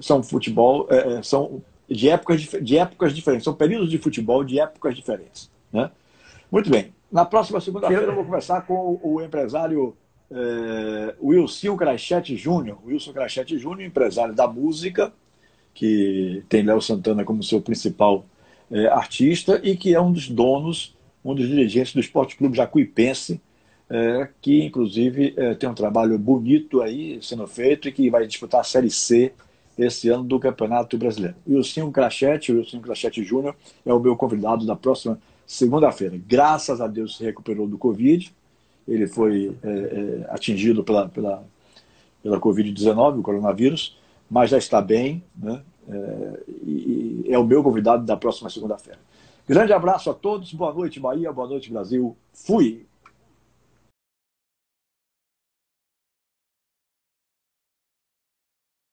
são 0.00 0.22
futebol, 0.22 0.86
é, 0.90 1.18
é, 1.18 1.22
são 1.22 1.62
de 1.88 2.08
épocas, 2.08 2.40
de 2.40 2.78
épocas 2.78 3.14
diferentes, 3.14 3.44
são 3.44 3.54
períodos 3.54 3.90
de 3.90 3.98
futebol 3.98 4.44
de 4.44 4.60
épocas 4.60 4.94
diferentes. 4.94 5.50
Né? 5.72 5.90
Muito 6.50 6.70
bem. 6.70 6.92
Na 7.10 7.24
próxima 7.24 7.60
segunda-feira 7.60 8.04
eu 8.04 8.14
vou 8.14 8.24
conversar 8.24 8.66
com 8.66 9.00
o 9.02 9.20
empresário 9.22 9.96
é, 10.30 11.14
Wilson 11.22 11.76
Crachete 11.76 12.36
Júnior. 12.36 12.78
Wilson 12.84 13.12
Crachete 13.12 13.58
Júnior, 13.58 13.82
empresário 13.82 14.34
da 14.34 14.46
música, 14.46 15.12
que 15.72 16.42
tem 16.48 16.62
Léo 16.62 16.82
Santana 16.82 17.24
como 17.24 17.42
seu 17.42 17.60
principal 17.60 18.26
é, 18.70 18.86
artista 18.86 19.60
e 19.62 19.76
que 19.76 19.94
é 19.94 20.00
um 20.00 20.12
dos 20.12 20.28
donos, 20.28 20.94
um 21.24 21.34
dos 21.34 21.48
dirigentes 21.48 21.94
do 21.94 22.00
Esporte 22.00 22.36
Clube 22.36 22.56
Jacuipense, 22.56 23.40
é, 23.88 24.28
que 24.42 24.62
inclusive 24.62 25.32
é, 25.36 25.54
tem 25.54 25.68
um 25.68 25.74
trabalho 25.74 26.18
bonito 26.18 26.82
aí 26.82 27.18
sendo 27.22 27.46
feito 27.46 27.88
e 27.88 27.92
que 27.92 28.10
vai 28.10 28.26
disputar 28.26 28.60
a 28.60 28.64
Série 28.64 28.90
C 28.90 29.32
esse 29.78 30.08
ano 30.08 30.24
do 30.24 30.40
Campeonato 30.40 30.98
Brasileiro. 30.98 31.36
E 31.46 31.54
o 31.54 31.58
Wilson 31.58 31.92
Crachete, 31.92 32.52
o 32.52 32.56
Wilson 32.58 32.80
Crachete 32.80 33.22
Júnior, 33.22 33.54
é 33.86 33.92
o 33.94 34.00
meu 34.00 34.16
convidado 34.16 34.66
da 34.66 34.74
próxima 34.74 35.18
segunda-feira. 35.46 36.18
Graças 36.26 36.80
a 36.80 36.86
Deus 36.86 37.16
se 37.16 37.24
recuperou 37.24 37.66
do 37.66 37.78
Covid, 37.78 38.34
ele 38.86 39.06
foi 39.06 39.56
é, 39.62 39.68
é, 39.68 40.26
atingido 40.30 40.82
pela, 40.82 41.08
pela, 41.08 41.44
pela 42.22 42.40
Covid-19, 42.40 43.20
o 43.20 43.22
coronavírus, 43.22 43.96
mas 44.28 44.50
já 44.50 44.58
está 44.58 44.82
bem, 44.82 45.22
né? 45.36 45.62
É, 45.88 46.40
e 46.66 47.24
é 47.28 47.38
o 47.38 47.44
meu 47.44 47.62
convidado 47.62 48.04
da 48.04 48.16
próxima 48.16 48.50
segunda-feira. 48.50 48.98
Grande 49.46 49.72
abraço 49.72 50.10
a 50.10 50.14
todos, 50.14 50.52
boa 50.52 50.74
noite 50.74 51.00
Bahia, 51.00 51.32
boa 51.32 51.48
noite 51.48 51.72
Brasil, 51.72 52.14
fui! 52.34 52.87